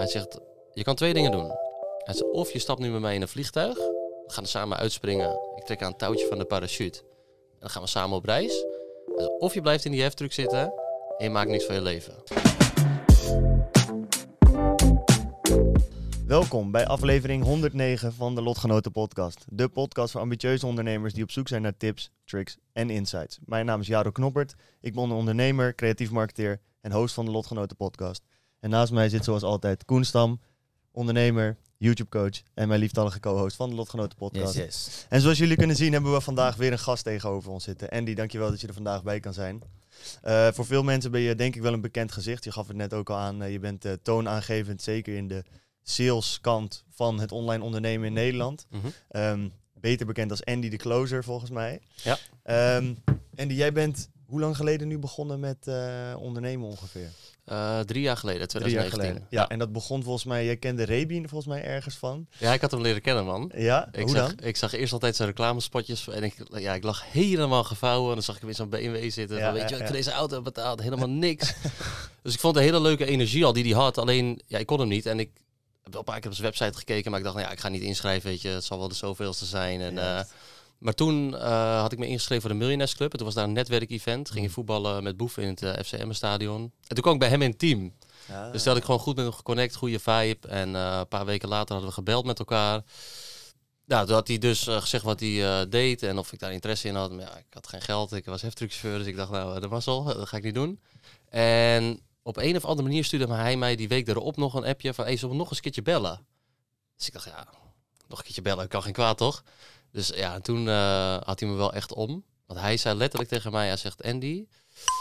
Hij 0.00 0.08
zegt, 0.08 0.40
je 0.72 0.82
kan 0.82 0.94
twee 0.94 1.14
dingen 1.14 1.32
doen. 1.32 1.46
Hij 1.98 2.14
zegt, 2.14 2.30
of 2.30 2.52
je 2.52 2.58
stapt 2.58 2.80
nu 2.80 2.90
met 2.90 3.00
mij 3.00 3.14
in 3.14 3.22
een 3.22 3.28
vliegtuig. 3.28 3.76
We 3.76 4.24
gaan 4.26 4.46
samen 4.46 4.76
uitspringen. 4.76 5.40
Ik 5.56 5.64
trek 5.64 5.82
aan 5.82 5.92
een 5.92 5.96
touwtje 5.96 6.26
van 6.26 6.38
de 6.38 6.44
parachute. 6.44 6.98
En 6.98 7.56
dan 7.58 7.70
gaan 7.70 7.82
we 7.82 7.88
samen 7.88 8.16
op 8.16 8.24
reis. 8.24 8.64
Zegt, 9.16 9.38
of 9.38 9.54
je 9.54 9.60
blijft 9.60 9.84
in 9.84 9.92
die 9.92 10.02
heftruck 10.02 10.32
zitten 10.32 10.72
en 11.18 11.24
je 11.24 11.30
maakt 11.30 11.50
niks 11.50 11.64
van 11.64 11.74
je 11.74 11.82
leven. 11.82 12.14
Welkom 16.26 16.70
bij 16.70 16.86
aflevering 16.86 17.44
109 17.44 18.12
van 18.12 18.34
de 18.34 18.42
Lotgenoten 18.42 18.92
Podcast. 18.92 19.44
De 19.48 19.68
podcast 19.68 20.12
voor 20.12 20.20
ambitieuze 20.20 20.66
ondernemers 20.66 21.14
die 21.14 21.22
op 21.22 21.30
zoek 21.30 21.48
zijn 21.48 21.62
naar 21.62 21.76
tips, 21.76 22.10
tricks 22.24 22.56
en 22.72 22.90
insights. 22.90 23.38
Mijn 23.44 23.66
naam 23.66 23.80
is 23.80 23.86
Jaro 23.86 24.10
Knoppert. 24.10 24.54
Ik 24.80 24.94
ben 24.94 25.02
een 25.02 25.10
ondernemer, 25.10 25.74
creatief 25.74 26.10
marketeer 26.10 26.60
en 26.80 26.92
host 26.92 27.14
van 27.14 27.24
de 27.24 27.30
Lotgenoten 27.30 27.76
Podcast. 27.76 28.22
En 28.60 28.70
naast 28.70 28.92
mij 28.92 29.08
zit 29.08 29.24
zoals 29.24 29.42
altijd 29.42 29.84
Koen 29.84 30.04
Stam, 30.04 30.40
ondernemer, 30.92 31.56
YouTube-coach 31.76 32.42
en 32.54 32.68
mijn 32.68 32.80
lieftallige 32.80 33.20
co-host 33.20 33.56
van 33.56 33.68
de 33.68 33.74
Lotgenoten 33.74 34.18
Podcast. 34.18 34.54
Yes, 34.54 34.64
yes. 34.64 35.06
En 35.08 35.20
zoals 35.20 35.38
jullie 35.38 35.56
kunnen 35.56 35.76
zien 35.76 35.92
hebben 35.92 36.12
we 36.12 36.20
vandaag 36.20 36.56
weer 36.56 36.72
een 36.72 36.78
gast 36.78 37.04
tegenover 37.04 37.50
ons 37.50 37.64
zitten. 37.64 37.88
Andy, 37.88 38.14
dankjewel 38.14 38.50
dat 38.50 38.60
je 38.60 38.66
er 38.66 38.74
vandaag 38.74 39.02
bij 39.02 39.20
kan 39.20 39.32
zijn. 39.32 39.62
Uh, 40.24 40.48
voor 40.52 40.66
veel 40.66 40.82
mensen 40.82 41.10
ben 41.10 41.20
je 41.20 41.34
denk 41.34 41.56
ik 41.56 41.62
wel 41.62 41.72
een 41.72 41.80
bekend 41.80 42.12
gezicht. 42.12 42.44
Je 42.44 42.52
gaf 42.52 42.66
het 42.66 42.76
net 42.76 42.94
ook 42.94 43.10
al 43.10 43.16
aan. 43.16 43.42
Uh, 43.42 43.52
je 43.52 43.58
bent 43.58 43.84
uh, 43.84 43.92
toonaangevend, 44.02 44.82
zeker 44.82 45.16
in 45.16 45.28
de 45.28 45.44
saleskant 45.82 46.84
van 46.90 47.20
het 47.20 47.32
online 47.32 47.64
ondernemen 47.64 48.06
in 48.06 48.12
Nederland. 48.12 48.66
Mhm. 48.70 48.86
Um, 49.10 49.52
beter 49.74 50.06
bekend 50.06 50.30
als 50.30 50.44
Andy 50.44 50.68
de 50.68 50.76
Closer, 50.76 51.24
volgens 51.24 51.50
mij. 51.50 51.80
Ja. 51.94 52.18
Um, 52.76 53.02
Andy, 53.36 53.54
jij 53.54 53.72
bent 53.72 54.08
hoe 54.26 54.40
lang 54.40 54.56
geleden 54.56 54.88
nu 54.88 54.98
begonnen 54.98 55.40
met 55.40 55.70
ondernemen 56.16 56.68
ongeveer? 56.68 57.10
Uh, 57.52 57.80
drie 57.80 58.02
jaar 58.02 58.16
geleden, 58.16 58.48
2019. 58.48 58.60
Drie 58.60 58.74
jaar 58.74 58.90
geleden. 58.90 59.26
Ja, 59.30 59.40
ja, 59.40 59.48
en 59.48 59.58
dat 59.58 59.72
begon 59.72 60.02
volgens 60.02 60.24
mij, 60.24 60.44
jij 60.44 60.56
kende 60.56 60.82
Rebi 60.82 61.20
volgens 61.20 61.46
mij 61.46 61.64
ergens 61.64 61.94
van. 61.94 62.26
Ja, 62.38 62.52
ik 62.52 62.60
had 62.60 62.70
hem 62.70 62.80
leren 62.80 63.02
kennen, 63.02 63.24
man. 63.24 63.52
Ja, 63.56 63.88
ik 63.92 64.02
hoe 64.02 64.10
zag, 64.10 64.34
dan? 64.34 64.46
Ik 64.46 64.56
zag 64.56 64.72
eerst 64.72 64.92
altijd 64.92 65.16
zijn 65.16 65.28
reclamespotjes 65.28 66.08
en 66.08 66.22
ik, 66.22 66.34
ja, 66.52 66.74
ik 66.74 66.82
lag 66.82 67.12
helemaal 67.12 67.64
gevouwen. 67.64 68.08
En 68.08 68.14
dan 68.14 68.24
zag 68.24 68.36
ik 68.36 68.42
weer 68.42 68.54
zo'n 68.54 68.68
BMW 68.68 69.10
zitten. 69.10 69.36
Ja, 69.36 69.44
van, 69.44 69.52
weet 69.52 69.62
ja, 69.62 69.76
je, 69.76 69.82
ik 69.82 69.86
voor 69.88 69.96
deze 69.96 70.12
auto 70.12 70.42
betaald 70.42 70.82
helemaal 70.82 71.10
niks. 71.28 71.54
dus 72.22 72.34
ik 72.34 72.40
vond 72.40 72.56
een 72.56 72.62
hele 72.62 72.80
leuke 72.80 73.06
energie 73.06 73.44
al 73.44 73.52
die 73.52 73.64
hij 73.64 73.82
had. 73.82 73.98
Alleen, 73.98 74.42
ja, 74.46 74.58
ik 74.58 74.66
kon 74.66 74.78
hem 74.78 74.88
niet. 74.88 75.06
En 75.06 75.20
ik 75.20 75.30
heb 75.82 75.92
wel 75.92 76.00
een 76.00 76.06
paar 76.06 76.20
keer 76.20 76.30
op 76.30 76.36
zijn 76.36 76.48
website 76.48 76.78
gekeken, 76.78 77.10
maar 77.10 77.20
ik 77.20 77.24
dacht, 77.26 77.36
nou 77.36 77.48
ja, 77.48 77.54
ik 77.54 77.60
ga 77.60 77.68
niet 77.68 77.82
inschrijven, 77.82 78.30
weet 78.30 78.42
je. 78.42 78.48
Het 78.48 78.64
zal 78.64 78.78
wel 78.78 78.88
de 78.88 78.94
zoveelste 78.94 79.44
zijn. 79.44 79.80
En, 79.80 79.98
eh, 79.98 80.20
maar 80.80 80.94
toen 80.94 81.32
uh, 81.32 81.80
had 81.80 81.92
ik 81.92 81.98
me 81.98 82.06
ingeschreven 82.06 82.42
voor 82.42 82.50
de 82.50 82.56
Millionaires 82.56 82.96
Club. 82.96 83.10
En 83.10 83.16
toen 83.16 83.26
was 83.26 83.34
daar 83.34 83.44
een 83.44 83.52
netwerkevent. 83.52 84.30
Ging 84.30 84.44
je 84.44 84.50
voetballen 84.50 85.02
met 85.02 85.16
Boef 85.16 85.36
in 85.36 85.48
het 85.48 85.62
uh, 85.62 85.72
FCM-stadion. 85.72 86.60
En 86.62 86.94
toen 86.94 87.02
kwam 87.02 87.12
ik 87.14 87.20
bij 87.20 87.28
hem 87.28 87.42
in 87.42 87.50
het 87.50 87.58
team. 87.58 87.94
Ja, 88.28 88.50
Dus 88.50 88.64
had 88.64 88.76
ik 88.76 88.84
gewoon 88.84 89.00
goed 89.00 89.16
met 89.16 89.24
hem 89.24 89.34
geconnect, 89.34 89.74
goede 89.74 89.98
vibe. 89.98 90.48
En 90.48 90.68
uh, 90.68 90.96
een 90.98 91.08
paar 91.08 91.24
weken 91.24 91.48
later 91.48 91.68
hadden 91.68 91.88
we 91.88 91.94
gebeld 91.94 92.24
met 92.24 92.38
elkaar. 92.38 92.82
Nou, 93.84 94.06
toen 94.06 94.14
had 94.14 94.28
hij 94.28 94.38
dus 94.38 94.62
gezegd 94.62 95.04
wat 95.04 95.20
hij 95.20 95.68
deed 95.68 96.02
en 96.02 96.18
of 96.18 96.32
ik 96.32 96.38
daar 96.38 96.52
interesse 96.52 96.88
in 96.88 96.94
had. 96.94 97.10
Maar 97.10 97.20
ja, 97.20 97.36
ik 97.36 97.46
had 97.50 97.68
geen 97.68 97.82
geld, 97.82 98.12
ik 98.12 98.24
was 98.24 98.42
heftruckchauffeur, 98.42 98.98
dus 98.98 99.06
ik 99.06 99.16
dacht, 99.16 99.30
nou, 99.30 99.60
dat 99.60 99.70
was 99.70 99.86
al, 99.86 100.04
dat 100.14 100.28
ga 100.28 100.36
ik 100.36 100.42
niet 100.42 100.54
doen. 100.54 100.80
En 101.28 102.00
op 102.22 102.36
een 102.36 102.56
of 102.56 102.64
andere 102.64 102.88
manier 102.88 103.04
stuurde 103.04 103.32
hij 103.34 103.56
mij 103.56 103.76
die 103.76 103.88
week 103.88 104.08
erop 104.08 104.36
nog 104.36 104.54
een 104.54 104.64
appje 104.64 104.94
van, 104.94 105.04
hey, 105.04 105.16
zullen 105.16 105.30
we 105.30 105.36
nog 105.36 105.48
eens 105.48 105.56
een 105.56 105.62
keertje 105.62 105.82
bellen? 105.82 106.26
Dus 106.96 107.06
ik 107.06 107.12
dacht, 107.12 107.24
ja, 107.24 107.46
nog 108.08 108.18
een 108.18 108.24
keertje 108.24 108.42
bellen, 108.42 108.68
kan 108.68 108.82
geen 108.82 108.92
kwaad, 108.92 109.18
toch? 109.18 109.42
Dus 109.92 110.08
ja, 110.08 110.34
en 110.34 110.42
toen 110.42 110.66
uh, 110.66 111.16
had 111.20 111.40
hij 111.40 111.48
me 111.48 111.54
wel 111.54 111.72
echt 111.72 111.94
om. 111.94 112.24
Want 112.46 112.60
hij 112.60 112.76
zei 112.76 112.96
letterlijk 112.96 113.30
tegen 113.30 113.52
mij, 113.52 113.66
hij 113.66 113.76
zegt, 113.76 114.02
Andy, 114.02 114.46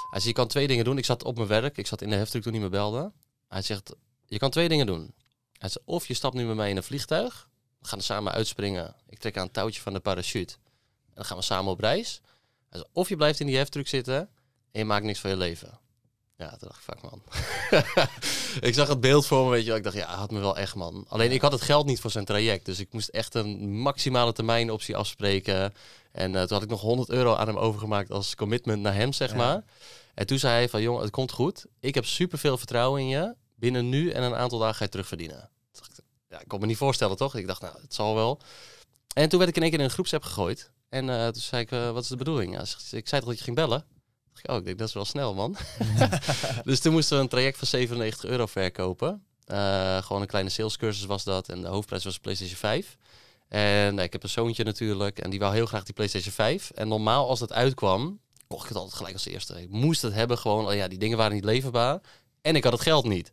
hij 0.09 0.21
je 0.23 0.31
kan 0.31 0.47
twee 0.47 0.67
dingen 0.67 0.85
doen. 0.85 0.97
Ik 0.97 1.05
zat 1.05 1.23
op 1.23 1.35
mijn 1.35 1.47
werk, 1.47 1.77
ik 1.77 1.87
zat 1.87 2.01
in 2.01 2.09
de 2.09 2.15
heftruck 2.15 2.43
toen 2.43 2.53
hij 2.53 2.61
me 2.61 2.69
belde. 2.69 3.11
Hij 3.47 3.61
zegt, 3.61 3.95
je 4.25 4.37
kan 4.37 4.49
twee 4.49 4.69
dingen 4.69 4.85
doen. 4.85 5.13
Hij 5.57 5.69
zegt, 5.69 5.85
of 5.85 6.07
je 6.07 6.13
stapt 6.13 6.35
nu 6.35 6.45
met 6.45 6.55
mij 6.55 6.69
in 6.69 6.77
een 6.77 6.83
vliegtuig. 6.83 7.49
We 7.79 7.87
gaan 7.87 7.97
er 7.97 8.03
samen 8.03 8.31
uitspringen. 8.31 8.95
Ik 9.07 9.19
trek 9.19 9.37
aan 9.37 9.43
een 9.43 9.51
touwtje 9.51 9.81
van 9.81 9.93
de 9.93 9.99
parachute. 9.99 10.53
En 11.05 11.13
dan 11.13 11.25
gaan 11.25 11.37
we 11.37 11.43
samen 11.43 11.71
op 11.71 11.79
reis. 11.79 12.21
Hij 12.69 12.79
zegt, 12.79 12.89
of 12.93 13.09
je 13.09 13.15
blijft 13.15 13.39
in 13.39 13.47
die 13.47 13.57
heftruck 13.57 13.87
zitten 13.87 14.17
en 14.71 14.79
je 14.79 14.85
maakt 14.85 15.05
niks 15.05 15.19
van 15.19 15.29
je 15.29 15.37
leven. 15.37 15.79
Ja, 16.39 16.49
toen 16.49 16.69
dacht 16.69 16.79
ik, 16.79 16.83
fuck 16.83 17.01
man. 17.01 17.21
ik 18.69 18.73
zag 18.73 18.87
het 18.87 18.99
beeld 18.99 19.25
voor 19.25 19.45
me, 19.45 19.51
weet 19.51 19.61
je 19.61 19.67
wel. 19.67 19.77
Ik 19.77 19.83
dacht, 19.83 19.95
ja, 19.95 20.15
had 20.15 20.31
me 20.31 20.39
wel 20.39 20.57
echt, 20.57 20.75
man. 20.75 21.05
Alleen, 21.07 21.31
ik 21.31 21.41
had 21.41 21.51
het 21.51 21.61
geld 21.61 21.85
niet 21.85 21.99
voor 21.99 22.11
zijn 22.11 22.25
traject. 22.25 22.65
Dus 22.65 22.79
ik 22.79 22.93
moest 22.93 23.07
echt 23.07 23.33
een 23.35 23.79
maximale 23.79 24.33
termijn 24.33 24.71
optie 24.71 24.95
afspreken. 24.95 25.73
En 26.11 26.33
uh, 26.33 26.39
toen 26.41 26.53
had 26.53 26.63
ik 26.63 26.69
nog 26.69 26.81
100 26.81 27.09
euro 27.09 27.35
aan 27.35 27.47
hem 27.47 27.57
overgemaakt 27.57 28.11
als 28.11 28.35
commitment 28.35 28.81
naar 28.81 28.93
hem, 28.93 29.13
zeg 29.13 29.29
Ja. 29.29 29.35
maar. 29.37 29.63
En 30.13 30.25
toen 30.27 30.39
zei 30.39 30.53
hij 30.53 30.69
van, 30.69 30.81
jongen, 30.81 31.01
het 31.01 31.11
komt 31.11 31.31
goed. 31.31 31.65
Ik 31.79 31.95
heb 31.95 32.05
superveel 32.05 32.57
vertrouwen 32.57 33.01
in 33.01 33.07
je. 33.07 33.35
Binnen 33.55 33.89
nu 33.89 34.09
en 34.09 34.23
een 34.23 34.35
aantal 34.35 34.59
dagen 34.59 34.75
ga 34.75 34.83
je 34.83 34.89
terugverdienen. 34.89 35.49
Ik, 35.73 35.81
Ja, 36.29 36.39
ik 36.39 36.47
kon 36.47 36.59
me 36.59 36.65
niet 36.65 36.77
voorstellen, 36.77 37.17
toch? 37.17 37.35
Ik 37.35 37.47
dacht, 37.47 37.61
nou, 37.61 37.75
het 37.81 37.93
zal 37.93 38.15
wel. 38.15 38.39
En 39.13 39.29
toen 39.29 39.37
werd 39.39 39.49
ik 39.51 39.55
in 39.55 39.61
één 39.61 39.71
keer 39.71 39.79
in 39.79 39.85
een 39.85 39.91
groepsapp 39.91 40.23
gegooid. 40.23 40.71
En 40.89 41.07
uh, 41.07 41.23
toen 41.27 41.41
zei 41.41 41.61
ik, 41.61 41.71
uh, 41.71 41.91
wat 41.91 42.03
is 42.03 42.09
de 42.09 42.15
bedoeling? 42.15 42.53
Ja, 42.53 42.61
ik 42.97 43.07
zei 43.07 43.21
toch 43.21 43.29
dat 43.29 43.37
je 43.37 43.43
ging 43.43 43.55
bellen? 43.55 43.85
Oh, 44.43 44.55
ik 44.55 44.65
denk, 44.65 44.77
dat 44.77 44.87
is 44.87 44.93
wel 44.93 45.05
snel, 45.05 45.33
man. 45.33 45.55
dus 46.63 46.79
toen 46.79 46.93
moesten 46.93 47.17
we 47.17 47.23
een 47.23 47.29
traject 47.29 47.57
van 47.57 47.67
97 47.67 48.29
euro 48.29 48.45
verkopen. 48.45 49.23
Uh, 49.47 49.97
gewoon 49.97 50.21
een 50.21 50.27
kleine 50.27 50.49
salescursus 50.49 51.05
was 51.05 51.23
dat. 51.23 51.49
En 51.49 51.61
de 51.61 51.67
hoofdprijs 51.67 52.03
was 52.03 52.19
PlayStation 52.19 52.57
5. 52.57 52.97
En 53.47 53.93
nou, 53.93 54.05
ik 54.05 54.13
heb 54.13 54.23
een 54.23 54.29
zoontje 54.29 54.63
natuurlijk. 54.63 55.19
En 55.19 55.29
die 55.29 55.39
wou 55.39 55.53
heel 55.53 55.65
graag 55.65 55.83
die 55.83 55.93
PlayStation 55.93 56.33
5. 56.33 56.71
En 56.71 56.87
normaal 56.87 57.29
als 57.29 57.39
dat 57.39 57.53
uitkwam, 57.53 58.19
kocht 58.47 58.61
ik 58.61 58.67
het 58.67 58.77
altijd 58.77 58.95
gelijk 58.95 59.13
als 59.13 59.25
eerste. 59.25 59.61
Ik 59.61 59.69
moest 59.69 60.01
het 60.01 60.13
hebben 60.13 60.37
gewoon. 60.37 60.67
Oh 60.67 60.73
ja, 60.73 60.87
die 60.87 60.99
dingen 60.99 61.17
waren 61.17 61.33
niet 61.33 61.43
leverbaar. 61.43 61.99
En 62.41 62.55
ik 62.55 62.63
had 62.63 62.73
het 62.73 62.81
geld 62.81 63.05
niet. 63.05 63.31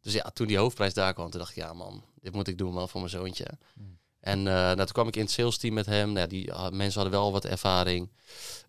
Dus 0.00 0.12
ja, 0.12 0.30
toen 0.34 0.46
die 0.46 0.58
hoofdprijs 0.58 0.94
daar 0.94 1.14
kwam, 1.14 1.30
toen 1.30 1.40
dacht 1.40 1.56
ik, 1.56 1.62
ja 1.62 1.72
man, 1.72 2.04
dit 2.20 2.32
moet 2.32 2.48
ik 2.48 2.58
doen 2.58 2.72
man 2.72 2.88
voor 2.88 3.00
mijn 3.00 3.12
zoontje. 3.12 3.46
Mm. 3.74 3.98
En 4.20 4.38
uh, 4.38 4.44
nou, 4.44 4.76
toen 4.76 4.86
kwam 4.86 5.08
ik 5.08 5.16
in 5.16 5.22
het 5.22 5.30
sales 5.30 5.58
team 5.58 5.74
met 5.74 5.86
hem. 5.86 6.12
Nou, 6.12 6.28
die 6.28 6.46
uh, 6.46 6.68
mensen 6.70 7.00
hadden 7.00 7.20
wel 7.20 7.32
wat 7.32 7.44
ervaring. 7.44 8.10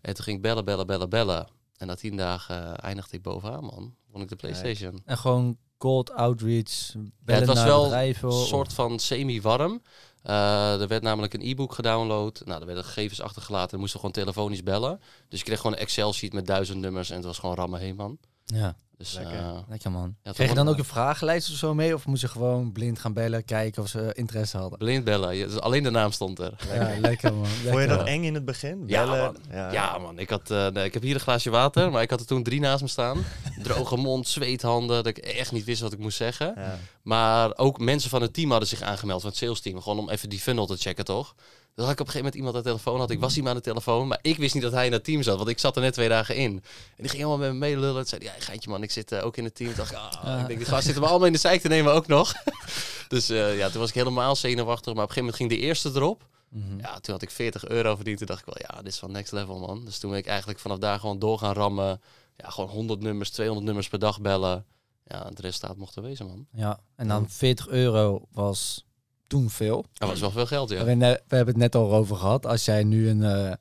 En 0.00 0.14
toen 0.14 0.24
ging 0.24 0.36
ik 0.36 0.42
bellen, 0.42 0.64
bellen, 0.64 0.86
bellen, 0.86 1.08
bellen. 1.08 1.48
En 1.78 1.86
na 1.86 1.94
tien 1.94 2.16
dagen 2.16 2.62
uh, 2.62 2.72
eindigde 2.76 3.16
ik 3.16 3.22
bovenaan, 3.22 3.64
man. 3.64 3.94
Vond 4.10 4.22
ik 4.22 4.28
de 4.28 4.36
PlayStation. 4.36 5.02
En 5.04 5.18
gewoon 5.18 5.56
cold 5.78 6.10
outreach, 6.10 6.92
ja, 7.26 7.34
het 7.34 7.46
was 7.46 7.56
naar 7.56 7.66
wel 7.66 7.82
bedrijven. 7.82 8.28
een 8.28 8.46
soort 8.46 8.72
van 8.72 8.98
semi-warm. 8.98 9.82
Uh, 10.24 10.80
er 10.80 10.88
werd 10.88 11.02
namelijk 11.02 11.34
een 11.34 11.40
e-book 11.42 11.72
gedownload. 11.72 12.42
Nou, 12.44 12.60
er 12.60 12.66
werden 12.66 12.84
gegevens 12.84 13.20
achtergelaten. 13.20 13.74
We 13.74 13.80
moesten 13.80 14.00
gewoon 14.00 14.14
telefonisch 14.14 14.62
bellen. 14.62 15.00
Dus 15.28 15.38
je 15.38 15.44
kreeg 15.44 15.60
gewoon 15.60 15.76
een 15.76 15.82
Excel-sheet 15.82 16.32
met 16.32 16.46
duizend 16.46 16.80
nummers. 16.80 17.10
En 17.10 17.16
het 17.16 17.24
was 17.24 17.38
gewoon 17.38 17.54
rammen 17.54 17.80
heen, 17.80 17.96
man. 17.96 18.18
Ja, 18.54 18.74
Dus, 18.98 19.12
Lekker. 19.14 19.38
uh, 19.40 19.58
lekker 19.68 19.90
man. 19.90 20.16
Ja, 20.22 20.32
Kreeg 20.32 20.48
je 20.48 20.54
dan 20.54 20.68
ook 20.68 20.78
een 20.78 20.84
vragenlijst 20.84 21.50
of 21.50 21.56
zo 21.56 21.74
mee? 21.74 21.94
Of 21.94 22.06
moest 22.06 22.20
je 22.22 22.28
gewoon 22.28 22.72
blind 22.72 22.98
gaan 22.98 23.12
bellen, 23.12 23.44
kijken 23.44 23.82
of 23.82 23.88
ze 23.88 24.10
interesse 24.14 24.56
hadden? 24.58 24.78
blind 24.78 25.04
bellen. 25.04 25.36
Je- 25.36 25.46
dus 25.46 25.60
alleen 25.60 25.82
de 25.82 25.90
naam 25.90 26.12
stond 26.12 26.38
er. 26.38 26.52
Ja, 26.74 26.94
lekker 27.00 27.34
man. 27.34 27.46
Vond 27.46 27.80
je 27.80 27.86
dat 27.86 28.06
eng 28.06 28.22
in 28.24 28.34
het 28.34 28.44
begin? 28.44 28.82
Ja, 28.86 29.04
Bellen? 29.04 29.18
man. 29.24 29.36
Ja. 29.50 29.72
Ja, 29.72 29.98
man. 29.98 30.18
Ik, 30.18 30.30
had, 30.30 30.50
uh, 30.50 30.66
nee, 30.68 30.84
ik 30.84 30.94
heb 30.94 31.02
hier 31.02 31.14
een 31.14 31.20
glaasje 31.20 31.50
water, 31.50 31.90
maar 31.90 32.02
ik 32.02 32.10
had 32.10 32.20
er 32.20 32.26
toen 32.26 32.42
drie 32.42 32.60
naast 32.60 32.82
me 32.82 32.88
staan. 32.88 33.24
Droge 33.62 33.96
mond, 33.96 34.28
zweethanden, 34.28 34.96
dat 34.96 35.06
ik 35.06 35.18
echt 35.18 35.52
niet 35.52 35.64
wist 35.64 35.80
wat 35.80 35.92
ik 35.92 35.98
moest 35.98 36.16
zeggen. 36.16 36.52
Ja. 36.56 36.78
Maar 37.02 37.56
ook 37.56 37.78
mensen 37.78 38.10
van 38.10 38.22
het 38.22 38.34
team 38.34 38.50
hadden 38.50 38.68
zich 38.68 38.82
aangemeld, 38.82 39.20
van 39.20 39.30
het 39.30 39.38
sales 39.38 39.60
team. 39.60 39.80
Gewoon 39.82 39.98
om 39.98 40.10
even 40.10 40.28
die 40.28 40.40
funnel 40.40 40.66
te 40.66 40.76
checken, 40.76 41.04
toch? 41.04 41.34
Dus 41.76 41.84
had 41.84 41.94
ik 41.94 42.00
op 42.00 42.06
een 42.06 42.12
gegeven 42.12 42.32
moment 42.32 42.34
iemand 42.34 42.56
aan 42.56 42.62
de 42.62 42.68
telefoon 42.68 43.00
had. 43.00 43.10
Ik 43.10 43.20
was 43.20 43.36
iemand 43.36 43.54
aan 43.54 43.62
de 43.62 43.68
telefoon, 43.68 44.08
maar 44.08 44.18
ik 44.22 44.36
wist 44.36 44.54
niet 44.54 44.62
dat 44.62 44.72
hij 44.72 44.84
in 44.84 44.90
dat 44.90 45.04
team 45.04 45.22
zat. 45.22 45.36
Want 45.36 45.48
ik 45.48 45.58
zat 45.58 45.76
er 45.76 45.82
net 45.82 45.92
twee 45.92 46.08
dagen 46.08 46.36
in. 46.36 46.50
En 46.52 46.62
die 46.96 47.08
ging 47.08 47.24
allemaal 47.24 47.46
met 47.46 47.52
me 47.52 47.58
meelullen. 47.58 47.94
Toen 47.94 48.04
zei 48.06 48.22
ja, 48.24 48.32
geintje 48.38 48.70
man, 48.70 48.82
ik 48.82 48.90
zit 48.90 49.12
uh, 49.12 49.24
ook 49.24 49.36
in 49.36 49.44
het 49.44 49.54
team. 49.54 49.68
Toen 49.68 49.78
dacht 49.78 49.92
ik, 49.92 49.98
Ja. 50.22 50.40
ik 50.40 50.46
denk, 50.46 50.58
die 50.58 50.68
gast 50.68 50.84
zitten 50.84 51.02
we 51.02 51.08
allemaal 51.08 51.26
in 51.26 51.32
de 51.32 51.38
zeik 51.38 51.60
te 51.60 51.68
nemen 51.68 51.92
ook 51.92 52.06
nog. 52.06 52.34
dus 53.08 53.30
uh, 53.30 53.58
ja, 53.58 53.68
toen 53.70 53.80
was 53.80 53.88
ik 53.88 53.94
helemaal 53.94 54.36
zenuwachtig. 54.36 54.94
Maar 54.94 55.02
op 55.04 55.08
een 55.08 55.14
gegeven 55.14 55.24
moment 55.24 55.36
ging 55.36 55.50
de 55.50 55.66
eerste 55.66 55.90
erop. 55.94 56.28
Mhm. 56.48 56.78
Ja, 56.78 57.00
toen 57.00 57.14
had 57.14 57.22
ik 57.22 57.30
40 57.30 57.68
euro 57.68 57.94
verdiend. 57.94 58.18
Toen 58.18 58.26
dacht 58.26 58.40
ik 58.40 58.46
wel, 58.46 58.66
ja, 58.68 58.82
dit 58.82 58.92
is 58.92 58.98
van 58.98 59.12
next 59.12 59.32
level, 59.32 59.58
man. 59.58 59.84
Dus 59.84 59.98
toen 59.98 60.10
ben 60.10 60.18
ik 60.18 60.26
eigenlijk 60.26 60.58
vanaf 60.58 60.78
daar 60.78 61.00
gewoon 61.00 61.18
door 61.18 61.38
gaan 61.38 61.54
rammen. 61.54 62.00
Ja, 62.36 62.50
gewoon 62.50 62.70
100 62.70 63.00
nummers, 63.00 63.30
200 63.30 63.66
nummers 63.66 63.88
per 63.88 63.98
dag 63.98 64.20
bellen. 64.20 64.64
Ja, 65.06 65.26
het 65.28 65.38
resultaat 65.40 65.76
mocht 65.76 65.96
er 65.96 66.02
wezen, 66.02 66.26
man. 66.26 66.46
Ja, 66.52 66.80
en 66.96 67.08
dan 67.08 67.30
40 67.30 67.68
euro 67.68 68.22
was 68.32 68.85
toen 69.26 69.50
veel. 69.50 69.84
Dat 69.92 70.08
was 70.08 70.20
wel 70.20 70.30
veel 70.30 70.46
geld, 70.46 70.70
ja. 70.70 70.84
We, 70.84 70.96
we 70.98 71.36
hebben 71.36 71.46
het 71.54 71.56
net 71.56 71.74
al 71.74 71.92
over 71.94 72.16
gehad. 72.16 72.46
Als 72.46 72.64
jij 72.64 72.84
nu 72.84 73.08
een, 73.08 73.22
eh, 73.22 73.52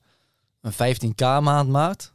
een 0.61 0.73
15k 0.73 1.15
maand 1.43 1.69
maakt, 1.69 2.13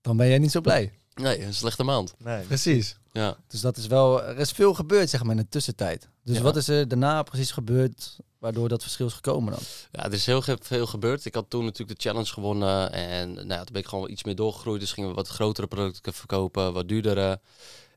dan 0.00 0.16
ben 0.16 0.28
jij 0.28 0.38
niet 0.38 0.50
zo 0.50 0.60
blij. 0.60 0.92
Nee, 1.14 1.42
een 1.44 1.54
slechte 1.54 1.82
maand. 1.84 2.14
Nee. 2.18 2.44
Precies. 2.44 2.96
Ja. 3.12 3.36
Dus 3.48 3.60
dat 3.60 3.76
is 3.76 3.86
wel, 3.86 4.22
er 4.22 4.38
is 4.38 4.50
veel 4.50 4.74
gebeurd 4.74 5.10
zeg 5.10 5.22
maar 5.22 5.36
in 5.36 5.40
de 5.42 5.48
tussentijd. 5.48 6.08
Dus 6.24 6.36
Ja. 6.36 6.42
wat 6.42 6.56
is 6.56 6.68
er 6.68 6.88
daarna 6.88 7.22
precies 7.22 7.50
gebeurd 7.50 8.16
waardoor 8.38 8.68
dat 8.68 8.82
verschil 8.82 9.06
is 9.06 9.12
gekomen 9.12 9.52
dan? 9.52 9.62
Ja, 9.92 10.04
er 10.04 10.12
is 10.12 10.26
heel 10.26 10.42
veel 10.60 10.86
gebeurd. 10.86 11.24
Ik 11.24 11.34
had 11.34 11.44
toen 11.50 11.64
natuurlijk 11.64 11.98
de 12.00 12.08
challenge 12.08 12.32
gewonnen. 12.32 12.92
En 12.92 13.32
nou, 13.32 13.48
ja, 13.48 13.56
toen 13.56 13.72
ben 13.72 13.82
ik 13.82 13.88
gewoon 13.88 14.04
wel 14.04 14.12
iets 14.12 14.24
meer 14.24 14.34
doorgegroeid. 14.34 14.80
Dus 14.80 14.92
gingen 14.92 15.10
we 15.10 15.16
wat 15.16 15.28
grotere 15.28 15.66
producten 15.66 16.12
verkopen, 16.12 16.72
wat 16.72 16.88
duurdere. 16.88 17.40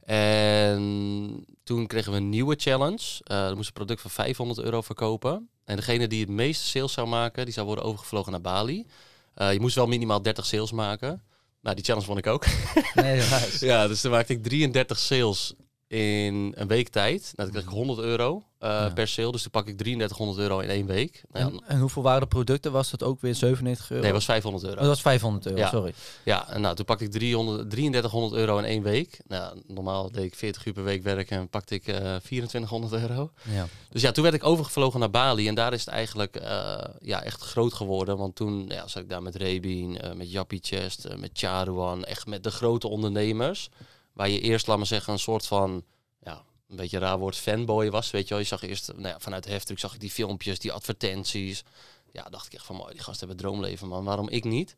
En 0.10 1.46
toen 1.64 1.88
kregen 1.88 2.12
we 2.12 2.18
een 2.18 2.30
nieuwe 2.30 2.56
challenge. 2.58 3.22
Eh 3.24 3.48
er 3.48 3.56
moest 3.56 3.68
een 3.68 3.74
product 3.74 4.02
van 4.02 4.12
500 4.12 4.60
euro 4.60 4.82
verkopen. 4.82 5.50
En 5.66 5.76
degene 5.76 6.08
die 6.08 6.20
het 6.20 6.30
meeste 6.30 6.66
sales 6.66 6.94
zou 6.94 7.08
maken, 7.08 7.46
die 7.46 7.54
zou 7.54 7.66
worden 7.66 7.86
overgevlogen 7.86 8.32
naar 8.32 8.42
Bali. 8.42 8.86
Eh, 9.34 9.54
je 9.54 9.60
moest 9.60 9.76
wel 9.76 9.88
minimaal 9.88 10.22
30 10.22 10.46
sales 10.46 10.72
maken. 10.72 11.24
Nou, 11.62 11.76
die 11.76 11.86
challenge 11.86 12.08
won 12.08 12.18
ik 12.18 12.28
ook. 12.28 12.46
Nee. 12.94 13.22
Ja, 13.60 13.88
dus 13.88 14.02
toen 14.02 14.12
maakte 14.12 14.34
ik 14.34 14.44
33 14.44 14.98
sales 15.00 15.54
in 15.90 16.54
een 16.56 16.68
week 16.68 16.90
tijd. 16.90 17.22
Nou, 17.22 17.32
dan 17.36 17.50
kreeg 17.52 17.64
ik 17.64 17.70
100 17.70 18.00
euro 18.00 18.44
eh, 18.60 18.70
Ja. 18.70 18.90
per 18.94 19.08
sale. 19.08 19.32
Dus 19.32 19.42
toen 19.42 19.52
pak 19.52 19.68
ik 19.68 19.78
3300 19.78 20.40
euro 20.40 20.60
in 20.60 20.70
één 20.70 20.86
week. 20.86 21.22
Nou, 21.32 21.52
En, 21.54 21.62
en 21.68 21.80
hoeveel 21.80 22.04
waren 22.04 22.22
de 22.22 22.28
producten? 22.28 22.72
Was 22.72 22.90
dat 22.90 23.04
ook 23.04 23.22
weer 23.22 23.36
97 23.36 23.90
euro? 23.92 24.04
nee, 24.04 24.12
was 24.14 24.26
500 24.26 24.64
euro. 24.64 24.76
Oh, 24.76 24.82
dat 24.82 24.90
was 24.90 25.02
500 25.02 25.46
euro, 25.46 25.58
Ja. 25.58 25.70
sorry. 25.70 25.94
Ja, 26.24 26.50
en 26.50 26.62
nou, 26.62 26.76
toen 26.76 26.86
pakte 26.86 27.04
ik 27.04 27.12
300, 27.12 27.70
3300 27.70 28.34
euro 28.42 28.58
in 28.58 28.64
één 28.66 28.84
week. 28.84 29.20
Nou, 29.28 29.62
normaal 29.68 30.12
deed 30.12 30.24
ik 30.24 30.36
40 30.36 30.66
uur 30.66 30.74
per 30.74 30.84
week 30.84 31.04
werken 31.04 31.38
en 31.38 31.50
pakte 31.50 31.76
ik 31.76 31.88
eh 31.88 32.16
2400 32.16 32.94
euro. 32.94 33.32
Ja. 33.52 33.68
Dus 33.90 34.02
ja, 34.02 34.12
toen 34.12 34.24
werd 34.24 34.36
ik 34.36 34.44
overgevlogen 34.44 35.00
naar 35.00 35.10
Bali 35.12 35.48
en 35.48 35.56
daar 35.56 35.74
is 35.74 35.86
het 35.86 35.94
eigenlijk 35.94 36.36
eh, 36.36 36.78
ja, 37.02 37.24
echt 37.24 37.42
groot 37.42 37.74
geworden. 37.74 38.18
Want 38.18 38.36
toen 38.36 38.66
ja, 38.68 38.88
zat 38.88 39.02
ik 39.04 39.10
daar 39.10 39.24
met 39.24 39.36
Rebien, 39.36 39.98
met 40.16 40.32
Jappie 40.32 40.60
Chest, 40.64 41.08
met 41.18 41.30
Charuan, 41.34 42.04
echt 42.04 42.26
met 42.28 42.44
de 42.44 42.52
grote 42.52 42.88
ondernemers. 42.88 43.70
Waar 44.20 44.30
je 44.30 44.40
eerst, 44.40 44.68
laat 44.68 44.78
maar 44.78 44.86
zeggen, 44.86 45.14
een 45.14 45.20
soort 45.20 45.46
van, 45.46 45.84
ja, 46.22 46.44
een 46.68 46.76
beetje 46.76 46.98
een 46.98 47.04
raar 47.04 47.18
woord, 47.20 47.36
fanboy 47.36 47.90
was. 47.90 48.12
Weet 48.12 48.24
je 48.24 48.30
wel, 48.30 48.40
je 48.40 48.46
zag 48.46 48.62
eerst, 48.62 48.88
nou 48.88 49.08
ja, 49.08 49.20
vanuit 49.20 49.44
de 49.44 49.50
heftruck 49.50 49.80
zag 49.80 49.94
ik 49.94 50.00
die 50.00 50.12
filmpjes, 50.12 50.60
die 50.60 50.72
advertenties. 50.72 51.64
Ja, 52.12 52.24
dacht 52.24 52.46
ik 52.46 52.54
echt 52.54 52.66
van, 52.66 52.76
mooi, 52.76 52.94
die 52.94 53.02
gasten 53.02 53.28
hebben 53.28 53.46
droomleven, 53.46 53.88
man. 53.88 54.04
Waarom 54.04 54.30
ik 54.30 54.44
niet? 54.44 54.76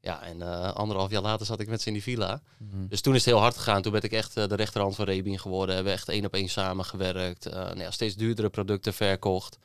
Ja, 0.00 0.22
en 0.22 0.42
eh, 0.42 0.72
anderhalf 0.72 1.10
jaar 1.10 1.22
later 1.22 1.46
zat 1.46 1.60
ik 1.60 1.68
met 1.68 1.80
ze 1.80 1.86
in 1.86 1.92
die 1.92 2.02
villa. 2.02 2.42
Mhm. 2.58 2.86
Dus 2.86 3.00
toen 3.00 3.14
is 3.14 3.24
het 3.24 3.34
heel 3.34 3.42
hard 3.42 3.56
gegaan. 3.56 3.82
Toen 3.82 3.92
ben 3.92 4.02
ik 4.02 4.12
echt 4.12 4.36
eh, 4.36 4.48
de 4.48 4.54
rechterhand 4.54 4.94
van 4.94 5.04
Rebien 5.04 5.38
geworden. 5.38 5.74
Hebben 5.74 5.92
we 5.92 5.98
echt 5.98 6.08
één 6.08 6.24
op 6.24 6.34
één 6.34 6.48
samengewerkt. 6.48 7.46
Eh 7.46 7.54
nou 7.54 7.80
ja, 7.80 7.90
steeds 7.90 8.14
duurdere 8.14 8.48
producten 8.48 8.94
verkocht. 8.94 9.58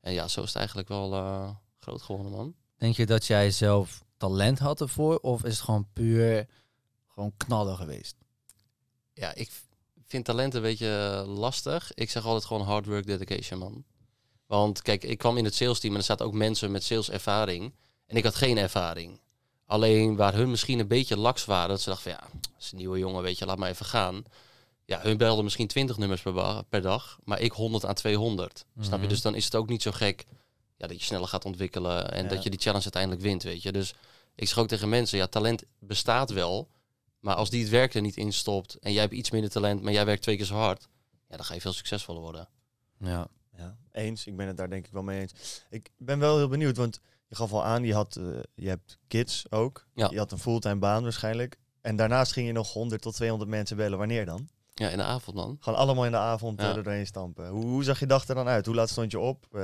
En 0.00 0.12
ja, 0.12 0.28
zo 0.28 0.40
is 0.40 0.46
het 0.46 0.56
eigenlijk 0.56 0.88
wel 0.88 1.10
groot 1.78 2.02
geworden, 2.02 2.32
man. 2.32 2.54
Denk 2.76 2.96
je 2.96 3.06
dat 3.06 3.26
jij 3.26 3.50
zelf 3.50 4.04
talent 4.16 4.58
had 4.58 4.80
ervoor? 4.80 5.18
Of 5.18 5.44
is 5.44 5.54
het 5.54 5.64
gewoon 5.64 5.86
puur 5.92 6.46
gewoon 7.08 7.32
knallen 7.36 7.76
geweest? 7.76 8.23
Ja, 9.14 9.34
ik 9.34 9.50
vind 10.06 10.24
talent 10.24 10.54
een 10.54 10.62
beetje 10.62 11.22
eh, 11.24 11.36
lastig. 11.38 11.94
Ik 11.94 12.10
zeg 12.10 12.24
altijd 12.24 12.44
gewoon 12.44 12.66
hard 12.66 12.86
work, 12.86 13.06
dedication, 13.06 13.58
man. 13.58 13.84
Want 14.46 14.82
kijk, 14.82 15.04
ik 15.04 15.18
kwam 15.18 15.36
in 15.36 15.44
het 15.44 15.54
sales 15.54 15.80
team 15.80 15.92
en 15.92 15.98
er 15.98 16.04
zaten 16.04 16.26
ook 16.26 16.32
mensen 16.32 16.70
met 16.70 16.84
saleservaring. 16.84 17.74
En 18.06 18.16
ik 18.16 18.24
had 18.24 18.34
geen 18.34 18.58
ervaring. 18.58 19.20
Alleen 19.66 20.16
waar 20.16 20.34
hun 20.34 20.50
misschien 20.50 20.78
een 20.78 20.88
beetje 20.88 21.16
laks 21.16 21.44
waren, 21.44 21.68
dat 21.68 21.80
ze 21.80 21.88
dachten 21.88 22.10
van 22.12 22.20
ja, 22.20 22.28
dat 22.40 22.62
is 22.62 22.72
een 22.72 22.78
nieuwe 22.78 22.98
jongen, 22.98 23.22
weet 23.22 23.38
je, 23.38 23.46
laat 23.46 23.58
maar 23.58 23.70
even 23.70 23.86
gaan. 23.86 24.24
Ja, 24.84 25.00
hun 25.00 25.16
belden 25.16 25.44
misschien 25.44 25.66
20 25.66 25.96
nummers 25.96 26.22
per, 26.68 26.82
dag, 26.82 27.18
maar 27.24 27.40
ik 27.40 27.52
100 27.52 27.84
aan 27.84 27.94
200. 27.94 28.64
Snap 28.80 28.90
je? 28.92 28.98
Mhm. 28.98 29.08
Dus 29.08 29.22
dan 29.22 29.34
is 29.34 29.44
het 29.44 29.54
ook 29.54 29.68
niet 29.68 29.82
zo 29.82 29.90
gek 29.90 30.24
ja, 30.76 30.86
dat 30.86 30.98
je 30.98 31.04
sneller 31.04 31.28
gaat 31.28 31.44
ontwikkelen 31.44 32.12
en 32.12 32.22
Ja. 32.22 32.28
dat 32.28 32.42
je 32.42 32.50
die 32.50 32.60
challenge 32.60 32.82
uiteindelijk 32.82 33.22
wint, 33.22 33.42
weet 33.42 33.62
je. 33.62 33.72
Dus 33.72 33.94
ik 34.34 34.48
zeg 34.48 34.58
ook 34.58 34.68
tegen 34.68 34.88
mensen, 34.88 35.18
ja, 35.18 35.26
talent 35.26 35.62
bestaat 35.78 36.30
wel, 36.30 36.68
maar 37.24 37.34
als 37.34 37.50
die 37.50 37.60
het 37.60 37.70
werk 37.70 37.94
er 37.94 38.00
niet 38.00 38.16
in 38.16 38.32
stopt 38.32 38.74
en 38.74 38.92
jij 38.92 39.02
hebt 39.02 39.14
iets 39.14 39.30
minder 39.30 39.50
talent, 39.50 39.82
maar 39.82 39.92
jij 39.92 40.04
werkt 40.04 40.22
twee 40.22 40.36
keer 40.36 40.44
zo 40.44 40.54
hard, 40.54 40.88
ja, 41.28 41.36
dan 41.36 41.44
ga 41.44 41.54
je 41.54 41.60
veel 41.60 41.72
succesvoller 41.72 42.22
worden. 42.22 42.48
Ja. 42.98 43.28
Ja, 43.56 43.76
eens. 43.92 44.26
Ik 44.26 44.36
ben 44.36 44.46
het 44.46 44.56
daar 44.56 44.70
denk 44.70 44.86
ik 44.86 44.92
wel 44.92 45.02
mee 45.02 45.20
eens. 45.20 45.64
Ik 45.70 45.90
ben 45.96 46.18
wel 46.18 46.36
heel 46.36 46.48
benieuwd, 46.48 46.76
want 46.76 47.00
je 47.28 47.34
gaf 47.34 47.52
al 47.52 47.64
aan, 47.64 47.84
je, 47.84 47.94
had, 47.94 48.16
eh, 48.16 48.24
je 48.54 48.68
hebt 48.68 48.98
kids 49.06 49.50
ook. 49.50 49.86
Ja. 49.94 50.08
Je 50.10 50.18
had 50.18 50.32
een 50.32 50.38
fulltime 50.38 50.78
baan 50.78 51.02
waarschijnlijk. 51.02 51.56
En 51.80 51.96
daarnaast 51.96 52.32
ging 52.32 52.46
je 52.46 52.52
nog 52.52 52.72
100 52.72 53.02
tot 53.02 53.14
200 53.14 53.50
mensen 53.50 53.76
bellen. 53.76 53.98
Wanneer 53.98 54.26
dan? 54.26 54.48
Ja, 54.74 54.88
in 54.88 54.96
de 54.96 55.02
avond, 55.02 55.36
man. 55.36 55.56
Gewoon 55.60 55.78
allemaal 55.78 56.04
in 56.04 56.10
de 56.10 56.16
avond 56.16 56.60
Ja. 56.60 56.70
eh, 56.70 56.76
er 56.76 56.82
doorheen 56.82 57.06
stampen. 57.06 57.48
Hoe, 57.48 57.64
hoe 57.64 57.84
zag 57.84 58.00
je 58.00 58.06
dag 58.06 58.28
er 58.28 58.34
dan 58.34 58.48
uit? 58.48 58.66
Hoe 58.66 58.74
laat 58.74 58.88
stond 58.90 59.10
je 59.10 59.18
op? 59.18 59.44
Eh, 59.52 59.60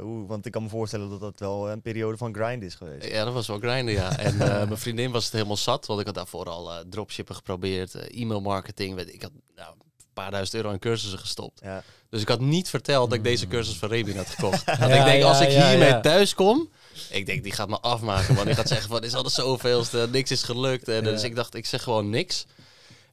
hoe, 0.00 0.26
want 0.26 0.46
ik 0.46 0.52
kan 0.52 0.62
me 0.62 0.68
voorstellen 0.68 1.10
dat 1.10 1.20
dat 1.20 1.40
wel 1.40 1.70
een 1.70 1.82
periode 1.82 2.16
van 2.16 2.34
grind 2.34 2.62
is 2.62 2.74
geweest. 2.74 3.06
Ja, 3.10 3.24
dat 3.24 3.32
was 3.34 3.46
wel 3.46 3.58
grinden, 3.58 3.94
ja. 3.94 4.16
En 4.18 4.32
eh, 4.40 4.48
mijn 4.56 4.78
vriendin 4.78 5.10
was 5.10 5.24
het 5.24 5.32
helemaal 5.32 5.56
zat, 5.56 5.86
want 5.86 6.00
ik 6.00 6.06
had 6.06 6.14
daarvoor 6.14 6.48
al 6.48 6.72
eh, 6.72 6.78
dropshippen 6.90 7.34
geprobeerd, 7.34 7.94
e-mail 7.94 8.40
marketing. 8.40 8.94
Weet, 8.94 9.14
ik 9.14 9.22
had 9.22 9.30
nou, 9.56 9.68
een 9.70 10.04
paar 10.14 10.30
duizend 10.30 10.56
euro 10.56 10.70
in 10.70 10.78
cursussen 10.78 11.18
gestopt. 11.18 11.60
Ja. 11.62 11.82
Dus 12.08 12.20
ik 12.22 12.28
had 12.28 12.40
niet 12.40 12.68
verteld 12.68 13.08
dat 13.10 13.18
ik 13.18 13.24
deze 13.24 13.46
cursus 13.46 13.76
van 13.76 13.88
Rebien 13.88 14.16
had 14.16 14.30
gekocht. 14.30 14.64
Want 14.64 14.78
Ja, 14.78 14.86
ik 14.86 15.04
denk, 15.04 15.22
ja, 15.22 15.28
als 15.28 15.40
ik 15.40 15.50
ja, 15.50 15.68
hiermee 15.68 15.88
ja. 15.88 16.00
thuis 16.00 16.34
kom, 16.34 16.68
ik 17.10 17.26
denk, 17.26 17.42
die 17.42 17.52
gaat 17.52 17.68
me 17.68 17.80
afmaken, 17.80 18.34
man. 18.34 18.44
Die 18.44 18.54
gaat 18.54 18.68
zeggen 18.68 18.88
van, 18.88 19.04
is 19.04 19.14
al 19.14 19.22
de 19.22 19.30
zoveelste, 19.30 20.08
niks 20.10 20.30
is 20.30 20.42
gelukt. 20.42 20.88
En, 20.88 20.94
Ja. 21.04 21.10
Dus 21.10 21.22
ik 21.22 21.34
dacht, 21.34 21.54
ik 21.54 21.66
zeg 21.66 21.82
gewoon 21.82 22.10
niks. 22.10 22.46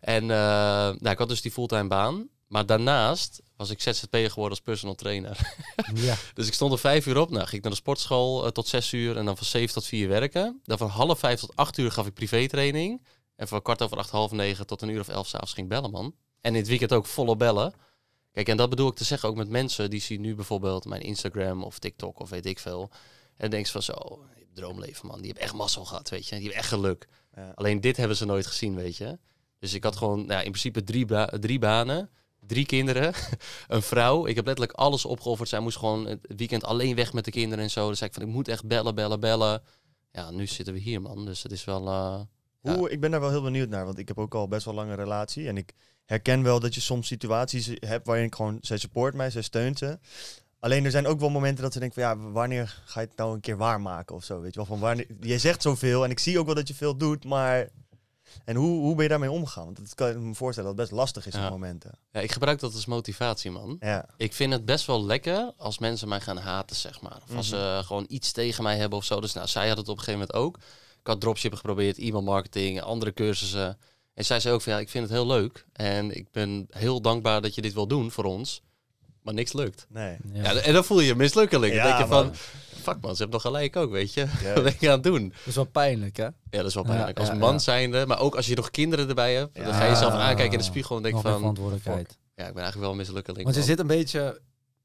En 0.02 0.22
eh, 0.22 0.28
nou, 0.28 1.10
ik 1.10 1.18
had 1.18 1.30
dus 1.30 1.42
die 1.42 1.52
fulltime 1.52 1.88
baan. 1.88 2.30
Maar 2.48 2.66
daarnaast 2.66 3.42
was 3.56 3.70
ik 3.70 3.82
ZZP'er 3.82 4.30
geworden 4.30 4.50
als 4.50 4.62
personal 4.62 4.96
trainer. 4.96 5.56
ja. 5.94 6.16
Dus 6.34 6.48
ik 6.48 6.54
stond 6.54 6.72
er 6.72 6.80
vijf 6.80 7.06
uur 7.06 7.18
op. 7.18 7.30
Nou, 7.30 7.44
ging 7.44 7.56
ik 7.56 7.62
naar 7.62 7.72
de 7.72 7.78
sportschool 7.78 8.46
eh, 8.46 8.52
tot 8.52 8.68
zes 8.68 8.92
uur. 8.92 9.18
En 9.18 9.26
dan 9.26 9.38
van 9.38 9.46
zeven 9.46 9.74
tot 9.74 9.86
vier 9.86 10.08
werken. 10.08 10.62
Dan 10.64 10.78
van 10.78 10.90
half 10.90 11.20
vijf 11.20 11.40
tot 11.40 11.56
acht 11.56 11.78
uur 11.78 11.92
gaf 11.92 12.08
ik 12.08 12.14
privétraining. 12.14 13.06
En 13.36 13.48
van 13.48 13.62
kwart 13.62 13.82
over 13.82 13.98
acht, 13.98 14.10
half 14.10 14.32
negen 14.32 14.68
tot 14.68 14.82
een 14.82 14.90
uur 14.90 15.00
of 15.00 15.08
elf 15.08 15.28
s'avonds 15.28 15.54
ging 15.54 15.66
ik 15.66 15.74
bellen, 15.74 15.92
man. 15.92 16.16
En 16.42 16.54
in 16.54 16.60
het 16.60 16.68
weekend 16.68 16.94
ook 16.94 17.06
volop 17.06 17.40
bellen. 17.40 17.74
Kijk, 18.32 18.48
en 18.48 18.58
dat 18.58 18.70
bedoel 18.70 18.90
ik 18.90 18.96
te 18.96 19.04
zeggen 19.04 19.30
ook 19.30 19.36
met 19.36 19.50
mensen 19.50 19.90
die 19.90 20.02
zien 20.02 20.22
nu 20.22 20.36
bijvoorbeeld 20.36 20.86
mijn 20.86 21.02
Instagram 21.02 21.64
of 21.64 21.80
TikTok 21.80 22.20
of 22.20 22.30
weet 22.30 22.46
ik 22.46 22.60
veel. 22.60 22.90
En 22.92 23.00
dan 23.38 23.50
denk 23.50 23.68
van 23.68 23.82
zo, 23.82 24.26
droomleven, 24.54 25.08
man. 25.08 25.18
Die 25.18 25.26
hebben 25.26 25.44
echt 25.44 25.54
mazzel 25.54 25.86
gehad, 25.86 26.10
weet 26.10 26.28
je. 26.28 26.36
Die 26.36 26.44
hebben 26.44 26.60
echt 26.60 26.68
geluk. 26.68 27.08
Ja. 27.36 27.52
Alleen 27.56 27.82
dit 27.82 27.98
hebben 27.98 28.18
ze 28.18 28.26
nooit 28.26 28.48
gezien, 28.48 28.76
weet 28.76 28.98
je. 28.98 29.20
Dus 29.62 29.74
ik 29.74 29.84
had 29.84 29.96
gewoon 29.96 30.26
nou, 30.26 30.40
in 30.44 30.52
principe 30.52 30.84
drie, 30.84 31.06
ba- 31.06 31.30
drie 31.40 31.60
banen, 31.60 32.10
drie 32.48 32.66
kinderen, 32.66 33.14
een 33.68 33.82
vrouw. 33.82 34.26
Ik 34.26 34.36
heb 34.36 34.46
letterlijk 34.46 34.78
alles 34.78 35.06
opgeofferd. 35.06 35.50
Zij 35.50 35.60
moest 35.60 35.78
gewoon 35.78 36.06
het 36.06 36.20
weekend 36.36 36.64
alleen 36.64 36.96
weg 36.96 37.14
met 37.14 37.26
de 37.26 37.32
kinderen 37.32 37.64
en 37.64 37.70
zo. 37.72 37.90
Dus 37.90 37.98
zei 37.98 38.10
ik 38.10 38.16
van, 38.16 38.26
ik 38.28 38.34
moet 38.34 38.48
echt 38.48 38.66
bellen, 38.68 38.96
bellen, 38.96 39.20
bellen. 39.20 39.62
Ja, 40.12 40.32
nu 40.32 40.48
zitten 40.48 40.74
we 40.74 40.80
hier, 40.80 41.02
man. 41.02 41.26
Dus 41.26 41.44
het 41.44 41.52
is 41.52 41.64
wel... 41.66 41.88
eh. 41.88 42.20
Hoe, 42.76 42.90
ik 42.92 43.00
ben 43.00 43.12
daar 43.12 43.20
wel 43.20 43.30
heel 43.30 43.42
benieuwd 43.42 43.70
naar, 43.70 43.86
want 43.86 43.98
ik 43.98 44.08
heb 44.08 44.18
ook 44.18 44.36
al 44.36 44.48
best 44.48 44.66
wel 44.66 44.74
lange 44.74 44.96
relatie. 44.96 45.48
En 45.48 45.58
ik 45.58 45.74
herken 46.06 46.44
wel 46.44 46.60
dat 46.60 46.76
je 46.76 46.82
soms 46.82 47.08
situaties 47.08 47.70
hebt 47.80 48.08
waarin 48.08 48.26
ik 48.26 48.36
gewoon, 48.36 48.58
zij 48.62 48.78
support 48.78 49.14
mij, 49.16 49.30
zij 49.30 49.42
steunt 49.42 49.78
ze. 49.78 50.00
Alleen 50.60 50.86
er 50.86 50.92
zijn 50.92 51.08
ook 51.08 51.20
wel 51.20 51.30
momenten 51.30 51.64
dat 51.64 51.74
ze 51.74 51.80
denken 51.80 52.02
van 52.04 52.12
ja, 52.12 52.32
wanneer 52.32 52.82
ga 52.86 53.02
je 53.02 53.08
het 53.08 53.18
nou 53.18 53.34
een 53.34 53.40
keer 53.40 53.58
waarmaken 53.58 54.16
of 54.16 54.24
zo, 54.24 54.42
weet 54.42 54.54
je 54.54 54.60
wel. 54.60 54.66
Van 54.68 54.80
wanneer, 54.80 55.08
jij 55.20 55.40
zegt 55.40 55.62
zoveel 55.62 56.04
en 56.04 56.10
ik 56.12 56.20
zie 56.20 56.40
ook 56.40 56.46
wel 56.46 56.56
dat 56.56 56.68
je 56.68 56.74
veel 56.74 56.98
doet, 56.98 57.26
maar... 57.26 57.70
En 58.46 58.56
hoe, 58.56 58.80
hoe 58.80 58.94
ben 58.96 59.04
je 59.04 59.10
daarmee 59.10 59.32
omgegaan? 59.32 59.64
Want 59.66 59.78
dat 59.78 59.96
kan 59.96 60.10
ik 60.10 60.18
me 60.18 60.36
voorstellen 60.36 60.70
dat 60.70 60.80
het 60.80 60.90
best 60.90 61.00
lastig 61.02 61.28
is 61.28 61.34
Ja. 61.34 61.46
op 61.46 61.52
momenten. 61.52 61.92
ja, 62.12 62.20
ik 62.20 62.32
gebruik 62.32 62.60
dat 62.60 62.74
als 62.74 62.86
motivatie, 62.86 63.52
man. 63.52 63.78
Ja, 63.80 64.06
Ik 64.18 64.34
vind 64.34 64.54
het 64.54 64.66
best 64.66 64.86
wel 64.86 65.06
lekker 65.06 65.52
als 65.58 65.80
mensen 65.80 66.08
mij 66.08 66.20
gaan 66.22 66.38
haten, 66.38 66.76
zeg 66.76 67.02
maar. 67.02 67.20
Of 67.30 67.36
als 67.36 67.48
ze 67.50 67.82
gewoon 67.86 68.06
iets 68.10 68.32
tegen 68.32 68.64
mij 68.64 68.78
hebben 68.78 68.98
of 68.98 69.06
zo. 69.06 69.22
Dus 69.22 69.34
nou, 69.34 69.48
zij 69.48 69.68
had 69.68 69.78
het 69.78 69.88
op 69.90 69.98
een 69.98 70.04
gegeven 70.04 70.20
moment 70.28 70.38
ook. 70.46 70.58
Ik 71.00 71.08
had 71.08 71.22
dropshippen 71.22 71.60
geprobeerd, 71.60 71.98
e-mail 71.98 72.22
marketing, 72.24 72.82
andere 72.82 73.14
cursussen. 73.14 73.78
En 74.14 74.26
zij 74.26 74.40
zei 74.40 74.54
ook 74.54 74.62
van 74.62 74.74
ja, 74.74 74.80
ik 74.80 74.90
vind 74.90 75.04
het 75.04 75.14
heel 75.14 75.28
leuk. 75.28 75.66
En 75.74 76.16
ik 76.16 76.32
ben 76.32 76.68
heel 76.70 77.02
dankbaar 77.02 77.42
dat 77.42 77.56
je 77.56 77.62
dit 77.62 77.74
wil 77.74 77.88
doen 77.88 78.12
voor 78.12 78.24
ons. 78.24 78.62
Maar 79.22 79.34
niks 79.34 79.54
lukt. 79.54 79.86
nee. 79.90 80.18
Ja. 80.34 80.54
en 80.56 80.74
dan 80.74 80.84
voel 80.84 81.00
je 81.00 81.06
je 81.08 81.16
mislukkeling. 81.16 81.74
Ja, 81.74 81.84
denk 81.84 81.98
je 81.98 82.06
man. 82.06 82.34
Fuck 82.82 83.02
man, 83.02 83.16
ze 83.16 83.22
hebben 83.22 83.30
nog 83.32 83.42
gelijk 83.42 83.76
ook, 83.76 83.92
weet 83.92 84.14
je. 84.14 84.28
Ja. 84.42 84.54
Wat 84.54 84.64
ben 84.64 84.74
je 84.80 84.88
aan 84.88 84.94
het 84.94 85.04
doen? 85.04 85.30
Dat 85.30 85.46
is 85.46 85.56
wel 85.56 85.66
pijnlijk, 85.66 86.18
hè? 86.18 86.24
Ja, 86.24 86.34
dat 86.50 86.66
is 86.66 86.74
wel 86.74 86.84
Ja, 86.86 86.90
pijnlijk. 86.92 87.20
Als 87.20 87.28
ja, 87.28 87.34
man 87.34 87.54
ja. 87.54 87.60
zijnde, 87.60 88.06
maar 88.06 88.20
ook 88.20 88.36
als 88.36 88.48
je 88.48 88.56
nog 88.56 88.72
kinderen 88.72 89.10
erbij 89.10 89.36
hebt. 89.36 89.56
Dan 89.56 89.66
Ja. 89.68 89.74
ga 89.74 89.84
je 89.84 89.90
jezelf 89.92 90.14
aankijken 90.14 90.52
in 90.54 90.58
de 90.58 90.64
spiegel 90.64 90.96
en 90.98 91.02
denk 91.02 91.14
Nog 91.14 91.24
meer 91.24 91.32
van, 91.32 91.42
verantwoordelijkheid. 91.42 92.08
ja, 92.36 92.48
ik 92.48 92.54
ben 92.54 92.64
eigenlijk 92.64 92.80
wel 92.80 92.92
een 92.92 92.98
mislukkeling. 92.98 93.44
Want 93.44 93.56
je 93.56 93.62
man. 93.62 93.70
zit 93.70 93.80
een 93.80 93.88
beetje 93.88 94.42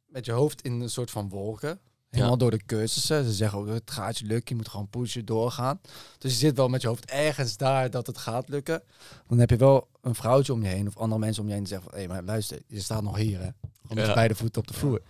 met 0.07 0.25
je 0.25 0.33
hoofd 0.33 0.63
in 0.63 0.81
een 0.81 0.91
soort 0.91 1.11
van 1.11 1.29
wolken. 1.29 1.81
Helemaal 2.11 2.39
door 2.39 2.51
de 2.51 2.65
cursussen. 2.67 3.25
Ze 3.25 3.33
zeggen 3.33 3.59
ook, 3.59 3.69
het 3.69 3.91
gaat 3.91 4.19
je 4.19 4.25
lukken, 4.27 4.49
je 4.49 4.55
moet 4.55 4.69
gewoon 4.71 4.89
pushen, 4.89 5.25
doorgaan. 5.25 5.81
Dus 6.19 6.33
je 6.33 6.39
zit 6.39 6.57
wel 6.57 6.69
met 6.69 6.83
je 6.83 6.89
hoofd 6.89 7.05
ergens 7.11 7.57
daar 7.57 7.91
dat 7.91 8.07
het 8.07 8.19
gaat 8.19 8.49
lukken. 8.49 8.83
Dan 9.27 9.39
heb 9.39 9.51
je 9.51 9.57
wel 9.57 9.89
een 10.03 10.15
vrouwtje 10.15 10.53
om 10.53 10.63
je 10.63 10.69
heen 10.69 10.87
of 10.87 10.97
andere 10.97 11.21
mensen 11.21 11.43
om 11.43 11.49
je 11.49 11.55
heen 11.55 11.63
die 11.65 11.73
zeggen 11.73 11.91
van... 11.91 12.01
hé, 12.01 12.07
maar 12.07 12.23
luister, 12.23 12.59
je 12.67 12.81
staat 12.81 13.03
nog 13.03 13.17
hier, 13.17 13.39
hè. 13.41 13.49
Gewoon 13.83 13.97
met 13.97 14.07
Ja. 14.07 14.15
beide 14.15 14.35
voeten 14.35 14.61
op 14.61 14.67
de 14.69 14.75
vloer. 14.75 15.01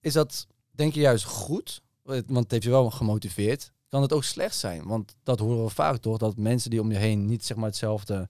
Is 0.00 0.12
dat, 0.12 0.46
denk 0.70 0.94
je, 0.94 1.00
juist 1.00 1.24
goed? 1.24 1.82
Want 2.04 2.28
het 2.42 2.50
heeft 2.50 2.62
je 2.62 2.70
wel 2.70 2.90
gemotiveerd. 2.90 3.72
Kan 3.88 4.02
het 4.02 4.12
ook 4.12 4.24
slecht 4.24 4.56
zijn? 4.56 4.86
Want 4.86 5.14
dat 5.22 5.38
horen 5.38 5.64
we 5.64 5.70
vaak 5.70 5.96
toch, 5.96 6.18
dat 6.18 6.36
mensen 6.36 6.70
die 6.70 6.80
om 6.80 6.90
je 6.92 6.98
heen 6.98 7.26
niet 7.26 7.44
zeg 7.44 7.56
maar 7.56 7.66
hetzelfde... 7.66 8.28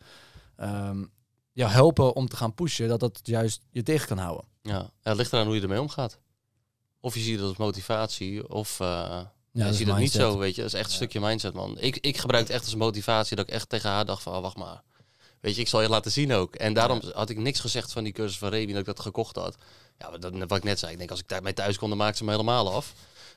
ehm, 0.56 1.04
ja, 1.52 1.68
helpen 1.68 2.14
om 2.14 2.28
te 2.28 2.36
gaan 2.36 2.54
pushen, 2.54 2.88
dat 2.88 3.00
dat 3.00 3.20
juist 3.22 3.62
je 3.70 3.82
tegen 3.82 4.06
kan 4.06 4.18
houden. 4.18 4.44
Ja, 4.62 4.90
het 5.02 5.16
ligt 5.16 5.32
eraan 5.32 5.46
hoe 5.46 5.54
je 5.54 5.60
ermee 5.62 5.80
omgaat. 5.80 6.18
Of 7.00 7.14
je 7.14 7.20
ziet 7.20 7.38
het 7.38 7.48
als 7.48 7.56
motivatie, 7.56 8.48
of 8.48 8.80
eh 8.80 8.86
Ja, 8.86 9.30
je 9.50 9.64
dat 9.64 9.74
ziet 9.74 9.86
het 9.86 9.96
niet 9.96 10.12
zo, 10.12 10.38
weet 10.38 10.54
je. 10.54 10.60
Dat 10.62 10.72
is 10.72 10.76
echt 10.78 10.84
een 10.86 10.90
Ja. 10.90 10.96
stukje 10.96 11.20
mindset, 11.20 11.54
man. 11.54 11.78
Ik, 11.78 11.96
ik 11.96 12.16
gebruik 12.16 12.46
het 12.46 12.52
echt 12.56 12.64
als 12.64 12.74
motivatie, 12.74 13.36
dat 13.36 13.48
ik 13.48 13.54
echt 13.54 13.68
tegen 13.68 13.90
haar 13.90 14.04
dacht 14.04 14.22
van, 14.22 14.34
oh, 14.34 14.40
wacht 14.42 14.56
maar. 14.56 14.82
Weet 15.40 15.54
je, 15.54 15.60
ik 15.60 15.68
zal 15.68 15.82
je 15.82 15.88
laten 15.88 16.10
zien 16.12 16.32
ook. 16.32 16.54
En 16.54 16.74
daarom 16.74 17.00
had 17.12 17.30
ik 17.30 17.36
niks 17.38 17.60
gezegd 17.60 17.92
van 17.92 18.04
die 18.04 18.12
cursus 18.12 18.38
van 18.38 18.48
Rebi 18.48 18.70
dat 18.72 18.80
ik 18.80 18.86
dat 18.86 19.00
gekocht 19.00 19.36
had. 19.36 19.56
Ja, 19.98 20.10
wat- 20.10 20.22
dat, 20.22 20.32
wat 20.48 20.58
ik 20.58 20.64
net 20.64 20.78
zei. 20.78 20.92
Ik 20.92 20.98
denk, 20.98 21.10
als 21.10 21.20
ik 21.20 21.28
daarmee 21.28 21.52
thuis 21.52 21.78
kon, 21.78 21.88
dan 21.88 21.98
maakte 21.98 22.16
ze 22.16 22.24
me 22.24 22.30
helemaal 22.30 22.72
af. 22.72 22.94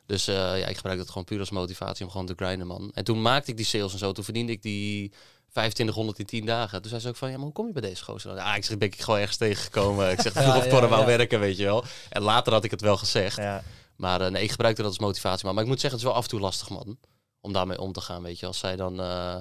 Dus 0.07 0.27
eh, 0.27 0.35
ja, 0.35 0.65
ik 0.67 0.75
gebruik 0.75 0.97
dat 0.97 1.07
gewoon 1.07 1.23
puur 1.23 1.39
als 1.39 1.49
motivatie 1.49 2.05
om 2.05 2.11
gewoon 2.11 2.25
te 2.25 2.33
grinden, 2.35 2.67
man. 2.67 2.91
En 2.93 3.03
toen 3.03 3.21
maakte 3.21 3.51
ik 3.51 3.57
die 3.57 3.65
sales 3.65 3.93
en 3.93 3.99
zo. 3.99 4.11
Toen 4.11 4.23
verdiende 4.23 4.51
ik 4.51 4.61
die 4.61 5.09
2500 5.49 6.19
in 6.19 6.25
10 6.25 6.45
dagen. 6.45 6.81
Toen 6.81 6.89
zei 6.89 7.01
ze 7.01 7.07
ook 7.07 7.15
van, 7.15 7.29
ja, 7.29 7.35
maar 7.35 7.43
hoe 7.43 7.53
kom 7.53 7.67
je 7.67 7.73
bij 7.73 7.81
deze 7.81 8.03
gozer? 8.03 8.35
Ja, 8.35 8.55
ik 8.55 8.65
zeg, 8.65 8.77
ben 8.77 8.87
ik 8.87 9.01
gewoon 9.01 9.19
ergens 9.19 9.37
tegengekomen. 9.37 10.11
Ik 10.11 10.21
zeg, 10.21 10.31
vroeg 10.41 10.45
Ja, 10.45 10.57
of 10.57 10.63
ja, 10.63 10.69
Torre 10.69 10.87
wou 10.87 11.01
ja. 11.01 11.17
werken, 11.17 11.39
weet 11.39 11.57
je 11.57 11.63
wel. 11.63 11.83
En 12.09 12.21
later 12.21 12.53
had 12.53 12.63
ik 12.63 12.71
het 12.71 12.81
wel 12.81 12.97
gezegd. 12.97 13.37
Ja, 13.37 13.63
Maar 13.95 14.21
eh, 14.21 14.31
nee, 14.31 14.43
ik 14.43 14.51
gebruikte 14.51 14.81
dat 14.81 14.91
als 14.91 14.99
motivatie. 14.99 15.45
Maar, 15.45 15.53
maar 15.53 15.63
ik 15.63 15.69
moet 15.69 15.79
zeggen, 15.79 15.99
het 15.99 16.07
is 16.07 16.13
wel 16.13 16.21
af 16.21 16.25
en 16.25 16.29
toe 16.29 16.39
lastig, 16.39 16.69
man. 16.69 16.97
Om 17.41 17.53
daarmee 17.53 17.79
om 17.79 17.91
te 17.91 18.01
gaan, 18.01 18.23
weet 18.23 18.39
je. 18.39 18.45
Als 18.45 18.59
zij 18.59 18.75
dan 18.75 18.99
eh, 18.99 19.37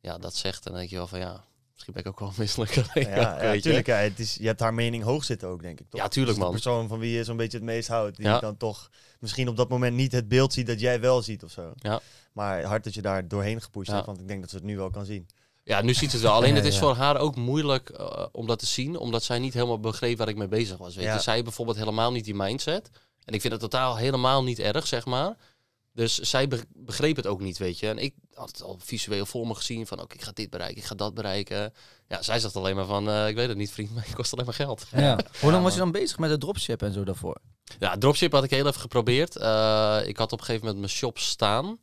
ja, 0.00 0.18
dat 0.18 0.34
zegt, 0.34 0.64
dan 0.64 0.74
denk 0.74 0.90
je 0.90 0.96
wel 0.96 1.06
van, 1.06 1.18
ja, 1.18 1.44
misschien 1.86 2.02
ben 2.02 2.12
ik 2.12 2.20
ook 2.20 2.28
wel 2.28 2.32
misselijk. 2.44 2.74
ja, 2.94 3.42
ja, 3.52 3.60
tuurlijk. 3.60 3.86
Ja, 3.86 3.96
het 3.96 4.18
is, 4.18 4.34
je 4.34 4.46
hebt 4.46 4.60
haar 4.60 4.74
mening 4.74 5.02
hoog 5.02 5.24
zitten 5.24 5.48
ook, 5.48 5.62
denk 5.62 5.80
ik. 5.80 5.86
Toch? 5.90 6.00
Ja, 6.00 6.08
tuurlijk, 6.08 6.36
Dus 6.36 6.44
man. 6.44 6.54
De 6.54 6.60
persoon 6.62 6.88
van 6.88 6.98
wie 6.98 7.16
je 7.16 7.24
zo'n 7.24 7.36
beetje 7.36 7.56
het 7.56 7.66
meest 7.66 7.88
houdt. 7.88 8.16
Die 8.16 8.26
Ja. 8.26 8.38
dan 8.38 8.56
toch 8.56 8.90
misschien 9.18 9.48
op 9.48 9.56
dat 9.56 9.68
moment 9.68 9.96
niet 9.96 10.12
het 10.12 10.28
beeld 10.28 10.52
ziet 10.52 10.66
dat 10.66 10.80
jij 10.80 11.00
wel 11.00 11.22
ziet 11.22 11.44
of 11.44 11.50
zo. 11.50 11.72
Ja. 11.74 12.00
Maar 12.32 12.62
hard 12.62 12.84
dat 12.84 12.94
je 12.94 13.02
daar 13.02 13.28
doorheen 13.28 13.60
gepusht 13.62 13.92
hebt. 13.92 14.06
Want 14.06 14.20
ik 14.20 14.28
denk 14.28 14.40
dat 14.40 14.50
ze 14.50 14.56
het 14.56 14.64
nu 14.64 14.76
wel 14.76 14.90
kan 14.90 15.04
zien. 15.04 15.26
Ja, 15.62 15.82
nu 15.82 15.94
ziet 15.94 16.10
ze 16.10 16.16
het 16.16 16.24
wel. 16.24 16.34
Alleen 16.34 16.54
het 16.54 16.64
is 16.64 16.78
voor 16.78 16.94
haar 16.94 17.16
ook 17.16 17.36
moeilijk 17.36 17.88
eh, 17.90 18.26
om 18.32 18.46
dat 18.46 18.58
te 18.58 18.66
zien, 18.66 18.96
omdat 18.96 19.22
zij 19.22 19.38
niet 19.38 19.54
helemaal 19.54 19.80
begreep 19.80 20.18
waar 20.18 20.28
ik 20.28 20.36
mee 20.36 20.48
bezig 20.48 20.78
was. 20.78 20.96
Weet 20.96 21.12
je, 21.12 21.20
zij 21.20 21.42
bijvoorbeeld 21.42 21.76
helemaal 21.76 22.12
niet 22.12 22.24
die 22.24 22.34
mindset. 22.34 22.90
En 23.24 23.34
ik 23.34 23.40
vind 23.40 23.52
het 23.52 23.62
totaal 23.62 23.96
helemaal 23.96 24.42
niet 24.42 24.58
erg, 24.58 24.86
zeg 24.86 25.04
maar. 25.04 25.36
Dus 25.94 26.18
zij 26.18 26.48
be- 26.48 26.64
begreep 26.72 27.16
het 27.16 27.26
ook 27.26 27.40
niet, 27.40 27.58
weet 27.58 27.78
je. 27.78 27.88
En 27.88 27.98
ik 27.98 28.14
had 28.34 28.48
het 28.48 28.62
al 28.62 28.78
visueel 28.82 29.26
voor 29.26 29.46
me 29.46 29.54
gezien 29.54 29.86
van, 29.86 30.00
oké, 30.00 30.14
ik 30.14 30.22
ga 30.22 30.30
dit 30.34 30.50
bereiken, 30.50 30.76
ik 30.78 30.84
ga 30.84 30.94
dat 30.94 31.14
bereiken. 31.14 31.72
Ja, 32.08 32.22
zij 32.22 32.38
zegt 32.38 32.56
alleen 32.56 32.76
maar 32.76 32.84
van, 32.84 33.08
eh, 33.08 33.28
ik 33.28 33.34
weet 33.34 33.48
het 33.48 33.56
niet, 33.56 33.70
vriend, 33.70 33.90
maar 33.94 34.04
het 34.04 34.14
kost 34.14 34.32
alleen 34.32 34.44
maar 34.44 34.54
geld. 34.54 34.86
Ja. 34.96 35.18
Hoe 35.40 35.50
lang 35.50 35.62
was 35.62 35.72
je 35.72 35.78
dan 35.78 35.92
bezig 35.92 36.18
met 36.18 36.30
het 36.30 36.40
dropship 36.40 36.82
en 36.82 36.92
zo 36.92 37.04
daarvoor? 37.04 37.38
Ja, 37.78 37.96
dropship 37.98 38.32
had 38.32 38.44
ik 38.44 38.50
heel 38.50 38.66
even 38.66 38.80
geprobeerd. 38.80 39.36
Eh, 39.36 40.00
ik 40.04 40.16
had 40.16 40.32
op 40.32 40.38
een 40.38 40.44
gegeven 40.44 40.66
moment 40.66 40.84
mijn 40.84 40.96
shop 40.98 41.18
staan. 41.18 41.78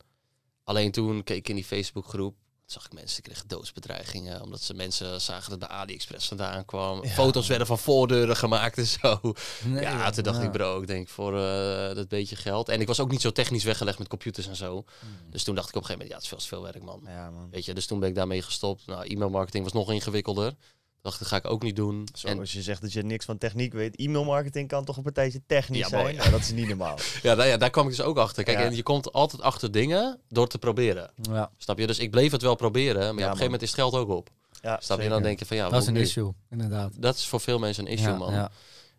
Alleen 0.63 0.91
toen 0.91 1.23
keek 1.23 1.37
ik 1.37 1.49
in 1.49 1.55
die 1.55 1.65
Facebookgroep. 1.65 2.35
Zag 2.71 2.85
ik 2.85 2.93
mensen 2.93 3.23
kregen 3.23 3.47
doodsbedreigingen. 3.47 4.41
Omdat 4.41 4.61
ze 4.61 4.73
mensen 4.73 5.21
zagen 5.21 5.49
dat 5.49 5.59
bij 5.59 5.67
AliExpress 5.67 6.27
vandaan 6.27 6.65
kwam. 6.65 7.03
Ja. 7.03 7.09
Foto's 7.09 7.47
werden 7.47 7.67
van 7.67 7.79
voordeuren 7.79 8.35
gemaakt 8.37 8.77
en 8.77 8.85
zo. 8.85 9.19
Nee, 9.63 9.81
ja, 9.81 10.09
toen 10.09 10.23
dacht 10.23 10.37
Ja. 10.37 10.43
ik, 10.43 10.51
bro, 10.51 10.81
ik 10.81 10.87
denk 10.87 11.07
voor 11.09 11.37
eh, 11.39 11.95
dat 11.95 12.07
beetje 12.07 12.35
geld. 12.35 12.69
En 12.69 12.81
ik 12.81 12.87
was 12.87 12.99
ook 12.99 13.11
niet 13.11 13.21
zo 13.21 13.31
technisch 13.31 13.63
weggelegd 13.63 13.99
met 13.99 14.07
computers 14.07 14.47
en 14.47 14.55
zo. 14.55 14.83
Dus 15.29 15.43
toen 15.43 15.55
dacht 15.55 15.69
ik 15.69 15.75
op 15.75 15.81
een 15.81 15.87
gegeven 15.87 16.07
moment, 16.07 16.09
ja, 16.09 16.15
het 16.15 16.39
is 16.39 16.47
veel 16.47 16.59
veel 16.59 16.71
werk, 16.71 16.83
man. 16.83 17.01
Ja, 17.05 17.29
man. 17.29 17.49
Weet 17.51 17.65
je, 17.65 17.73
dus 17.73 17.85
toen 17.85 17.99
ben 17.99 18.09
ik 18.09 18.15
daarmee 18.15 18.41
gestopt. 18.41 18.85
Nou, 18.85 19.05
e-mailmarketing 19.07 19.63
was 19.63 19.73
nog 19.73 19.91
ingewikkelder. 19.91 20.53
Dacht, 21.01 21.19
dat 21.19 21.27
ga 21.27 21.35
ik 21.35 21.45
ook 21.45 21.63
niet 21.63 21.75
doen. 21.75 22.07
Zo, 22.13 22.27
En 22.27 22.39
als 22.39 22.51
je 22.53 22.61
zegt 22.61 22.81
dat 22.81 22.93
je 22.93 23.03
niks 23.03 23.25
van 23.25 23.37
techniek 23.37 23.73
weet. 23.73 23.95
E-mailmarketing 23.95 24.67
kan 24.67 24.85
toch 24.85 24.97
een 24.97 25.03
partijtje 25.03 25.41
technisch 25.47 25.79
Ja, 25.79 25.87
zijn? 25.87 26.01
mooi. 26.03 26.15
Nou, 26.15 26.29
dat 26.29 26.39
is 26.39 26.51
niet 26.51 26.67
normaal. 26.67 26.97
ja, 27.23 27.33
nou 27.33 27.49
ja, 27.49 27.57
daar 27.57 27.69
kwam 27.69 27.83
ik 27.83 27.89
dus 27.95 28.01
ook 28.05 28.17
achter. 28.17 28.43
Kijk, 28.43 28.57
Ja. 28.57 28.63
en 28.65 28.75
je 28.75 28.83
komt 28.83 29.11
altijd 29.13 29.41
achter 29.41 29.71
dingen 29.71 30.19
door 30.29 30.47
te 30.47 30.57
proberen. 30.57 31.11
Ja, 31.21 31.51
Snap 31.57 31.77
je? 31.79 31.87
Dus 31.87 31.99
ik 31.99 32.11
bleef 32.11 32.31
het 32.31 32.41
wel 32.41 32.55
proberen. 32.55 32.93
Maar 32.95 33.03
ja, 33.03 33.09
op 33.09 33.15
een 33.15 33.15
man. 33.15 33.23
gegeven 33.25 33.43
moment 33.45 33.61
is 33.61 33.71
het 33.71 33.79
geld 33.79 33.93
ook 33.93 34.09
op. 34.09 34.29
Ja, 34.61 34.79
Snap 34.81 35.01
je? 35.01 35.09
Dan 35.09 35.21
denk 35.23 35.39
je 35.39 35.45
van 35.45 35.57
ja, 35.57 35.69
dat 35.69 35.81
is 35.81 35.87
een 35.87 35.93
nu? 35.93 35.99
issue, 36.01 36.33
inderdaad. 36.49 37.01
Dat 37.01 37.15
is 37.15 37.27
voor 37.27 37.39
veel 37.39 37.59
mensen 37.59 37.85
een 37.85 37.91
issue, 37.91 38.11
ja, 38.11 38.17
man. 38.17 38.33
Ja. 38.33 38.51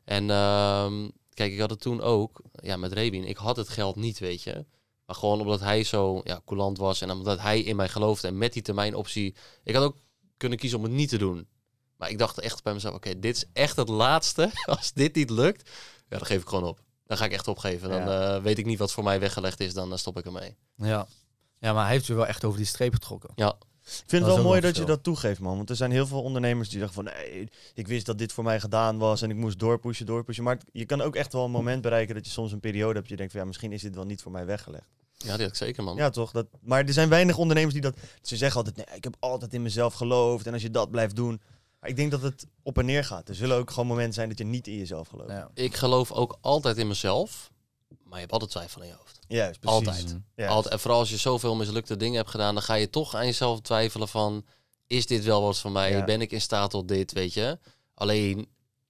En 0.05 0.31
ehm, 0.31 1.09
kijk, 1.35 1.53
ik 1.53 1.59
had 1.61 1.71
het 1.71 1.81
toen 1.81 2.01
ook, 2.01 2.41
ja, 2.53 2.77
met 2.77 2.93
Rebin. 2.93 3.25
Ik 3.25 3.37
had 3.37 3.57
het 3.57 3.69
geld 3.69 3.97
niet, 3.97 4.19
weet 4.19 4.43
je. 4.43 4.65
Maar 5.07 5.17
gewoon 5.17 5.41
omdat 5.41 5.61
hij 5.61 5.85
zo 5.85 6.21
ja, 6.25 6.41
coulant 6.47 6.79
was 6.79 7.01
en 7.01 7.11
omdat 7.11 7.41
hij 7.41 7.61
in 7.61 7.77
mij 7.77 7.89
geloofde. 7.89 8.29
En 8.29 8.39
met 8.39 8.53
die 8.53 8.63
termijnoptie, 8.63 9.35
ik 9.65 9.75
had 9.75 9.85
ook 9.85 9.97
kunnen 10.37 10.59
kiezen 10.59 10.79
om 10.79 10.85
het 10.85 10.93
niet 10.93 11.09
te 11.09 11.19
doen. 11.19 11.47
Maar 12.03 12.11
ik 12.11 12.19
dacht 12.19 12.39
echt 12.41 12.63
bij 12.63 12.73
mezelf, 12.73 12.95
oké, 12.95 13.19
dit 13.19 13.37
is 13.37 13.45
echt 13.53 13.77
het 13.77 13.89
laatste. 13.89 14.51
Als 14.79 14.93
dit 14.93 15.15
niet 15.15 15.31
lukt, 15.31 15.71
ja, 16.09 16.17
dan 16.19 16.27
geef 16.27 16.43
ik 16.43 16.49
gewoon 16.49 16.65
op. 16.65 16.81
Dan 17.07 17.17
ga 17.17 17.25
ik 17.25 17.33
echt 17.33 17.49
opgeven. 17.49 17.89
Dan 17.89 18.03
Ja. 18.03 18.35
eh, 18.37 18.43
weet 18.43 18.59
ik 18.59 18.67
niet 18.67 18.79
wat 18.79 18.93
voor 18.93 19.05
mij 19.05 19.21
weggelegd 19.21 19.61
is, 19.61 19.75
dan 19.75 19.93
eh, 19.93 19.99
stop 19.99 20.19
ik 20.19 20.25
ermee. 20.25 20.57
Ja. 20.77 21.07
ja, 21.59 21.73
maar 21.73 21.83
hij 21.83 21.93
heeft 21.93 22.07
je 22.07 22.15
wel 22.15 22.27
echt 22.27 22.45
over 22.45 22.59
die 22.59 22.67
streep 22.67 22.93
getrokken. 22.93 23.31
Ja, 23.35 23.49
Ik 23.49 23.89
vind 24.07 24.11
Dat 24.11 24.21
het 24.21 24.23
wel 24.23 24.43
mooi 24.43 24.61
wel 24.61 24.71
dat 24.71 24.81
je 24.81 24.85
dat 24.87 25.03
toegeeft, 25.03 25.41
man. 25.41 25.57
Want 25.57 25.71
er 25.71 25.77
zijn 25.77 25.91
heel 25.91 26.07
veel 26.07 26.23
ondernemers 26.23 26.69
die 26.69 26.79
zeggen 26.79 26.95
van... 26.95 27.05
Nee, 27.05 27.49
ik 27.75 27.89
wist 27.89 28.07
dat 28.07 28.19
dit 28.19 28.33
voor 28.33 28.45
mij 28.45 28.61
gedaan 28.61 28.99
was 28.99 29.23
en 29.23 29.31
ik 29.31 29.37
moest 29.37 29.59
doorpushen, 29.59 30.07
doorpushen. 30.07 30.45
Maar 30.45 30.59
je 30.73 30.87
kan 30.87 31.01
ook 31.01 31.17
echt 31.17 31.33
wel 31.33 31.45
een 31.45 31.51
moment 31.51 31.83
bereiken 31.83 32.15
dat 32.15 32.27
je 32.27 32.33
soms 32.33 32.53
een 32.53 32.61
periode 32.61 32.95
hebt... 32.95 33.01
dat 33.01 33.09
je 33.09 33.17
denkt 33.17 33.33
van 33.33 33.41
ja, 33.41 33.47
misschien 33.47 33.73
is 33.73 33.83
dit 33.83 33.95
wel 33.95 34.05
niet 34.05 34.23
voor 34.23 34.33
mij 34.33 34.47
weggelegd. 34.47 34.89
ja 35.17 35.39
ik 35.39 35.55
zeker, 35.55 35.83
man. 35.83 35.97
Ja, 35.97 36.11
toch? 36.11 36.31
Dat, 36.31 36.47
maar 36.61 36.85
er 36.85 36.93
zijn 36.93 37.09
weinig 37.09 37.37
ondernemers 37.39 37.73
die 37.73 37.83
dat... 37.83 37.97
Ze 38.23 38.37
zeggen 38.37 38.57
altijd, 38.65 38.77
nee, 38.77 38.97
ik 38.97 39.05
heb 39.05 39.17
altijd 39.19 39.55
in 39.55 39.63
mezelf 39.63 39.95
geloofd. 39.95 40.47
En 40.47 40.53
als 40.53 40.63
je 40.63 40.71
dat 40.71 40.91
blijft 40.91 41.17
doen... 41.17 41.41
Maar 41.83 41.91
ik 41.91 41.97
denk 41.97 42.11
dat 42.11 42.23
het 42.23 42.47
op 42.63 42.79
en 42.79 42.85
neer 42.85 43.05
gaat. 43.05 43.29
Er 43.29 43.35
zullen 43.35 43.57
ook 43.57 43.71
gewoon 43.71 43.87
momenten 43.87 44.15
zijn 44.15 44.29
dat 44.29 44.39
je 44.39 44.45
niet 44.45 44.67
in 44.67 44.77
jezelf 44.77 45.09
gelooft. 45.09 45.31
Ja. 45.31 45.51
Ik 45.55 45.75
geloof 45.75 46.13
ook 46.13 46.39
altijd 46.41 46.77
in 46.77 46.87
mezelf. 46.87 47.51
Maar 47.89 48.15
je 48.15 48.21
hebt 48.21 48.33
altijd 48.33 48.51
twijfel 48.51 48.83
in 48.83 48.89
je 48.89 48.95
hoofd. 48.95 49.19
Juist, 49.29 49.61
precies. 49.61 49.79
Altijd. 49.79 50.17
Ja. 50.37 50.49
Altijd. 50.49 50.75
En 50.75 50.81
vooral 50.81 50.99
als 50.99 51.11
je 51.11 51.17
zoveel 51.17 51.57
mislukte 51.57 51.97
dingen 51.97 52.17
hebt 52.17 52.31
gedaan, 52.31 52.55
dan 52.55 52.63
ga 52.63 52.75
je 52.75 52.91
toch 52.91 53.15
aan 53.15 53.27
jezelf 53.27 53.61
twijfelen 53.61 54.09
van... 54.09 54.45
Is 54.87 55.07
dit 55.07 55.25
wel 55.25 55.43
wat 55.43 55.59
voor 55.59 55.73
mij? 55.73 55.91
Ja. 55.91 56.05
Ben 56.05 56.21
ik 56.21 56.33
in 56.33 56.41
staat 56.41 56.71
tot 56.71 56.89
dit, 56.89 57.13
weet 57.13 57.35
je? 57.35 57.59
Alleen, 57.95 58.49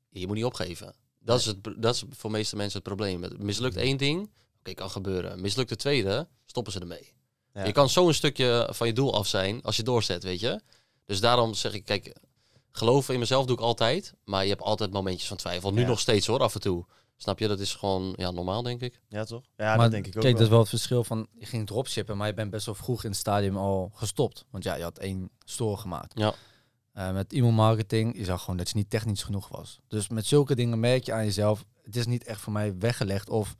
je 0.09 0.27
moet 0.27 0.37
niet 0.37 0.45
opgeven. 0.45 0.95
Dat, 1.21 1.39
is, 1.39 1.47
het, 1.47 1.65
dat 1.77 1.95
is 1.95 2.05
voor 2.11 2.31
de 2.31 2.37
meeste 2.37 2.57
mensen 2.57 2.79
het 2.79 2.89
probleem. 2.89 3.23
Het 3.23 3.39
Mislukt 3.39 3.77
één 3.77 3.97
ding, 3.97 4.31
oké, 4.59 4.75
kan 4.75 4.91
gebeuren. 4.91 5.41
Mislukt 5.41 5.69
de 5.69 5.77
tweede, 5.77 6.29
stoppen 6.45 6.73
ze 6.73 6.81
ermee. 6.81 7.13
Ja. 7.55 7.65
Je 7.65 7.73
kan 7.73 7.89
zo 7.89 8.09
een 8.09 8.15
stukje 8.15 8.69
van 8.71 8.87
je 8.87 8.93
doel 8.93 9.15
af 9.15 9.27
zijn 9.27 9.63
als 9.63 9.77
je 9.77 9.83
doorzet, 9.83 10.23
weet 10.23 10.41
je? 10.41 10.61
Dus 11.05 11.21
daarom 11.21 11.55
zeg 11.55 11.73
ik, 11.73 11.85
kijk, 11.85 12.17
geloven 12.73 13.15
in 13.15 13.21
mezelf 13.21 13.47
doe 13.47 13.57
ik 13.57 13.63
altijd. 13.63 14.15
Maar 14.25 14.43
je 14.43 14.51
hebt 14.51 14.63
altijd 14.63 14.93
momentjes 14.93 15.29
van 15.29 15.37
twijfel. 15.37 15.73
Nu 15.73 15.81
Ja. 15.81 15.87
nog 15.87 16.01
steeds 16.01 16.27
hoor, 16.27 16.41
af 16.41 16.55
en 16.55 16.61
toe. 16.61 16.85
Snap 17.17 17.39
je? 17.39 17.49
Dat 17.49 17.61
is 17.61 17.75
gewoon 17.75 18.13
ja, 18.17 18.31
normaal, 18.31 18.63
denk 18.63 18.81
ik. 18.81 19.01
Ja, 19.09 19.25
toch? 19.25 19.43
Ja, 19.57 19.65
maar 19.67 19.79
dat 19.79 19.91
denk 19.91 20.07
ik 20.07 20.17
ook 20.17 20.23
kijk, 20.23 20.25
wel. 20.25 20.33
dat 20.33 20.43
is 20.43 20.49
wel 20.49 20.59
het 20.59 20.69
verschil 20.69 21.05
van... 21.05 21.27
Je 21.39 21.47
ging 21.47 21.67
dropshippen, 21.67 22.17
maar 22.17 22.27
je 22.27 22.35
bent 22.35 22.51
best 22.51 22.67
wel 22.67 22.75
vroeg 22.75 23.05
in 23.05 23.11
het 23.11 23.19
stadium 23.19 23.57
al 23.57 23.91
gestopt. 23.95 24.45
Want 24.51 24.65
ja, 24.65 24.75
je 24.75 24.83
had 24.83 24.99
één 24.99 25.31
store 25.45 25.77
gemaakt. 25.77 26.19
Ja. 26.19 26.35
Eh, 26.93 27.13
met 27.13 27.33
e-mailmarketing, 27.33 28.17
je 28.17 28.25
zag 28.25 28.41
gewoon 28.41 28.57
dat 28.57 28.69
je 28.69 28.77
niet 28.77 28.91
technisch 28.91 29.23
genoeg 29.23 29.49
was. 29.49 29.81
Dus 29.89 30.09
met 30.09 30.27
zulke 30.27 30.55
dingen 30.55 30.81
merk 30.81 31.05
je 31.05 31.13
aan 31.13 31.25
jezelf... 31.25 31.65
Het 31.83 31.97
is 31.97 32.07
niet 32.07 32.25
echt 32.25 32.41
voor 32.41 32.53
mij 32.53 32.79
weggelegd 32.79 33.31
of... 33.31 33.57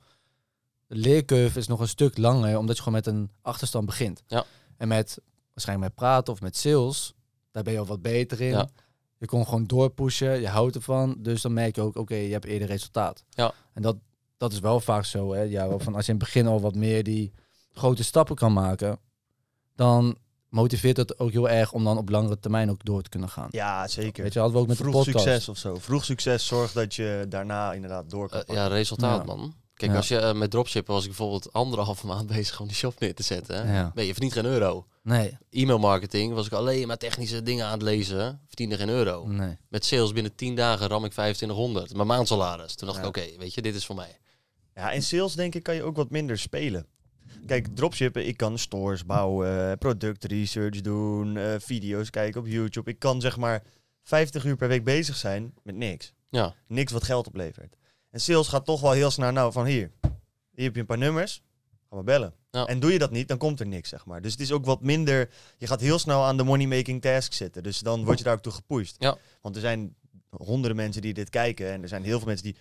De 0.87 0.95
leercurve 0.95 1.59
is 1.59 1.67
nog 1.67 1.79
een 1.79 1.87
stuk 1.87 2.17
langer, 2.17 2.57
omdat 2.57 2.75
je 2.75 2.83
gewoon 2.83 2.97
met 3.03 3.07
een 3.07 3.31
achterstand 3.41 3.85
begint. 3.85 4.23
Ja. 4.27 4.45
En 4.77 4.87
met, 4.87 5.19
waarschijnlijk 5.53 5.87
met 5.89 5.97
praten 5.97 6.33
of 6.33 6.41
met 6.41 6.57
sales, 6.57 7.13
daar 7.51 7.63
ben 7.63 7.73
je 7.73 7.79
al 7.79 7.85
wat 7.85 8.01
beter 8.01 8.41
in. 8.41 8.49
Ja. 8.49 8.69
Je 9.23 9.29
kon 9.29 9.45
gewoon 9.45 9.65
doorpushen, 9.65 10.39
je 10.41 10.47
houdt 10.47 10.75
ervan. 10.75 11.15
Dus 11.19 11.41
dan 11.41 11.53
merk 11.53 11.75
je 11.75 11.81
ook, 11.81 11.95
oké, 11.97 12.15
je 12.15 12.31
hebt 12.31 12.45
eerder 12.45 12.67
resultaat. 12.67 13.23
Ja. 13.29 13.53
En 13.73 13.81
dat, 13.81 13.95
dat 14.37 14.51
is 14.51 14.59
wel 14.59 14.79
vaak 14.79 15.05
zo, 15.05 15.33
hè. 15.33 15.41
Ja, 15.41 15.77
van 15.77 15.95
als 15.95 16.05
je 16.05 16.11
in 16.11 16.17
het 16.17 16.25
begin 16.27 16.47
al 16.47 16.61
wat 16.61 16.75
meer 16.75 17.03
die 17.03 17.33
grote 17.71 18.03
stappen 18.03 18.35
kan 18.35 18.53
maken, 18.53 18.99
dan 19.75 20.17
motiveert 20.49 20.97
het 20.97 21.19
ook 21.19 21.31
heel 21.31 21.49
erg 21.49 21.71
om 21.73 21.83
dan 21.83 21.97
op 21.97 22.09
langere 22.09 22.39
termijn 22.39 22.69
ook 22.69 22.85
door 22.85 23.01
te 23.01 23.09
kunnen 23.09 23.29
gaan. 23.29 23.47
Ja, 23.51 23.87
zeker. 23.87 24.23
Weet 24.23 24.33
je, 24.33 24.39
hadden 24.39 24.57
we 24.57 24.63
ook 24.63 24.69
met 24.69 24.77
Vroeg 24.77 24.91
de 24.91 24.97
podcast. 25.11 25.25
succes 25.25 25.49
of 25.49 25.57
zo. 25.57 25.75
Vroeg 25.75 26.05
succes 26.05 26.45
zorgt 26.47 26.73
dat 26.73 26.95
je 26.95 27.25
daarna 27.29 27.73
inderdaad 27.73 28.09
door 28.09 28.29
kan 28.29 28.41
Eh, 28.43 28.55
ja, 28.55 28.67
resultaat, 28.67 29.17
Ja. 29.27 29.35
man. 29.35 29.53
Kijk, 29.73 29.91
Ja. 29.91 29.97
als 29.97 30.07
je 30.07 30.17
eh, 30.17 30.33
met 30.33 30.51
dropshippen 30.51 30.93
was 30.93 31.01
ik 31.03 31.09
bijvoorbeeld 31.09 31.53
anderhalve 31.53 32.05
maand 32.13 32.27
bezig 32.27 32.59
om 32.59 32.67
die 32.67 32.75
shop 32.75 32.99
neer 32.99 33.15
te 33.15 33.23
zetten. 33.23 33.67
Ja. 33.67 33.91
Nee, 33.95 34.05
je 34.05 34.11
verdient 34.11 34.33
geen 34.33 34.45
euro. 34.45 34.85
Nee, 35.03 35.37
E-mailmarketing 35.49 36.33
was 36.33 36.45
ik 36.45 36.51
alleen 36.51 36.87
maar 36.87 36.97
technische 36.97 37.43
dingen 37.43 37.65
aan 37.65 37.71
het 37.71 37.81
lezen. 37.81 38.41
Verdiende 38.47 38.77
geen 38.77 38.89
euro. 38.89 39.27
nee. 39.27 39.57
Met 39.69 39.85
sales 39.85 40.11
binnen 40.13 40.35
10 40.35 40.55
dagen 40.55 40.87
ram 40.87 41.05
ik 41.05 41.11
2500. 41.11 41.93
Mijn 41.95 42.07
maandsalaris. 42.07 42.75
Toen 42.75 42.87
dacht 42.87 42.99
Ja. 42.99 43.07
ik, 43.07 43.17
oké, 43.17 43.37
weet 43.37 43.53
je, 43.53 43.61
dit 43.61 43.75
is 43.75 43.85
voor 43.85 43.95
mij. 43.95 44.17
Ja, 44.75 44.91
in 44.91 45.03
sales 45.03 45.33
denk 45.33 45.55
ik 45.55 45.63
kan 45.63 45.75
je 45.75 45.83
ook 45.83 45.95
wat 45.95 46.09
minder 46.09 46.37
spelen. 46.37 46.85
Kijk, 47.45 47.67
dropshippen, 47.75 48.27
ik 48.27 48.37
kan 48.37 48.57
stores 48.57 49.05
bouwen, 49.05 49.77
product 49.77 50.23
research 50.23 50.81
doen, 50.81 51.37
eh, 51.37 51.55
video's 51.59 52.09
kijken 52.09 52.41
op 52.41 52.47
YouTube. 52.47 52.89
Ik 52.89 52.99
kan 52.99 53.21
zeg 53.21 53.37
maar 53.37 53.63
50 54.03 54.45
uur 54.45 54.55
per 54.55 54.67
week 54.67 54.83
bezig 54.83 55.15
zijn 55.15 55.53
met 55.63 55.75
niks. 55.75 56.13
Ja, 56.29 56.55
Niks 56.67 56.91
wat 56.91 57.03
geld 57.03 57.27
oplevert. 57.27 57.75
En 58.13 58.19
sales 58.19 58.47
gaat 58.47 58.65
toch 58.65 58.81
wel 58.81 58.91
heel 58.91 59.11
snel 59.11 59.31
nou 59.31 59.51
van 59.51 59.65
hier. 59.65 59.91
Hier 60.51 60.65
heb 60.65 60.73
je 60.73 60.79
een 60.79 60.85
paar 60.85 60.97
nummers, 60.97 61.41
ga 61.89 61.95
maar 61.95 62.03
bellen. 62.03 62.33
Ja. 62.51 62.65
En 62.65 62.79
doe 62.79 62.91
je 62.91 62.99
dat 62.99 63.11
niet, 63.11 63.27
dan 63.27 63.37
komt 63.37 63.59
er 63.59 63.67
niks, 63.67 63.89
zeg 63.89 64.05
maar. 64.05 64.21
Dus 64.21 64.31
het 64.31 64.41
is 64.41 64.51
ook 64.51 64.65
wat 64.65 64.81
minder... 64.81 65.29
Je 65.57 65.67
gaat 65.67 65.81
heel 65.81 65.99
snel 65.99 66.23
aan 66.23 66.37
de 66.37 66.43
money-making 66.43 67.01
task 67.01 67.33
zitten. 67.33 67.63
Dus 67.63 67.79
dan 67.79 68.05
word 68.05 68.17
je 68.17 68.23
daar 68.23 68.33
ook 68.33 68.41
toe 68.41 68.51
gepusht. 68.51 68.95
Ja. 68.99 69.17
Want 69.41 69.55
er 69.55 69.61
zijn 69.61 69.95
honderden 70.29 70.75
mensen 70.75 71.01
die 71.01 71.13
dit 71.13 71.29
kijken. 71.29 71.71
En 71.71 71.81
er 71.81 71.87
zijn 71.87 72.03
heel 72.03 72.17
veel 72.17 72.27
mensen 72.27 72.45
die 72.45 72.55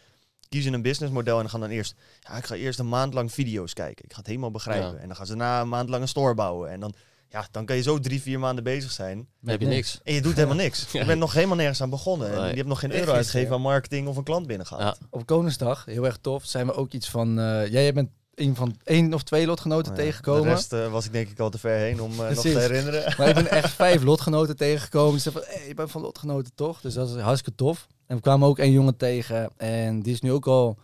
kiezen 0.49 0.73
een 0.73 0.83
businessmodel 0.83 1.41
en 1.41 1.51
gaan 1.51 1.61
dan 1.61 1.71
eerst... 1.71 1.95
Ja, 2.21 2.37
ik 2.37 2.45
ga 2.45 2.55
eerst 2.55 2.79
een 2.79 2.89
maand 2.89 3.15
lang 3.15 3.33
video's 3.33 3.73
kijken. 3.73 4.05
Ik 4.05 4.13
ga 4.13 4.19
het 4.19 4.27
helemaal 4.27 4.51
begrijpen. 4.51 4.95
Ja. 4.95 4.99
En 4.99 5.07
dan 5.07 5.17
gaan 5.17 5.27
ze 5.27 5.37
daarna 5.37 5.61
een 5.61 5.69
maand 5.69 5.89
lang 5.89 6.03
een 6.03 6.09
store 6.09 6.35
bouwen. 6.35 6.71
En 6.71 6.81
dan, 6.81 6.95
ja, 7.33 7.47
dan 7.51 7.65
kan 7.65 7.77
je 7.77 7.83
zo 7.83 7.99
drie, 7.99 8.23
vier 8.23 8.39
maanden 8.39 8.65
bezig 8.65 8.91
zijn. 8.91 9.17
dan 9.41 9.51
heb 9.51 9.61
je 9.61 9.67
niks. 9.67 10.01
En 10.05 10.15
je 10.15 10.21
doet 10.23 10.35
helemaal 10.35 10.57
niks. 10.57 10.87
Je 10.93 11.05
bent 11.05 11.19
nog 11.19 11.33
helemaal 11.33 11.57
nergens 11.57 11.83
aan 11.83 11.91
begonnen. 11.91 12.35
En 12.35 12.49
je 12.49 12.57
hebt 12.57 12.69
nog 12.69 12.79
geen 12.79 12.93
euro 12.93 13.13
uitgegeven 13.13 13.55
aan 13.55 13.61
marketing 13.61 14.09
of 14.09 14.17
een 14.17 14.23
klant 14.25 14.47
binnengehaald. 14.47 14.97
Ja. 15.01 15.07
Op 15.11 15.27
Koningsdag, 15.27 15.85
heel 15.85 16.05
erg 16.05 16.19
tof, 16.21 16.45
zijn 16.45 16.67
we 16.67 16.75
ook 16.75 16.93
iets 16.93 17.09
van... 17.09 17.39
eh, 17.39 17.67
jij 17.73 17.93
bent 17.93 18.11
een, 18.35 18.55
van, 18.55 18.77
één 18.85 19.15
of 19.15 19.23
twee 19.23 19.47
lotgenoten 19.47 19.93
Oh 19.93 19.97
ja, 19.97 20.03
tegengekomen. 20.03 20.43
De 20.43 20.49
rest 20.49 20.73
eh, 20.73 20.91
was 20.93 21.07
ik 21.07 21.13
denk 21.13 21.29
ik 21.29 21.39
al 21.39 21.51
te 21.51 21.59
ver 21.59 21.79
heen 21.79 22.01
om 22.01 22.13
eh, 22.13 22.19
nog 22.19 22.41
te 22.41 22.59
herinneren. 22.59 23.15
Maar 23.17 23.29
ik 23.29 23.35
ben 23.35 23.51
echt 23.63 23.73
vijf 23.73 24.03
lotgenoten 24.03 24.57
tegengekomen. 24.57 25.21
Zeiden 25.21 25.45
van, 25.45 25.55
hey, 25.55 25.69
je 25.69 25.75
bent 25.75 25.91
van 25.91 26.01
lotgenoten 26.01 26.53
toch? 26.55 26.81
Dus 26.81 26.95
dat 26.95 27.09
is 27.09 27.17
hartstikke 27.17 27.59
tof. 27.59 27.87
En 28.07 28.17
we 28.17 28.23
kwamen 28.23 28.49
ook 28.49 28.59
een 28.59 28.73
jongen 28.73 28.97
tegen. 28.97 29.51
En 29.57 30.03
die 30.03 30.13
is 30.13 30.21
nu 30.21 30.33
ook 30.33 30.47
al 30.47 30.79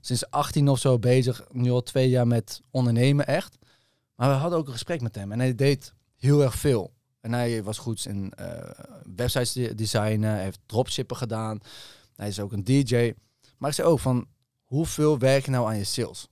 sinds 0.00 0.30
18 0.30 0.68
of 0.68 0.78
zo 0.78 0.98
bezig. 0.98 1.44
Nu 1.50 1.70
al 1.70 1.82
twee 1.82 2.08
jaar 2.08 2.26
met 2.26 2.60
ondernemen 2.70 3.26
echt. 3.26 3.58
Maar 4.20 4.28
we 4.28 4.34
hadden 4.34 4.58
ook 4.58 4.66
een 4.66 4.72
gesprek 4.72 5.00
met 5.00 5.14
hem. 5.14 5.32
En 5.32 5.38
hij 5.38 5.54
deed 5.54 5.94
heel 6.16 6.42
erg 6.42 6.54
veel. 6.54 6.92
En 7.20 7.32
hij 7.32 7.62
was 7.62 7.78
goed 7.78 8.06
in 8.06 8.32
eh, 8.32 8.70
websites 9.16 9.52
de- 9.52 9.74
designen. 9.74 10.30
Hij 10.30 10.42
heeft 10.42 10.60
dropshippen 10.66 11.16
gedaan. 11.16 11.58
Hij 12.14 12.28
is 12.28 12.40
ook 12.40 12.52
een 12.52 12.64
DJ. 12.64 13.12
Maar 13.58 13.68
ik 13.68 13.74
zei 13.74 13.88
ook 13.88 13.98
van, 14.00 14.26
hoeveel 14.64 15.18
werk 15.18 15.44
je 15.44 15.50
nou 15.50 15.66
aan 15.66 15.76
je 15.76 15.84
sales? 15.84 16.28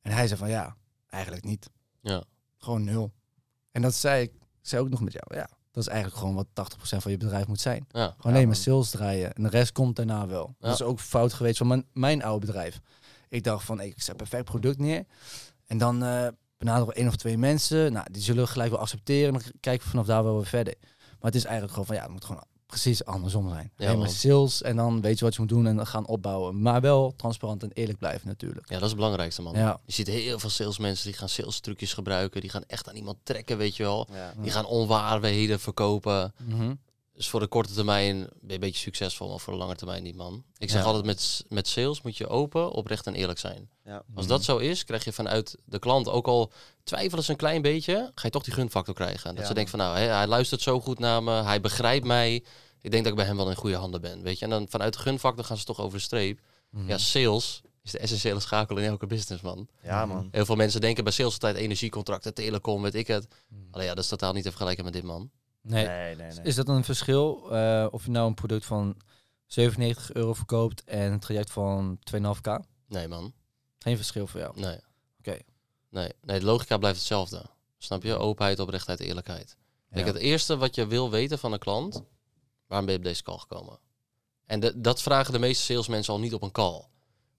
En 0.00 0.12
hij 0.12 0.26
zei 0.26 0.38
van, 0.38 0.48
ja, 0.48 0.76
eigenlijk 1.08 1.44
niet. 1.44 1.70
Ja. 2.00 2.22
Gewoon 2.58 2.84
nul. 2.84 3.12
En 3.70 3.82
dat 3.82 3.94
zei 3.94 4.22
ik 4.22 4.32
zei 4.60 4.82
ook 4.82 4.88
nog 4.88 5.00
met 5.00 5.12
jou. 5.12 5.24
Ja, 5.34 5.48
dat 5.70 5.82
is 5.82 5.88
eigenlijk 5.88 6.18
gewoon 6.18 6.34
wat 6.34 6.46
80% 6.46 7.02
van 7.02 7.10
je 7.10 7.16
bedrijf 7.16 7.46
moet 7.46 7.60
zijn. 7.60 7.86
Ja. 7.90 8.14
Gewoon 8.16 8.32
alleen 8.34 8.46
maar 8.46 8.56
sales 8.56 8.90
draaien. 8.90 9.32
En 9.34 9.42
de 9.42 9.48
rest 9.48 9.72
komt 9.72 9.96
daarna 9.96 10.26
wel. 10.26 10.54
Ja. 10.58 10.66
Dat 10.66 10.74
is 10.80 10.82
ook 10.86 11.00
fout 11.00 11.32
geweest 11.32 11.58
van 11.58 11.66
mijn, 11.66 11.86
mijn 11.92 12.22
oude 12.22 12.46
bedrijf. 12.46 12.80
Ik 13.28 13.44
dacht 13.44 13.64
van, 13.64 13.80
ik 13.80 14.02
zet 14.02 14.16
perfect 14.16 14.44
product 14.44 14.78
neer. 14.78 15.04
En 15.66 15.78
dan 15.78 16.02
eh 16.04 16.28
benaderen 16.58 16.88
we 16.88 16.94
één 16.94 17.08
of 17.08 17.16
twee 17.16 17.38
mensen. 17.38 17.92
Nou, 17.92 18.06
die 18.12 18.22
zullen 18.22 18.48
gelijk 18.48 18.70
wel 18.70 18.80
accepteren. 18.80 19.34
En 19.34 19.40
dan 19.40 19.52
kijken 19.60 19.84
we 19.84 19.90
vanaf 19.90 20.06
daar 20.06 20.24
wel 20.24 20.36
weer 20.36 20.46
verder. 20.46 20.74
Maar 20.80 21.32
het 21.32 21.34
is 21.34 21.44
eigenlijk 21.44 21.72
gewoon 21.72 21.86
van, 21.86 21.96
ja, 21.96 22.02
het 22.02 22.12
moet 22.12 22.24
gewoon 22.24 22.44
precies 22.66 23.04
andersom 23.04 23.48
zijn. 23.48 23.72
Ja, 23.76 23.94
man. 23.94 24.10
sales 24.10 24.62
en 24.62 24.76
dan 24.76 25.00
weet 25.00 25.18
je 25.18 25.24
wat 25.24 25.34
je 25.34 25.40
moet 25.40 25.48
doen 25.48 25.66
en 25.66 25.76
dan 25.76 25.86
gaan 25.86 26.06
opbouwen. 26.06 26.62
Maar 26.62 26.80
wel 26.80 27.14
transparant 27.16 27.62
en 27.62 27.70
eerlijk 27.72 27.98
blijven 27.98 28.28
natuurlijk. 28.28 28.68
ja, 28.68 28.74
dat 28.74 28.82
is 28.82 28.88
het 28.88 28.96
belangrijkste, 28.96 29.42
man. 29.42 29.54
Ja. 29.54 29.80
Je 29.86 29.92
ziet 29.92 30.06
heel 30.06 30.38
veel 30.38 30.50
salesmensen 30.50 31.06
die 31.06 31.18
gaan 31.18 31.28
sales 31.28 31.60
trucjes 31.60 31.92
gebruiken. 31.92 32.40
Die 32.40 32.50
gaan 32.50 32.64
echt 32.66 32.88
aan 32.88 32.96
iemand 32.96 33.16
trekken, 33.22 33.58
weet 33.58 33.76
je 33.76 33.82
wel. 33.82 34.08
Ja. 34.12 34.34
Die 34.36 34.50
gaan 34.50 34.66
onwaarheden 34.66 35.60
verkopen. 35.60 36.32
Mhm. 36.44 36.74
Dus 37.16 37.28
voor 37.28 37.40
de 37.40 37.46
korte 37.46 37.72
termijn 37.74 38.16
ben 38.18 38.28
je 38.46 38.54
een 38.54 38.60
beetje 38.60 38.80
succesvol, 38.80 39.28
maar 39.28 39.38
voor 39.40 39.52
de 39.52 39.58
lange 39.58 39.74
termijn 39.74 40.02
niet, 40.02 40.16
man. 40.16 40.44
Ik 40.58 40.70
zeg 40.70 40.80
Ja. 40.80 40.86
altijd, 40.86 41.04
met, 41.04 41.44
met 41.48 41.68
sales 41.68 42.02
moet 42.02 42.16
je 42.16 42.28
open, 42.28 42.70
oprecht 42.70 43.06
en 43.06 43.14
eerlijk 43.14 43.38
zijn. 43.38 43.68
Ja. 43.84 44.02
Als 44.14 44.26
dat 44.26 44.44
zo 44.44 44.56
is, 44.56 44.84
krijg 44.84 45.04
je 45.04 45.12
vanuit 45.12 45.56
de 45.64 45.78
klant, 45.78 46.08
ook 46.08 46.26
al 46.26 46.52
twijfelen 46.84 47.24
ze 47.24 47.30
een 47.30 47.36
klein 47.36 47.62
beetje, 47.62 47.94
ga 48.14 48.22
je 48.22 48.30
toch 48.30 48.42
die 48.42 48.52
gunfactor 48.54 48.94
krijgen. 48.94 49.30
Dat 49.30 49.38
Ja, 49.42 49.46
ze 49.48 49.54
denken 49.54 49.70
van, 49.70 49.78
nou, 49.86 49.98
hè, 49.98 50.04
hij 50.04 50.26
luistert 50.26 50.60
zo 50.60 50.80
goed 50.80 50.98
naar 50.98 51.22
me, 51.22 51.32
hij 51.42 51.60
begrijpt 51.60 52.06
mij. 52.06 52.34
Ik 52.80 52.90
denk 52.90 53.02
dat 53.02 53.12
ik 53.12 53.18
bij 53.18 53.26
hem 53.26 53.36
wel 53.36 53.50
in 53.50 53.56
goede 53.56 53.76
handen 53.76 54.00
ben, 54.00 54.22
weet 54.22 54.38
je. 54.38 54.44
En 54.44 54.50
dan 54.50 54.66
vanuit 54.68 54.92
de 54.92 54.98
gunfactor 54.98 55.44
gaan 55.44 55.56
ze 55.58 55.64
toch 55.64 55.80
over 55.80 55.98
de 55.98 56.04
streep. 56.04 56.40
Mhm. 56.70 56.88
Ja, 56.88 56.98
sales 56.98 57.60
is 57.82 57.90
de 57.90 57.98
essentiële 57.98 58.40
schakel 58.40 58.76
in 58.76 58.84
elke 58.84 59.06
business, 59.06 59.42
man. 59.42 59.68
ja, 59.82 60.06
man. 60.06 60.28
Heel 60.30 60.44
veel 60.44 60.56
mensen 60.56 60.80
denken 60.80 61.04
bij 61.04 61.12
sales 61.12 61.32
altijd 61.32 61.56
energiecontracten, 61.56 62.34
telecom, 62.34 62.82
weet 62.82 62.94
ik 62.94 63.06
het. 63.06 63.26
Mhm. 63.48 63.60
Alleen 63.70 63.86
ja, 63.86 63.94
dat 63.94 64.04
is 64.04 64.10
totaal 64.10 64.32
niet 64.32 64.42
te 64.42 64.48
vergelijken 64.50 64.84
met 64.84 64.92
dit, 64.92 65.02
man. 65.02 65.30
Nee. 65.66 65.86
Nee, 65.86 66.16
nee, 66.16 66.32
nee. 66.32 66.44
Is 66.44 66.54
dat 66.54 66.68
een 66.68 66.84
verschil 66.84 67.50
eh, 67.52 67.86
of 67.90 68.04
je 68.04 68.10
nou 68.10 68.26
een 68.26 68.34
product 68.34 68.64
van 68.64 68.96
97 69.46 70.12
euro 70.12 70.34
verkoopt 70.34 70.84
en 70.84 71.12
een 71.12 71.20
traject 71.20 71.50
van 71.50 71.98
2,5k? 72.14 72.64
Nee, 72.88 73.08
man. 73.08 73.32
Geen 73.78 73.96
verschil 73.96 74.26
voor 74.26 74.40
jou. 74.40 74.60
Nee. 74.60 74.78
Oké. 75.18 75.38
Nee, 75.90 76.12
nee, 76.22 76.38
de 76.38 76.44
logica 76.44 76.76
blijft 76.78 76.98
hetzelfde. 76.98 77.42
Snap 77.78 78.02
je? 78.02 78.16
Openheid, 78.16 78.58
oprechtheid, 78.60 79.00
eerlijkheid. 79.00 79.56
Kijk, 79.92 80.06
het 80.06 80.16
eerste 80.16 80.56
wat 80.56 80.74
je 80.74 80.86
wil 80.86 81.10
weten 81.10 81.38
van 81.38 81.52
een 81.52 81.58
klant, 81.58 82.02
waarom 82.66 82.86
ben 82.86 82.94
je 82.94 83.00
op 83.00 83.06
deze 83.06 83.22
call 83.22 83.38
gekomen? 83.38 83.78
En 84.46 84.60
de- 84.60 84.80
dat 84.80 85.02
vragen 85.02 85.32
de 85.32 85.38
meeste 85.38 85.62
salesmensen 85.64 86.12
al 86.12 86.20
niet 86.20 86.34
op 86.34 86.42
een 86.42 86.50
call. 86.52 86.84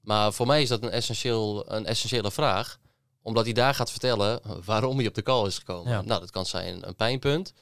Maar 0.02 0.34
voor 0.34 0.48
mij 0.48 0.62
is 0.62 0.70
dat 0.70 0.84
een, 0.84 0.90
essentieel, 0.90 1.72
een 1.72 1.86
essentiële 1.86 2.32
vraag, 2.32 2.78
omdat 3.22 3.44
hij 3.46 3.54
daar 3.54 3.74
gaat 3.76 3.92
vertellen 3.92 4.42
waarom 4.66 4.98
hij 4.98 5.08
op 5.08 5.14
de 5.14 5.24
call 5.24 5.46
is 5.48 5.58
gekomen. 5.58 5.92
Ja. 5.92 6.02
Nou, 6.02 6.20
dat 6.20 6.32
kan 6.32 6.46
zijn 6.46 6.88
een 6.88 6.96
pijnpunt, 6.96 7.54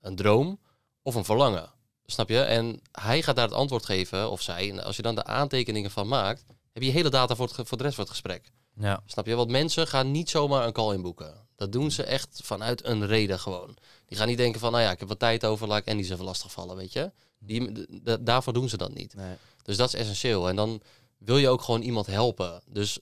een 0.00 0.16
droom 0.16 0.58
of 1.02 1.14
een 1.14 1.24
verlangen. 1.24 1.70
Snap 2.06 2.28
je? 2.28 2.40
En 2.40 2.80
hij 2.92 3.22
gaat 3.22 3.36
daar 3.36 3.44
het 3.48 3.54
antwoord 3.54 3.84
geven, 3.84 4.30
of 4.30 4.42
zij. 4.42 4.70
En 4.70 4.84
als 4.84 4.96
je 4.96 5.02
dan 5.02 5.14
de 5.14 5.24
aantekeningen 5.24 5.90
van 5.90 6.08
maakt, 6.08 6.44
heb 6.72 6.82
je 6.82 6.90
hele 6.90 7.10
data 7.10 7.36
voor, 7.36 7.46
het, 7.56 7.68
voor 7.68 7.76
de 7.78 7.82
rest 7.82 7.94
van 7.94 8.04
het 8.04 8.12
gesprek. 8.12 8.50
Ja. 8.74 9.02
Snap 9.06 9.26
je? 9.26 9.34
Want 9.34 9.50
mensen 9.50 9.86
gaan 9.86 10.10
niet 10.10 10.30
zomaar 10.30 10.66
een 10.66 10.72
call 10.72 10.94
inboeken. 10.94 11.34
Dat 11.56 11.72
doen 11.72 11.90
ze 11.90 12.02
echt 12.02 12.40
vanuit 12.44 12.84
een 12.84 13.06
reden 13.06 13.38
gewoon. 13.38 13.76
Die 14.06 14.18
gaan 14.18 14.28
niet 14.28 14.36
denken 14.36 14.60
van, 14.60 14.72
nou 14.72 14.84
ja, 14.84 14.90
ik 14.90 14.98
heb 14.98 15.08
wat 15.08 15.18
tijd 15.18 15.44
over, 15.44 15.66
laat 15.68 15.78
ik 15.78 15.86
en 15.86 15.96
die 15.96 16.06
ze 16.06 16.12
even 16.12 16.24
lastig 16.24 16.52
vallen, 16.52 16.76
weet 16.76 16.92
je? 16.92 17.12
Die, 17.38 17.72
d- 18.04 18.18
daarvoor 18.26 18.52
doen 18.52 18.68
ze 18.68 18.76
dat 18.76 18.94
niet. 18.94 19.14
Nee. 19.14 19.36
Dus 19.62 19.76
dat 19.76 19.88
is 19.94 20.00
essentieel. 20.00 20.48
En 20.48 20.56
dan 20.56 20.82
wil 21.18 21.36
je 21.38 21.48
ook 21.48 21.62
gewoon 21.62 21.82
iemand 21.82 22.06
helpen. 22.06 22.62
Dus 22.66 22.98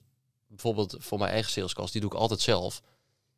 bijvoorbeeld 0.47 0.95
voor 0.99 1.17
mijn 1.19 1.31
eigen 1.31 1.51
salescast, 1.51 1.91
die 1.91 2.01
doe 2.01 2.11
ik 2.11 2.17
altijd 2.17 2.41
zelf. 2.41 2.81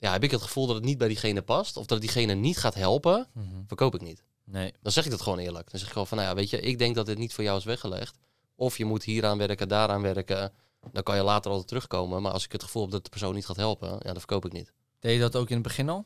Ja, 0.01 0.11
heb 0.11 0.23
ik 0.23 0.31
het 0.31 0.41
gevoel 0.41 0.65
dat 0.67 0.75
het 0.75 0.85
niet 0.85 0.97
bij 0.97 1.07
diegene 1.07 1.41
past, 1.41 1.77
of 1.77 1.85
dat 1.85 2.01
het 2.01 2.13
diegene 2.13 2.33
niet 2.33 2.57
gaat 2.57 2.73
helpen, 2.73 3.27
Mhm. 3.33 3.45
verkoop 3.67 3.95
ik 3.95 4.01
niet. 4.01 4.23
Nee. 4.43 4.73
Dan 4.81 4.91
zeg 4.91 5.05
ik 5.05 5.11
dat 5.11 5.21
gewoon 5.21 5.39
eerlijk. 5.39 5.69
Dan 5.69 5.79
zeg 5.79 5.87
ik 5.87 5.93
gewoon 5.93 6.07
van, 6.07 6.17
nou 6.17 6.29
ja, 6.29 6.35
weet 6.35 6.49
je, 6.49 6.59
ik 6.59 6.77
denk 6.77 6.95
dat 6.95 7.05
dit 7.05 7.17
niet 7.17 7.33
voor 7.33 7.43
jou 7.43 7.57
is 7.57 7.63
weggelegd. 7.63 8.17
Of 8.55 8.77
je 8.77 8.85
moet 8.85 9.03
hieraan 9.03 9.37
werken, 9.37 9.67
daaraan 9.67 10.01
werken. 10.01 10.51
Dan 10.91 11.03
kan 11.03 11.15
je 11.15 11.23
later 11.23 11.49
altijd 11.51 11.67
terugkomen. 11.67 12.21
Maar 12.21 12.31
als 12.31 12.45
ik 12.45 12.51
het 12.51 12.63
gevoel 12.63 12.81
heb 12.81 12.91
dat 12.91 13.03
de 13.03 13.09
persoon 13.09 13.33
niet 13.33 13.45
gaat 13.45 13.55
helpen, 13.55 13.89
ja, 13.89 13.97
dan 13.99 14.15
verkoop 14.17 14.45
ik 14.45 14.51
niet. 14.51 14.71
Deed 14.99 15.13
je 15.13 15.19
dat 15.19 15.35
ook 15.35 15.47
in 15.49 15.53
het 15.53 15.63
begin 15.63 15.89
al? 15.89 16.05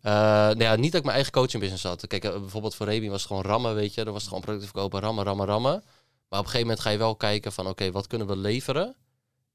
Eh, 0.00 0.12
nou 0.12 0.58
ja, 0.58 0.74
niet 0.76 0.90
dat 0.90 0.94
ik 1.00 1.02
mijn 1.04 1.14
eigen 1.14 1.32
coaching 1.32 1.60
business 1.62 1.82
had. 1.84 2.06
Kijk, 2.06 2.24
eh, 2.24 2.30
bijvoorbeeld 2.30 2.74
voor 2.74 2.86
Rebi 2.86 3.08
was 3.10 3.18
het 3.18 3.26
gewoon 3.26 3.42
rammen, 3.42 3.74
weet 3.74 3.94
je. 3.94 4.04
Dan 4.04 4.12
was 4.12 4.22
het 4.22 4.28
gewoon 4.28 4.44
producten 4.44 4.70
verkopen, 4.70 5.00
rammen, 5.00 5.24
rammen, 5.24 5.46
rammen. 5.46 5.72
Maar 6.28 6.38
op 6.40 6.44
een 6.44 6.50
gegeven 6.50 6.60
moment 6.60 6.80
ga 6.80 6.90
je 6.90 6.98
wel 6.98 7.16
kijken 7.16 7.52
van, 7.52 7.66
oké, 7.66 7.90
wat 7.90 8.06
kunnen 8.06 8.26
we 8.26 8.36
leveren? 8.36 8.96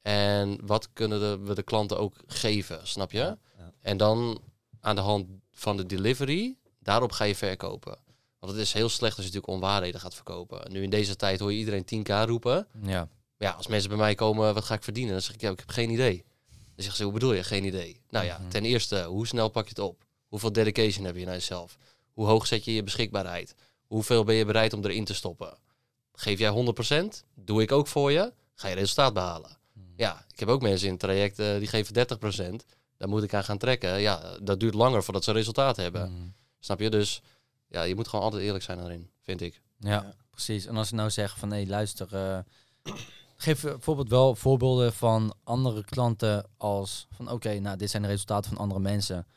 En 0.02 0.60
wat 0.66 0.90
kunnen 0.94 1.20
de, 1.20 1.40
we 1.44 1.56
de 1.56 1.64
klanten 1.64 1.98
ook 2.00 2.14
geven, 2.28 2.88
snap 2.88 3.12
je? 3.12 3.38
En 3.82 3.98
dan 3.98 4.42
aan 4.80 4.96
de 4.96 5.02
hand 5.02 5.28
van 5.52 5.78
de 5.78 5.86
delivery, 5.86 6.56
daarop 6.80 7.12
ga 7.12 7.24
je 7.24 7.36
verkopen. 7.36 7.98
Want 8.40 8.52
het 8.52 8.62
is 8.62 8.74
heel 8.74 8.90
slecht 8.90 9.18
als 9.18 9.26
je 9.26 9.32
natuurlijk 9.32 9.54
onwaarheden 9.64 10.00
gaat 10.02 10.16
verkopen. 10.16 10.72
Nu 10.72 10.84
in 10.84 10.90
deze 10.90 11.16
tijd 11.16 11.40
hoor 11.40 11.52
je 11.52 11.58
iedereen 11.58 11.86
10k 11.86 12.26
roepen. 12.28 12.68
Ja. 12.82 13.08
Ja, 13.38 13.52
als 13.52 13.68
mensen 13.68 13.90
bij 13.90 13.98
mij 13.98 14.16
komen, 14.16 14.54
wat 14.54 14.64
ga 14.64 14.74
ik 14.74 14.84
verdienen? 14.84 15.14
Dan 15.14 15.22
zeg 15.22 15.34
ik, 15.36 15.42
ja, 15.42 15.50
ik 15.50 15.60
heb 15.60 15.70
geen 15.70 15.90
idee. 15.90 16.24
Dan 16.50 16.60
zeggen 16.76 16.96
ze, 16.96 17.04
hoe 17.04 17.14
bedoel 17.14 17.34
je? 17.34 17.44
Geen 17.44 17.64
idee. 17.66 18.02
Nou 18.10 18.26
ja, 18.26 18.38
Mhm. 18.40 18.50
ten 18.50 18.66
eerste, 18.66 19.04
hoe 19.04 19.28
snel 19.28 19.50
pak 19.50 19.64
je 19.64 19.70
het 19.70 19.80
op? 19.80 20.04
Hoeveel 20.28 20.52
dedication 20.52 21.06
heb 21.06 21.16
je 21.16 21.26
naar 21.26 21.34
jezelf? 21.34 21.78
Hoe 22.14 22.26
hoog 22.26 22.48
zet 22.48 22.66
je 22.66 22.74
je 22.74 22.84
beschikbaarheid? 22.84 23.56
Hoeveel 23.88 24.24
ben 24.24 24.36
je 24.36 24.46
bereid 24.46 24.74
om 24.74 24.84
erin 24.86 25.06
te 25.06 25.14
stoppen? 25.14 25.58
Geef 26.14 26.40
jij 26.40 26.50
100%? 26.50 27.24
Doe 27.36 27.62
ik 27.62 27.72
ook 27.72 27.88
voor 27.88 28.12
je? 28.12 28.34
Ga 28.56 28.68
je 28.68 28.76
resultaat 28.76 29.14
behalen? 29.14 29.58
Ja, 29.96 30.26
ik 30.34 30.40
heb 30.40 30.50
ook 30.50 30.62
mensen 30.62 30.86
in 30.86 30.92
het 30.94 31.02
traject 31.02 31.40
eh, 31.40 31.58
die 31.58 31.68
geven 31.68 31.94
30%. 31.94 32.66
Daar 33.00 33.10
moet 33.10 33.24
ik 33.24 33.34
aan 33.34 33.44
gaan 33.44 33.58
trekken. 33.58 34.00
Ja, 34.00 34.38
dat 34.42 34.60
duurt 34.60 34.74
langer 34.74 35.04
voordat 35.04 35.24
ze 35.24 35.32
resultaat 35.32 35.76
hebben. 35.76 36.12
Mhm. 36.12 36.28
Snap 36.60 36.80
je? 36.80 36.90
Dus 36.90 37.22
ja, 37.68 37.82
je 37.82 37.96
moet 37.96 38.08
gewoon 38.08 38.26
altijd 38.26 38.44
eerlijk 38.44 38.64
zijn 38.64 38.78
daarin, 38.78 39.10
vind 39.22 39.42
ik. 39.42 39.62
Ja, 39.78 39.90
Ja. 39.90 40.14
precies. 40.30 40.66
En 40.66 40.78
als 40.78 40.88
ze 40.88 40.96
nou 40.96 41.10
zeggen 41.10 41.40
van, 41.40 41.52
hé, 41.52 41.64
luister, 41.68 42.16
eh, 42.16 42.40
geef 43.36 43.62
bijvoorbeeld 43.62 44.10
wel 44.10 44.36
voorbeelden 44.36 44.94
van 44.94 45.34
andere 45.44 45.84
klanten 45.86 46.46
als 46.58 47.08
van, 47.12 47.32
oké, 47.32 47.60
nou, 47.60 47.78
dit 47.78 47.90
zijn 47.90 48.02
de 48.02 48.08
resultaten 48.08 48.50
van 48.52 48.60
andere 48.60 48.80
mensen. 48.80 49.28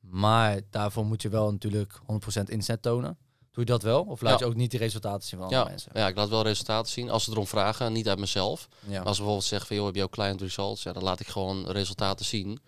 Maar 0.00 0.60
daarvoor 0.70 1.04
moet 1.06 1.22
je 1.22 1.28
wel 1.28 1.50
natuurlijk 1.52 2.00
100% 2.06 2.50
inzet 2.50 2.82
tonen. 2.82 3.18
Doe 3.58 3.66
je 3.66 3.72
dat 3.72 3.82
wel? 3.82 4.02
Of 4.02 4.20
laat 4.20 4.38
Ja. 4.38 4.44
je 4.46 4.50
ook 4.52 4.56
niet 4.58 4.70
die 4.70 4.78
resultaten 4.80 5.28
zien 5.28 5.38
van 5.38 5.48
andere 5.48 5.62
Ja, 5.62 5.68
mensen? 5.68 5.90
ja, 5.94 6.06
ik 6.08 6.16
laat 6.16 6.28
wel 6.28 6.42
resultaten 6.42 6.92
zien 6.92 7.10
als 7.10 7.24
ze 7.24 7.30
erom 7.30 7.46
vragen, 7.46 7.92
niet 7.92 8.08
uit 8.08 8.18
mezelf. 8.18 8.68
Ja. 8.70 8.88
Maar 8.88 8.98
als 8.98 9.06
ze 9.06 9.16
bijvoorbeeld 9.16 9.44
zeggen 9.44 9.66
van, 9.68 9.76
joh, 9.76 9.86
heb 9.86 9.94
je 9.94 10.02
ook 10.02 10.10
client 10.10 10.40
results? 10.40 10.82
Ja, 10.82 10.92
dan 10.92 11.02
laat 11.02 11.20
ik 11.20 11.26
gewoon 11.26 11.70
resultaten 11.70 12.24
zien. 12.24 12.58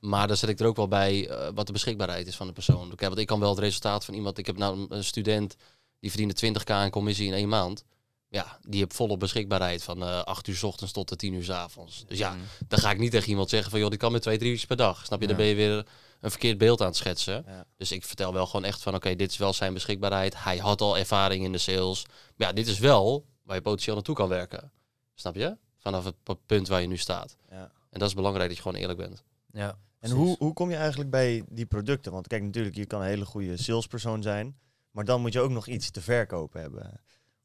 Maar 0.00 0.26
dan 0.28 0.36
zet 0.36 0.48
ik 0.48 0.60
er 0.60 0.66
ook 0.66 0.76
wel 0.76 0.88
bij 0.88 1.28
eh, 1.28 1.48
wat 1.54 1.66
de 1.66 1.72
beschikbaarheid 1.72 2.26
is 2.26 2.36
van 2.36 2.46
de 2.46 2.52
persoon. 2.52 2.88
Kijk, 2.88 3.00
want 3.00 3.18
ik 3.18 3.26
kan 3.26 3.40
wel 3.40 3.50
het 3.50 3.58
resultaat 3.58 4.04
van 4.04 4.14
iemand... 4.14 4.38
Ik 4.38 4.46
heb 4.46 4.56
nou 4.56 4.86
een- 4.88 5.04
student 5.04 5.54
die 6.00 6.10
verdiende 6.10 6.34
20k 6.34 6.70
in 6.84 6.90
commissie 6.90 7.26
in 7.26 7.32
één 7.34 7.48
maand. 7.48 7.84
Ja, 8.28 8.58
die 8.68 8.80
heeft 8.80 8.94
volop 8.94 9.18
beschikbaarheid 9.20 9.82
van 9.82 10.02
eh 10.02 10.22
8 10.22 10.46
uur 10.46 10.56
s 10.56 10.62
ochtends 10.62 10.92
tot 10.92 11.08
de 11.08 11.16
10 11.16 11.32
uur 11.32 11.44
s 11.44 11.50
avonds. 11.50 12.04
Dus 12.06 12.18
ja, 12.18 12.30
Mhm. 12.30 12.40
dan 12.68 12.78
ga 12.78 12.90
ik 12.90 12.98
niet 12.98 13.10
tegen 13.10 13.28
iemand 13.28 13.50
zeggen 13.50 13.70
van... 13.70 13.80
joh, 13.80 13.88
die 13.90 13.98
kan 13.98 14.12
met 14.12 14.22
twee, 14.22 14.38
drie 14.38 14.52
uur 14.52 14.64
per 14.66 14.76
dag. 14.76 15.04
Snap 15.04 15.20
je? 15.20 15.26
Dan 15.26 15.36
ben 15.36 15.46
je 15.46 15.54
weer 15.54 15.86
een 16.20 16.30
verkeerd 16.30 16.58
beeld 16.58 16.80
aan 16.80 16.86
het 16.86 16.96
schetsen. 16.96 17.44
Ja. 17.46 17.64
Dus 17.76 17.92
ik 17.92 18.04
vertel 18.04 18.32
wel 18.32 18.46
gewoon 18.46 18.64
echt 18.64 18.82
van... 18.82 18.94
oké, 18.94 19.16
dit 19.16 19.30
is 19.30 19.36
wel 19.36 19.52
zijn 19.52 19.74
beschikbaarheid. 19.74 20.42
Hij 20.42 20.58
had 20.58 20.80
al 20.80 20.98
ervaring 20.98 21.44
in 21.44 21.52
de 21.52 21.58
sales. 21.58 22.06
Maar 22.36 22.48
ja, 22.48 22.52
dit 22.52 22.66
is 22.66 22.78
wel 22.78 23.26
waar 23.42 23.56
je 23.56 23.62
potentieel 23.62 23.94
naartoe 23.94 24.14
kan 24.14 24.28
werken. 24.28 24.72
Snap 25.14 25.34
je? 25.34 25.56
Vanaf 25.78 26.04
het 26.04 26.46
punt 26.46 26.68
waar 26.68 26.80
je 26.80 26.86
nu 26.86 26.96
staat. 26.96 27.36
Ja. 27.50 27.72
En 27.90 27.98
dat 27.98 28.08
is 28.08 28.14
belangrijk 28.14 28.48
dat 28.48 28.56
je 28.56 28.62
gewoon 28.62 28.80
eerlijk 28.80 28.98
bent. 28.98 29.22
Ja, 29.52 29.78
En 29.98 30.10
hoe, 30.10 30.36
hoe 30.38 30.52
kom 30.52 30.70
je 30.70 30.76
eigenlijk 30.76 31.10
bij 31.10 31.44
die 31.48 31.66
producten? 31.66 32.12
Want 32.12 32.26
kijk, 32.26 32.42
natuurlijk, 32.42 32.76
je 32.76 32.86
kan 32.86 33.00
een 33.00 33.06
hele 33.06 33.24
goede 33.24 33.56
salespersoon 33.56 34.22
zijn. 34.22 34.58
Maar 34.90 35.04
dan 35.04 35.20
moet 35.20 35.32
je 35.32 35.40
ook 35.40 35.50
nog 35.50 35.66
iets 35.66 35.90
te 35.90 36.00
verkopen 36.00 36.60
hebben. 36.60 37.00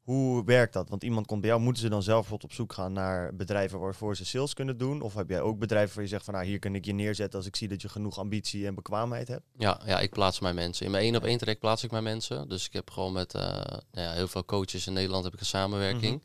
Hoe 0.06 0.44
werkt 0.44 0.72
dat? 0.72 0.88
Want 0.88 1.04
iemand 1.04 1.26
komt 1.26 1.40
bij 1.40 1.50
jou, 1.50 1.62
moeten 1.62 1.82
ze 1.82 1.88
dan 1.88 2.02
zelf 2.02 2.32
op 2.32 2.52
zoek 2.52 2.72
gaan 2.72 2.92
naar 2.92 3.34
bedrijven 3.34 3.78
waarvoor 3.78 4.16
ze 4.16 4.24
sales 4.24 4.54
kunnen 4.54 4.78
doen? 4.78 5.00
Of 5.00 5.14
heb 5.14 5.28
jij 5.28 5.40
ook 5.40 5.58
bedrijven 5.58 5.94
waar 5.94 6.04
je 6.04 6.10
zegt 6.10 6.24
van 6.24 6.34
nou, 6.34 6.46
hier 6.46 6.58
kan 6.58 6.74
ik 6.74 6.84
je 6.84 6.92
neerzetten 6.92 7.38
als 7.38 7.48
ik 7.48 7.56
zie 7.56 7.68
dat 7.68 7.82
je 7.82 7.88
genoeg 7.88 8.18
ambitie 8.18 8.66
en 8.66 8.74
bekwaamheid 8.74 9.28
hebt? 9.28 9.44
Ja, 9.58 9.80
ja, 9.86 10.00
ik 10.00 10.10
plaats 10.10 10.40
mijn 10.40 10.54
mensen. 10.54 10.86
In 10.86 10.90
mijn 10.92 11.04
één 11.04 11.16
op 11.16 11.24
één 11.24 11.38
traject 11.38 11.60
plaats 11.60 11.84
ik 11.84 11.90
mijn 11.90 12.02
mensen. 12.02 12.48
Dus 12.48 12.66
ik 12.66 12.72
heb 12.72 12.90
gewoon 12.90 13.12
met 13.12 13.34
eh, 13.34 13.42
nou 13.42 13.82
ja, 13.92 14.12
heel 14.12 14.28
veel 14.28 14.44
coaches 14.44 14.86
in 14.86 14.92
Nederland 14.92 15.24
heb 15.24 15.32
ik 15.32 15.40
een 15.40 15.46
samenwerking. 15.46 16.22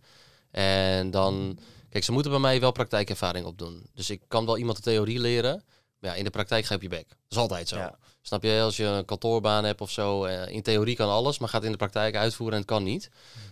En 0.52 1.12
dan 1.12 1.60
Kijk, 1.92 2.04
ze 2.04 2.12
moeten 2.12 2.32
bij 2.32 2.40
mij 2.40 2.60
wel 2.60 2.72
praktijkervaring 2.72 3.46
opdoen. 3.46 3.86
Dus 3.94 4.10
ik 4.10 4.22
kan 4.28 4.46
wel 4.46 4.58
iemand 4.58 4.78
de 4.78 4.84
theorie 4.84 5.20
leren. 5.20 5.64
Maar 6.00 6.10
ja, 6.12 6.16
in 6.16 6.24
de 6.24 6.30
praktijk 6.30 6.66
ga 6.66 6.78
je 6.80 6.88
bek. 6.88 7.08
Dat 7.08 7.18
is 7.30 7.38
altijd 7.38 7.68
zo. 7.68 7.78
Ja. 7.78 7.98
Snap 8.22 8.44
je? 8.44 8.60
Als 8.64 8.78
je 8.78 8.84
een 8.84 9.06
kantoorbaan 9.06 9.64
hebt 9.64 9.82
of 9.82 9.92
zo. 9.92 10.24
eh, 10.26 10.54
in 10.54 10.62
theorie 10.62 10.96
kan 10.96 11.10
alles, 11.10 11.40
maar 11.40 11.50
gaat 11.50 11.64
in 11.64 11.72
de 11.72 11.78
praktijk 11.78 12.16
uitvoeren 12.16 12.56
en 12.56 12.62
het 12.62 12.70
kan 12.70 12.84
niet. 12.84 13.10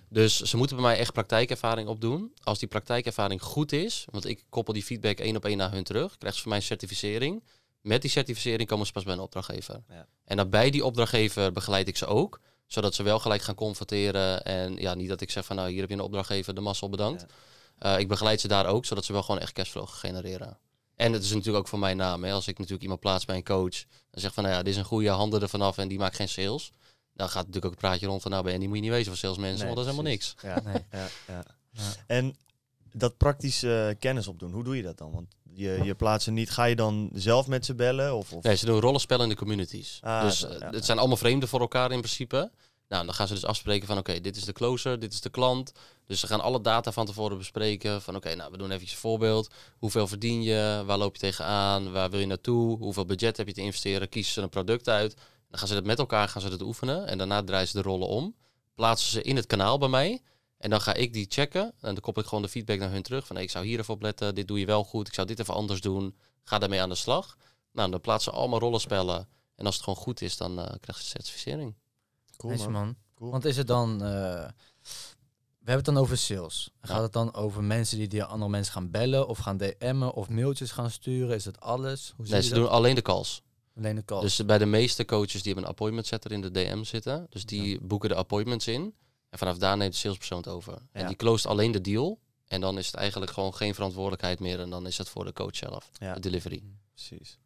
Dus 0.10 0.40
ze 0.40 0.58
moeten 0.58 0.76
bij 0.76 0.86
mij 0.86 0.98
echt 0.98 1.14
praktijkervaring 1.14 1.88
opdoen. 1.88 2.34
Als 2.44 2.60
die 2.60 2.68
praktijkervaring 2.68 3.42
goed 3.42 3.72
is, 3.72 4.06
want 4.12 4.26
ik 4.26 4.44
koppel 4.50 4.74
die 4.74 4.84
feedback 4.84 5.20
één 5.20 5.36
op 5.36 5.46
één 5.46 5.58
naar 5.58 5.72
hun 5.72 5.84
terug, 5.84 6.18
krijgen 6.18 6.34
ze 6.34 6.42
van 6.42 6.50
mij 6.50 6.60
een 6.60 6.66
certificering. 6.66 7.44
Met 7.82 8.02
die 8.02 8.12
certificering 8.12 8.70
komen 8.70 8.86
ze 8.86 8.92
pas 8.92 9.04
bij 9.04 9.14
een 9.14 9.20
opdrachtgever. 9.20 9.84
Ja. 9.90 10.08
En 10.26 10.38
dan 10.38 10.50
bij 10.50 10.70
die 10.70 10.86
opdrachtgever 10.86 11.52
begeleid 11.52 11.88
ik 11.88 11.98
ze 11.98 12.06
ook, 12.06 12.40
zodat 12.68 12.96
ze 12.96 13.04
wel 13.04 13.20
gelijk 13.20 13.42
gaan 13.42 13.56
confronteren. 13.56 14.44
En 14.44 14.76
ja, 14.76 14.94
niet 14.94 15.10
dat 15.10 15.22
ik 15.22 15.32
zeg 15.32 15.46
van 15.46 15.56
nou 15.56 15.70
hier 15.70 15.80
heb 15.80 15.90
je 15.90 15.96
een 15.96 16.02
opdrachtgever, 16.02 16.56
de 16.56 16.62
massa 16.62 16.88
bedankt. 16.88 17.26
Eh, 17.78 18.00
ik 18.00 18.08
begeleid 18.08 18.42
ze 18.42 18.48
daar 18.48 18.66
ook, 18.66 18.86
zodat 18.86 19.06
ze 19.06 19.14
wel 19.14 19.24
gewoon 19.24 19.42
echt 19.42 19.54
cashflow 19.54 19.88
genereren. 19.88 20.58
En 20.96 21.14
het 21.14 21.24
is 21.24 21.30
natuurlijk 21.30 21.58
ook 21.58 21.68
voor 21.68 21.80
mijn 21.80 21.98
naam. 21.98 22.24
Hè. 22.24 22.32
Als 22.32 22.48
ik 22.48 22.56
natuurlijk 22.56 22.84
iemand 22.84 23.00
plaats 23.00 23.26
bij 23.26 23.36
een 23.36 23.44
coach 23.44 23.84
en 24.12 24.22
zeg 24.22 24.34
van 24.34 24.44
nou 24.44 24.56
ja, 24.56 24.64
dit 24.64 24.74
is 24.74 24.80
een 24.80 24.86
goede 24.86 25.10
handen 25.10 25.42
er 25.42 25.50
vanaf 25.50 25.78
en 25.78 25.88
die 25.88 25.98
maakt 25.98 26.16
geen 26.16 26.30
sales. 26.30 26.72
Dan 27.20 27.30
gaat 27.30 27.46
natuurlijk 27.46 27.66
ook 27.66 27.72
het 27.72 27.80
praatje 27.80 28.08
rond 28.08 28.22
van 28.22 28.32
nou 28.32 28.44
ben 28.44 28.60
die 28.60 28.68
moet 28.68 28.78
je 28.78 28.84
niet 28.84 28.92
wezen 28.92 29.06
voor 29.06 29.18
salesmensen, 29.18 29.66
Nee, 29.66 29.76
want 29.76 29.78
dat 29.78 29.86
is 29.86 29.92
helemaal 29.92 30.12
niks. 30.12 30.36
Ja, 30.42 30.62
Nee. 30.64 30.86
ja, 30.92 31.08
ja. 31.28 31.44
Ja. 31.72 31.82
En 32.08 32.36
dat 32.94 33.18
praktische 33.18 33.88
eh, 33.90 34.00
kennis 34.00 34.28
opdoen, 34.28 34.52
hoe 34.52 34.64
doe 34.64 34.76
je 34.76 34.84
dat 34.84 34.98
dan? 34.98 35.12
Want 35.12 35.28
je, 35.54 35.80
je 35.84 35.96
plaatst 35.96 36.24
ze 36.24 36.32
niet, 36.32 36.50
ga 36.50 36.64
je 36.64 36.76
dan 36.76 37.10
zelf 37.14 37.48
met 37.48 37.66
ze 37.66 37.76
bellen? 37.76 38.16
Of, 38.16 38.34
of... 38.34 38.44
Nee, 38.44 38.56
ze 38.56 38.66
doen 38.66 38.80
rollenspellen 38.80 39.24
in 39.24 39.30
de 39.30 39.36
communities. 39.36 40.00
Ah, 40.02 40.22
dus 40.22 40.44
eh, 40.46 40.60
ja. 40.60 40.70
het 40.70 40.86
zijn 40.86 40.98
allemaal 40.98 41.18
vreemden 41.18 41.50
voor 41.50 41.60
elkaar 41.60 41.92
in 41.92 41.98
principe. 41.98 42.52
Nou, 42.88 43.06
dan 43.06 43.14
gaan 43.14 43.28
ze 43.28 43.34
dus 43.34 43.46
afspreken 43.46 43.88
van 43.88 43.98
oké, 43.98 44.22
dit 44.22 44.36
is 44.36 44.46
de 44.46 44.54
closer, 44.54 45.00
dit 45.00 45.14
is 45.14 45.22
de 45.22 45.30
klant. 45.30 45.72
Dus 46.06 46.20
ze 46.20 46.28
gaan 46.28 46.42
alle 46.42 46.62
data 46.62 46.92
van 46.92 47.06
tevoren 47.06 47.38
bespreken. 47.38 48.02
Van 48.02 48.16
oké, 48.16 48.36
nou 48.36 48.52
we 48.52 48.58
doen 48.58 48.72
even 48.72 48.88
een 48.88 48.98
voorbeeld. 48.98 49.54
Hoeveel 49.78 50.08
verdien 50.08 50.44
je? 50.44 50.84
Waar 50.86 50.98
loop 50.98 51.16
je 51.16 51.22
tegenaan? 51.22 51.92
Waar 51.92 52.10
wil 52.10 52.20
je 52.20 52.26
naartoe? 52.26 52.78
Hoeveel 52.78 53.06
budget 53.06 53.38
heb 53.38 53.48
je 53.48 53.54
te 53.54 53.62
investeren? 53.62 54.10
Kiezen 54.10 54.34
ze 54.34 54.42
een 54.42 54.50
product 54.50 54.90
uit. 54.90 55.16
Dan 55.50 55.60
gaan 55.60 55.68
ze 55.68 55.74
dat 55.74 55.84
met 55.86 56.00
elkaar 56.00 56.28
gaan 56.30 56.42
ze 56.42 56.50
dat 56.50 56.62
oefenen. 56.62 57.08
En 57.08 57.18
daarna 57.18 57.44
draaien 57.44 57.68
ze 57.68 57.74
de 57.78 57.82
rollen 57.84 58.08
om. 58.08 58.36
Plaatsen 58.76 59.10
ze 59.12 59.22
in 59.22 59.36
het 59.36 59.46
kanaal 59.46 59.78
bij 59.78 59.88
mij. 59.90 60.22
En 60.58 60.70
dan 60.70 60.82
ga 60.82 60.94
ik 60.94 61.14
die 61.14 61.26
checken. 61.30 61.64
En 61.64 61.74
dan 61.94 62.00
koppel 62.00 62.22
ik 62.22 62.28
gewoon 62.28 62.44
de 62.44 62.50
feedback 62.50 62.80
naar 62.80 62.92
hun 62.92 63.04
terug. 63.04 63.28
Van 63.28 63.36
hey, 63.36 63.46
ik 63.46 63.52
zou 63.52 63.66
hier 63.66 63.80
even 63.80 63.94
op 63.94 64.02
letten. 64.02 64.36
Dit 64.36 64.48
doe 64.48 64.60
je 64.60 64.66
wel 64.66 64.84
goed. 64.84 65.08
Ik 65.08 65.14
zou 65.14 65.28
dit 65.28 65.40
even 65.40 65.54
anders 65.54 65.82
doen. 65.82 66.16
Ga 66.44 66.60
daarmee 66.60 66.82
aan 66.82 66.90
de 66.90 66.96
slag. 66.96 67.38
Nou, 67.72 67.92
dan 67.92 68.02
plaatsen 68.02 68.32
ze 68.32 68.38
allemaal 68.40 68.60
rollenspellen. 68.60 69.28
En 69.56 69.66
als 69.66 69.76
het 69.76 69.84
gewoon 69.84 70.00
goed 70.00 70.22
is, 70.22 70.38
dan 70.38 70.60
eh 70.60 70.74
krijg 70.80 70.98
je 70.98 71.04
certificering. 71.04 71.76
Cool, 72.38 72.52
Nice, 72.54 72.70
man. 72.70 72.86
man. 72.86 72.96
Cool. 73.16 73.32
Want 73.32 73.46
is 73.46 73.58
het 73.58 73.68
dan... 73.68 73.92
eh, 74.04 74.48
we 75.60 75.76
hebben 75.76 75.86
het 75.86 75.96
dan 75.96 75.98
over 75.98 76.18
sales. 76.18 76.70
Ja. 76.82 76.88
Gaat 76.94 77.02
het 77.02 77.14
dan 77.14 77.34
over 77.34 77.64
mensen 77.64 77.98
die, 77.98 78.08
die 78.08 78.24
andere 78.24 78.50
mensen 78.52 78.74
gaan 78.74 78.92
bellen 78.92 79.28
of 79.28 79.38
gaan 79.38 79.58
DM'en 79.58 80.12
of 80.14 80.30
mailtjes 80.30 80.72
gaan 80.72 80.92
sturen? 80.92 81.36
Is 81.36 81.44
dat 81.44 81.60
alles? 81.60 82.14
Hoe 82.18 82.26
Nee, 82.28 82.42
ze 82.42 82.50
dat? 82.50 82.58
doen 82.60 82.70
alleen 82.70 82.96
de 82.96 83.02
calls. 83.02 83.42
Alleen 83.80 83.96
de 83.96 84.06
call. 84.06 84.22
Dus 84.22 84.46
bij 84.46 84.58
de 84.58 84.66
meeste 84.66 85.06
coaches 85.06 85.34
die 85.34 85.44
hebben 85.46 85.64
een 85.64 85.70
appointment 85.70 86.08
setter 86.08 86.32
in 86.32 86.42
de 86.42 86.52
DM 86.52 86.84
zitten. 86.84 87.28
Dus 87.30 87.46
die 87.46 87.82
boeken 87.82 88.10
de 88.10 88.16
appointments 88.16 88.68
in. 88.68 88.94
En 89.30 89.38
vanaf 89.38 89.58
daar 89.58 89.78
neemt 89.78 89.92
de 89.92 89.98
salespersoon 89.98 90.38
het 90.38 90.48
over. 90.48 90.82
En 90.92 91.08
die 91.08 91.16
closed 91.16 91.46
alleen 91.52 91.72
de 91.72 91.82
deal. 91.82 92.20
En 92.46 92.62
dan 92.62 92.78
is 92.78 92.86
het 92.86 92.96
eigenlijk 92.96 93.32
gewoon 93.32 93.54
geen 93.56 93.74
verantwoordelijkheid 93.74 94.40
meer. 94.40 94.60
En 94.60 94.70
dan 94.70 94.88
is 94.88 94.98
het 94.98 95.10
voor 95.10 95.26
de 95.26 95.34
coach 95.34 95.56
zelf. 95.56 95.90
Ja. 95.94 96.14
De 96.14 96.20
delivery. 96.20 96.64
Precies. 96.94 97.40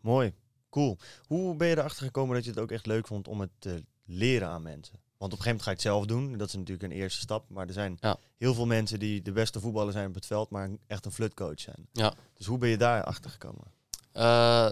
Mooi. 0.00 0.34
Cool. 0.70 0.98
Hoe 1.26 1.56
ben 1.56 1.68
je 1.68 1.76
erachter 1.78 2.04
gekomen 2.04 2.34
dat 2.34 2.44
je 2.44 2.50
het 2.50 2.58
ook 2.58 2.70
echt 2.70 2.86
leuk 2.86 3.06
vond 3.06 3.28
om 3.28 3.40
het 3.40 3.50
te 3.58 3.84
leren 4.04 4.48
aan 4.48 4.62
mensen? 4.62 5.00
Want 5.18 5.32
op 5.32 5.38
een 5.38 5.44
gegeven 5.44 5.44
moment 5.44 5.62
ga 5.62 5.70
je 5.70 5.76
het 5.76 5.86
zelf 5.86 6.06
doen. 6.06 6.38
Dat 6.38 6.48
is 6.48 6.54
natuurlijk 6.54 6.82
een 6.92 6.98
eerste 6.98 7.20
stap. 7.20 7.44
Maar 7.48 7.66
er 7.66 7.72
zijn 7.72 7.96
Ja. 8.00 8.16
heel 8.36 8.54
veel 8.54 8.66
mensen 8.66 8.98
die 8.98 9.22
de 9.22 9.32
beste 9.32 9.60
voetballer 9.60 9.92
zijn 9.92 10.08
op 10.08 10.14
het 10.14 10.26
veld, 10.26 10.50
maar 10.50 10.70
echt 10.86 11.04
een 11.04 11.12
flutcoach 11.12 11.60
zijn. 11.60 11.88
Ja. 11.92 12.14
Dus 12.34 12.46
hoe 12.46 12.58
ben 12.58 12.68
je 12.68 12.76
daar 12.76 13.04
achter 13.04 13.30
gekomen? 13.30 13.64
Eh, 14.12 14.22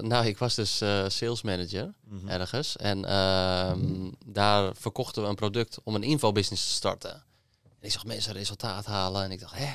nou, 0.00 0.26
ik 0.26 0.38
was 0.38 0.54
dus 0.54 0.80
eh 0.80 1.04
sales 1.08 1.42
manager 1.42 1.94
Mhm. 2.04 2.28
ergens. 2.28 2.76
En 2.76 3.04
ehm, 3.04 4.10
daar 4.26 4.76
verkochten 4.76 5.22
we 5.22 5.28
een 5.28 5.34
product 5.34 5.78
om 5.84 5.94
een 5.94 6.02
infobusiness 6.02 6.66
te 6.66 6.72
starten. 6.72 7.12
En 7.62 7.86
ik 7.86 7.92
zag 7.92 8.04
mensen 8.04 8.32
resultaat 8.32 8.84
halen. 8.86 9.24
En 9.24 9.30
ik 9.30 9.40
dacht, 9.40 9.54
hè? 9.56 9.72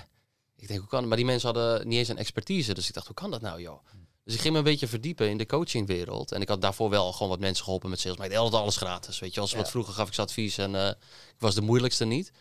Ik 0.55 0.67
denk, 0.67 0.79
hoe 0.79 0.89
kan 0.89 0.99
het? 0.99 1.07
Maar 1.07 1.17
die 1.17 1.25
mensen 1.25 1.53
hadden 1.53 1.87
niet 1.87 1.97
eens 1.97 2.07
een 2.07 2.17
expertise. 2.17 2.73
Dus 2.73 2.87
ik 2.87 2.93
dacht, 2.93 3.05
hoe 3.05 3.15
kan 3.15 3.31
dat 3.31 3.41
nou, 3.41 3.61
joh? 3.61 3.79
Dus 4.23 4.33
ik 4.33 4.39
ging 4.39 4.53
me 4.53 4.59
een 4.59 4.65
beetje 4.65 4.87
verdiepen 4.87 5.29
in 5.29 5.37
de 5.37 5.45
coachingwereld. 5.45 6.31
En 6.31 6.41
ik 6.41 6.47
had 6.47 6.61
daarvoor 6.61 6.89
wel 6.89 7.11
gewoon 7.11 7.29
wat 7.29 7.39
mensen 7.39 7.63
geholpen 7.63 7.89
met 7.89 7.99
sales. 7.99 8.17
Maar 8.17 8.25
ik 8.25 8.31
deed 8.31 8.41
altijd 8.41 8.61
alles 8.61 8.77
gratis. 8.77 9.19
Weet 9.19 9.33
je, 9.33 9.39
als 9.41 9.51
Ja. 9.51 9.57
wat 9.57 9.69
vroeger 9.69 9.93
gaf 9.93 10.07
ik 10.07 10.13
ze 10.13 10.21
advies 10.21 10.57
en 10.57 10.75
eh, 10.75 10.87
ik 10.87 11.35
was 11.39 11.55
de 11.55 11.61
moeilijkste 11.61 12.05
niet. 12.05 12.31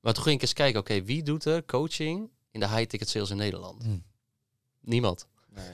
Maar 0.00 0.12
toen 0.14 0.22
ging 0.22 0.36
ik 0.36 0.42
eens 0.42 0.52
kijken, 0.52 0.80
oké, 0.80 1.02
wie 1.02 1.22
doet 1.22 1.44
er 1.44 1.64
coaching 1.64 2.30
in 2.50 2.60
de 2.60 2.68
high-ticket 2.68 3.08
sales 3.08 3.30
in 3.30 3.36
Nederland? 3.36 3.84
Niemand. 4.80 5.26
Nee. 5.54 5.72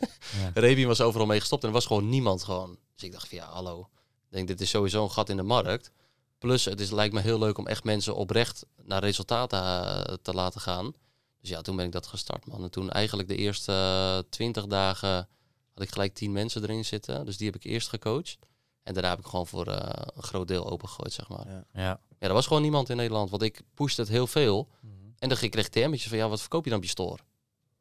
Ja. 0.80 0.86
Was 0.86 1.00
overal 1.00 1.26
mee 1.26 1.40
gestopt 1.40 1.62
en 1.62 1.68
er 1.68 1.74
was 1.74 1.86
gewoon 1.86 2.08
niemand 2.08 2.42
gewoon. 2.42 2.78
Dus 2.94 3.02
ik 3.02 3.12
dacht 3.12 3.28
van 3.28 3.38
ja, 3.38 3.44
hallo. 3.44 3.80
Ik 4.26 4.36
denk, 4.36 4.48
dit 4.48 4.60
is 4.60 4.70
sowieso 4.70 5.02
een 5.02 5.10
gat 5.10 5.28
in 5.28 5.36
de 5.36 5.42
markt. 5.42 5.90
Plus, 6.38 6.64
het 6.64 6.80
is, 6.80 6.90
lijkt 6.90 7.14
me 7.14 7.20
heel 7.20 7.38
leuk 7.38 7.58
om 7.58 7.66
echt 7.66 7.84
mensen 7.84 8.16
oprecht 8.16 8.66
naar 8.82 9.02
resultaten 9.02 9.58
eh, 9.58 10.14
te 10.22 10.32
laten 10.32 10.60
gaan. 10.60 10.92
Dus 11.40 11.50
ja, 11.50 11.60
toen 11.60 11.76
ben 11.76 11.84
ik 11.84 11.92
dat 11.92 12.06
gestart, 12.06 12.46
man. 12.46 12.62
En 12.62 12.70
toen 12.70 12.90
eigenlijk 12.90 13.28
de 13.28 13.36
eerste 13.36 14.26
twintig 14.28 14.66
dagen 14.66 15.28
had 15.74 15.82
ik 15.82 15.90
gelijk 15.90 16.14
tien 16.14 16.32
mensen 16.32 16.62
erin 16.62 16.84
zitten. 16.84 17.24
Dus 17.24 17.36
die 17.36 17.46
heb 17.46 17.56
ik 17.56 17.64
eerst 17.64 17.88
gecoacht. 17.88 18.38
En 18.82 18.94
daarna 18.94 19.10
heb 19.10 19.18
ik 19.18 19.26
gewoon 19.26 19.46
voor 19.46 19.66
eh, 19.66 20.02
een 20.14 20.22
groot 20.22 20.48
deel 20.48 20.70
opengegooid, 20.70 21.12
zeg 21.12 21.28
maar. 21.28 21.48
Ja. 21.48 21.64
Ja. 21.72 22.00
Ja, 22.18 22.26
er 22.28 22.32
was 22.32 22.46
gewoon 22.46 22.62
niemand 22.62 22.88
in 22.88 22.96
Nederland, 22.96 23.30
want 23.30 23.42
ik 23.42 23.62
pushte 23.74 24.00
het 24.00 24.10
heel 24.10 24.26
veel. 24.26 24.68
Mhm. 24.80 24.94
En 25.18 25.28
dan 25.28 25.38
kreeg 25.38 25.54
ik 25.54 25.66
TM'tjes 25.66 26.08
van, 26.08 26.18
ja, 26.18 26.28
wat 26.28 26.40
verkoop 26.40 26.64
je 26.64 26.70
dan 26.70 26.78
op 26.78 26.84
je 26.84 26.90
store? 26.90 27.22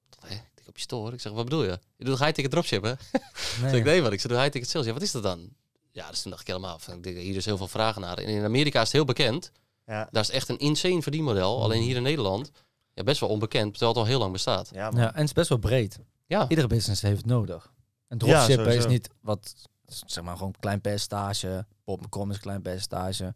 Dacht, 0.09 0.41
op 0.69 0.75
je 0.77 0.82
store? 0.82 1.13
Ik 1.13 1.21
zeg, 1.21 1.32
wat 1.32 1.43
bedoel 1.43 1.63
je? 1.63 1.79
Je 1.95 2.05
doet 2.05 2.19
high-ticket 2.19 2.51
dropshippen? 2.51 2.97
Nee. 3.12 3.71
Dus 3.71 3.79
ik 3.79 3.86
nee, 3.86 4.01
wat 4.01 4.12
ik 4.12 4.19
zei, 4.19 4.34
doe 4.34 4.41
high-ticket 4.41 4.69
sales. 4.69 4.86
Ja, 4.86 4.93
wat 4.93 5.01
is 5.01 5.12
dat 5.12 5.23
dan? 5.23 5.49
Ja, 5.91 6.10
dus 6.10 6.21
toen 6.21 6.32
dacht 6.32 6.43
ik 6.43 6.47
helemaal 6.47 6.79
van, 6.79 7.05
hier 7.05 7.36
is 7.36 7.45
heel 7.45 7.58
veel 7.58 7.67
vragen 7.67 8.01
naar. 8.01 8.17
En 8.17 8.25
in 8.27 8.43
Amerika 8.43 8.77
is 8.79 8.84
het 8.88 8.95
heel 8.95 9.05
bekend. 9.05 9.51
Ja. 9.86 10.08
Daar 10.12 10.23
is 10.23 10.29
echt 10.29 10.49
een 10.49 10.58
insane 10.60 11.01
verdienmodel. 11.01 11.63
Alleen 11.63 11.82
hier 11.82 11.95
in 11.95 12.03
Nederland, 12.03 12.51
ja, 12.93 13.03
best 13.03 13.19
wel 13.19 13.29
onbekend, 13.29 13.69
terwijl 13.71 13.91
het 13.91 14.01
al 14.01 14.08
heel 14.08 14.19
lang 14.19 14.32
bestaat. 14.32 14.69
Ja. 14.73 14.91
Ja, 14.95 15.08
en 15.08 15.13
het 15.19 15.23
is 15.23 15.34
best 15.34 15.49
wel 15.49 15.58
breed. 15.58 15.99
Ja, 16.25 16.45
Iedere 16.49 16.67
business 16.67 17.01
heeft 17.01 17.17
het 17.17 17.25
nodig. 17.25 17.71
En 18.08 18.17
Ja, 18.17 18.45
dropshippen 18.45 18.75
is 18.75 18.86
niet 18.86 19.10
wat, 19.21 19.53
zeg 19.86 20.23
maar, 20.23 20.34
gewoon 20.38 20.47
een 20.53 20.60
klein 20.60 20.82
percentage. 20.82 21.65
Pop.com 21.84 22.29
is 22.29 22.36
een 22.36 22.41
klein 22.41 22.62
percentage. 22.62 23.34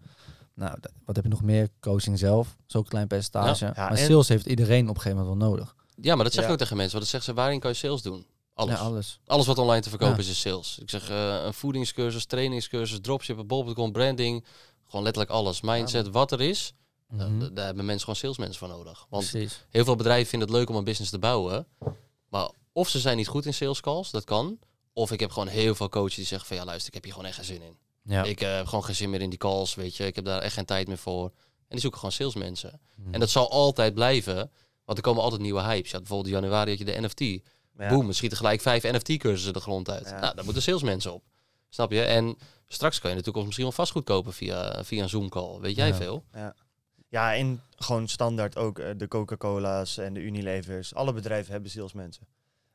Nou, 0.56 0.78
wat 1.06 1.16
heb 1.16 1.26
je 1.26 1.32
nog 1.32 1.42
meer? 1.44 1.70
Coaching 1.80 2.20
zelf, 2.20 2.56
een 2.68 2.84
klein 2.84 3.08
percentage. 3.08 3.66
Ja, 3.66 3.74
maar 3.76 3.92
en- 3.92 3.98
sales 3.98 4.28
heeft 4.28 4.46
iedereen 4.46 4.90
op 4.90 4.96
een 4.96 5.02
gegeven 5.02 5.24
moment 5.24 5.40
wel 5.40 5.50
nodig. 5.50 5.76
Ja 6.02 6.16
maar 6.16 6.24
dat 6.24 6.34
zeg 6.34 6.46
ik 6.46 6.52
ook 6.52 6.58
tegen 6.58 6.78
mensen. 6.78 7.00
Want 7.00 7.12
dan 7.12 7.22
zeggen 7.22 7.34
ze, 7.34 7.42
waarin 7.42 7.60
kan 7.60 7.72
je 7.72 7.78
sales 7.78 8.02
doen? 8.02 8.26
Alles. 8.54 8.74
Ja, 8.74 8.80
alles. 8.80 9.20
Alles 9.26 9.46
wat 9.46 9.58
online 9.58 9.82
te 9.82 9.90
verkopen 9.90 10.18
is, 10.18 10.30
is 10.30 10.40
sales. 10.40 10.78
Ik 10.82 10.90
zeg 10.90 11.10
eh, 11.10 11.44
een 11.44 11.54
voedingscursus, 11.54 12.26
trainingscursus, 12.26 13.00
dropshippen, 13.02 13.48
bol.com, 13.48 13.92
branding. 13.92 14.46
Gewoon 14.88 15.04
letterlijk 15.04 15.34
alles. 15.34 15.62
Mindset, 15.62 16.10
wat 16.10 16.32
er 16.32 16.42
is. 16.42 16.74
Mhm. 17.10 17.54
daar 17.54 17.66
hebben 17.66 17.86
mensen 17.86 18.00
gewoon 18.00 18.16
salesmensen 18.16 18.60
voor 18.60 18.68
nodig. 18.68 19.06
Want 19.10 19.30
Precies. 19.30 19.66
heel 19.70 19.84
veel 19.84 19.96
bedrijven 19.96 20.28
vinden 20.28 20.48
het 20.48 20.58
leuk 20.58 20.70
om 20.70 20.76
een 20.76 20.84
business 20.84 21.12
te 21.12 21.20
bouwen. 21.20 21.68
Maar 22.30 22.50
of 22.72 22.90
ze 22.90 23.00
zijn 23.00 23.18
niet 23.18 23.28
goed 23.28 23.46
in 23.46 23.54
sales 23.54 23.80
calls, 23.80 24.12
dat 24.12 24.24
kan. 24.24 24.60
Of 24.94 25.12
ik 25.12 25.20
heb 25.20 25.32
gewoon 25.32 25.48
heel 25.48 25.76
veel 25.76 25.90
coaches 25.90 26.16
die 26.16 26.26
zeggen 26.26 26.48
van 26.48 26.58
ja 26.58 26.66
luister, 26.66 26.88
ik 26.88 26.94
heb 26.94 27.04
hier 27.04 27.14
gewoon 27.14 27.28
echt 27.28 27.36
geen 27.36 27.46
zin 27.46 27.62
in. 27.62 27.78
Ja. 28.04 28.24
Ik 28.24 28.42
eh, 28.42 28.56
heb 28.56 28.66
gewoon 28.66 28.84
geen 28.84 28.96
zin 28.96 29.10
meer 29.10 29.22
in 29.22 29.30
die 29.30 29.40
calls, 29.40 29.76
weet 29.76 29.96
je. 29.96 30.06
Ik 30.06 30.16
heb 30.16 30.26
daar 30.26 30.42
echt 30.42 30.54
geen 30.54 30.66
tijd 30.66 30.88
meer 30.88 30.98
voor. 30.98 31.24
En 31.24 31.70
die 31.70 31.80
zoeken 31.80 32.00
gewoon 32.00 32.16
salesmensen. 32.16 32.82
Mhm. 32.96 33.14
En 33.14 33.20
dat 33.20 33.30
zal 33.30 33.52
altijd 33.52 33.94
blijven. 33.94 34.52
Want 34.86 34.98
er 34.98 35.04
komen 35.04 35.24
altijd 35.24 35.42
nieuwe 35.42 35.62
hypes. 35.62 35.92
Ja, 35.92 35.98
bijvoorbeeld 35.98 36.34
in 36.36 36.42
januari 36.42 36.70
had 36.70 36.80
je 36.80 36.86
de 36.86 37.02
NFT. 37.02 37.20
Ja. 37.20 37.90
Boom, 37.90 38.08
er 38.08 38.16
schieten 38.16 38.38
gelijk 38.38 38.62
vijf 38.62 38.84
NFT-cursussen 38.84 39.54
de 39.54 39.60
grond 39.60 39.90
uit. 39.90 40.10
Ja. 40.10 40.20
Nou, 40.20 40.36
daar 40.36 40.44
moeten 40.46 40.64
salesmensen 40.64 41.14
op. 41.14 41.24
Snap 41.70 41.92
je? 41.92 42.02
En 42.02 42.38
straks 42.68 43.00
kan 43.00 43.10
je 43.10 43.16
in 43.16 43.18
de 43.18 43.24
toekomst 43.24 43.46
misschien 43.48 43.68
wel 43.68 43.76
vastgoed 43.78 44.04
kopen 44.04 44.34
via, 44.34 44.84
via 44.84 45.04
een 45.04 45.10
Zoom-call. 45.10 45.60
Weet 45.60 45.76
jij 45.76 45.88
Ja. 45.88 45.96
veel? 45.96 46.24
Ja, 47.10 47.36
en 47.36 47.62
gewoon 47.76 48.08
standaard 48.08 48.58
ook 48.58 48.80
eh, 48.80 48.90
de 48.98 49.08
Coca-Cola's 49.08 49.98
en 49.98 50.14
de 50.14 50.20
Unilevers. 50.20 50.94
Alle 50.96 51.14
bedrijven 51.14 51.52
hebben 51.52 51.72
salesmensen. 51.72 52.28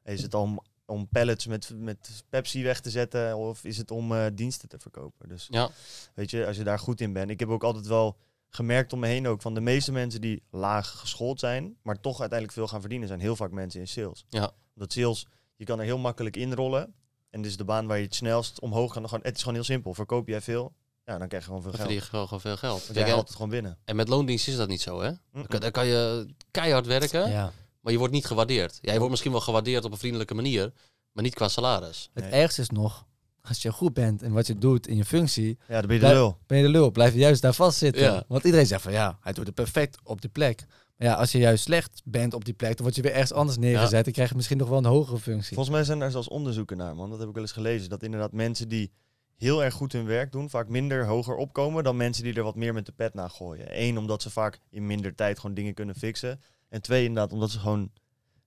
Is 0.05 0.23
het 0.23 0.35
om, 0.35 0.61
om 0.87 1.09
pallets 1.09 1.47
met, 1.47 1.73
met 1.75 2.25
Pepsi 2.29 2.63
weg 2.63 2.81
te 2.81 2.91
zetten 2.91 3.37
of 3.37 3.65
is 3.65 3.77
het 3.77 3.91
om 3.91 4.13
eh, 4.15 4.27
diensten 4.35 4.69
te 4.69 4.79
verkopen? 4.79 5.29
Dus 5.29 5.47
Ja. 5.51 5.71
weet 6.15 6.31
je, 6.31 6.47
als 6.47 6.57
je 6.57 6.65
daar 6.65 6.79
goed 6.79 7.01
in 7.01 7.13
bent. 7.13 7.31
Ik 7.31 7.41
heb 7.41 7.49
ook 7.49 7.65
altijd 7.65 7.87
wel 7.87 8.17
gemerkt 8.49 8.93
om 8.93 8.99
me 8.99 9.07
heen 9.07 9.27
ook 9.29 9.43
van 9.43 9.55
de 9.55 9.61
meeste 9.61 9.93
mensen 9.93 10.21
die 10.21 10.43
laag 10.51 10.99
geschoold 10.99 11.41
zijn, 11.41 11.77
maar 11.83 12.01
toch 12.01 12.21
uiteindelijk 12.21 12.59
veel 12.59 12.69
gaan 12.69 12.81
verdienen, 12.81 13.09
zijn 13.09 13.21
heel 13.21 13.37
vaak 13.37 13.51
mensen 13.51 13.81
in 13.81 13.89
sales. 13.89 14.25
Ja. 14.29 14.51
Dat 14.75 14.93
sales, 14.93 15.27
je 15.57 15.65
kan 15.65 15.79
er 15.79 15.85
heel 15.85 15.99
makkelijk 15.99 16.37
inrollen. 16.37 16.95
En 17.31 17.43
dit 17.43 17.51
is 17.51 17.57
de 17.57 17.65
baan 17.65 17.87
waar 17.87 17.97
je 17.99 18.05
het 18.05 18.15
snelst 18.15 18.61
omhoog 18.61 18.93
kan. 18.93 19.05
Gewoon, 19.09 19.25
het 19.25 19.35
is 19.35 19.41
gewoon 19.41 19.55
heel 19.55 19.65
simpel. 19.65 19.95
Verkoop 19.95 20.29
jij 20.29 20.41
veel, 20.41 20.73
ja, 21.05 21.19
dan 21.19 21.29
krijg 21.29 21.43
je 21.43 21.49
gewoon 21.49 21.63
veel 21.63 21.71
Dan 21.71 21.81
geld. 21.81 21.91
verdien 21.93 22.05
je 22.05 22.11
gewoon, 22.11 22.25
gewoon 22.25 22.41
veel 22.41 22.57
geld. 22.57 22.91
Jij 22.93 23.03
en, 23.05 23.11
haalt 23.11 23.27
het 23.27 23.33
gewoon 23.37 23.51
binnen. 23.51 23.79
en 23.85 23.97
met 23.97 24.09
loondienst 24.09 24.49
is 24.49 24.57
dat 24.57 24.69
niet 24.69 24.81
zo, 24.81 25.01
hè? 25.01 25.09
Mm-mm. 25.11 25.45
Dan, 25.49 25.61
dan 25.61 25.71
kan 25.71 25.87
je 25.87 26.27
keihard 26.51 26.87
werken, 26.87 27.31
Ja. 27.31 27.53
maar 27.81 27.93
je 27.93 27.99
wordt 27.99 28.13
niet 28.15 28.27
gewaardeerd. 28.27 28.79
Ja, 28.81 28.89
je 28.91 28.97
wordt 28.97 29.11
misschien 29.11 29.33
wel 29.33 29.41
gewaardeerd 29.41 29.85
op 29.85 29.93
een 29.93 29.99
vriendelijke 29.99 30.35
manier, 30.35 30.73
maar 31.13 31.25
niet 31.25 31.35
qua 31.35 31.49
salaris. 31.49 32.11
Het 32.15 32.25
Nee. 32.25 32.33
ergste 32.33 32.61
is 32.61 32.71
nog, 32.71 33.07
als 33.49 33.63
je 33.63 33.73
goed 33.73 33.95
bent 33.95 34.23
in 34.23 34.33
wat 34.33 34.47
je 34.47 34.59
doet 34.59 34.87
in 34.87 34.97
je 34.97 35.05
functie, 35.05 35.59
Ja, 35.69 35.79
dan 35.79 35.87
ben 35.87 35.97
je 35.97 36.03
de 36.03 36.09
lul. 36.09 36.39
ben 36.47 36.59
je 36.59 36.65
de 36.65 36.71
lul. 36.71 36.91
Blijf 36.91 37.13
je 37.13 37.19
juist 37.19 37.43
daar 37.43 37.55
vastzitten. 37.55 38.03
Ja. 38.03 38.25
Want 38.29 38.45
iedereen 38.45 38.67
zegt 38.67 38.83
van 38.83 38.93
ja, 38.93 39.19
hij 39.21 39.33
doet 39.33 39.47
het 39.47 39.55
perfect 39.55 39.99
op 40.03 40.21
de 40.21 40.29
plek. 40.29 40.67
Ja, 40.97 41.15
als 41.15 41.33
je 41.33 41.39
juist 41.39 41.65
slecht 41.65 42.03
bent 42.05 42.35
op 42.35 42.45
die 42.45 42.55
plek, 42.55 42.75
dan 42.77 42.83
word 42.85 42.97
je 42.97 43.03
weer 43.03 43.13
ergens 43.13 43.33
anders 43.33 43.59
neergezet. 43.59 44.05
Dan 44.05 44.13
krijg 44.13 44.29
je 44.29 44.35
misschien 44.37 44.59
nog 44.59 44.69
wel 44.69 44.79
een 44.79 44.85
hogere 44.85 45.19
functie. 45.19 45.55
Volgens 45.55 45.75
mij 45.77 45.85
zijn 45.85 46.01
er 46.01 46.11
zelfs 46.11 46.29
onderzoeken 46.29 46.77
naar, 46.77 46.95
man. 46.95 47.11
Dat 47.11 47.19
heb 47.19 47.29
ik 47.29 47.35
wel 47.35 47.43
eens 47.43 47.53
gelezen. 47.53 47.89
Dat 47.89 48.03
inderdaad 48.03 48.33
mensen 48.33 48.69
die 48.69 48.91
heel 49.37 49.65
erg 49.65 49.75
goed 49.75 49.93
hun 49.93 50.05
werk 50.07 50.33
doen, 50.33 50.51
vaak 50.51 50.69
minder 50.69 51.07
hoger 51.07 51.37
opkomen 51.37 51.85
dan 51.85 51.97
mensen 51.97 52.25
die 52.25 52.35
er 52.35 52.43
wat 52.43 52.57
meer 52.57 52.75
met 52.75 52.87
de 52.87 52.93
pet 52.93 53.15
naar 53.15 53.31
gooien. 53.31 53.67
Eén, 53.83 53.99
omdat 53.99 54.23
ze 54.23 54.31
vaak 54.31 54.59
in 54.71 54.87
minder 54.87 55.15
tijd 55.15 55.39
gewoon 55.39 55.55
dingen 55.55 55.75
kunnen 55.75 55.95
fixen. 55.95 56.41
En 56.69 56.83
twee, 56.83 57.05
inderdaad, 57.05 57.33
omdat 57.33 57.51
ze 57.51 57.59
gewoon... 57.59 57.91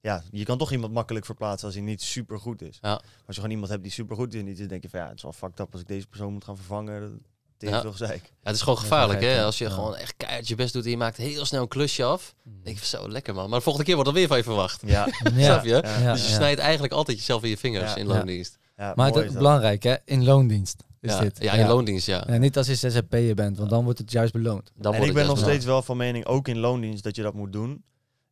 Ja, 0.02 0.24
je 0.32 0.44
kan 0.46 0.58
toch 0.58 0.72
iemand 0.72 0.94
makkelijk 0.94 1.26
verplaatsen 1.26 1.66
als 1.68 1.76
hij 1.76 1.84
niet 1.86 2.02
super 2.02 2.40
goed 2.40 2.62
is. 2.62 2.78
Ja. 2.82 2.90
Maar 2.90 3.00
als 3.02 3.26
je 3.26 3.34
gewoon 3.34 3.52
iemand 3.52 3.70
hebt 3.72 3.84
die 3.84 3.92
super 3.92 4.16
goed 4.16 4.34
is 4.34 4.40
en 4.40 4.46
niet 4.46 4.60
is, 4.60 4.68
denk 4.68 4.84
je 4.84 4.90
van 4.90 5.00
ja, 5.00 5.08
het 5.08 5.16
is 5.16 5.22
wel 5.24 5.34
fucked 5.34 5.60
up 5.60 5.72
als 5.72 5.82
ik 5.82 5.88
deze 5.88 6.08
persoon 6.08 6.34
moet 6.34 6.44
gaan 6.44 6.56
vervangen. 6.56 7.22
Dat 7.58 7.70
Ja. 7.70 7.82
toch 7.82 7.98
zeik. 7.98 8.24
Ja, 8.24 8.30
het 8.44 8.56
is 8.56 8.62
gewoon 8.62 8.78
gevaarlijk, 8.78 9.22
hè? 9.22 9.44
Als 9.44 9.58
je 9.58 9.64
Ja. 9.66 9.70
gewoon 9.72 9.96
echt 9.96 10.14
keihard 10.18 10.48
je 10.48 10.56
best 10.56 10.74
doet 10.74 10.84
en 10.84 10.90
je 10.90 10.98
maakt 10.98 11.18
heel 11.18 11.46
snel 11.46 11.62
een 11.62 11.68
klusje 11.68 12.04
af. 12.04 12.34
Dan 12.44 12.54
denk 12.64 12.78
je 12.80 12.86
van, 12.86 13.00
zo, 13.00 13.10
lekker 13.10 13.34
man. 13.34 13.50
Maar 13.50 13.58
de 13.58 13.64
volgende 13.64 13.86
keer 13.88 13.96
wordt 13.96 14.10
er 14.10 14.16
weer 14.16 14.28
van 14.28 14.38
je 14.38 14.44
verwacht. 14.44 14.82
Ja, 14.86 15.08
Snap 15.38 15.64
je? 15.64 15.70
Ja, 15.84 16.00
ja, 16.00 16.14
dus 16.14 16.28
je 16.28 16.34
snijdt 16.34 16.60
eigenlijk 16.60 16.94
altijd 16.94 17.18
jezelf 17.18 17.44
in 17.44 17.50
je 17.50 17.58
vingers 17.58 17.90
Ja. 17.94 17.98
in 17.98 18.08
loondienst. 18.08 18.58
ja 18.78 18.94
Maar 18.96 19.12
het 19.12 19.26
is 19.26 19.34
belangrijk, 19.34 19.84
hè? 19.84 19.96
In 20.06 20.24
loondienst 20.24 20.84
is 21.00 21.12
Ja, 21.14 21.20
dit. 21.20 21.42
ja, 21.42 21.54
in 21.54 21.68
loondienst, 21.68 22.06
ja. 22.08 22.24
Ja, 22.28 22.38
niet 22.38 22.58
als 22.58 22.68
je 22.68 22.76
zzp'er 22.76 23.36
bent, 23.36 23.58
want 23.58 23.70
dan 23.70 23.84
wordt 23.84 24.00
het 24.00 24.12
juist 24.12 24.34
beloond. 24.34 24.72
Dan 24.76 24.94
En 24.94 25.04
ik 25.04 25.14
ben 25.14 25.26
nog 25.28 25.38
steeds 25.38 25.66
wel 25.66 25.82
van 25.82 25.98
mening, 25.98 26.26
ook 26.26 26.48
in 26.48 26.58
loondienst, 26.58 27.04
dat 27.04 27.16
je 27.16 27.22
dat 27.22 27.34
moet 27.34 27.52
doen. 27.54 27.84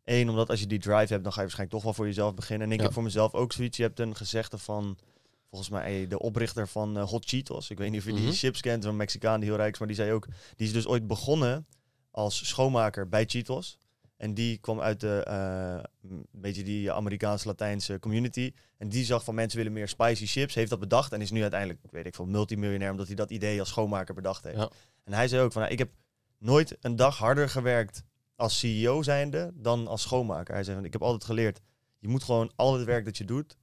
Eén, 0.10 0.30
omdat 0.30 0.50
als 0.50 0.60
je 0.60 0.68
die 0.68 0.80
drive 0.80 1.12
hebt, 1.14 1.24
dan 1.24 1.32
ga 1.34 1.42
je 1.42 1.48
waarschijnlijk 1.48 1.72
toch 1.72 1.84
wel 1.84 1.94
voor 1.94 2.06
jezelf 2.06 2.34
beginnen. 2.34 2.68
En 2.68 2.74
ik 2.74 2.80
Ja. 2.80 2.86
heb 2.86 2.94
voor 2.94 3.04
mezelf 3.04 3.34
ook 3.34 3.52
zoiets. 3.54 3.78
Je 3.78 3.84
hebt 3.84 4.00
een 4.00 4.16
gezegde 4.16 4.58
van, 4.58 4.98
volgens 5.50 5.70
mij, 5.70 6.08
de 6.08 6.20
oprichter 6.20 6.68
van 6.68 6.98
eh, 6.98 7.04
Hot 7.10 7.26
Cheetos. 7.26 7.70
Ik 7.70 7.78
weet 7.78 7.90
niet 7.92 8.00
of 8.00 8.06
je 8.06 8.14
die 8.14 8.24
Mhm. 8.24 8.32
chips 8.32 8.62
kent, 8.62 8.84
een 8.86 8.96
Mexicaan 8.96 9.40
die 9.40 9.50
heel 9.50 9.58
rijk 9.58 9.74
is. 9.74 9.80
Maar 9.80 9.88
die 9.88 9.98
zei 9.98 10.12
ook, 10.12 10.28
die 10.56 10.68
is 10.68 10.74
dus 10.74 10.88
ooit 10.88 11.08
begonnen 11.08 11.68
als 12.12 12.48
schoonmaker 12.48 13.10
bij 13.10 13.26
Cheetos. 13.26 13.78
En 14.18 14.34
die 14.34 14.58
kwam 14.58 14.82
uit 14.82 15.00
de, 15.00 15.22
een 16.02 16.26
beetje 16.32 16.64
die 16.64 16.92
Amerikaans-Latijnse 16.92 18.00
community. 18.00 18.54
En 18.78 18.90
die 18.90 19.06
zag 19.06 19.24
van 19.24 19.36
mensen 19.36 19.58
willen 19.58 19.74
meer 19.74 19.88
spicy 19.88 20.26
chips, 20.26 20.56
heeft 20.56 20.70
dat 20.70 20.80
bedacht. 20.80 21.12
En 21.14 21.22
is 21.22 21.32
nu 21.32 21.42
uiteindelijk, 21.42 21.80
weet 21.92 22.06
ik 22.06 22.16
veel, 22.16 22.26
multimiljonair, 22.26 22.92
omdat 22.92 23.08
hij 23.08 23.16
dat 23.16 23.32
idee 23.32 23.60
als 23.60 23.70
schoonmaker 23.70 24.16
bedacht 24.16 24.44
heeft. 24.44 24.58
Ja. 24.58 24.70
En 25.04 25.14
hij 25.14 25.28
zei 25.28 25.42
ook 25.42 25.52
van, 25.52 25.62
nou, 25.62 25.74
ik 25.74 25.80
heb 25.80 25.90
nooit 26.38 26.78
een 26.82 26.96
dag 26.96 27.18
harder 27.18 27.50
gewerkt 27.50 28.04
als 28.40 28.60
CEO 28.60 29.02
zijnde 29.02 29.52
dan 29.56 29.88
als 29.88 30.02
schoonmaker. 30.02 30.54
Hij 30.54 30.64
zei 30.64 30.84
ik 30.84 30.94
heb 30.94 31.02
altijd 31.02 31.24
geleerd, 31.24 31.60
je 32.00 32.08
moet 32.08 32.24
gewoon 32.24 32.52
al 32.56 32.74
het 32.74 32.86
werk 32.86 33.06
dat 33.06 33.18
je 33.18 33.26
doet, 33.26 33.58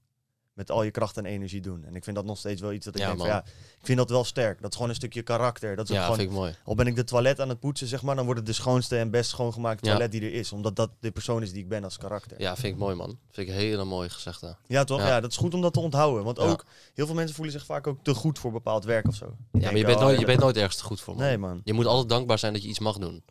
met 0.52 0.70
al 0.70 0.82
je 0.82 0.90
kracht 0.90 1.16
en 1.16 1.26
energie 1.26 1.60
doen. 1.60 1.84
En 1.84 1.94
ik 1.96 2.04
vind 2.04 2.16
dat 2.16 2.24
nog 2.24 2.38
steeds 2.38 2.60
wel 2.60 2.72
iets 2.72 2.84
dat 2.84 2.94
ik 2.94 3.00
Ja, 3.00 3.06
denk 3.06 3.18
van, 3.18 3.28
ja, 3.28 3.44
ik 3.78 3.86
vind 3.86 3.98
dat 3.98 4.10
wel 4.10 4.24
sterk. 4.24 4.60
Dat 4.60 4.68
is 4.70 4.74
gewoon 4.74 4.90
een 4.90 4.96
stukje 4.96 5.22
karakter. 5.22 5.76
Dat 5.76 5.88
is 5.88 5.94
Ja, 5.96 6.02
gewoon, 6.02 6.16
vind 6.16 6.30
ik 6.30 6.34
mooi. 6.36 6.54
al 6.64 6.74
ben 6.74 6.86
ik 6.86 6.96
de 6.96 7.04
toilet 7.04 7.40
aan 7.40 7.48
het 7.48 7.60
poetsen, 7.60 7.86
zeg 7.86 8.02
maar, 8.02 8.16
dan 8.16 8.24
wordt 8.24 8.40
het 8.40 8.48
de 8.48 8.54
schoonste 8.54 8.96
en 8.98 9.10
best 9.10 9.30
schoongemaakte 9.30 9.84
Ja. 9.84 9.90
toilet 9.90 10.12
die 10.12 10.20
er 10.20 10.32
is. 10.32 10.52
Omdat 10.52 10.76
dat 10.76 10.90
de 11.00 11.10
persoon 11.10 11.42
is 11.42 11.52
die 11.52 11.62
ik 11.62 11.68
ben 11.68 11.84
als 11.84 11.96
karakter. 11.98 12.40
Ja, 12.40 12.56
vind 12.56 12.72
ik 12.74 12.78
mooi, 12.80 12.94
man. 12.94 13.18
Vind 13.30 13.48
ik 13.48 13.54
hele 13.54 13.84
mooie 13.84 14.08
gezegde. 14.08 14.56
Ja, 14.66 14.84
toch? 14.84 15.00
Ja. 15.00 15.20
Dat 15.20 15.30
is 15.30 15.36
goed 15.36 15.54
om 15.54 15.60
dat 15.60 15.72
te 15.72 15.80
onthouden. 15.80 16.24
Want 16.24 16.38
ook, 16.38 16.64
heel 16.94 17.06
veel 17.06 17.14
mensen 17.14 17.34
voelen 17.34 17.52
zich 17.54 17.64
vaak 17.64 17.86
ook 17.86 17.98
te 18.02 18.14
goed 18.14 18.38
voor 18.38 18.52
bepaald 18.52 18.84
werk 18.84 19.08
of 19.08 19.14
zo. 19.14 19.36
Ja, 19.52 19.60
maar 19.60 19.76
je 19.76 19.84
bent, 19.84 19.96
oh, 19.98 20.02
nooit, 20.04 20.18
je 20.20 20.26
bent 20.26 20.40
nooit 20.40 20.56
ergens 20.56 20.76
te 20.76 20.84
goed 20.84 21.00
voor, 21.00 21.14
man. 21.14 21.24
Nee, 21.24 21.38
man. 21.38 21.60
Je 21.64 21.72
moet 21.72 21.86
altijd 21.86 22.08
dankbaar 22.08 22.38
zijn 22.38 22.52
dat 22.52 22.62
je 22.62 22.68
iets 22.68 22.78
mag 22.78 22.98
doen. 22.98 23.22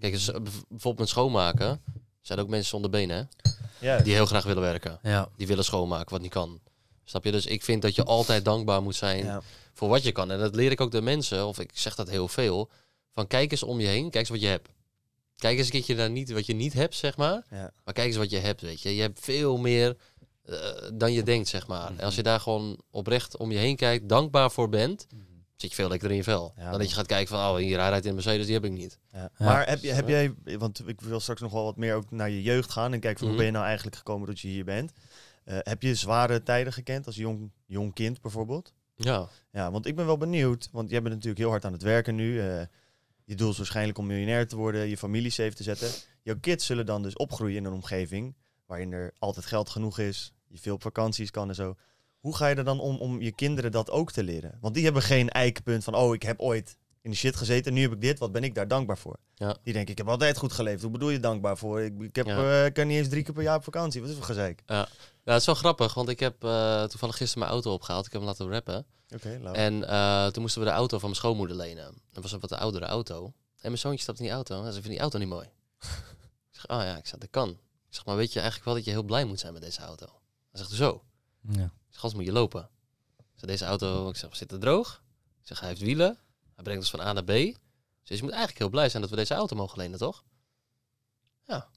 Kijk, 0.00 0.12
dus, 0.12 0.28
eh, 0.30 0.40
bijvoorbeeld 0.68 0.98
met 0.98 1.08
schoonmaken 1.08 1.82
zijn 2.20 2.38
er 2.38 2.44
ook 2.44 2.50
mensen 2.50 2.68
zonder 2.68 2.90
benen, 2.90 3.16
hè? 3.16 3.50
Ja, 3.86 3.98
Die 3.98 4.14
heel 4.14 4.26
graag 4.26 4.44
willen 4.44 4.62
werken. 4.62 4.98
Ja. 5.02 5.28
Die 5.36 5.46
willen 5.46 5.64
schoonmaken, 5.64 6.10
wat 6.10 6.20
niet 6.20 6.30
kan. 6.30 6.60
Snap 7.04 7.24
je? 7.24 7.30
Dus 7.32 7.46
ik 7.46 7.62
vind 7.64 7.82
dat 7.82 7.94
je 7.94 8.04
altijd 8.04 8.44
dankbaar 8.44 8.82
moet 8.82 8.96
zijn 8.96 9.24
ja. 9.24 9.42
voor 9.72 9.88
wat 9.88 10.02
je 10.02 10.12
kan. 10.12 10.30
En 10.30 10.38
dat 10.38 10.54
leer 10.54 10.70
ik 10.70 10.80
ook 10.80 10.90
de 10.90 11.02
mensen, 11.02 11.46
of 11.46 11.58
ik 11.58 11.70
zeg 11.74 11.94
dat 11.94 12.10
heel 12.10 12.28
veel, 12.28 12.70
van 13.14 13.26
kijk 13.26 13.50
eens 13.50 13.62
om 13.62 13.80
je 13.80 13.86
heen, 13.86 14.02
kijk 14.02 14.14
eens 14.14 14.28
wat 14.28 14.40
je 14.40 14.46
hebt. 14.46 14.68
Kijk 15.36 15.56
eens 15.58 15.66
een 15.66 15.72
keertje 15.72 15.94
naar 15.94 16.10
niet 16.10 16.30
wat 16.30 16.46
je 16.46 16.54
niet 16.54 16.72
hebt, 16.72 16.94
zeg 16.94 17.16
maar. 17.16 17.46
Ja. 17.50 17.72
Maar 17.84 17.94
kijk 17.94 18.06
eens 18.06 18.16
wat 18.16 18.30
je 18.30 18.38
hebt, 18.38 18.60
weet 18.60 18.80
je. 18.80 18.94
Je 18.94 19.00
hebt 19.00 19.20
veel 19.20 19.56
meer 19.56 19.96
eh, 20.42 20.58
dan 20.94 21.12
je 21.12 21.22
denkt, 21.22 21.48
zeg 21.48 21.66
maar. 21.66 21.92
En 21.96 22.04
als 22.04 22.14
je 22.14 22.22
daar 22.22 22.40
gewoon 22.40 22.80
oprecht 22.90 23.36
om 23.36 23.52
je 23.52 23.58
heen 23.58 23.76
kijkt, 23.76 24.08
dankbaar 24.08 24.50
voor 24.50 24.68
bent, 24.68 25.06
zit 25.60 25.70
je 25.70 25.76
veel 25.76 25.88
lekkerder 25.88 26.16
in 26.16 26.24
je 26.24 26.30
vel. 26.30 26.52
Ja, 26.56 26.70
dan 26.70 26.78
dat 26.78 26.88
je 26.88 26.94
gaat 26.94 27.06
kijken 27.06 27.28
van, 27.36 27.50
oh, 27.50 27.56
hier 27.56 27.78
hij 27.78 27.88
rijdt 27.88 28.06
in 28.06 28.14
Mercedes, 28.14 28.44
die 28.46 28.54
heb 28.54 28.64
ik 28.64 28.70
niet. 28.70 28.98
Ja. 29.12 29.18
Ja. 29.38 29.44
Maar 29.44 29.68
heb, 29.68 29.82
je, 29.82 29.92
heb 29.92 30.08
jij, 30.08 30.34
want 30.58 30.88
ik 30.88 31.00
wil 31.00 31.20
straks 31.20 31.40
nog 31.40 31.52
wel 31.52 31.64
wat 31.64 31.76
meer 31.76 31.94
ook 31.94 32.10
naar 32.10 32.30
je 32.30 32.42
jeugd 32.42 32.70
gaan 32.70 32.92
en 32.92 33.00
kijken 33.00 33.18
van 33.18 33.28
hoe 33.28 33.36
Mhm. 33.36 33.36
ben 33.36 33.46
je 33.46 33.52
nou 33.52 33.64
eigenlijk 33.66 33.96
gekomen 33.96 34.28
tot 34.28 34.40
je 34.40 34.48
hier 34.48 34.64
bent. 34.64 34.92
Eh, 35.44 35.58
heb 35.60 35.82
je 35.82 35.94
zware 35.94 36.42
tijden 36.42 36.72
gekend 36.72 37.06
als 37.06 37.16
jong, 37.16 37.50
jong 37.66 37.94
kind 37.94 38.20
bijvoorbeeld? 38.20 38.72
Ja, 38.94 39.28
Ja, 39.52 39.70
want 39.70 39.86
ik 39.86 39.96
ben 39.96 40.06
wel 40.06 40.16
benieuwd, 40.16 40.68
want 40.72 40.90
jij 40.90 41.00
bent 41.02 41.14
natuurlijk 41.14 41.40
heel 41.40 41.50
hard 41.50 41.64
aan 41.64 41.72
het 41.72 41.82
werken 41.82 42.14
nu. 42.14 42.40
eh, 42.40 42.62
je 43.24 43.34
doel 43.36 43.50
is 43.50 43.56
waarschijnlijk 43.56 43.98
om 43.98 44.06
miljonair 44.06 44.48
te 44.48 44.56
worden, 44.56 44.88
je 44.88 44.96
familie 44.96 45.30
safe 45.30 45.54
te 45.54 45.62
zetten. 45.62 45.88
Jouw 46.22 46.36
kids 46.40 46.66
zullen 46.66 46.86
dan 46.86 47.02
dus 47.02 47.16
opgroeien 47.16 47.56
in 47.56 47.64
een 47.64 47.72
omgeving 47.72 48.34
waarin 48.66 48.92
er 48.92 49.12
altijd 49.18 49.46
geld 49.46 49.68
genoeg 49.70 49.98
is, 49.98 50.32
je 50.48 50.58
veel 50.58 50.74
op 50.74 50.82
vakanties 50.82 51.30
kan 51.30 51.48
en 51.48 51.54
zo. 51.54 51.74
Hoe 52.20 52.36
ga 52.36 52.46
je 52.46 52.54
er 52.54 52.64
dan 52.64 52.80
om 52.80 52.96
om 52.96 53.20
je 53.20 53.32
kinderen 53.32 53.72
dat 53.72 53.90
ook 53.90 54.12
te 54.12 54.22
leren? 54.22 54.58
Want 54.60 54.74
die 54.74 54.84
hebben 54.84 55.02
geen 55.02 55.28
eikpunt 55.30 55.84
van, 55.84 55.94
oh, 55.94 56.14
ik 56.14 56.22
heb 56.22 56.40
ooit 56.40 56.76
in 57.02 57.10
de 57.10 57.16
shit 57.16 57.36
gezeten, 57.36 57.72
nu 57.72 57.80
heb 57.82 57.92
ik 57.92 58.00
dit, 58.00 58.18
wat 58.18 58.32
ben 58.32 58.44
ik 58.44 58.54
daar 58.54 58.68
dankbaar 58.68 58.98
voor? 58.98 59.16
Ja. 59.34 59.56
Die 59.62 59.72
denken, 59.72 59.90
ik 59.92 59.98
heb 59.98 60.08
altijd 60.08 60.36
goed 60.36 60.52
geleefd. 60.52 60.82
Hoe 60.82 60.90
bedoel 60.90 61.10
je 61.10 61.20
dankbaar 61.20 61.58
voor? 61.58 61.80
Ik, 61.80 62.00
ik, 62.00 62.16
heb, 62.16 62.26
Ja. 62.26 62.38
eh, 62.60 62.64
ik 62.66 62.72
kan 62.74 62.86
niet 62.86 62.96
eens 62.98 63.08
drie 63.08 63.22
keer 63.22 63.34
per 63.34 63.42
jaar 63.42 63.56
op 63.56 63.64
vakantie. 63.64 64.00
Wat 64.00 64.10
is 64.10 64.16
voor 64.16 64.24
gezeik? 64.24 64.62
ja. 64.66 64.88
ja, 65.24 65.32
het 65.32 65.40
is 65.40 65.46
wel 65.46 65.54
grappig, 65.54 65.94
want 65.94 66.08
ik 66.08 66.20
heb 66.20 66.44
eh, 66.44 66.84
toevallig 66.84 67.16
gisteren 67.16 67.38
mijn 67.42 67.50
auto 67.52 67.72
opgehaald. 67.72 68.06
Ik 68.06 68.12
heb 68.12 68.20
hem 68.20 68.30
laten 68.30 68.50
rappen. 68.50 68.86
Oké. 69.14 69.40
En 69.52 69.88
eh, 69.88 70.26
toen 70.26 70.42
moesten 70.42 70.60
we 70.62 70.66
de 70.68 70.74
auto 70.74 70.98
van 70.98 71.08
mijn 71.08 71.20
schoonmoeder 71.20 71.56
lenen. 71.56 71.94
Dat 72.12 72.22
was 72.22 72.32
een 72.32 72.40
wat 72.40 72.52
oudere 72.52 72.84
auto. 72.86 73.24
En 73.26 73.32
mijn 73.68 73.78
zoontje 73.78 74.02
stapt 74.02 74.18
in 74.18 74.24
die 74.24 74.34
auto. 74.34 74.54
Hij 74.54 74.64
zei, 74.64 74.76
ik 74.76 74.82
vind 74.82 74.92
die 74.94 75.00
auto 75.02 75.18
niet 75.18 75.28
mooi. 75.28 75.46
ik 76.52 76.56
zeg, 76.60 76.68
oh 76.68 76.82
ja, 76.84 76.96
ik 76.96 77.06
zeg, 77.06 77.18
dat 77.18 77.30
kan. 77.30 77.48
Ik 77.48 77.56
zeg, 77.96 78.04
maar 78.04 78.16
weet 78.16 78.32
je 78.32 78.38
eigenlijk 78.40 78.64
wel 78.68 78.74
dat 78.74 78.84
je 78.84 78.90
heel 78.90 79.02
blij 79.02 79.24
moet 79.24 79.40
zijn 79.40 79.52
met 79.52 79.62
deze 79.62 79.80
auto? 79.80 80.06
Hij 80.50 80.60
zegt, 80.60 80.70
zo. 80.70 81.02
Ja. 81.48 81.70
Zeg, 81.90 82.02
anders 82.02 82.14
moet 82.14 82.24
je 82.24 82.32
lopen. 82.32 82.68
Zeg, 83.34 83.50
deze 83.50 83.64
auto, 83.64 84.08
ik 84.08 84.16
zeg, 84.16 84.36
zit 84.36 84.52
er 84.52 84.60
droog? 84.60 85.02
Ik 85.40 85.46
zeg, 85.46 85.60
hij 85.60 85.68
heeft 85.68 85.80
wielen. 85.80 86.18
Hij 86.54 86.64
brengt 86.64 86.80
ons 86.80 86.90
van 86.90 87.00
A 87.00 87.12
naar 87.12 87.24
B. 87.24 87.58
Dus 88.04 88.18
je 88.18 88.22
moet 88.22 88.30
eigenlijk 88.30 88.58
heel 88.58 88.68
blij 88.68 88.88
zijn 88.88 89.02
dat 89.02 89.10
we 89.10 89.16
deze 89.16 89.34
auto 89.34 89.56
mogen 89.56 89.78
lenen, 89.78 89.98
toch? 89.98 90.24
Ja. 91.46 91.68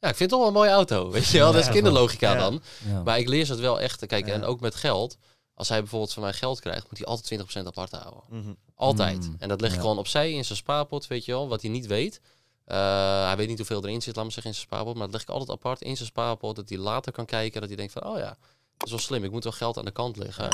Ja, 0.00 0.08
ik 0.08 0.16
vind 0.16 0.18
het 0.18 0.28
toch 0.28 0.38
wel 0.38 0.48
een 0.48 0.54
mooie 0.54 0.70
auto. 0.70 1.10
Weet 1.10 1.26
je 1.26 1.38
wel, 1.38 1.52
dat 1.52 1.60
is 1.60 1.68
kinderlogica 1.68 2.32
ja. 2.32 2.38
dan. 2.38 2.62
Ja. 2.86 3.02
Maar 3.02 3.18
ik 3.18 3.28
leer 3.28 3.44
ze 3.44 3.52
het 3.52 3.60
wel 3.60 3.80
echt 3.80 3.98
te 3.98 4.06
kijken. 4.06 4.32
Ja. 4.32 4.34
En 4.34 4.44
ook 4.44 4.60
met 4.60 4.74
geld. 4.74 5.16
Als 5.54 5.68
hij 5.68 5.80
bijvoorbeeld 5.80 6.12
van 6.12 6.22
mij 6.22 6.32
geld 6.32 6.60
krijgt, 6.60 6.90
moet 6.90 6.98
hij 6.98 7.06
altijd 7.06 7.62
20% 7.62 7.66
apart 7.66 7.90
houden. 7.90 8.22
Mhm. 8.28 8.54
Altijd. 8.74 9.28
Mm, 9.28 9.36
En 9.38 9.48
dat 9.48 9.60
leg 9.60 9.72
ik 9.72 9.80
gewoon 9.80 9.98
opzij 9.98 10.32
in 10.32 10.44
zijn 10.44 10.58
spaarpot, 10.58 11.06
weet 11.06 11.24
je 11.24 11.32
wel, 11.32 11.48
wat 11.48 11.62
hij 11.62 11.70
niet 11.70 11.86
weet. 11.86 12.20
Eh, 12.64 13.24
hij 13.26 13.36
weet 13.36 13.48
niet 13.48 13.56
hoeveel 13.58 13.84
erin 13.84 14.02
zit, 14.02 14.16
laat 14.16 14.24
me 14.24 14.30
zeggen, 14.30 14.50
in 14.50 14.56
zijn 14.56 14.68
spaarpot. 14.68 14.94
Maar 14.94 15.04
dat 15.04 15.12
leg 15.12 15.22
ik 15.22 15.28
altijd 15.28 15.50
apart 15.50 15.80
in 15.82 15.96
zijn 15.96 16.08
spaarpot, 16.08 16.56
dat 16.56 16.68
hij 16.68 16.78
later 16.78 17.12
kan 17.12 17.24
kijken. 17.24 17.60
Dat 17.60 17.68
hij 17.68 17.78
denkt 17.78 17.92
van, 17.92 18.04
oh 18.04 18.18
ja, 18.18 18.36
dat 18.76 18.86
is 18.86 18.90
wel 18.90 19.00
slim. 19.00 19.24
Ik 19.24 19.30
moet 19.30 19.44
wel 19.44 19.52
geld 19.52 19.78
aan 19.78 19.84
de 19.84 19.90
kant 19.90 20.16
leggen. 20.16 20.44
Ja. 20.44 20.50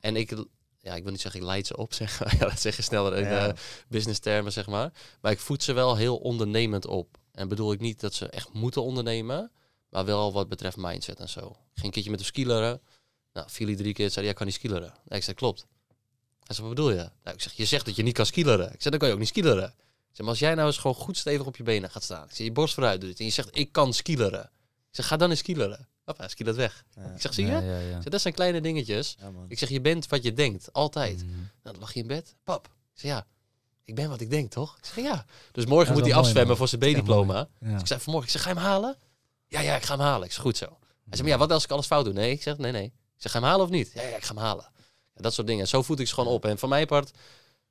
En 0.00 0.16
ik, 0.16 0.30
ja, 0.78 0.94
ik 0.94 1.02
wil 1.02 1.12
niet 1.12 1.20
zeggen, 1.20 1.40
ik 1.40 1.46
leid 1.46 1.66
ze 1.66 1.76
op, 1.76 1.94
zeg 2.02 2.20
maar. 2.20 2.32
ja, 2.38 2.48
dat 2.48 2.60
zeg 2.60 2.76
je 2.76 2.82
sneller 2.82 3.16
in 3.16 3.24
Ja. 3.28 3.46
eh, 3.48 3.54
business 3.88 4.18
termen, 4.20 4.52
zeg 4.52 4.66
maar. 4.66 4.92
Maar 5.20 5.32
ik 5.32 5.40
voed 5.40 5.62
ze 5.62 5.72
wel 5.72 5.96
heel 5.96 6.16
ondernemend 6.16 6.86
op. 6.86 7.18
En 7.32 7.48
bedoel 7.48 7.72
ik 7.72 7.80
niet 7.80 8.00
dat 8.00 8.14
ze 8.14 8.28
echt 8.28 8.52
moeten 8.52 8.82
ondernemen, 8.82 9.50
maar 9.90 10.04
wel 10.04 10.32
wat 10.32 10.48
betreft 10.48 10.76
mindset 10.76 11.18
en 11.20 11.28
zo. 11.28 11.40
Ik 11.48 11.54
ging 11.74 11.84
een 11.86 11.90
keertje 11.90 12.10
met 12.10 12.20
hem 12.20 12.28
skileren. 12.28 12.80
Nou, 13.32 13.46
viel 13.50 13.66
hij 13.66 13.76
drie 13.76 13.92
keer, 13.92 14.10
zei 14.10 14.20
hij, 14.20 14.24
ja, 14.26 14.32
kan 14.32 14.46
niet 14.46 14.54
skileren. 14.54 14.94
Nee, 15.04 15.18
ik 15.18 15.24
zei, 15.24 15.36
klopt. 15.36 15.66
Hij 16.44 16.54
zei, 16.54 16.66
wat 16.66 16.76
bedoel 16.76 16.90
je? 16.90 16.96
Nou, 16.96 17.36
ik 17.36 17.40
zeg, 17.40 17.52
je 17.52 17.64
zegt 17.64 17.84
dat 17.86 17.96
je 17.96 18.02
niet 18.02 18.14
kan 18.14 18.26
skileren. 18.26 18.66
Ik 18.72 18.82
zeg, 18.82 18.90
dan 18.90 18.98
kan 18.98 19.08
je 19.08 19.14
ook 19.14 19.20
niet 19.20 19.28
skileren. 19.28 19.68
Ik 19.68 20.12
zeg, 20.12 20.20
maar 20.20 20.28
als 20.28 20.38
jij 20.38 20.54
nou 20.54 20.66
eens 20.66 20.78
gewoon 20.78 20.96
goed 20.96 21.16
stevig 21.16 21.46
op 21.46 21.56
je 21.56 21.62
benen 21.62 21.90
gaat 21.90 22.02
staan. 22.02 22.24
Ik 22.24 22.34
zeg, 22.34 22.46
je 22.46 22.52
borst 22.52 22.74
vooruit 22.74 23.00
doet 23.00 23.18
en 23.18 23.24
je 23.24 23.30
zegt, 23.30 23.48
ik 23.56 23.72
kan 23.72 23.92
skileren. 23.94 24.42
Ik 24.88 24.90
zeg, 24.90 25.06
ga 25.06 25.16
dan 25.16 25.30
eens 25.30 25.38
skileren. 25.38 25.88
Hoppa, 26.06 26.22
hij 26.22 26.30
skilert 26.30 26.56
weg. 26.56 26.84
Ja. 26.94 27.02
Ik 27.14 27.20
zeg, 27.20 27.34
zie 27.34 27.46
je? 27.46 27.52
Ja, 27.52 27.60
ja, 27.60 27.78
ja. 27.78 27.96
Ik 27.96 28.02
zeg, 28.02 28.04
dat 28.04 28.20
zijn 28.20 28.34
kleine 28.34 28.60
dingetjes. 28.60 29.16
Ik 29.48 29.58
zeg, 29.58 29.68
je 29.68 29.80
bent 29.80 30.08
wat 30.08 30.22
je 30.22 30.32
denkt. 30.32 30.72
Altijd. 30.72 31.16
Mhm. 31.16 31.26
Nou, 31.36 31.46
dan 31.62 31.78
lag 31.78 31.92
je 31.94 32.00
in 32.00 32.06
bed. 32.06 32.34
Pap. 32.44 32.66
Ik 32.66 33.00
zeg, 33.00 33.10
ja, 33.10 33.26
ik 33.84 33.94
ben 33.94 34.08
wat 34.08 34.20
ik 34.20 34.30
denk, 34.30 34.50
toch? 34.50 34.76
Ik 34.78 34.84
zeg, 34.84 35.04
ja. 35.04 35.24
Dus 35.52 35.66
morgen 35.66 35.86
Ja, 35.86 35.92
moet 35.92 36.00
dat 36.02 36.10
hij 36.10 36.18
afzwemmen 36.20 36.46
man. 36.48 36.56
voor 36.56 36.68
zijn 36.68 36.80
B-diploma. 36.80 37.48
Ja. 37.60 37.78
Ik 37.78 37.86
zei 37.86 38.00
vanmorgen, 38.00 38.30
ik 38.30 38.36
zeg, 38.36 38.42
ga 38.42 38.48
je 38.48 38.54
hem 38.56 38.64
halen? 38.64 38.96
Ja, 39.48 39.60
ja, 39.60 39.76
ik 39.76 39.82
ga 39.82 39.96
hem 39.96 40.04
halen. 40.06 40.26
Ik 40.26 40.32
zeg, 40.32 40.42
goed 40.42 40.56
zo. 40.56 40.64
Hij 40.66 40.76
zei, 41.16 41.22
maar 41.22 41.30
ja, 41.30 41.38
wat 41.38 41.52
als 41.52 41.64
ik 41.64 41.70
alles 41.70 41.86
fout 41.86 42.04
doe? 42.04 42.14
Nee, 42.14 42.30
ik 42.30 42.42
zeg, 42.42 42.58
nee, 42.58 42.72
nee. 42.72 42.84
Ik 42.84 42.92
zeg, 43.22 43.32
ga 43.32 43.38
je 43.38 43.44
hem 43.44 43.52
halen 43.52 43.66
of 43.66 43.72
niet? 43.72 43.90
Ja, 43.94 44.02
ja, 44.02 44.16
ik 44.16 44.24
ga 44.24 44.34
hem 44.34 44.42
halen. 44.42 44.70
Ja, 45.14 45.22
dat 45.22 45.34
soort 45.34 45.46
dingen. 45.46 45.68
Zo 45.68 45.82
voed 45.82 46.00
ik 46.00 46.06
ze 46.08 46.14
gewoon 46.14 46.32
op. 46.32 46.44
En 46.44 46.58
van 46.58 46.68
mijn 46.68 46.86
part 46.86 47.10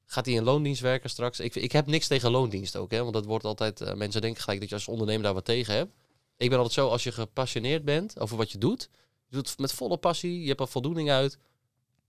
gaat 0.05 0.25
hij 0.25 0.35
in 0.35 0.43
loondienst 0.43 0.81
werken 0.81 1.09
straks. 1.09 1.39
Ik, 1.39 1.55
ik 1.55 1.71
heb 1.71 1.85
niks 1.85 2.07
tegen 2.07 2.31
loondienst 2.31 2.75
ook, 2.75 2.91
hè. 2.91 3.01
Want 3.01 3.13
dat 3.13 3.25
wordt 3.25 3.45
altijd, 3.45 3.81
eh, 3.81 3.93
mensen 3.93 4.21
denken 4.21 4.41
gelijk 4.41 4.59
dat 4.59 4.69
je 4.69 4.75
als 4.75 4.87
ondernemer 4.87 5.23
daar 5.23 5.33
wat 5.33 5.45
tegen 5.45 5.73
hebt. 5.75 5.91
Ik 6.37 6.49
ben 6.49 6.57
altijd 6.57 6.73
zo, 6.75 6.87
als 6.89 7.03
je 7.03 7.11
gepassioneerd 7.11 7.85
bent 7.85 8.19
over 8.19 8.37
wat 8.37 8.51
je 8.51 8.57
doet, 8.57 8.89
je 9.27 9.35
doet 9.35 9.49
het 9.49 9.59
met 9.59 9.71
volle 9.73 9.97
passie, 9.97 10.41
je 10.41 10.47
hebt 10.47 10.59
er 10.59 10.67
voldoening 10.67 11.09
uit. 11.09 11.37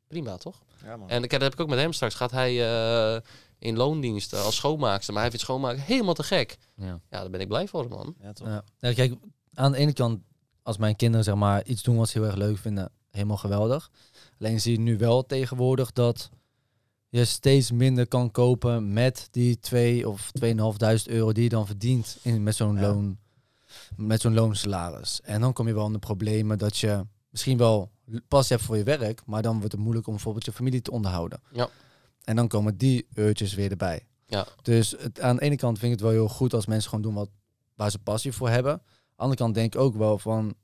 Prima, 0.09 0.37
toch? 0.37 0.63
Ja, 0.85 0.97
man. 0.97 1.09
En 1.09 1.23
ik- 1.23 1.31
dat 1.31 1.41
heb 1.41 1.53
ik 1.53 1.61
ook 1.61 1.69
met 1.69 1.79
hem 1.79 1.93
straks. 1.93 2.15
Gaat 2.15 2.31
hij 2.31 2.65
eh, 3.15 3.21
in 3.59 3.77
loondienst 3.77 4.33
eh, 4.33 4.45
als 4.45 4.57
schoonmaakster, 4.57 5.13
maar 5.13 5.23
hij 5.23 5.31
vindt 5.31 5.45
schoonmaken 5.47 5.81
helemaal 5.83 6.15
te 6.15 6.23
gek. 6.23 6.57
Ja. 6.77 6.87
Ja, 6.87 7.01
daar 7.21 7.31
ben 7.31 7.41
ik 7.41 7.49
blij 7.49 7.69
voor, 7.69 7.89
man. 7.89 8.15
Ja, 8.21 8.33
toch? 8.33 8.47
Ja. 8.49 8.65
Ja, 8.79 8.93
kijk, 8.93 9.15
aan 9.55 9.73
de 9.73 9.79
ene 9.79 9.93
kant, 9.93 10.21
als 10.63 10.77
mijn 10.77 10.97
kinderen 10.97 11.25
zeg 11.25 11.35
maar 11.35 11.65
iets 11.67 11.83
doen 11.83 11.97
wat 11.97 12.09
ze 12.09 12.19
heel 12.19 12.27
erg 12.27 12.37
leuk 12.37 12.59
vinden, 12.59 12.91
helemaal 13.11 13.37
geweldig. 13.37 13.91
Alleen 14.41 14.61
zie 14.61 14.73
je 14.73 14.79
nu 14.79 14.99
wel 14.99 15.27
tegenwoordig 15.27 15.93
dat 15.93 16.31
je 17.09 17.25
steeds 17.25 17.71
minder 17.71 18.07
kan 18.07 18.31
kopen 18.31 18.93
met 18.93 19.29
die 19.31 19.59
2 19.59 20.09
of 20.09 20.31
2.500 20.33 21.07
euro 21.07 21.33
die 21.33 21.43
je 21.43 21.49
dan 21.49 21.67
verdient 21.67 22.17
in, 22.23 22.43
met 22.43 22.55
zo'n 22.55 22.75
Ja. 22.75 22.81
loon. 22.81 23.19
Met 23.97 24.21
zo'n 24.21 24.35
loonsalaris. 24.35 25.21
En 25.21 25.41
dan 25.41 25.53
kom 25.53 25.67
je 25.67 25.75
wel 25.75 25.87
in 25.87 25.93
de 25.93 25.99
problemen 25.99 26.59
dat 26.59 26.79
je 26.79 27.07
misschien 27.31 27.59
wel 27.59 27.91
passie 28.29 28.57
hebt 28.57 28.69
voor 28.69 28.77
je 28.77 28.83
werk, 28.85 29.23
maar 29.27 29.43
dan 29.43 29.57
wordt 29.59 29.73
het 29.73 29.81
moeilijk 29.81 30.07
om 30.07 30.13
bijvoorbeeld 30.13 30.45
je 30.45 30.53
familie 30.53 30.83
te 30.83 30.91
onderhouden. 30.91 31.41
Ja. 31.53 31.69
En 32.25 32.37
dan 32.37 32.49
komen 32.49 32.77
die 32.77 33.07
uurtjes 33.15 33.55
weer 33.55 33.71
erbij. 33.71 34.07
Ja. 34.27 34.47
Dus 34.63 34.95
het, 34.99 35.21
aan 35.21 35.37
de 35.37 35.43
ene 35.43 35.57
kant 35.57 35.79
vind 35.79 35.93
ik 35.93 35.99
het 35.99 36.09
wel 36.09 36.17
heel 36.19 36.29
goed 36.29 36.55
als 36.55 36.67
mensen 36.67 36.89
gewoon 36.91 37.05
doen 37.05 37.15
wat, 37.15 37.29
waar 37.75 37.91
ze 37.91 37.99
passie 37.99 38.33
voor 38.33 38.49
hebben. 38.49 38.73
Aan 38.73 38.81
de 39.17 39.23
andere 39.23 39.41
kant 39.41 39.55
denk 39.55 39.75
ik 39.75 39.81
ook 39.81 39.97
wel 39.97 40.19
van, 40.19 40.55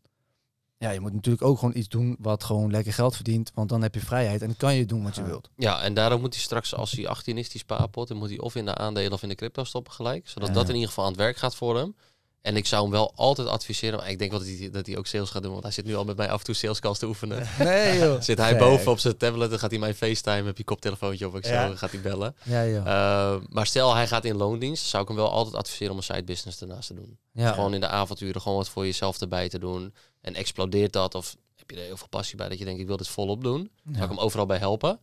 ja, 0.79 0.91
je 0.91 1.01
moet 1.01 1.13
natuurlijk 1.13 1.45
ook 1.45 1.59
gewoon 1.59 1.77
iets 1.77 1.89
doen 1.89 2.17
wat 2.19 2.45
gewoon 2.45 2.71
lekker 2.71 2.93
geld 2.93 3.15
verdient, 3.15 3.51
want 3.55 3.69
dan 3.69 3.83
heb 3.83 3.95
je 3.95 4.01
vrijheid 4.01 4.41
en 4.41 4.47
dan 4.47 4.57
kan 4.57 4.75
je 4.75 4.87
doen 4.87 5.03
wat 5.03 5.15
je 5.17 5.23
wilt. 5.23 5.51
Ja, 5.57 5.83
en 5.83 5.95
daarom 5.95 6.21
moet 6.21 6.35
hij 6.35 6.43
straks, 6.43 6.75
als 6.75 6.93
hij 6.93 7.09
18 7.09 7.39
is, 7.39 7.49
die 7.51 7.61
spaarpot, 7.61 8.09
dan 8.09 8.17
moet 8.17 8.29
hij 8.29 8.39
of 8.39 8.55
in 8.55 8.65
de 8.65 8.75
aandelen 8.75 9.13
of 9.13 9.23
in 9.23 9.29
de 9.29 9.35
crypto 9.35 9.65
stoppen 9.65 9.93
gelijk. 9.93 10.29
Zodat 10.29 10.49
Ja. 10.49 10.55
dat 10.55 10.69
in 10.69 10.75
ieder 10.75 10.89
geval 10.89 11.05
aan 11.05 11.11
het 11.11 11.21
werk 11.21 11.37
gaat 11.37 11.55
voor 11.55 11.77
hem. 11.77 11.95
En 12.42 12.57
ik 12.57 12.66
zou 12.66 12.83
hem 12.83 12.90
wel 12.90 13.12
altijd 13.14 13.48
adviseren, 13.48 13.98
maar 13.98 14.11
ik 14.11 14.18
denk 14.18 14.31
wel 14.31 14.40
dat 14.40 14.48
hij, 14.48 14.70
dat 14.70 14.87
hij 14.87 14.96
ook 14.96 15.07
sales 15.07 15.31
gaat 15.31 15.42
doen, 15.42 15.50
want 15.52 15.62
hij 15.62 15.72
zit 15.72 15.85
nu 15.85 15.94
al 15.96 16.05
met 16.05 16.16
mij 16.16 16.31
af 16.31 16.38
en 16.38 16.44
toe 16.44 16.55
salescalls 16.55 16.98
te 16.98 17.07
oefenen. 17.07 17.46
Nee 17.59 17.98
joh. 17.98 18.20
Zit 18.31 18.38
hij 18.38 18.57
boven 18.59 18.90
op 18.92 18.98
zijn 18.98 19.16
tablet, 19.16 19.50
dan 19.50 19.59
gaat 19.59 19.70
hij 19.70 19.78
mij 19.81 19.94
FaceTime, 19.94 20.46
heb 20.46 20.59
je 20.59 20.64
koptelefoontje 20.64 21.26
op, 21.26 21.37
ik 21.37 21.44
zo, 21.46 21.52
Ja. 21.52 21.76
gaat 21.76 21.90
hij 21.90 22.00
bellen. 22.00 22.37
Ja 22.42 22.66
joh. 22.66 22.87
Uh, 22.87 23.35
maar 23.48 23.66
stel 23.66 23.94
hij 23.94 24.07
gaat 24.07 24.24
in 24.24 24.37
loondienst, 24.37 24.85
zou 24.87 25.02
ik 25.02 25.09
hem 25.09 25.16
wel 25.18 25.31
altijd 25.31 25.55
adviseren 25.57 25.90
om 25.92 25.96
een 25.98 26.02
side 26.02 26.24
business 26.24 26.61
ernaast 26.61 26.87
te 26.87 26.94
doen. 26.94 27.18
ja. 27.33 27.52
Gewoon 27.52 27.74
in 27.74 27.81
de 27.81 27.88
avonturen 27.88 28.40
gewoon 28.40 28.59
wat 28.59 28.68
voor 28.68 28.85
jezelf 28.85 29.20
erbij 29.20 29.48
te 29.48 29.59
doen. 29.59 29.94
En 30.20 30.35
explodeert 30.35 30.92
dat 30.92 31.14
of 31.14 31.37
heb 31.57 31.70
je 31.70 31.76
er 31.76 31.83
heel 31.87 31.96
veel 31.96 32.09
passie 32.09 32.37
bij 32.37 32.48
dat 32.48 32.59
je 32.59 32.64
denkt 32.64 32.81
ik 32.81 32.87
wil 32.87 32.96
dit 32.96 33.09
volop 33.09 33.42
doen. 33.42 33.70
Zou 33.85 33.96
Ja. 33.96 34.02
ik 34.02 34.09
hem 34.09 34.18
overal 34.18 34.46
bij 34.46 34.59
helpen. 34.59 34.98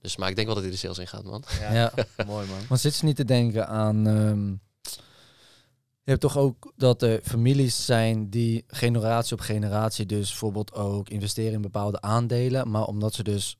Dus 0.00 0.16
maar 0.16 0.28
ik 0.28 0.34
denk 0.34 0.46
wel 0.46 0.54
dat 0.56 0.64
hij 0.64 0.72
de 0.72 0.78
sales 0.78 0.98
in 0.98 1.06
gaat 1.06 1.24
man. 1.24 1.44
Ja, 1.60 1.72
Ja. 1.72 1.92
mooi 2.26 2.46
man. 2.46 2.58
Maar 2.68 2.78
zit 2.78 2.94
ze 2.94 3.04
niet 3.04 3.16
te 3.16 3.24
denken 3.24 3.68
aan. 3.68 4.06
ehm, 4.06 4.54
je 6.06 6.12
hebt 6.12 6.20
toch 6.20 6.36
ook 6.38 6.72
dat 6.76 7.02
er 7.02 7.20
families 7.22 7.84
zijn 7.84 8.30
die 8.30 8.64
generatie 8.66 9.32
op 9.32 9.40
generatie 9.40 10.06
dus 10.06 10.28
bijvoorbeeld 10.28 10.74
ook 10.74 11.08
investeren 11.08 11.52
in 11.52 11.60
bepaalde 11.60 12.00
aandelen. 12.00 12.70
Maar 12.70 12.84
omdat 12.84 13.14
ze 13.14 13.22
dus 13.22 13.58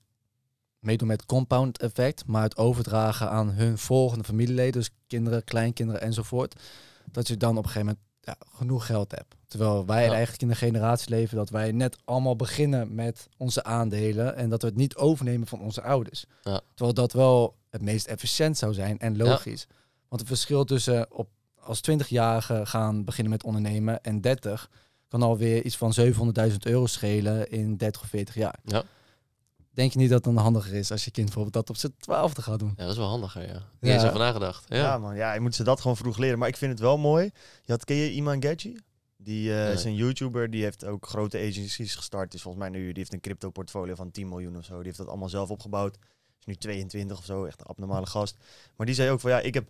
meedoen 0.79 1.09
met 1.09 1.27
compound 1.27 1.79
effect, 1.79 2.27
maar 2.27 2.43
het 2.43 2.57
overdragen 2.57 3.31
aan 3.31 3.51
hun 3.51 3.79
volgende 3.79 4.25
familieleden, 4.25 4.73
dus 4.73 4.91
kinderen, 5.07 5.45
kleinkinderen 5.45 6.01
enzovoort, 6.01 6.61
dat 7.13 7.29
je 7.29 7.37
dan 7.37 7.51
op 7.59 7.65
een 7.65 7.71
gegeven 7.71 7.87
moment 7.87 8.05
ja, 8.21 8.37
genoeg 8.59 8.87
geld 8.87 9.11
hebt. 9.11 9.35
Terwijl 9.47 9.87
wij 9.87 10.05
Ja. 10.05 10.11
eigenlijk 10.11 10.43
in 10.43 10.49
de 10.49 10.55
generatie 10.55 11.11
leven 11.11 11.37
dat 11.37 11.51
wij 11.51 11.73
net 11.73 11.97
allemaal 12.05 12.37
beginnen 12.37 12.95
met 12.95 13.29
onze 13.37 13.65
aandelen 13.65 14.37
en 14.37 14.49
dat 14.49 14.63
we 14.63 14.69
het 14.69 14.77
niet 14.77 14.97
overnemen 14.97 15.47
van 15.47 15.61
onze 15.61 15.83
ouders. 15.83 16.25
Ja. 16.43 16.61
Terwijl 16.75 16.95
dat 16.95 17.13
wel 17.13 17.57
het 17.71 17.83
meest 17.83 18.07
efficiënt 18.07 18.59
zou 18.59 18.75
zijn 18.75 18.99
en 18.99 19.17
logisch. 19.17 19.67
Want 20.09 20.21
het 20.21 20.31
verschil 20.31 20.65
tussen 20.65 21.13
op 21.13 21.29
als 21.67 21.81
20-jarige 21.91 22.67
gaan 22.67 23.05
beginnen 23.05 23.33
met 23.33 23.45
ondernemen 23.45 24.03
en 24.03 24.21
30 24.21 24.71
kan 25.09 25.23
alweer 25.23 25.65
iets 25.65 25.77
van 25.77 25.95
700.000 26.01 26.57
euro 26.63 26.87
schelen 26.87 27.51
in 27.51 27.77
30 27.77 28.03
of 28.03 28.09
40 28.09 28.35
jaar. 28.35 28.59
Ja. 28.65 28.83
Denk 29.71 29.93
je 29.93 29.99
niet 29.99 30.11
dat 30.11 30.25
het 30.25 30.35
dan 30.35 30.43
handiger 30.43 30.75
is 30.75 30.91
als 30.91 31.05
je 31.05 31.11
kind 31.11 31.25
bijvoorbeeld 31.27 31.55
dat 31.55 31.71
op 31.71 31.77
zijn 31.77 31.95
twaalfde 31.99 32.43
gaat 32.43 32.59
doen? 32.59 32.73
Ja, 32.77 32.83
dat 32.83 32.93
is 32.93 32.99
wel 32.99 33.09
handiger 33.09 33.47
ja. 33.47 33.63
Niet 33.81 33.93
Ja. 34.01 34.07
over 34.07 34.19
nagedacht. 34.19 34.65
Ja. 34.69 34.77
Ja. 34.77 34.99
man, 34.99 35.17
ja, 35.17 35.33
je 35.33 35.41
moet 35.41 35.55
ze 35.55 35.65
dat 35.65 35.81
gewoon 35.81 35.97
vroeg 35.97 36.17
leren. 36.17 36.39
Maar 36.39 36.49
ik 36.49 36.57
vind 36.57 36.71
het 36.71 36.81
wel 36.81 36.99
mooi. 36.99 37.31
Je 37.65 37.73
had, 37.73 37.85
ken 37.85 37.97
je 37.97 38.13
Iman 38.13 38.43
Gadji? 38.43 38.79
Die 39.17 39.51
eh, 39.55 39.65
Nee. 39.65 39.73
is 39.73 39.85
een 39.85 39.95
YouTuber, 39.95 40.51
die 40.51 40.63
heeft 40.63 40.85
ook 40.85 41.07
grote 41.07 41.39
agencies 41.39 41.95
gestart. 41.95 42.35
Is 42.35 42.43
volgens 42.43 42.63
mij 42.69 42.73
nu, 42.73 42.87
die 42.87 42.95
heeft 42.99 43.13
een 43.13 43.21
crypto 43.21 43.51
portfolio 43.51 43.95
van 43.95 44.11
10 44.11 44.29
miljoen 44.29 44.57
of 44.57 44.65
zo. 44.65 44.75
Die 44.77 44.85
heeft 44.85 44.97
dat 44.99 45.09
allemaal 45.09 45.29
zelf 45.29 45.51
opgebouwd. 45.51 45.97
Is 46.39 46.45
nu 46.45 46.55
22 46.55 47.19
of 47.19 47.25
zo, 47.25 47.45
echt 47.45 47.61
een 47.61 47.67
abnormale 47.67 48.07
gast. 48.07 48.37
Maar 48.77 48.87
die 48.87 48.95
zei 48.95 49.11
ook 49.11 49.21
van 49.21 49.31
ja, 49.31 49.41
ik 49.41 49.55
heb, 49.55 49.69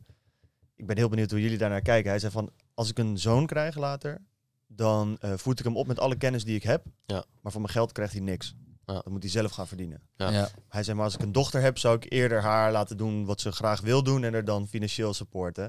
ik 0.76 0.86
ben 0.86 0.96
heel 0.96 1.08
benieuwd 1.08 1.30
hoe 1.30 1.40
jullie 1.42 1.58
daarnaar 1.58 1.82
kijken. 1.82 2.10
Hij 2.10 2.18
zei 2.18 2.32
van, 2.32 2.50
als 2.74 2.90
ik 2.90 2.98
een 2.98 3.18
zoon 3.18 3.46
krijg 3.46 3.76
later, 3.76 4.20
dan 4.66 5.16
eh 5.20 5.32
voed 5.36 5.58
ik 5.58 5.64
hem 5.64 5.76
op 5.76 5.86
met 5.86 5.98
alle 5.98 6.16
kennis 6.16 6.44
die 6.44 6.56
ik 6.56 6.62
heb. 6.62 6.84
Ja. 7.06 7.24
Maar 7.40 7.52
voor 7.52 7.60
mijn 7.60 7.72
geld 7.72 7.92
krijgt 7.92 8.12
hij 8.12 8.22
niks. 8.22 8.54
Ja. 8.84 8.94
Dat 8.94 9.08
moet 9.08 9.22
hij 9.22 9.30
zelf 9.30 9.50
gaan 9.50 9.66
verdienen. 9.66 10.02
Ja. 10.16 10.48
Hij 10.68 10.82
zei, 10.82 10.96
maar 10.96 11.04
als 11.04 11.14
ik 11.14 11.22
een 11.22 11.32
dochter 11.32 11.60
heb, 11.60 11.78
zou 11.78 11.96
ik 11.96 12.12
eerder 12.12 12.42
haar 12.42 12.72
laten 12.72 12.96
doen 12.96 13.24
wat 13.24 13.40
ze 13.40 13.52
graag 13.52 13.80
wil 13.80 14.02
doen 14.02 14.24
en 14.24 14.34
er 14.34 14.44
dan 14.44 14.68
financieel 14.68 15.14
supporten. 15.14 15.64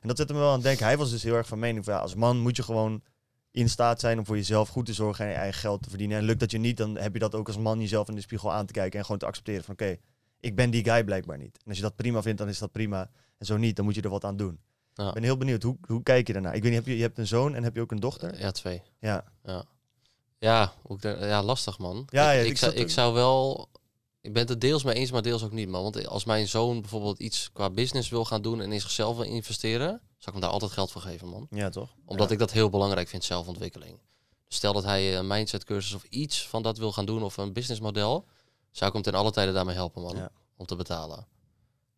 En 0.00 0.08
dat 0.08 0.16
zet 0.16 0.28
hem 0.28 0.38
wel 0.38 0.48
aan 0.48 0.54
het 0.54 0.62
denken. 0.62 0.86
Hij 0.86 0.96
was 0.96 1.10
dus 1.10 1.22
heel 1.22 1.34
erg 1.34 1.48
van 1.48 1.58
mening 1.58 1.84
van, 1.84 1.94
ja, 1.94 2.00
als 2.00 2.14
man 2.14 2.38
moet 2.38 2.56
je 2.56 2.62
gewoon 2.62 3.02
in 3.50 3.68
staat 3.68 4.00
zijn 4.00 4.18
om 4.18 4.26
voor 4.26 4.36
jezelf 4.36 4.68
goed 4.68 4.86
te 4.86 4.92
zorgen 4.92 5.24
en 5.24 5.30
je 5.30 5.36
eigen 5.36 5.60
geld 5.60 5.82
te 5.82 5.88
verdienen. 5.88 6.18
En 6.18 6.24
lukt 6.24 6.40
dat 6.40 6.50
je 6.50 6.58
niet, 6.58 6.76
dan 6.76 6.96
heb 6.96 7.12
je 7.12 7.18
dat 7.18 7.34
ook 7.34 7.46
als 7.46 7.58
man 7.58 7.80
jezelf 7.80 8.08
in 8.08 8.14
de 8.14 8.20
spiegel 8.20 8.52
aan 8.52 8.66
te 8.66 8.72
kijken 8.72 8.98
en 8.98 9.04
gewoon 9.04 9.20
te 9.20 9.26
accepteren 9.26 9.64
van, 9.64 9.74
oké, 9.74 9.96
ik 10.42 10.54
ben 10.56 10.70
die 10.70 10.84
guy 10.84 11.04
blijkbaar 11.04 11.38
niet. 11.38 11.56
En 11.56 11.68
als 11.68 11.76
je 11.76 11.82
dat 11.82 11.96
prima 11.96 12.22
vindt, 12.22 12.38
dan 12.38 12.48
is 12.48 12.58
dat 12.58 12.72
prima. 12.72 13.10
En 13.38 13.46
zo 13.46 13.56
niet, 13.56 13.76
dan 13.76 13.84
moet 13.84 13.94
je 13.94 14.02
er 14.02 14.08
wat 14.10 14.24
aan 14.24 14.36
doen. 14.36 14.58
Ja. 14.94 15.08
Ik 15.08 15.14
ben 15.14 15.22
heel 15.22 15.36
benieuwd, 15.36 15.62
hoe, 15.62 15.76
hoe 15.86 16.02
kijk 16.02 16.26
je 16.26 16.32
daarnaar? 16.32 16.54
Ik 16.54 16.62
weet 16.62 16.70
niet, 16.70 16.80
heb 16.80 16.88
je, 16.88 16.96
je 16.96 17.02
hebt 17.02 17.18
een 17.18 17.26
zoon 17.26 17.54
en 17.54 17.62
heb 17.62 17.74
je 17.74 17.80
ook 17.80 17.90
een 17.90 18.00
dochter? 18.00 18.38
Ja, 18.38 18.50
twee. 18.50 18.82
Ja. 19.00 19.24
Ja, 19.44 19.64
ja, 20.38 20.72
daar- 20.98 21.26
ja 21.26 21.42
lastig 21.42 21.78
man. 21.78 22.06
Ja, 22.10 22.30
ik, 22.32 22.38
ja, 22.38 22.44
ik, 22.44 22.50
ik 22.50 22.58
zou, 22.58 22.72
ik 22.72 22.90
zou 22.90 23.14
wel... 23.14 23.68
Ik 24.20 24.32
ben 24.32 24.46
het 24.48 24.60
deels 24.60 24.82
mee 24.82 24.94
eens, 24.94 25.10
maar 25.10 25.22
deels 25.22 25.42
ook 25.44 25.52
niet. 25.52 25.68
Man. 25.68 25.82
Want 25.82 26.06
als 26.06 26.24
mijn 26.24 26.48
zoon 26.48 26.80
bijvoorbeeld 26.80 27.18
iets 27.18 27.50
qua 27.52 27.70
business 27.70 28.08
wil 28.08 28.24
gaan 28.24 28.42
doen 28.42 28.60
en 28.60 28.72
in 28.72 28.80
zichzelf 28.80 29.16
wil 29.16 29.24
investeren, 29.24 29.88
zou 29.88 30.00
ik 30.18 30.32
hem 30.32 30.40
daar 30.40 30.50
altijd 30.50 30.72
geld 30.72 30.90
voor 30.92 31.00
geven, 31.00 31.28
man. 31.28 31.46
Ja, 31.50 31.68
toch? 31.68 31.94
Omdat 32.04 32.26
Ja. 32.26 32.32
ik 32.32 32.38
dat 32.38 32.52
heel 32.52 32.70
belangrijk 32.70 33.08
vind, 33.08 33.24
zelfontwikkeling. 33.24 33.98
Stel 34.48 34.72
dat 34.72 34.84
hij 34.84 35.16
een 35.18 35.26
mindset 35.26 35.64
cursus 35.64 35.94
of 35.94 36.04
iets 36.04 36.46
van 36.48 36.62
dat 36.62 36.78
wil 36.78 36.92
gaan 36.92 37.06
doen 37.06 37.22
of 37.22 37.36
een 37.36 37.52
businessmodel, 37.52 38.26
zou 38.72 38.86
ik 38.88 38.92
hem 38.92 39.02
ten 39.02 39.14
alle 39.14 39.30
tijde 39.30 39.52
daarmee 39.52 39.74
helpen, 39.74 40.02
man. 40.02 40.16
Ja. 40.16 40.30
Om 40.56 40.66
te 40.66 40.76
betalen. 40.76 41.26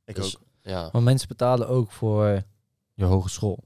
Ik 0.04 0.14
Dus, 0.14 0.36
ook. 0.36 0.42
Ja, 0.62 0.88
Maar 0.92 1.02
mensen 1.02 1.28
betalen 1.28 1.68
ook 1.68 1.90
voor 1.90 2.42
je 2.94 3.04
hogeschool. 3.04 3.58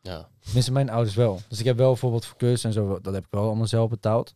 ja. 0.00 0.28
Tenminste, 0.40 0.72
mijn 0.72 0.90
ouders 0.90 1.16
wel. 1.16 1.40
Dus 1.48 1.58
ik 1.58 1.64
heb 1.64 1.76
wel 1.76 1.88
bijvoorbeeld 1.90 2.24
voor 2.24 2.36
cursus 2.36 2.64
en 2.64 2.72
zo, 2.72 2.98
dat 3.00 3.14
heb 3.14 3.24
ik 3.24 3.30
wel 3.30 3.44
allemaal 3.46 3.66
zelf 3.66 3.90
betaald. 3.90 4.34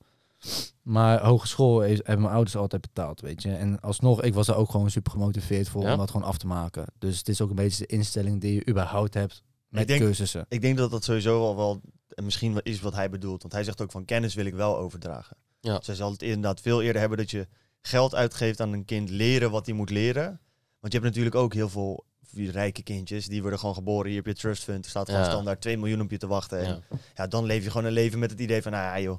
Maar 0.82 1.24
hogeschool 1.24 1.80
heeft- 1.80 2.06
hebben 2.06 2.22
mijn 2.22 2.34
ouders 2.34 2.56
altijd 2.56 2.82
betaald, 2.82 3.20
weet 3.20 3.42
je. 3.42 3.52
En 3.54 3.80
alsnog, 3.80 4.22
ik 4.22 4.34
was 4.34 4.48
er 4.48 4.54
ook 4.56 4.70
gewoon 4.70 4.90
super 4.90 5.12
gemotiveerd 5.12 5.68
voor 5.68 5.82
Ja? 5.82 5.92
om 5.92 5.98
dat 5.98 6.10
gewoon 6.10 6.26
af 6.26 6.38
te 6.38 6.46
maken. 6.46 6.84
Dus 6.98 7.18
het 7.18 7.28
is 7.28 7.40
ook 7.40 7.50
een 7.50 7.56
beetje 7.56 7.86
de 7.86 7.92
instelling 7.92 8.40
die 8.40 8.54
je 8.54 8.68
überhaupt 8.68 9.14
hebt 9.14 9.42
met 9.68 9.80
Ik 9.82 9.88
denk- 9.88 10.00
cursussen. 10.00 10.46
Ik 10.48 10.60
denk 10.60 10.76
dat 10.76 10.90
dat 10.90 11.04
sowieso 11.04 11.40
wel, 11.40 11.56
wel 11.56 11.80
en 12.08 12.24
misschien 12.24 12.52
wel 12.52 12.62
is 12.62 12.80
wat 12.80 12.94
hij 12.94 13.10
bedoelt. 13.10 13.42
Want 13.42 13.54
hij 13.54 13.64
zegt 13.64 13.80
ook 13.82 13.90
van 13.90 14.04
kennis 14.04 14.34
wil 14.34 14.44
ik 14.46 14.54
wel 14.54 14.78
overdragen. 14.78 15.36
Ja. 15.60 15.76
Dus 15.78 15.86
hij 15.86 15.96
zal 15.96 16.10
het 16.10 16.22
inderdaad 16.22 16.60
veel 16.60 16.82
eerder 16.82 17.00
hebben 17.00 17.18
dat 17.18 17.30
je 17.30 17.48
geld 17.82 18.14
uitgeeft 18.14 18.60
aan 18.60 18.72
een 18.72 18.84
kind 18.84 19.10
leren 19.10 19.50
wat 19.50 19.66
hij 19.66 19.74
moet 19.74 19.90
leren. 19.90 20.40
Want 20.80 20.92
je 20.92 20.98
hebt 20.98 21.04
natuurlijk 21.10 21.34
ook 21.34 21.54
heel 21.54 21.68
veel 21.68 22.04
rijke 22.34 22.82
kindjes, 22.82 23.26
die 23.26 23.40
worden 23.40 23.58
gewoon 23.58 23.74
geboren. 23.74 24.06
Hier 24.06 24.16
heb 24.16 24.26
je 24.26 24.34
trust 24.34 24.62
fund, 24.62 24.84
er 24.84 24.90
staat 24.90 25.06
gewoon 25.08 25.24
Ja. 25.24 25.30
standaard 25.30 25.60
2 25.60 25.78
miljoen 25.78 26.00
op 26.00 26.10
je 26.10 26.18
te 26.18 26.26
wachten. 26.26 26.58
En 26.58 26.66
ja. 26.90 26.96
ja, 27.14 27.26
dan 27.26 27.44
leef 27.44 27.64
je 27.64 27.70
gewoon 27.70 27.86
een 27.86 27.92
leven 27.92 28.18
met 28.18 28.30
het 28.30 28.40
idee 28.40 28.62
van, 28.62 28.72
nou 28.72 28.84
ja 28.84 29.00
joh, 29.00 29.18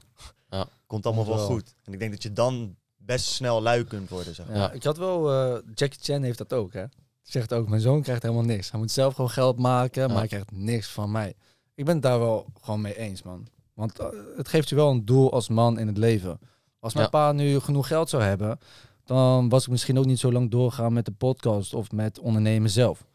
Ja. 0.49 0.67
komt 0.87 1.05
allemaal 1.05 1.25
wel 1.25 1.35
Wel. 1.35 1.45
goed. 1.45 1.75
En 1.83 1.93
ik 1.93 1.99
denk 1.99 2.11
dat 2.11 2.23
je 2.23 2.33
dan 2.33 2.75
best 2.97 3.25
snel 3.25 3.61
lui 3.61 3.83
kunt 3.83 4.09
worden. 4.09 4.35
Zeg. 4.35 4.47
maar. 4.47 4.55
Ja, 4.57 4.71
ik 4.71 4.83
had 4.83 4.97
wel, 4.97 5.31
eh, 5.31 5.61
Jackie 5.75 5.99
Chan 6.01 6.23
heeft 6.23 6.37
dat 6.37 6.53
ook, 6.53 6.73
hè. 6.73 6.85
Die 7.21 7.31
zegt 7.31 7.53
ook, 7.53 7.67
mijn 7.69 7.81
zoon 7.81 8.01
krijgt 8.01 8.21
helemaal 8.21 8.43
niks. 8.43 8.71
Hij 8.71 8.79
moet 8.79 8.91
zelf 8.91 9.13
gewoon 9.13 9.29
geld 9.29 9.59
maken, 9.59 10.01
Ja. 10.01 10.07
maar 10.07 10.17
hij 10.17 10.27
krijgt 10.27 10.51
niks 10.51 10.87
van 10.87 11.11
mij. 11.11 11.33
Ik 11.75 11.85
ben 11.85 11.93
het 11.93 12.03
daar 12.03 12.19
wel 12.19 12.45
gewoon 12.61 12.81
mee 12.81 12.97
eens, 12.97 13.21
man. 13.23 13.47
Want 13.73 13.99
eh, 13.99 14.07
het 14.37 14.47
geeft 14.47 14.69
je 14.69 14.75
wel 14.75 14.89
een 14.91 15.05
doel 15.05 15.31
als 15.31 15.47
man 15.49 15.79
in 15.79 15.87
het 15.87 15.97
leven. 15.97 16.39
Als 16.83 16.93
mijn 16.93 17.05
Ja. 17.05 17.11
pa 17.11 17.31
nu 17.31 17.59
genoeg 17.59 17.87
geld 17.87 18.09
zou 18.09 18.23
hebben, 18.23 18.59
dan 19.05 19.49
was 19.49 19.63
ik 19.63 19.69
misschien 19.69 19.97
ook 19.99 20.05
niet 20.05 20.19
zo 20.19 20.31
lang 20.31 20.51
doorgaan 20.51 20.93
met 20.93 21.05
de 21.05 21.11
podcast 21.11 21.73
of 21.73 21.91
met 21.91 22.19
ondernemen 22.19 22.69
zelf. 22.69 23.05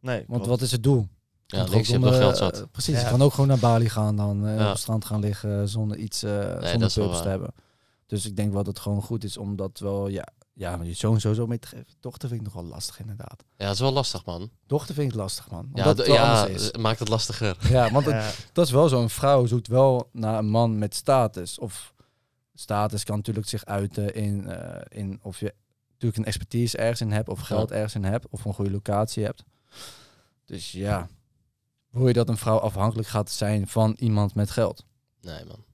Nee, 0.00 0.16
Want 0.16 0.28
klopt. 0.28 0.46
wat 0.46 0.60
is 0.60 0.72
het 0.72 0.82
doel? 0.82 1.08
Ja, 1.46 1.58
niks, 1.64 1.74
je 1.86 1.92
zonder, 1.92 2.12
geld 2.12 2.36
zat. 2.36 2.58
eh, 2.60 2.62
precies, 2.72 2.94
Ja. 2.94 3.00
je 3.00 3.08
kan 3.10 3.22
ook 3.22 3.32
gewoon 3.32 3.46
naar 3.48 3.58
Bali 3.58 3.88
gaan 3.88 4.16
dan, 4.16 4.46
eh, 4.46 4.56
Ja. 4.56 4.62
op 4.64 4.68
het 4.70 4.78
strand 4.78 5.04
gaan 5.04 5.20
liggen 5.20 5.68
zonder 5.68 5.96
iets, 5.96 6.22
eh 6.22 6.30
zonder 6.60 6.92
purpose 6.92 7.22
te 7.22 7.28
hebben. 7.28 7.54
Dus 8.06 8.26
ik 8.26 8.36
denk 8.36 8.52
wel 8.52 8.62
dat 8.62 8.74
het 8.74 8.82
gewoon 8.82 9.02
goed 9.02 9.24
is 9.24 9.36
om 9.36 9.56
dat 9.56 9.78
wel, 9.78 10.08
ja, 10.08 10.26
ja, 10.52 10.76
maar 10.76 10.86
je 10.86 10.94
zoon 10.94 11.20
sowieso 11.20 11.46
mee 11.46 11.58
te 11.58 11.66
geven. 11.68 11.86
Dochter 12.00 12.28
vind 12.28 12.40
ik 12.40 12.46
nog 12.46 12.62
wel 12.62 12.70
lastig 12.70 13.00
inderdaad. 13.00 13.44
Ja, 13.56 13.64
dat 13.64 13.74
is 13.74 13.80
wel 13.80 13.92
lastig, 13.92 14.24
man. 14.24 14.50
Dochter 14.66 14.94
vind 14.94 15.10
ik 15.12 15.16
lastig, 15.18 15.50
man. 15.50 15.64
Omdat 15.64 15.84
Ja, 15.84 15.88
het 15.88 15.96
d- 15.96 16.06
wel 16.06 16.14
ja 16.16 16.40
anders 16.42 16.62
is. 16.70 16.72
maakt 16.80 16.98
het 16.98 17.08
lastiger. 17.08 17.56
Ja, 17.68 17.90
want 17.90 18.06
het- 18.06 18.48
dat 18.52 18.66
is 18.66 18.72
wel 18.72 18.88
zo. 18.88 19.02
Een 19.02 19.10
vrouw 19.10 19.46
zoekt 19.46 19.66
wel 19.68 20.08
naar 20.12 20.38
een 20.38 20.48
man 20.48 20.78
met 20.78 20.94
status. 20.94 21.58
Of 21.58 21.92
status 22.54 23.04
kan 23.04 23.16
natuurlijk 23.16 23.48
zich 23.48 23.64
uiten 23.64 24.14
in, 24.14 24.48
eh, 24.48 24.98
in 25.00 25.18
of 25.22 25.40
je 25.40 25.54
natuurlijk 25.88 26.16
een 26.16 26.24
expertise 26.24 26.76
ergens 26.78 27.00
in 27.00 27.12
hebt, 27.12 27.28
of 27.28 27.40
geld 27.40 27.70
ergens 27.70 27.94
in 27.94 28.04
hebt, 28.04 28.28
of 28.28 28.44
een 28.44 28.54
goede 28.54 28.70
locatie 28.70 29.24
hebt. 29.24 29.44
Dus 30.44 30.72
ja, 30.72 31.08
wil 31.90 32.06
je 32.06 32.12
dat 32.12 32.28
een 32.28 32.36
vrouw 32.36 32.58
afhankelijk 32.58 33.08
gaat 33.08 33.30
zijn 33.30 33.68
van 33.68 33.96
iemand 33.98 34.34
met 34.34 34.50
geld? 34.50 34.84
Nee, 35.20 35.44
man. 35.44 35.64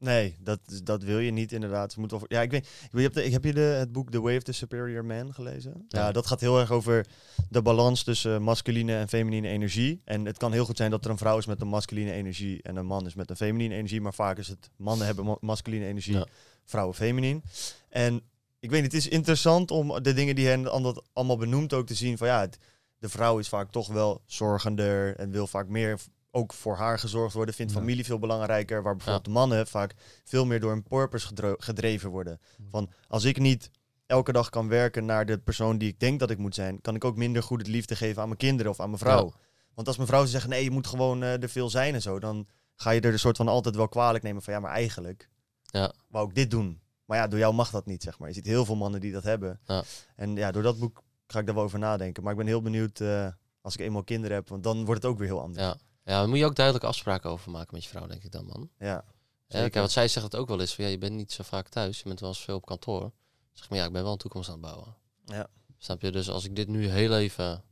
Nee, 0.00 0.36
dat, 0.40 0.60
dat 0.84 1.02
wil 1.02 1.18
je 1.18 1.30
niet 1.30 1.52
inderdaad. 1.52 1.92
Ze 1.92 2.00
moet 2.00 2.10
wel, 2.10 2.22
ja, 2.26 2.40
ik 2.42 2.50
weet, 2.50 2.68
je 2.92 3.00
hebt 3.00 3.14
de- 3.14 3.30
heb 3.30 3.44
je 3.44 3.52
de, 3.52 3.60
het 3.60 3.92
boek 3.92 4.10
The 4.10 4.20
Way 4.20 4.36
of 4.36 4.42
the 4.42 4.52
Superior 4.52 5.04
Man 5.04 5.34
gelezen? 5.34 5.84
Ja. 5.88 5.98
Ja. 6.00 6.12
dat 6.12 6.26
gaat 6.26 6.40
heel 6.40 6.58
erg 6.58 6.70
over 6.70 7.06
de 7.50 7.62
balans 7.62 8.02
tussen 8.02 8.42
masculine 8.42 8.96
en 8.96 9.08
feminine 9.08 9.48
energie. 9.48 10.00
En 10.04 10.24
het 10.24 10.36
kan 10.38 10.52
heel 10.52 10.64
goed 10.64 10.76
zijn 10.76 10.90
dat 10.90 11.04
er 11.04 11.10
een 11.10 11.18
vrouw 11.18 11.38
is 11.38 11.46
met 11.46 11.60
een 11.60 11.68
masculine 11.68 12.12
energie 12.12 12.62
en 12.62 12.76
een 12.76 12.86
man 12.86 13.06
is 13.06 13.14
met 13.14 13.30
een 13.30 13.36
feminine 13.36 13.74
energie. 13.74 14.00
Maar 14.00 14.14
vaak 14.14 14.38
is 14.38 14.48
het 14.48 14.70
mannen 14.76 15.06
hebben 15.06 15.24
ma- 15.24 15.36
masculine 15.40 15.86
energie, 15.86 16.14
Ja. 16.14 16.26
vrouwen 16.64 16.94
feminine. 16.94 17.40
En 17.88 18.20
ik 18.60 18.70
weet 18.70 18.82
het 18.82 18.94
is 18.94 19.08
interessant 19.08 19.70
om 19.70 20.02
de 20.02 20.12
dingen 20.12 20.34
die 20.34 20.46
hij 20.46 20.66
ander- 20.68 21.02
allemaal 21.12 21.36
benoemt 21.38 21.72
ook 21.72 21.86
te 21.86 21.94
zien 21.94 22.18
van 22.18 22.26
ja, 22.26 22.40
het- 22.40 22.58
de 22.98 23.08
vrouw 23.08 23.38
is 23.38 23.48
vaak 23.48 23.70
toch 23.70 23.88
wel 23.88 24.22
zorgender 24.26 25.16
en 25.16 25.30
wil 25.30 25.46
vaak 25.46 25.68
meer 25.68 25.98
ook 26.30 26.52
voor 26.52 26.76
haar 26.76 26.98
gezorgd 26.98 27.34
worden. 27.34 27.54
Vindt 27.54 27.72
Ja. 27.72 27.78
familie 27.78 28.04
veel 28.04 28.18
belangrijker. 28.18 28.82
Waar 28.82 28.96
bijvoorbeeld 28.96 29.28
mannen 29.34 29.66
vaak 29.66 29.94
veel 30.24 30.46
meer 30.46 30.60
door 30.60 30.72
een 30.72 30.82
purpose 30.82 31.28
gedreven 31.58 32.10
worden. 32.10 32.40
Van 32.70 32.90
als 33.08 33.24
ik 33.24 33.38
niet 33.38 33.70
elke 34.06 34.32
dag 34.32 34.48
kan 34.50 34.68
werken 34.68 35.04
naar 35.04 35.26
de 35.26 35.38
persoon 35.38 35.78
die 35.78 35.88
ik 35.88 36.00
denk 36.00 36.20
dat 36.20 36.30
ik 36.30 36.38
moet 36.38 36.54
zijn, 36.54 36.80
kan 36.80 36.94
ik 36.94 37.04
ook 37.04 37.16
minder 37.16 37.42
goed 37.42 37.58
het 37.58 37.66
liefde 37.68 37.96
geven 37.96 38.20
aan 38.22 38.28
mijn 38.28 38.38
kinderen 38.40 38.72
of 38.72 38.80
aan 38.80 38.86
mijn 38.86 38.98
vrouw. 38.98 39.24
Ja. 39.26 39.32
Want 39.74 39.86
als 39.86 39.96
mijn 39.96 40.08
vrouw 40.08 40.20
zou 40.20 40.32
zeggen, 40.32 40.50
nee, 40.50 40.64
je 40.64 40.70
moet 40.70 40.86
gewoon 40.86 41.22
eh, 41.22 41.42
er 41.42 41.48
veel 41.48 41.70
zijn 41.70 41.94
en 41.94 42.02
zo, 42.02 42.18
dan 42.18 42.46
ga 42.74 42.90
je 42.90 43.00
er 43.00 43.12
een 43.12 43.18
soort 43.18 43.36
van 43.36 43.48
altijd 43.48 43.76
wel 43.76 43.88
kwalijk 43.88 44.24
nemen 44.24 44.42
van 44.42 44.52
ja, 44.54 44.60
maar 44.60 44.70
eigenlijk 44.72 45.28
Ja. 45.62 45.92
wou 46.08 46.28
ik 46.28 46.34
dit 46.34 46.50
doen. 46.50 46.80
Maar 47.04 47.18
ja, 47.18 47.26
door 47.28 47.38
jou 47.38 47.54
mag 47.54 47.70
dat 47.70 47.86
niet, 47.86 48.02
zeg 48.02 48.18
maar. 48.18 48.28
Je 48.28 48.34
ziet 48.34 48.46
heel 48.46 48.64
veel 48.64 48.76
mannen 48.76 49.00
die 49.00 49.12
dat 49.12 49.22
hebben. 49.22 49.60
Ja. 49.64 49.82
En 50.16 50.36
ja, 50.36 50.50
door 50.52 50.62
dat 50.62 50.78
boek 50.78 51.02
ga 51.26 51.38
ik 51.38 51.46
daar 51.46 51.54
wel 51.54 51.64
over 51.64 51.78
nadenken. 51.78 52.22
Maar 52.22 52.32
ik 52.32 52.38
ben 52.38 52.46
heel 52.46 52.62
benieuwd 52.62 53.00
eh, 53.00 53.26
als 53.60 53.74
ik 53.74 53.80
eenmaal 53.80 54.04
kinderen 54.04 54.36
heb, 54.36 54.48
want 54.48 54.62
dan 54.62 54.84
wordt 54.84 55.02
het 55.02 55.10
ook 55.12 55.18
weer 55.18 55.26
heel 55.28 55.40
anders. 55.40 55.64
Ja. 55.66 55.76
Ja, 56.08 56.18
daar 56.18 56.28
moet 56.28 56.38
je 56.38 56.44
ook 56.44 56.56
duidelijke 56.56 56.88
afspraken 56.88 57.30
over 57.30 57.50
maken 57.50 57.74
met 57.74 57.82
je 57.84 57.88
vrouw, 57.88 58.06
denk 58.06 58.22
ik 58.22 58.32
dan, 58.32 58.46
man. 58.46 58.70
Ja, 58.78 59.04
Ja, 59.46 59.58
kijk, 59.58 59.74
wat 59.74 59.90
zij 59.90 60.08
zegt 60.08 60.24
het 60.24 60.36
ook 60.36 60.48
wel 60.48 60.60
eens. 60.60 60.74
Van, 60.74 60.84
ja, 60.84 60.90
je 60.90 60.98
bent 60.98 61.14
niet 61.14 61.32
zo 61.32 61.42
vaak 61.42 61.68
thuis. 61.68 61.98
Je 61.98 62.04
bent 62.04 62.20
wel 62.20 62.28
eens 62.28 62.40
veel 62.40 62.56
op 62.56 62.66
kantoor. 62.66 63.12
Zeg 63.52 63.68
maar, 63.68 63.78
ja, 63.78 63.84
ik 63.84 63.92
ben 63.92 64.02
wel 64.02 64.12
een 64.12 64.18
toekomst 64.18 64.48
aan 64.48 64.54
het 64.54 64.64
bouwen. 64.64 64.96
Ja. 65.24 65.46
Snap 65.78 66.00
je? 66.00 66.10
Dus 66.10 66.30
als 66.30 66.44
ik 66.44 66.56
dit 66.56 66.68
nu 66.68 66.88
heel 66.88 67.16
even 67.16 67.64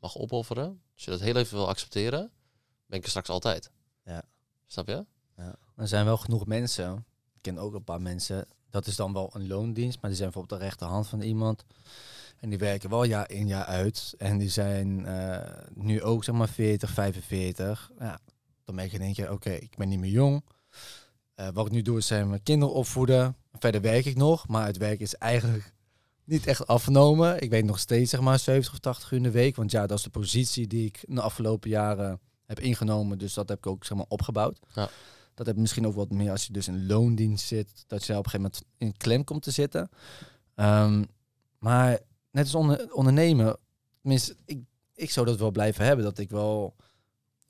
mag 0.00 0.16
opofferen, 0.16 0.82
als 0.94 1.04
je 1.04 1.10
dat 1.10 1.20
heel 1.20 1.36
even 1.36 1.56
wil 1.56 1.68
accepteren, 1.68 2.30
ben 2.86 2.98
ik 2.98 3.04
er 3.04 3.10
straks 3.10 3.28
altijd. 3.28 3.70
Ja. 4.04 4.22
Snap 4.66 4.86
je? 4.86 5.06
Er 5.76 5.88
zijn 5.88 6.04
wel 6.04 6.16
genoeg 6.16 6.46
mensen, 6.46 7.06
ik 7.34 7.42
ken 7.42 7.58
ook 7.58 7.74
een 7.74 7.84
paar 7.84 8.00
mensen, 8.00 8.48
dat 8.70 8.86
is 8.86 8.96
dan 8.96 9.12
wel 9.12 9.30
een 9.32 9.46
loondienst, 9.46 10.00
maar 10.00 10.10
die 10.10 10.18
zijn 10.18 10.30
bijvoorbeeld 10.30 10.60
de 10.60 10.66
rechterhand 10.66 11.06
van 11.06 11.20
iemand. 11.20 11.64
En 12.40 12.48
die 12.48 12.58
werken 12.58 12.90
wel 12.90 13.04
jaar 13.04 13.30
in 13.30 13.46
jaar 13.46 13.64
uit. 13.64 14.14
En 14.18 14.38
die 14.38 14.48
zijn 14.48 15.06
eh, 15.06 15.64
nu 15.74 16.02
ook 16.02 16.24
zeg 16.24 16.34
maar 16.34 16.48
40, 16.48 16.90
45. 16.90 17.90
Ja, 17.98 18.18
dan 18.64 18.74
merk 18.74 18.90
je 18.90 18.96
in 18.96 19.04
één 19.04 19.14
keer, 19.14 19.32
oké, 19.32 19.50
ik 19.50 19.76
ben 19.76 19.88
niet 19.88 19.98
meer 19.98 20.10
jong. 20.10 20.44
Eh, 21.34 21.48
wat 21.52 21.66
ik 21.66 21.72
nu 21.72 21.82
doe 21.82 21.98
is 21.98 22.06
zijn 22.06 22.28
mijn 22.28 22.42
kinderen 22.42 22.74
opvoeden. 22.74 23.36
Verder 23.52 23.80
werk 23.80 24.04
ik 24.04 24.16
nog, 24.16 24.48
maar 24.48 24.66
het 24.66 24.76
werk 24.76 25.00
is 25.00 25.14
eigenlijk 25.14 25.72
niet 26.24 26.46
echt 26.46 26.66
afgenomen. 26.66 27.42
Ik 27.42 27.50
weet 27.50 27.64
nog 27.64 27.78
steeds 27.78 28.10
zeg 28.10 28.20
maar 28.20 28.38
70 28.38 28.72
of 28.72 28.78
80 28.78 29.10
uur 29.10 29.16
in 29.16 29.22
de 29.22 29.30
week. 29.30 29.56
Want 29.56 29.70
ja, 29.70 29.86
dat 29.86 29.98
is 29.98 30.04
de 30.04 30.10
positie 30.10 30.66
die 30.66 30.86
ik 30.86 31.04
de 31.08 31.20
afgelopen 31.20 31.70
jaren 31.70 32.20
heb 32.46 32.60
ingenomen. 32.60 33.18
Dus 33.18 33.34
dat 33.34 33.48
heb 33.48 33.58
ik 33.58 33.66
ook 33.66 33.84
zeg 33.84 33.96
maar 33.96 34.06
opgebouwd. 34.08 34.58
Ja. 34.74 34.88
Dat 35.34 35.46
heb 35.46 35.56
misschien 35.56 35.86
ook 35.86 35.94
wat 35.94 36.10
meer 36.10 36.30
als 36.30 36.46
je 36.46 36.52
dus 36.52 36.68
in 36.68 36.86
loondienst 36.86 37.46
zit. 37.46 37.84
Dat 37.86 38.04
je 38.04 38.12
op 38.12 38.24
een 38.24 38.30
gegeven 38.30 38.50
moment 38.52 38.62
in 38.78 38.96
klem 38.96 39.24
komt 39.24 39.42
te 39.42 39.50
zitten. 39.50 39.90
Ehm, 40.54 41.04
maar 41.58 41.98
net 42.36 42.44
als 42.44 42.54
onder, 42.54 42.92
ondernemen, 42.92 43.56
tenminste, 44.00 44.36
ik, 44.44 44.58
ik 44.94 45.10
zou 45.10 45.26
dat 45.26 45.38
wel 45.38 45.50
blijven 45.50 45.84
hebben. 45.84 46.04
Dat 46.04 46.18
ik 46.18 46.30
wel 46.30 46.74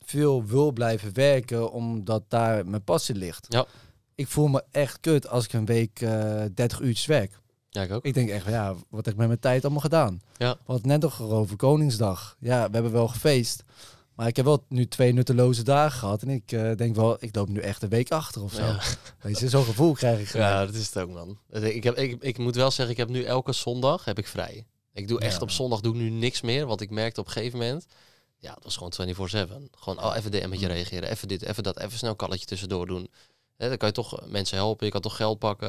veel 0.05 0.45
wil 0.45 0.73
blijven 0.73 1.15
werken, 1.15 1.73
omdat 1.73 2.25
daar 2.29 2.67
mijn 2.67 2.85
passie 2.85 3.15
ligt. 3.15 3.47
Ja. 3.49 3.67
Ik 4.15 4.29
voel 4.29 4.47
me 4.49 4.65
echt 4.71 5.01
kut 5.01 5.29
als 5.29 5.45
ik 5.45 5.53
een 5.53 5.65
week 5.65 6.01
eh 6.01 6.43
30 6.55 6.81
uurtjes 6.81 7.07
werk. 7.07 7.41
Ja, 7.69 7.83
ik 7.83 7.93
ook. 7.93 8.05
Ik 8.05 8.15
denk 8.15 8.29
echt, 8.29 8.43
van, 8.43 8.53
ja, 8.53 8.75
wat 8.89 9.05
heb 9.05 9.15
ik 9.15 9.19
met 9.21 9.27
mijn 9.27 9.41
tijd 9.41 9.63
allemaal 9.63 9.81
gedaan? 9.81 10.21
Ja. 10.37 10.57
Het 10.67 10.87
net 10.87 11.01
nog 11.01 11.23
over 11.23 11.57
Koningsdag. 11.57 12.37
Ja, 12.41 12.67
we 12.67 12.73
hebben 12.73 12.93
wel 12.93 13.09
gefeest. 13.09 13.65
Maar 14.15 14.27
ik 14.27 14.37
heb 14.37 14.45
wel 14.45 14.65
nu 14.69 14.87
twee 14.87 15.13
nutteloze 15.13 15.63
dagen 15.63 15.99
gehad. 15.99 16.23
En 16.23 16.29
ik 16.29 16.53
eh, 16.53 16.77
denk 16.77 16.97
wel, 16.97 17.17
ik 17.21 17.35
loop 17.35 17.49
nu 17.49 17.61
echt 17.61 17.83
een 17.83 17.89
week 17.89 18.11
achter 18.11 18.43
of 18.43 18.53
zo. 18.53 18.65
Ja. 18.65 18.81
Weet 19.21 19.39
je, 19.39 19.49
zo'n 19.49 19.65
gevoel 19.65 19.93
krijg 19.93 20.21
ik. 20.21 20.27
gewoon. 20.27 20.47
Ja, 20.47 20.67
dat 20.67 20.75
is 20.75 20.87
het 20.87 20.99
ook, 20.99 21.11
man. 21.11 21.39
Ik, 21.51 21.85
heb, 21.85 21.97
ik, 21.97 22.23
ik 22.23 22.39
moet 22.39 22.55
wel 22.55 22.71
zeggen, 22.71 22.95
ik 22.95 23.01
heb 23.01 23.09
nu 23.09 23.23
elke 23.23 23.53
zondag 23.53 24.05
heb 24.05 24.19
ik 24.19 24.27
vrij. 24.27 24.67
Ik 24.97 25.09
doe 25.09 25.21
echt 25.21 25.35
Ja. 25.35 25.41
op 25.41 25.51
zondag 25.51 25.81
doe 25.81 25.95
ik 25.95 26.01
nu 26.01 26.11
niks 26.11 26.41
meer, 26.41 26.67
want 26.67 26.81
ik 26.81 26.91
merkte 26.91 27.21
op 27.21 27.27
een 27.27 27.33
gegeven 27.33 27.59
moment, 27.59 27.87
ja, 28.39 28.55
het 28.55 28.65
was 28.65 28.77
gewoon 28.77 28.93
24/7. 28.93 29.69
Gewoon 29.79 30.05
oh, 30.05 30.17
even 30.17 30.31
DM'tje 30.31 30.67
reageren, 30.67 31.11
even 31.11 31.29
dit, 31.29 31.43
even 31.43 31.63
dat, 31.63 31.79
even 31.79 31.99
snel 31.99 32.11
een 32.11 32.17
kalletje 32.17 32.47
tussendoor 32.47 32.87
doen. 32.87 33.11
Dan 33.57 33.77
kan 33.77 33.89
je 33.89 33.95
toch 33.95 34.21
eh, 34.21 34.27
mensen 34.29 34.57
helpen, 34.57 34.87
je 34.87 34.93
kan 34.93 35.01
toch 35.01 35.17
geld 35.17 35.39
pakken. 35.39 35.69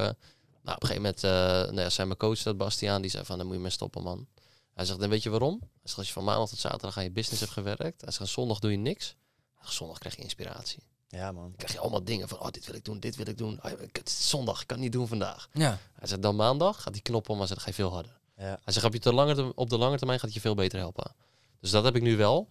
Nou, 0.62 0.76
op 0.76 0.82
een 0.82 0.88
gegeven 0.88 1.02
moment 1.02 1.24
uh, 1.24 1.30
nou 1.72 1.80
ja, 1.80 1.90
zei 1.90 2.06
mijn 2.06 2.18
coach, 2.18 2.42
dat 2.42 2.56
Bastiaan, 2.56 3.02
die 3.02 3.10
zei 3.10 3.24
van, 3.24 3.36
dan 3.38 3.46
moet 3.46 3.56
je 3.56 3.62
mee 3.62 3.70
stoppen, 3.70 4.02
man. 4.02 4.26
Hij 4.74 4.84
zegt, 4.84 4.98
dan 5.00 5.08
weet 5.08 5.22
je 5.22 5.30
waarom? 5.30 5.58
Hij 5.60 5.68
zegt, 5.82 5.98
als 5.98 6.06
je 6.06 6.12
van 6.12 6.24
maandag 6.24 6.48
tot 6.48 6.58
zaterdag 6.58 6.96
aan 6.96 7.02
je 7.04 7.10
business 7.10 7.40
hebt 7.40 7.52
gewerkt, 7.52 8.00
hij 8.00 8.12
zegt, 8.12 8.30
zondag 8.30 8.58
doe 8.58 8.70
je 8.70 8.76
niks. 8.76 9.14
Zegt, 9.60 9.72
zondag 9.74 9.98
krijg 9.98 10.16
je 10.16 10.22
inspiratie. 10.22 10.82
Ja, 11.08 11.32
man. 11.32 11.42
Dan 11.42 11.56
krijg 11.56 11.72
je 11.72 11.78
allemaal 11.78 12.04
dingen 12.04 12.28
van, 12.28 12.40
oh, 12.40 12.48
dit 12.50 12.66
wil 12.66 12.74
ik 12.74 12.84
doen, 12.84 13.00
dit 13.00 13.16
wil 13.16 13.26
ik 13.26 13.38
doen. 13.38 13.58
Oh, 13.64 13.70
ik- 13.70 13.96
het 13.96 14.08
is 14.08 14.28
zondag, 14.28 14.60
ik 14.60 14.66
kan 14.66 14.76
het 14.76 14.84
niet 14.84 14.94
doen 14.94 15.08
vandaag. 15.08 15.48
Ja. 15.52 15.78
Hij 15.92 16.08
zegt 16.08 16.22
dan 16.22 16.36
maandag 16.36 16.82
gaat 16.82 16.92
die 16.92 17.02
knop 17.02 17.28
om, 17.28 17.38
maar 17.38 17.46
dan 17.48 17.56
ga 17.60 17.66
je 17.66 17.74
veel 17.74 17.90
harder. 17.92 18.17
Ja. 18.38 18.58
Hij 18.64 18.72
zegt 18.72 18.86
op, 18.86 18.92
je 18.92 18.98
te 18.98 19.12
lange, 19.12 19.52
op 19.54 19.70
de 19.70 19.78
lange 19.78 19.96
termijn 19.96 20.18
gaat 20.18 20.28
het 20.28 20.36
je 20.36 20.40
veel 20.40 20.54
beter 20.54 20.78
helpen. 20.78 21.14
Dus 21.60 21.70
dat 21.70 21.84
heb 21.84 21.96
ik 21.96 22.02
nu 22.02 22.16
wel. 22.16 22.48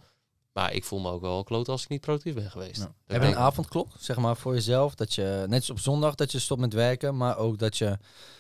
Maar 0.54 0.74
ik 0.74 0.84
voel 0.84 1.00
me 1.00 1.12
ook 1.12 1.22
wel 1.22 1.44
kloot 1.44 1.70
als 1.70 1.84
ik 1.84 1.90
niet 1.90 2.02
productief 2.02 2.34
ben 2.34 2.52
geweest. 2.52 2.82
Ik 2.82 2.88
Heb 3.06 3.22
je 3.22 3.28
een 3.28 3.36
avondklok, 3.36 3.88
zeg 4.00 4.18
maar, 4.18 4.38
voor 4.38 4.54
jezelf? 4.54 4.96
Dat 4.96 5.14
je, 5.14 5.46
net 5.48 5.60
als 5.60 5.70
op 5.70 5.80
zondag, 5.80 6.16
dat 6.16 6.32
je 6.32 6.40
stopt 6.40 6.62
met 6.62 6.74
werken. 6.74 7.18
Maar 7.18 7.38
ook 7.38 7.58
dat 7.58 7.78
je 7.78 7.98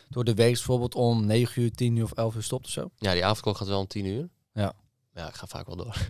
door 0.09 0.23
de 0.23 0.33
week 0.33 0.53
bijvoorbeeld 0.53 0.95
om 0.95 1.25
9 1.25 1.61
uur, 1.61 1.71
10 1.71 1.95
uur 1.95 2.03
of 2.03 2.11
11 2.11 2.35
uur 2.35 2.43
stopt 2.43 2.65
of 2.65 2.71
zo? 2.71 2.89
ja, 2.97 3.13
die 3.13 3.23
avondklok 3.23 3.57
gaat 3.57 3.67
wel 3.67 3.79
om 3.79 3.87
tien 3.87 4.05
uur. 4.05 4.29
Ja. 4.53 4.73
Ja, 5.17 5.27
ik 5.27 5.33
ga 5.35 5.47
vaak 5.47 5.65
wel 5.67 5.75
door. 5.75 5.95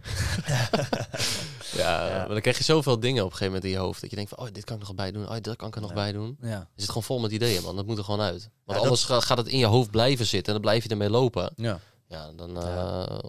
ja, 1.71 2.07
Ja. 2.07 2.17
maar 2.17 2.27
dan 2.27 2.41
krijg 2.41 2.57
je 2.57 2.63
zoveel 2.63 2.99
dingen 2.99 3.23
op 3.23 3.31
een 3.31 3.37
gegeven 3.37 3.53
moment 3.53 3.63
in 3.63 3.69
je 3.79 3.85
hoofd. 3.85 4.01
Dat 4.01 4.09
je 4.09 4.15
denkt 4.15 4.31
van, 4.35 4.39
oh, 4.47 4.53
dit 4.53 4.63
kan 4.63 4.75
ik 4.75 4.81
nog 4.81 4.95
bij 4.95 5.11
doen. 5.11 5.29
Oh, 5.29 5.35
dat 5.41 5.55
kan 5.55 5.67
ik 5.67 5.75
er 5.75 5.81
nog 5.81 5.89
Ja. 5.89 5.95
bij 5.95 6.11
doen. 6.11 6.37
Ja. 6.41 6.49
Je 6.75 6.81
zit 6.81 6.87
gewoon 6.87 7.03
vol 7.03 7.19
met 7.19 7.31
ideeën, 7.31 7.61
man. 7.63 7.75
Dat 7.75 7.85
moet 7.85 7.97
er 7.97 8.03
gewoon 8.03 8.21
uit. 8.21 8.49
Want 8.65 8.77
Ja, 8.79 8.83
anders 8.83 9.03
ga- 9.03 9.19
gaat 9.19 9.37
het 9.37 9.47
in 9.47 9.57
je 9.57 9.65
hoofd 9.65 9.91
blijven 9.91 10.25
zitten. 10.25 10.45
En 10.47 10.53
dan 10.53 10.61
blijf 10.61 10.83
je 10.83 10.89
ermee 10.89 11.09
lopen. 11.09 11.51
Ja. 11.55 11.79
Ja, 12.07 12.31
dan 12.35 12.57
eh, 12.63 13.19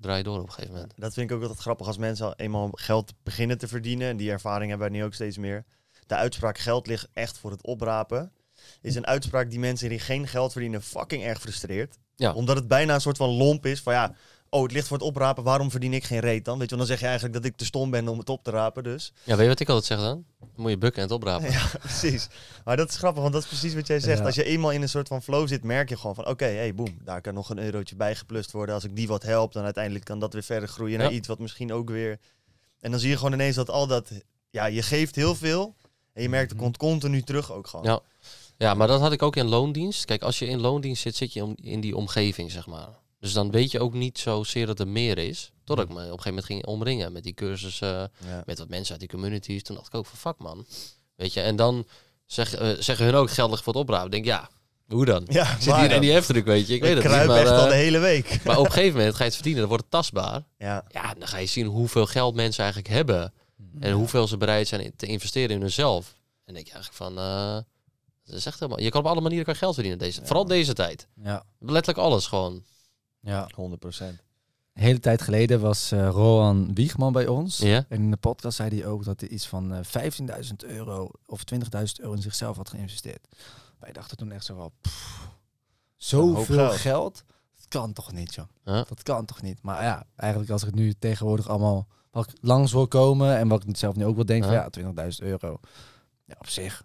draai 0.00 0.18
je 0.18 0.24
door 0.24 0.38
op 0.40 0.46
een 0.46 0.52
gegeven 0.52 0.74
moment. 0.74 0.92
Dat 0.96 1.12
vind 1.14 1.30
ik 1.30 1.36
ook 1.36 1.42
altijd 1.42 1.60
grappig 1.60 1.86
als 1.86 1.96
mensen 1.96 2.26
al 2.26 2.34
eenmaal 2.36 2.68
geld 2.72 3.12
beginnen 3.22 3.58
te 3.58 3.68
verdienen. 3.68 4.08
En 4.08 4.16
die 4.16 4.30
ervaring 4.30 4.70
hebben 4.70 4.90
wij 4.90 4.98
nu 4.98 5.04
ook 5.04 5.14
steeds 5.14 5.38
meer. 5.38 5.64
De 6.06 6.14
uitspraak 6.14 6.58
geld 6.58 6.86
ligt 6.86 7.08
echt 7.12 7.38
voor 7.38 7.50
het 7.50 7.62
oprapen. 7.66 8.32
Is 8.80 8.94
een 8.94 9.06
uitspraak 9.06 9.50
die 9.50 9.58
mensen 9.58 9.88
die 9.88 9.98
geen 9.98 10.28
geld 10.28 10.52
verdienen 10.52 10.82
fucking 10.82 11.22
erg 11.24 11.40
frustreert. 11.40 11.98
Ja. 12.16 12.32
Omdat 12.32 12.56
het 12.56 12.68
bijna 12.68 12.94
een 12.94 13.00
soort 13.00 13.16
van 13.16 13.28
lomp 13.28 13.66
is 13.66 13.80
van 13.80 13.92
ja, 13.92 14.14
oh 14.50 14.62
het 14.62 14.72
ligt 14.72 14.86
voor 14.88 14.96
het 14.96 15.06
oprapen, 15.06 15.44
waarom 15.44 15.70
verdien 15.70 15.92
ik 15.94 16.04
geen 16.04 16.20
reet 16.20 16.44
dan? 16.44 16.58
Weet 16.58 16.70
je, 16.70 16.76
want 16.76 16.88
dan 16.88 16.96
zeg 16.96 16.98
je 17.00 17.04
eigenlijk 17.04 17.34
dat 17.34 17.44
ik 17.44 17.56
te 17.56 17.64
stom 17.64 17.90
ben 17.90 18.08
om 18.08 18.18
het 18.18 18.28
op 18.28 18.44
te 18.44 18.50
rapen 18.50 18.82
dus. 18.84 19.12
Ja, 19.24 19.32
weet 19.34 19.42
je 19.42 19.48
wat 19.48 19.60
ik 19.60 19.68
altijd 19.68 19.86
zeg 19.86 19.98
dan? 19.98 20.24
Dan 20.38 20.48
moet 20.56 20.70
je 20.70 20.78
bukken 20.78 21.02
en 21.02 21.08
het 21.08 21.16
oprapen. 21.16 21.50
Ja, 21.50 21.66
precies. 21.80 22.28
Maar 22.64 22.76
dat 22.76 22.88
is 22.88 22.96
grappig, 22.96 23.20
want 23.22 23.34
dat 23.34 23.42
is 23.42 23.48
precies 23.48 23.74
wat 23.74 23.86
jij 23.86 24.00
zegt. 24.00 24.18
Ja. 24.18 24.24
Als 24.24 24.34
je 24.34 24.44
eenmaal 24.44 24.70
in 24.72 24.82
een 24.82 24.88
soort 24.88 25.08
van 25.08 25.22
flow 25.22 25.48
zit, 25.48 25.62
merk 25.64 25.88
je 25.88 25.96
gewoon 25.96 26.14
van... 26.14 26.26
oké, 26.26 26.44
hey, 26.44 26.74
boem, 26.74 26.98
daar 27.04 27.20
kan 27.20 27.34
nog 27.34 27.50
een 27.50 27.58
eurotje 27.58 27.96
bij 27.96 28.14
geplust 28.16 28.50
worden. 28.52 28.74
Als 28.74 28.84
ik 28.84 28.96
die 28.96 29.08
wat 29.08 29.22
help, 29.22 29.52
dan 29.52 29.64
uiteindelijk 29.64 30.04
kan 30.04 30.18
dat 30.20 30.32
weer 30.32 30.42
verder 30.42 30.68
groeien 30.68 30.98
naar 30.98 31.12
iets 31.12 31.28
wat 31.28 31.38
misschien 31.38 31.72
ook 31.72 31.88
weer... 31.90 32.18
En 32.80 32.90
dan 32.90 33.00
zie 33.00 33.10
je 33.10 33.16
gewoon 33.16 33.32
ineens 33.32 33.56
dat 33.56 33.70
al 33.70 33.86
dat... 33.86 34.10
Ja, 34.50 34.64
je 34.66 34.82
geeft 34.82 35.14
heel 35.16 35.34
veel 35.34 35.74
en 36.12 36.22
je 36.22 36.28
merkt 36.28 36.48
het 36.50 36.54
Mhm. 36.58 36.62
komt 36.64 36.76
continu 36.76 37.22
terug 37.22 37.52
ook 37.52 37.66
gewoon. 37.66 37.84
Ja. 37.84 38.00
Ja, 38.56 38.74
maar 38.74 38.86
dat 38.86 39.00
had 39.00 39.12
ik 39.12 39.22
ook 39.22 39.36
in 39.36 39.46
loondienst. 39.48 40.04
Kijk, 40.04 40.22
als 40.22 40.38
je 40.38 40.46
in 40.46 40.60
loondienst 40.60 41.02
zit, 41.02 41.16
zit 41.16 41.32
je 41.32 41.44
om- 41.44 41.56
in 41.62 41.80
die 41.80 41.96
omgeving, 41.96 42.50
zeg 42.50 42.66
maar. 42.66 42.88
Dus 43.20 43.32
dan 43.32 43.50
weet 43.50 43.70
je 43.70 43.80
ook 43.80 43.94
niet 43.94 44.18
zozeer 44.18 44.66
dat 44.66 44.80
er 44.80 44.88
meer 44.88 45.18
is. 45.18 45.52
Totdat 45.64 45.88
ik 45.88 45.92
me 45.94 45.96
op 45.98 46.02
een 46.02 46.08
gegeven 46.08 46.28
moment 46.28 46.46
ging 46.46 46.66
omringen 46.66 47.12
met 47.12 47.22
die 47.22 47.34
cursussen, 47.34 48.12
Ja. 48.26 48.42
met 48.46 48.58
wat 48.58 48.68
mensen 48.68 48.90
uit 48.90 49.00
die 49.00 49.08
communities. 49.08 49.62
Toen 49.62 49.74
dacht 49.76 49.86
ik 49.86 49.94
ook 49.94 50.06
van, 50.06 50.18
fuck 50.18 50.38
man. 50.38 50.66
Weet 51.16 51.32
je, 51.32 51.40
en 51.40 51.56
dan 51.56 51.86
zeg, 52.26 52.54
eh, 52.54 52.68
zeggen 52.78 53.04
hun 53.04 53.14
ook 53.14 53.30
geldig 53.30 53.62
voor 53.62 53.74
het. 53.86 54.04
Ik 54.04 54.10
denk, 54.10 54.24
ja, 54.24 54.48
hoe 54.88 55.04
dan? 55.04 55.26
Ja, 55.28 55.42
Ik 55.54 55.62
zit 55.62 55.74
hier 55.74 55.84
in 55.84 55.90
dan? 55.90 56.00
die 56.00 56.10
heftruck, 56.12 56.44
weet 56.44 56.66
je. 56.66 56.74
Ik, 56.74 56.80
weet 56.82 56.96
ik 56.96 57.02
het 57.02 57.12
niet, 57.18 57.26
maar, 57.26 57.36
echt 57.40 57.50
al 57.50 57.62
eh, 57.64 57.68
de 57.68 57.74
hele 57.74 57.98
week. 57.98 58.38
maar 58.44 58.58
op 58.58 58.64
een 58.64 58.72
gegeven 58.72 58.96
moment 58.98 59.12
ga 59.14 59.18
je 59.18 59.24
het 59.24 59.34
verdienen, 59.34 59.60
dan 59.60 59.68
wordt 59.70 59.82
het 59.84 59.92
tastbaar. 59.92 60.42
Ja, 60.58 60.84
Ja, 60.88 61.14
dan 61.14 61.28
ga 61.28 61.38
je 61.38 61.46
zien 61.46 61.66
hoeveel 61.66 62.06
geld 62.06 62.34
mensen 62.34 62.62
eigenlijk 62.64 62.94
hebben. 62.94 63.32
En 63.80 63.92
hoeveel 63.92 64.26
ze 64.28 64.36
bereid 64.36 64.68
zijn 64.68 64.80
in- 64.80 64.92
te 64.96 65.06
investeren 65.06 65.50
in 65.56 65.60
hunzelf. 65.60 66.14
En 66.44 66.54
denk 66.54 66.66
je 66.66 66.72
eigenlijk 66.72 67.02
van, 67.04 67.18
eh, 67.18 67.54
dat 68.24 68.34
is 68.38 68.46
echt 68.46 68.60
helemaal... 68.60 68.80
Je 68.82 68.90
kan 68.90 69.00
op 69.00 69.06
alle 69.06 69.20
manieren 69.20 69.44
kan 69.44 69.56
geld 69.56 69.74
verdienen, 69.74 69.98
deze, 70.00 70.20
Ja. 70.20 70.26
vooral 70.26 70.44
deze 70.46 70.72
tijd. 70.72 71.06
Ja. 71.22 71.44
Letterlijk 71.58 71.98
alles 71.98 72.26
gewoon. 72.26 72.64
Ja. 73.20 73.48
100 73.54 73.80
procent. 73.80 74.22
Een 74.74 74.82
hele 74.82 75.00
tijd 75.00 75.22
geleden 75.22 75.60
was 75.60 75.92
eh 75.92 76.08
Roan 76.08 76.74
Wiegman 76.74 77.12
bij 77.12 77.26
ons. 77.26 77.58
Ja? 77.58 77.84
En 77.88 77.98
in 78.02 78.10
de 78.10 78.16
podcast 78.16 78.56
zei 78.56 78.68
hij 78.80 78.86
ook 78.86 79.04
dat 79.04 79.20
hij 79.20 79.28
iets 79.28 79.46
van 79.46 79.72
eh 79.74 79.80
15.000 80.42 80.50
euro 80.58 81.10
of 81.26 81.42
20.000 81.54 81.60
euro 82.00 82.12
in 82.14 82.22
zichzelf 82.22 82.56
had 82.56 82.68
geïnvesteerd. 82.68 83.26
Wij 83.78 83.92
dachten 83.92 84.16
toen 84.16 84.32
echt 84.32 84.44
zo 84.44 84.54
hoop 84.54 84.72
zoveel 85.96 86.56
geld. 86.56 86.76
geld. 86.76 87.24
Dat 87.56 87.68
kan 87.68 87.92
toch 87.92 88.12
niet, 88.12 88.34
joh. 88.34 88.46
Ja. 88.64 88.84
Dat 88.88 89.02
kan 89.02 89.24
toch 89.24 89.42
niet. 89.42 89.62
Maar 89.62 89.82
ja, 89.82 90.06
eigenlijk 90.16 90.50
als 90.50 90.60
ik 90.62 90.66
het 90.66 90.76
nu 90.76 90.92
tegenwoordig 90.94 91.48
allemaal 91.48 91.86
wat 92.10 92.28
ik 92.30 92.36
langs 92.40 92.72
wil 92.72 92.88
komen 92.88 93.36
en 93.36 93.48
wat 93.48 93.64
ik 93.64 93.76
zelf 93.76 93.96
nu 93.96 94.04
ook 94.04 94.16
wel 94.16 94.26
denk, 94.26 94.44
van 94.44 94.52
Ja. 94.52 94.68
ja, 94.70 95.08
20.000 95.10 95.26
euro. 95.26 95.60
Ja, 96.24 96.34
op 96.38 96.48
zich. 96.48 96.84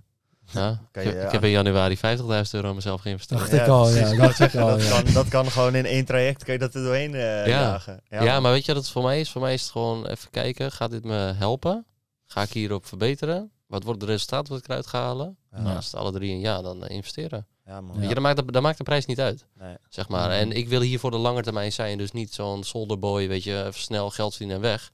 Ja? 0.51 0.69
Ik, 0.91 1.01
je, 1.03 1.09
heb- 1.09 1.15
ja. 1.17 1.25
ik 1.25 1.31
heb 1.31 1.43
in 1.43 1.49
januari 1.49 1.97
50.000 1.97 2.03
euro 2.51 2.67
aan 2.69 2.75
mezelf 2.75 3.01
geïnvesteerd. 3.01 3.39
Dacht 3.39 3.53
ik 3.53 3.67
al, 3.67 3.89
ja. 3.89 4.09
al, 4.09 4.17
dat, 4.17 4.83
ja. 4.83 5.01
kan, 5.01 5.13
dat 5.13 5.27
kan 5.27 5.51
gewoon 5.51 5.75
in 5.75 5.85
één 5.85 6.05
traject, 6.05 6.43
kan 6.43 6.53
je 6.53 6.59
dat 6.59 6.73
er 6.75 6.83
doorheen 6.83 7.13
eh 7.15 7.21
Ja. 7.21 7.61
jagen. 7.61 8.01
Ja, 8.09 8.39
maar 8.39 8.51
weet 8.51 8.65
je 8.65 8.73
wat 8.73 8.81
het 8.83 8.91
voor 8.91 9.03
mij 9.03 9.19
is? 9.19 9.31
Voor 9.31 9.41
mij 9.41 9.53
is 9.53 9.61
het 9.61 9.71
gewoon 9.71 10.05
even 10.07 10.29
kijken, 10.29 10.71
gaat 10.71 10.91
dit 10.91 11.03
me 11.03 11.33
helpen? 11.37 11.85
Ga 12.25 12.41
ik 12.41 12.51
hierop 12.51 12.85
verbeteren? 12.85 13.51
Wat 13.67 13.83
wordt 13.83 14.01
het 14.01 14.09
resultaat 14.09 14.47
wat 14.47 14.57
ik 14.57 14.67
eruit 14.67 14.87
ga 14.87 14.99
halen? 15.01 15.37
Ja. 15.51 15.61
Nou, 15.61 15.75
als 15.75 15.85
het 15.85 15.95
alle 15.95 16.11
drie 16.11 16.31
een 16.31 16.39
ja, 16.39 16.61
dan 16.61 16.85
eh, 16.85 16.95
investeren. 16.95 17.47
Ja, 17.65 17.81
man. 17.81 17.93
Ja. 17.93 17.99
Weet 17.99 18.07
je, 18.07 18.13
dan 18.13 18.23
maakt, 18.23 18.37
de, 18.37 18.51
dan 18.51 18.61
maakt 18.61 18.77
de 18.77 18.83
prijs 18.83 19.05
niet 19.05 19.19
uit. 19.19 19.45
Nee. 19.59 19.75
Zeg 19.89 20.07
maar. 20.09 20.31
En 20.31 20.51
ik 20.51 20.67
wil 20.69 20.81
hier 20.81 20.99
voor 20.99 21.11
de 21.11 21.17
lange 21.17 21.41
termijn 21.41 21.71
zijn. 21.71 21.97
Dus 21.97 22.11
niet 22.11 22.33
zo'n 22.33 22.63
solderboy, 22.63 23.27
weet 23.27 23.43
je, 23.43 23.59
even 23.65 23.79
snel 23.79 24.09
geld 24.09 24.29
verdienen 24.31 24.55
en 24.55 24.61
weg. 24.61 24.91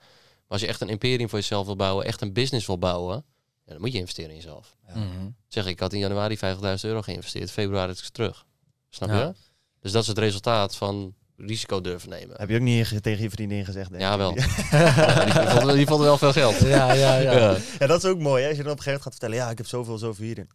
als 0.48 0.62
je 0.62 0.68
echt 0.68 0.82
een 0.82 0.90
imperium 0.90 1.30
voor 1.30 1.40
jezelf 1.40 1.66
wil 1.66 1.76
bouwen, 1.76 2.06
echt 2.06 2.22
een 2.22 2.34
business 2.34 2.68
wil 2.68 2.78
bouwen, 2.78 3.16
ja, 3.16 3.24
dan 3.72 3.82
moet 3.82 3.92
je 3.92 3.98
investeren 4.00 4.30
in 4.30 4.36
jezelf. 4.36 4.76
Mhm. 4.94 5.06
Zeg, 5.48 5.66
ik 5.66 5.80
had 5.80 5.94
in 5.94 6.00
januari 6.00 6.38
50.000 6.38 6.42
euro 6.82 7.02
geïnvesteerd, 7.02 7.52
februari 7.52 7.92
is 7.92 8.02
het 8.02 8.14
terug. 8.14 8.46
Snap 8.90 9.10
Ja. 9.10 9.20
je? 9.20 9.34
Dus 9.80 9.92
dat 9.92 10.02
is 10.02 10.08
het 10.08 10.18
resultaat 10.18 10.76
van 10.76 11.14
risico 11.38 11.82
durven 11.82 12.10
nemen. 12.10 12.36
Heb 12.40 12.50
je 12.50 12.56
ook 12.56 12.62
niet 12.62 12.88
ge- 12.88 13.02
tegen 13.02 13.24
je 13.24 13.30
vriendin 13.30 13.66
gezegd? 13.66 13.90
denk 13.90 14.02
Ja, 14.02 14.18
wel. 14.18 14.38
Ja, 14.72 15.26
die, 15.26 15.34
vond, 15.60 15.74
die 15.74 15.86
vond 15.86 16.02
wel 16.02 16.18
veel 16.18 16.32
geld. 16.34 16.60
Ja, 16.60 16.94
ja, 16.94 17.16
ja. 17.18 17.32
Ja. 17.32 17.58
Ja, 17.80 17.88
dat 17.88 18.04
is 18.04 18.10
ook 18.10 18.20
mooi. 18.20 18.42
Hè? 18.44 18.48
Als 18.50 18.58
je 18.58 18.64
dan 18.64 18.72
op 18.72 18.78
een 18.78 18.84
gegeven 18.84 18.86
moment 18.86 19.02
gaat 19.04 19.12
vertellen, 19.12 19.36
ja, 19.36 19.50
ik 19.50 19.58
heb 19.58 19.68
zoveel, 19.68 19.98
zoveel 19.98 20.26
hierin. 20.26 20.50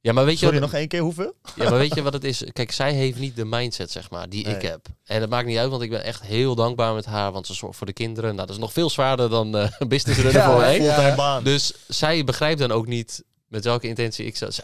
Ja, 0.00 0.12
maar 0.12 0.24
weet 0.24 0.38
je, 0.38 0.44
Sorry, 0.44 0.60
wat, 0.60 0.70
nog 0.70 0.78
één 0.78 0.88
keer 0.88 1.00
hoeveel? 1.00 1.34
ja, 1.56 1.70
maar 1.70 1.78
weet 1.78 1.94
je 1.94 2.02
wat 2.02 2.12
het 2.12 2.24
is? 2.24 2.44
Kijk, 2.52 2.72
zij 2.72 2.92
heeft 2.92 3.18
niet 3.18 3.36
de 3.36 3.44
mindset, 3.44 3.90
zeg 3.90 4.10
maar, 4.10 4.28
die 4.28 4.44
ik 4.44 4.62
heb. 4.62 4.86
En 5.04 5.20
dat 5.20 5.28
maakt 5.28 5.46
niet 5.46 5.58
uit, 5.58 5.70
want 5.70 5.82
ik 5.82 5.90
ben 5.90 6.04
echt 6.04 6.22
heel 6.22 6.54
dankbaar 6.54 6.94
met 6.94 7.04
haar, 7.04 7.32
want 7.32 7.46
ze 7.46 7.54
zorgt 7.54 7.76
voor 7.76 7.86
de 7.86 7.92
kinderen. 7.92 8.34
Nou, 8.34 8.46
dat 8.46 8.56
is 8.56 8.62
nog 8.62 8.72
veel 8.72 8.90
zwaarder 8.90 9.28
dan 9.30 9.56
eh 9.56 9.68
business 9.88 10.20
runnen 10.20 10.42
Ja, 10.42 10.50
voor 10.50 10.60
mij. 10.60 10.82
ja. 10.82 11.40
Dus 11.40 11.72
zij 11.88 12.24
begrijpt 12.24 12.58
dan 12.60 12.72
ook 12.72 12.86
niet 12.86 13.22
met 13.48 13.64
welke 13.64 13.88
intentie 13.88 14.26
ik 14.26 14.36
zou... 14.36 14.52
50.000 14.52 14.58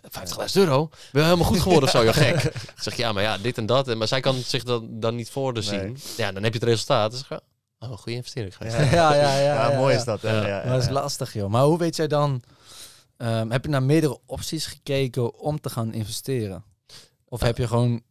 euro? 0.52 0.88
Ben 1.12 1.22
je 1.22 1.28
helemaal 1.28 1.46
goed 1.46 1.60
geworden 1.60 1.84
of 1.84 1.90
zo, 1.90 2.04
joh, 2.04 2.14
gek. 2.14 2.42
Ik 2.42 2.52
zeg, 2.82 2.96
ja, 2.96 3.12
maar 3.12 3.22
ja, 3.22 3.38
dit 3.38 3.58
en 3.58 3.66
dat. 3.66 3.88
En, 3.88 3.98
maar 3.98 4.08
zij 4.08 4.20
kan 4.20 4.34
zich 4.34 4.64
dan, 4.64 4.86
dan 4.90 5.14
niet 5.14 5.30
voor 5.30 5.54
de 5.54 5.62
zien. 5.62 5.78
Nee. 5.80 5.94
Ja, 6.16 6.32
dan 6.32 6.42
heb 6.42 6.52
je 6.52 6.58
het 6.58 6.68
resultaat. 6.68 7.10
Dus 7.10 7.20
ik 7.20 7.26
ga, 7.26 7.40
oh, 7.78 7.90
een 7.90 7.96
goede 7.98 8.16
investering. 8.16 8.54
Ja. 8.60 8.66
Ja, 8.80 9.14
ja, 9.14 9.14
ja. 9.14 9.38
Ja, 9.38 9.70
ja, 9.70 9.76
mooi 9.78 9.92
ja. 9.92 9.98
is 9.98 10.04
dat. 10.04 10.20
Ja. 10.20 10.32
Ja, 10.32 10.46
ja, 10.46 10.62
Maar 10.64 10.74
dat 10.74 10.82
is 10.82 10.88
lastig, 10.88 11.32
joh. 11.32 11.50
Maar 11.50 11.62
hoe 11.62 11.78
weet 11.78 11.96
jij 11.96 12.06
dan... 12.06 12.42
ehm, 13.16 13.50
heb 13.50 13.64
je 13.64 13.70
naar 13.70 13.82
meerdere 13.82 14.20
opties 14.26 14.66
gekeken 14.66 15.38
om 15.38 15.60
te 15.60 15.70
gaan 15.70 15.92
investeren? 15.92 16.64
Of 17.24 17.40
heb 17.40 17.56
je 17.56 17.66
gewoon 17.66 18.02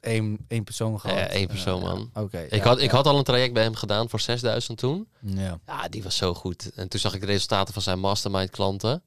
één, 0.00 0.38
één 0.48 0.64
persoon 0.64 1.00
gehad? 1.00 1.18
Ja, 1.18 1.26
één 1.26 1.46
persoon, 1.46 1.80
ja. 1.80 1.86
man. 1.86 2.10
Oké. 2.14 2.38
Ik, 2.38 2.54
ja, 2.54 2.62
had, 2.62 2.80
ik 2.80 2.90
had 2.90 3.06
al 3.06 3.18
een 3.18 3.24
traject 3.24 3.52
bij 3.52 3.62
hem 3.62 3.74
gedaan 3.74 4.08
voor 4.08 4.20
6000 4.20 4.78
toen. 4.78 5.08
Ja. 5.20 5.60
Ja, 5.66 5.88
die 5.88 6.02
was 6.02 6.16
zo 6.16 6.34
goed. 6.34 6.72
En 6.74 6.88
toen 6.88 7.00
zag 7.00 7.14
ik 7.14 7.20
de 7.20 7.26
resultaten 7.26 7.72
van 7.74 7.82
zijn 7.82 7.98
mastermind 7.98 8.50
klanten. 8.50 9.02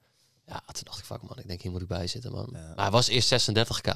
Ja, 0.46 0.64
toen 0.72 0.84
dacht 0.84 1.00
ik, 1.00 1.06
fuck 1.06 1.22
man, 1.22 1.40
ik 1.40 1.48
denk 1.48 1.62
hier 1.62 1.72
moet 1.72 1.82
ik 1.82 1.88
bij 1.88 2.08
zitten 2.08 2.32
man. 2.32 2.50
Maar 2.52 2.74
hij 2.76 2.92
was 2.92 3.08
eerst 3.08 3.50
36k. 3.50 3.92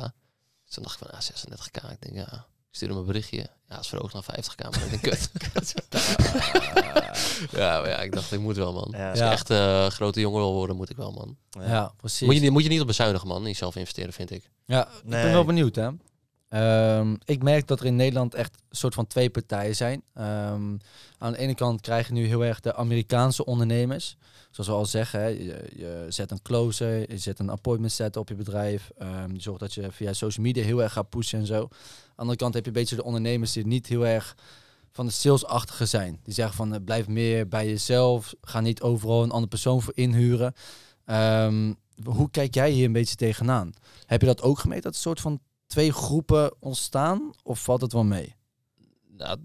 Dus 0.66 0.74
toen 0.74 0.84
dacht 0.84 1.02
ik 1.02 1.08
van, 1.08 1.12
ah, 1.12 1.22
36k. 1.22 1.92
Ik 1.92 2.02
denk, 2.02 2.16
ja, 2.16 2.34
ik 2.34 2.76
stuurde 2.76 2.94
hem 2.94 3.04
een 3.04 3.10
berichtje. 3.12 3.50
Ja, 3.74 3.80
het 3.80 3.84
is 3.84 3.92
verhoogd 3.92 4.14
naar 4.14 4.24
50k, 4.24 4.70
maar 4.70 4.84
ik 4.84 4.90
denk, 4.90 5.02
kut. 5.02 5.32
ja, 7.52 7.80
maar 7.80 7.90
ja, 7.90 7.98
ik 8.02 8.12
dacht, 8.12 8.32
ik 8.32 8.40
moet 8.40 8.56
wel 8.56 8.74
man. 8.74 8.94
Ja. 8.98 9.10
Als 9.10 9.20
ik 9.20 9.26
echt 9.26 9.50
eh, 9.50 9.86
grote 9.88 10.20
jongen 10.20 10.40
wil 10.40 10.54
worden, 10.54 10.76
moet 10.76 10.90
ik 10.90 10.98
wel 10.98 11.12
man. 11.12 11.38
Ja, 11.68 11.94
precies. 11.98 12.26
Moet 12.28 12.36
je, 12.36 12.42
niet- 12.42 12.52
moet 12.52 12.64
je 12.64 12.70
niet 12.70 12.82
op 12.82 12.88
bezuinigen 12.88 13.28
man, 13.28 13.42
in 13.42 13.48
jezelf 13.48 13.76
investeren 13.76 14.14
vind 14.14 14.32
ik. 14.32 14.50
Ja, 14.66 14.88
ik 15.04 15.10
ben 15.10 15.32
wel 15.32 15.46
benieuwd, 15.46 15.76
hè. 15.76 15.90
Ehm, 16.50 17.16
ik 17.26 17.44
merk 17.44 17.68
dat 17.68 17.80
er 17.80 17.86
in 17.86 17.96
Nederland 17.96 18.36
echt 18.36 18.56
een 18.70 18.78
soort 18.78 18.94
van 18.94 19.08
twee 19.08 19.30
partijen 19.30 19.76
zijn. 19.76 20.04
Ehm, 20.14 20.76
aan 21.18 21.32
de 21.32 21.38
ene 21.38 21.56
kant 21.56 21.82
krijg 21.82 22.08
je 22.08 22.14
nu 22.14 22.28
heel 22.28 22.46
erg 22.46 22.60
de 22.60 22.76
Amerikaanse 22.76 23.46
ondernemers. 23.46 24.18
Zoals 24.54 24.70
we 24.70 24.76
al 24.76 24.86
zeggen, 24.86 25.44
je, 25.78 26.06
zet 26.10 26.32
een 26.32 26.42
closer, 26.42 27.12
je 27.12 27.18
zet 27.18 27.40
een 27.40 27.50
appointment 27.50 27.92
set 27.92 28.18
op 28.18 28.30
je 28.30 28.36
bedrijf. 28.36 28.92
Ehm 28.98 29.34
je 29.34 29.42
zorgt 29.42 29.60
dat 29.60 29.74
je 29.74 29.92
via 29.92 30.14
social 30.14 30.46
media 30.46 30.64
heel 30.64 30.82
erg 30.84 30.94
gaat 30.94 31.10
pushen 31.10 31.40
en 31.40 31.46
zo. 31.46 31.56
Aan 31.56 31.70
de 31.70 32.14
andere 32.16 32.38
kant 32.38 32.54
heb 32.54 32.64
je 32.64 32.70
een 32.70 32.78
beetje 32.78 32.96
de 32.96 33.04
ondernemers 33.04 33.52
die 33.52 33.66
niet 33.66 33.88
heel 33.88 34.06
erg 34.08 34.36
van 34.92 35.06
de 35.06 35.12
salesachtige 35.12 35.86
zijn. 35.86 36.20
Die 36.24 36.34
zeggen 36.34 36.56
van 36.56 36.74
eh, 36.74 36.84
blijf 36.86 37.08
meer 37.08 37.48
bij 37.48 37.68
jezelf, 37.68 38.34
ga 38.42 38.60
niet 38.60 38.82
overal 38.82 39.24
een 39.24 39.32
andere 39.32 39.48
persoon 39.48 39.82
voor 39.82 39.94
inhuren. 39.96 40.54
Ehm, 41.06 41.74
hoe 42.04 42.30
kijk 42.32 42.54
jij 42.54 42.72
hier 42.72 42.86
een 42.86 42.92
beetje 42.92 43.16
tegenaan? 43.16 43.74
Heb 44.06 44.22
je 44.22 44.28
dat 44.28 44.42
ook 44.42 44.60
gemerkt, 44.60 44.84
dat 44.84 44.94
een 44.94 45.00
soort 45.00 45.22
van 45.22 45.40
twee 45.68 45.94
groepen 45.94 46.54
ontstaan? 46.60 47.32
Of 47.44 47.64
valt 47.64 47.82
het 47.82 47.94
wel 47.94 48.04
mee? 48.04 48.36
Nou, 49.18 49.38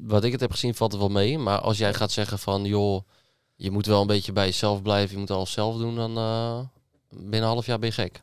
wat 0.00 0.24
ik 0.24 0.32
het 0.32 0.40
heb 0.40 0.50
gezien 0.50 0.74
valt 0.74 0.92
er 0.92 0.98
wel 0.98 1.08
mee. 1.08 1.38
Maar 1.38 1.60
als 1.60 1.78
jij 1.78 1.94
gaat 1.94 2.12
zeggen 2.12 2.38
van, 2.38 2.64
joh, 2.64 3.02
je 3.56 3.70
moet 3.70 3.86
wel 3.86 4.00
een 4.00 4.06
beetje 4.06 4.32
bij 4.32 4.44
jezelf 4.46 4.82
blijven. 4.82 5.12
Je 5.14 5.20
moet 5.20 5.30
alles 5.30 5.52
zelf 5.52 5.76
doen. 5.76 5.96
Dan 5.96 6.16
eh, 6.16 6.60
binnen 7.08 7.40
een 7.40 7.46
half 7.46 7.66
jaar 7.66 7.78
ben 7.78 7.88
je 7.88 7.94
gek. 7.94 8.22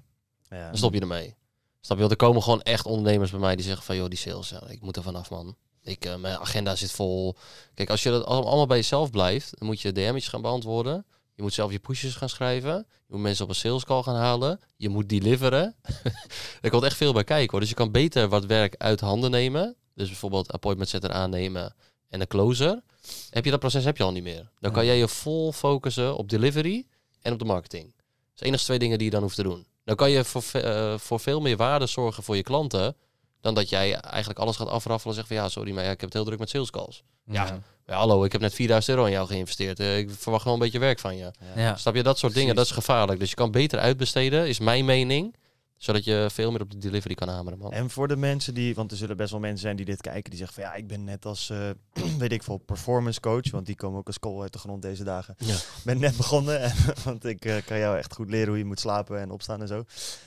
Ja. 0.50 0.68
Dan 0.68 0.78
stop 0.78 0.94
je 0.94 1.00
ermee. 1.00 1.36
Snap 1.82 1.98
je? 1.98 2.04
Want 2.08 2.12
er 2.12 2.28
komen 2.28 2.44
gewoon 2.44 2.62
echt 2.62 2.86
ondernemers 2.86 3.32
bij 3.32 3.40
mij 3.40 3.56
die 3.56 3.66
zeggen 3.66 3.84
van, 3.86 3.96
joh, 3.96 4.08
die 4.10 4.18
sales, 4.18 4.50
ja, 4.50 4.68
ik 4.68 4.82
moet 4.82 4.96
er 4.98 5.04
vanaf, 5.04 5.30
man. 5.30 5.56
Ik, 5.82 6.06
eh, 6.06 6.16
mijn 6.16 6.38
agenda 6.38 6.76
zit 6.76 6.92
vol. 6.92 7.36
Kijk, 7.74 7.90
als 7.90 8.04
je 8.04 8.10
dat 8.10 8.26
al- 8.26 8.46
allemaal 8.46 8.66
bij 8.68 8.78
jezelf 8.78 9.12
blijft, 9.12 9.60
dan 9.60 9.68
moet 9.68 9.82
je 9.82 9.92
DM'tjes 9.92 10.28
gaan 10.28 10.42
beantwoorden. 10.42 11.06
Je 11.36 11.42
moet 11.42 11.54
zelf 11.54 11.72
je 11.72 11.80
pushes 11.80 12.16
gaan 12.16 12.30
schrijven. 12.30 12.86
Je 12.90 13.14
moet 13.14 13.22
mensen 13.22 13.44
op 13.44 13.50
een 13.50 13.56
sales 13.56 13.84
call 13.86 14.02
gaan 14.04 14.16
halen. 14.16 14.60
Je 14.78 14.90
moet 14.90 15.10
deliveren. 15.10 15.76
er 16.62 16.70
komt 16.70 16.84
echt 16.84 16.98
veel 16.98 17.14
bij 17.14 17.24
kijken 17.24 17.52
hoor. 17.52 17.60
Dus 17.60 17.70
je 17.70 17.76
kan 17.76 17.92
beter 17.92 18.28
wat 18.30 18.46
werk 18.46 18.76
uit 18.78 19.00
handen 19.00 19.32
nemen. 19.32 19.76
Dus 19.96 20.08
bijvoorbeeld 20.08 20.52
appointment 20.52 20.90
setter 20.90 21.12
aannemen 21.12 21.76
en 22.10 22.22
een 22.22 22.28
closer. 22.28 22.82
Heb 23.30 23.46
je 23.46 23.52
dat 23.52 23.60
proces 23.60 23.84
heb 23.84 23.98
je 23.98 24.04
al 24.04 24.12
niet 24.12 24.24
meer. 24.24 24.50
Dan 24.60 24.72
kan 24.72 24.86
jij 24.86 24.98
je 24.98 25.08
vol 25.08 25.52
focussen 25.52 26.18
op 26.18 26.30
delivery 26.30 26.86
en 27.22 27.34
op 27.34 27.40
de 27.40 27.46
marketing. 27.46 27.84
Dat 27.84 28.34
is 28.34 28.40
de 28.40 28.46
enige 28.46 28.64
twee 28.64 28.80
dingen 28.80 28.98
die 28.98 29.08
je 29.08 29.14
dan 29.14 29.22
hoeft 29.22 29.36
te 29.36 29.44
doen. 29.44 29.66
Dan 29.84 29.96
kan 29.96 30.12
je 30.12 30.24
voor, 30.24 30.44
eh, 30.52 30.98
voor 30.98 31.20
veel 31.20 31.42
meer 31.42 31.58
waarde 31.58 31.86
zorgen 31.86 32.24
voor 32.24 32.36
je 32.36 32.44
klanten. 32.44 32.96
Dan 33.42 33.54
dat 33.54 33.70
jij 33.70 33.96
eigenlijk 33.96 34.40
alles 34.40 34.56
gaat 34.56 34.68
afraffelen 34.68 35.08
en 35.08 35.14
zegt 35.14 35.28
van 35.28 35.36
ja, 35.36 35.50
sorry, 35.50 35.74
maar 35.74 35.84
ja, 35.84 35.92
ik 35.92 36.00
heb 36.00 36.10
het 36.10 36.14
heel 36.14 36.26
druk 36.26 36.40
met 36.40 36.50
sales 36.50 36.70
calls. 36.70 37.04
Ja. 37.26 37.62
Ja, 37.86 37.96
hallo, 37.96 38.24
ik 38.24 38.32
heb 38.32 38.42
net 38.42 38.54
4000 38.54 38.96
euro 38.96 39.08
in 39.08 39.14
jou 39.14 39.28
geïnvesteerd. 39.28 39.80
Eh, 39.80 39.98
ik 39.98 40.10
verwacht 40.12 40.44
wel 40.44 40.54
een 40.54 40.60
beetje 40.60 40.80
werk 40.80 41.00
van 41.00 41.18
je. 41.18 41.32
Ja. 41.56 41.76
Snap 41.76 41.96
je, 41.96 42.04
dat 42.04 42.18
soort 42.18 42.34
dingen, 42.34 42.56
dat 42.56 42.66
is 42.66 42.72
gevaarlijk. 42.72 43.20
Dus 43.20 43.30
je 43.30 43.36
kan 43.36 43.52
beter 43.52 43.80
uitbesteden, 43.80 44.48
is 44.48 44.60
mijn 44.60 44.86
mening. 44.86 45.36
Zodat 45.84 46.04
je 46.04 46.28
veel 46.32 46.52
meer 46.52 46.62
op 46.62 46.72
de 46.72 46.78
delivery 46.78 47.14
kan 47.16 47.28
hameren, 47.30 47.60
man. 47.60 47.72
En 47.72 47.90
voor 47.90 48.08
de 48.08 48.16
mensen 48.16 48.54
die, 48.54 48.76
want 48.76 48.92
er 48.92 48.98
zullen 48.98 49.18
best 49.18 49.32
wel 49.32 49.40
mensen 49.40 49.60
zijn 49.60 49.76
die 49.76 49.86
dit 49.86 50.02
kijken, 50.02 50.30
die 50.30 50.40
zeggen 50.40 50.56
van 50.62 50.64
ja, 50.72 50.76
ik 50.78 50.88
ben 50.88 51.04
net 51.04 51.26
als, 51.26 51.50
eh, 51.50 51.58
weet 52.20 52.32
ik 52.32 52.44
veel, 52.44 52.58
performance 52.58 53.20
coach, 53.20 53.52
want 53.52 53.66
die 53.66 53.76
komen 53.76 54.00
ook 54.00 54.08
als 54.08 54.20
kool 54.20 54.42
uit 54.42 54.54
de 54.54 54.60
grond 54.60 54.82
deze 54.82 55.04
dagen. 55.04 55.36
Ja. 55.38 55.56
Ben 55.84 56.00
net 56.00 56.18
begonnen, 56.18 56.62
en, 56.62 56.72
want 57.06 57.26
ik 57.26 57.46
eh, 57.46 57.56
kan 57.66 57.78
jou 57.78 57.98
echt 57.98 58.14
goed 58.14 58.30
leren 58.30 58.48
hoe 58.48 58.58
je 58.58 58.66
moet 58.66 58.80
slapen 58.80 59.20
en 59.20 59.32
opstaan 59.32 59.62
en 59.62 59.68
zo. 59.68 59.84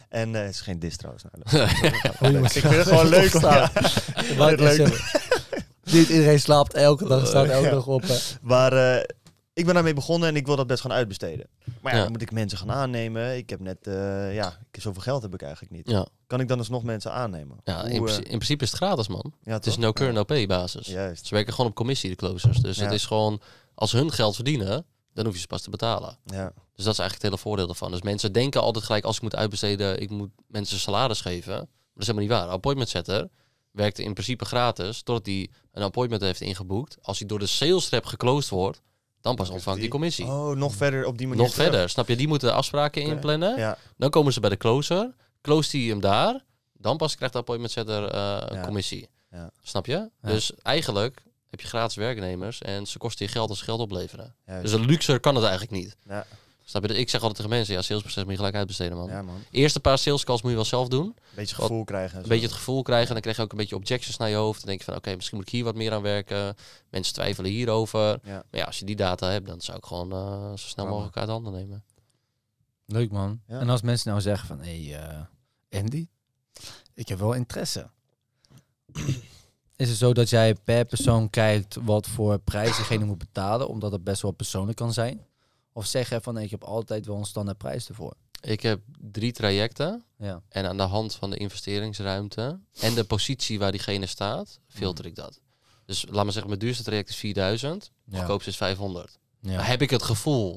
En 0.09 0.35
eh, 0.35 0.41
het 0.41 0.51
is 0.51 0.61
geen 0.61 0.79
dis 0.79 0.97
trouwens. 0.97 1.25
Nou, 2.21 2.39
moet 2.41 2.55
ik 2.57 2.61
vind 2.63 2.75
het 2.75 2.87
gewoon 2.89 3.09
leuk. 3.09 3.35
opstaan. 3.35 3.71
ja. 4.37 4.89
Niet 5.93 6.09
iedereen 6.09 6.41
slaapt 6.41 6.75
elke 6.75 7.09
dag, 7.09 7.27
staat 7.27 7.47
elke 7.49 7.65
Ja. 7.67 7.71
dag 7.71 7.87
op. 7.87 8.03
hè. 8.03 8.17
Maar 8.43 8.73
eh, 8.97 9.05
ik 9.57 9.65
ben 9.65 9.75
daarmee 9.75 9.95
begonnen 9.95 10.29
en 10.29 10.37
ik 10.37 10.47
wil 10.47 10.57
dat 10.57 10.67
best 10.67 10.81
gewoon 10.81 10.97
uitbesteden. 10.97 11.47
Maar 11.81 11.93
ja, 11.93 11.99
Ja. 11.99 12.03
dan 12.05 12.13
moet 12.13 12.23
ik 12.23 12.33
mensen 12.33 12.59
gaan 12.59 12.71
aannemen. 12.73 13.37
Ik 13.37 13.51
heb 13.51 13.61
net, 13.61 13.87
eh, 13.87 14.35
ja, 14.35 14.59
ik 14.73 14.81
zoveel 14.81 15.03
geld 15.03 15.23
heb 15.23 15.35
ik 15.35 15.43
eigenlijk 15.43 15.73
niet. 15.73 15.91
Ja, 15.91 16.07
Kan 16.27 16.41
ik 16.41 16.49
dan 16.49 16.59
alsnog 16.59 16.83
mensen 16.83 17.13
aannemen? 17.13 17.57
ja 17.65 17.81
Hoe, 17.81 17.89
in, 17.91 17.95
eh, 17.97 18.03
principe, 18.03 18.23
in 18.29 18.37
principe 18.37 18.65
is 18.65 18.71
het 18.71 18.79
gratis, 18.81 19.09
man. 19.09 19.33
ja, 19.43 19.53
Het 19.53 19.67
is 19.67 19.77
no 19.77 19.93
cure, 19.93 20.13
no 20.13 20.25
pay 20.25 20.47
basis. 20.47 20.87
Juist. 20.87 21.27
Ze 21.27 21.35
werken 21.35 21.53
gewoon 21.55 21.71
op 21.71 21.77
commissie, 21.77 22.11
de 22.11 22.17
closers. 22.17 22.59
Dus 22.59 22.77
het 22.77 22.93
is 22.93 23.07
gewoon, 23.07 23.41
als 23.75 23.93
hun 23.93 24.13
geld 24.13 24.35
verdienen, 24.35 24.85
dan 25.13 25.25
hoef 25.25 25.35
je 25.35 25.41
ze 25.41 25.47
pas 25.47 25.63
te 25.63 25.71
betalen. 25.71 26.19
Ja. 26.25 26.45
Dus 26.75 26.85
dat 26.85 26.93
is 26.95 26.99
eigenlijk 27.01 27.13
het 27.13 27.23
hele 27.23 27.39
voordeel 27.39 27.67
daarvan. 27.67 27.91
Dus 27.91 28.03
mensen 28.03 28.33
denken 28.33 28.61
altijd 28.61 28.85
gelijk, 28.85 29.05
als 29.05 29.17
ik 29.17 29.23
moet 29.23 29.37
uitbesteden, 29.37 30.01
ik 30.01 30.11
moet 30.11 30.31
mensen 30.47 30.79
salaris 30.79 31.21
geven. 31.21 31.53
Maar 31.53 31.67
dat 31.95 32.03
is 32.03 32.07
helemaal 32.07 32.29
niet 32.29 32.39
waar. 32.39 32.49
Appointment 32.49 32.89
setter 32.91 33.29
werkt 33.71 33.99
in 33.99 34.13
principe 34.13 34.45
gratis, 34.45 35.03
totdat 35.03 35.27
hij 35.27 35.49
een 35.73 35.83
appointment 35.83 36.23
heeft 36.23 36.41
ingeboekt. 36.41 36.97
Als 37.03 37.19
hij 37.19 37.27
door 37.29 37.39
de 37.39 37.47
sales 37.47 37.89
rep 37.89 38.05
geclosed 38.05 38.51
wordt, 38.51 38.81
dan 39.27 39.37
pas 39.37 39.49
ontvangt 39.51 39.81
hij 39.81 39.89
commissie. 39.89 40.25
Oh, 40.25 40.57
nog 40.57 40.75
verder 40.75 41.07
op 41.07 41.19
die 41.19 41.27
manier. 41.27 41.43
Nog 41.43 41.53
terug. 41.53 41.69
verder, 41.69 41.89
snap 41.89 42.09
je? 42.09 42.17
Die 42.17 42.29
moeten 42.29 42.55
afspraken 42.55 43.03
inplannen. 43.03 43.59
Ja. 43.59 43.79
Dan 43.97 44.11
komen 44.11 44.33
ze 44.33 44.41
bij 44.41 44.51
de 44.51 44.57
closer. 44.57 45.15
Close 45.43 45.77
hij 45.77 45.87
hem 45.87 46.01
daar. 46.01 46.45
Dan 46.73 46.97
pas 46.97 47.15
krijgt 47.17 47.35
de 47.35 47.41
appointment 47.41 47.73
setter 47.73 48.05
eh, 48.05 48.13
Ja. 48.53 48.61
commissie. 48.65 49.09
Ja. 49.31 49.51
Snap 49.63 49.87
je? 49.87 50.11
Dus 50.23 50.53
eigenlijk 50.63 51.23
heb 51.51 51.61
je 51.61 51.67
gratis 51.67 51.97
werknemers 51.97 52.63
en 52.63 52.87
ze 52.87 52.99
kosten 52.99 53.27
je 53.27 53.33
geld 53.33 53.49
als 53.49 53.59
ze 53.59 53.65
geld 53.65 53.81
opleveren. 53.81 54.35
Juist. 54.47 54.63
Dus 54.63 54.73
een 54.73 54.87
luxer 54.87 55.21
kan 55.21 55.35
het 55.35 55.45
eigenlijk 55.45 55.73
niet. 55.73 55.97
Ja. 56.09 56.27
Snap 56.69 56.87
je? 56.87 56.95
Ik 56.99 57.09
zeg 57.11 57.21
altijd 57.21 57.35
tegen 57.41 57.57
mensen, 57.57 57.75
ja, 57.75 57.83
salesproces 57.83 58.23
moet 58.23 58.31
je 58.33 58.37
gelijk 58.39 58.55
uitbesteden, 58.55 58.97
man. 58.97 59.09
ja, 59.09 59.23
man. 59.23 59.39
Eerste 59.51 59.81
paar 59.81 59.99
sales 59.99 60.25
calls 60.25 60.41
moet 60.43 60.51
je 60.51 60.57
wel 60.57 60.65
zelf 60.67 60.89
doen. 60.89 61.07
Een 61.07 61.15
beetje 61.35 61.57
Wat- 61.57 61.67
gevoel 61.67 61.85
krijgen. 61.85 62.11
en 62.13 62.17
Een 62.19 62.23
zo. 62.23 62.29
beetje 62.29 62.47
het 62.47 62.57
gevoel 62.57 62.83
krijgen. 62.83 63.07
En 63.07 63.13
dan 63.13 63.23
krijg 63.23 63.37
je 63.37 63.43
ook 63.43 63.51
een 63.51 63.57
beetje 63.59 63.77
objections 63.77 64.17
naar 64.17 64.29
je 64.29 64.35
hoofd. 64.35 64.59
Dan 64.59 64.69
denk 64.69 64.79
je 64.79 64.85
van, 64.85 64.97
oké, 64.97 65.15
misschien 65.15 65.37
moet 65.37 65.47
ik 65.47 65.53
hier 65.53 65.65
wat 65.65 65.75
meer 65.75 65.93
aan 65.93 66.03
werken. 66.03 66.55
Mensen 66.91 67.15
twijfelen 67.15 67.51
hierover. 67.51 68.01
Ja. 68.23 68.33
Maar 68.51 68.61
ja, 68.61 68.65
als 68.65 68.79
je 68.79 68.85
die 68.85 68.97
data 68.97 69.31
hebt, 69.31 69.47
dan 69.47 69.61
zou 69.61 69.79
ik 69.79 69.85
gewoon 69.85 70.13
eh, 70.13 70.49
zo 70.51 70.57
snel 70.69 70.87
mogelijk 70.87 71.17
uit 71.17 71.29
handen 71.29 71.53
nemen. 71.53 71.85
Leuk 72.87 73.11
man. 73.11 73.41
Ja. 73.49 73.61
En 73.61 73.69
als 73.69 73.83
mensen 73.83 74.11
nou 74.11 74.21
zeggen 74.21 74.47
van, 74.49 74.61
hé 74.61 74.85
hey, 74.87 75.01
eh, 75.71 75.81
Andy, 75.81 76.07
ik 76.95 77.09
heb 77.09 77.19
wel 77.19 77.33
interesse. 77.33 77.91
Is 79.77 79.89
het 79.89 79.99
zo 79.99 80.13
dat 80.13 80.29
jij 80.31 80.55
per 80.55 80.85
persoon 80.85 81.31
kijkt 81.31 81.77
wat 81.83 82.07
voor 82.07 82.39
prijs 82.39 82.77
diegene 82.77 83.05
moet 83.05 83.19
betalen, 83.19 83.69
omdat 83.69 83.93
het 83.93 84.05
best 84.05 84.23
wel 84.23 84.31
persoonlijk 84.31 84.77
kan 84.77 84.93
zijn? 84.93 85.27
Of 85.77 85.87
zeg 85.87 86.09
je 86.09 86.21
van, 86.21 86.35
nee, 86.35 86.45
ik 86.45 86.51
heb 86.51 86.65
altijd 86.65 87.07
wel 87.07 87.17
een 87.17 87.25
standaard 87.25 87.59
prijs 87.59 87.89
ervoor? 87.89 88.15
Ik 88.41 88.61
heb 88.63 88.81
drie 89.01 89.33
trajecten. 89.33 90.05
Ja. 90.19 90.43
En 90.49 90.67
aan 90.67 90.77
de 90.77 90.83
hand 90.83 91.15
van 91.15 91.31
de 91.31 91.37
investeringsruimte 91.37 92.61
en 92.81 92.95
de 92.95 93.05
positie 93.05 93.59
waar 93.59 93.71
diegene 93.71 94.07
staat, 94.07 94.59
filter 94.69 95.05
Mhm. 95.05 95.13
ik 95.13 95.15
dat. 95.15 95.41
Dus 95.87 96.05
laat 96.09 96.15
maar 96.25 96.33
zeggen, 96.33 96.47
mijn 96.49 96.61
duurste 96.61 96.83
traject 96.83 97.09
is 97.09 97.17
4000, 97.17 97.91
Ja. 98.05 98.19
goedkoopste 98.19 98.51
is 98.51 98.57
500. 98.57 99.19
Ja. 99.41 99.57
Maar 99.57 99.67
heb 99.67 99.83
ik 99.83 99.91
het 99.91 100.03
gevoel 100.03 100.51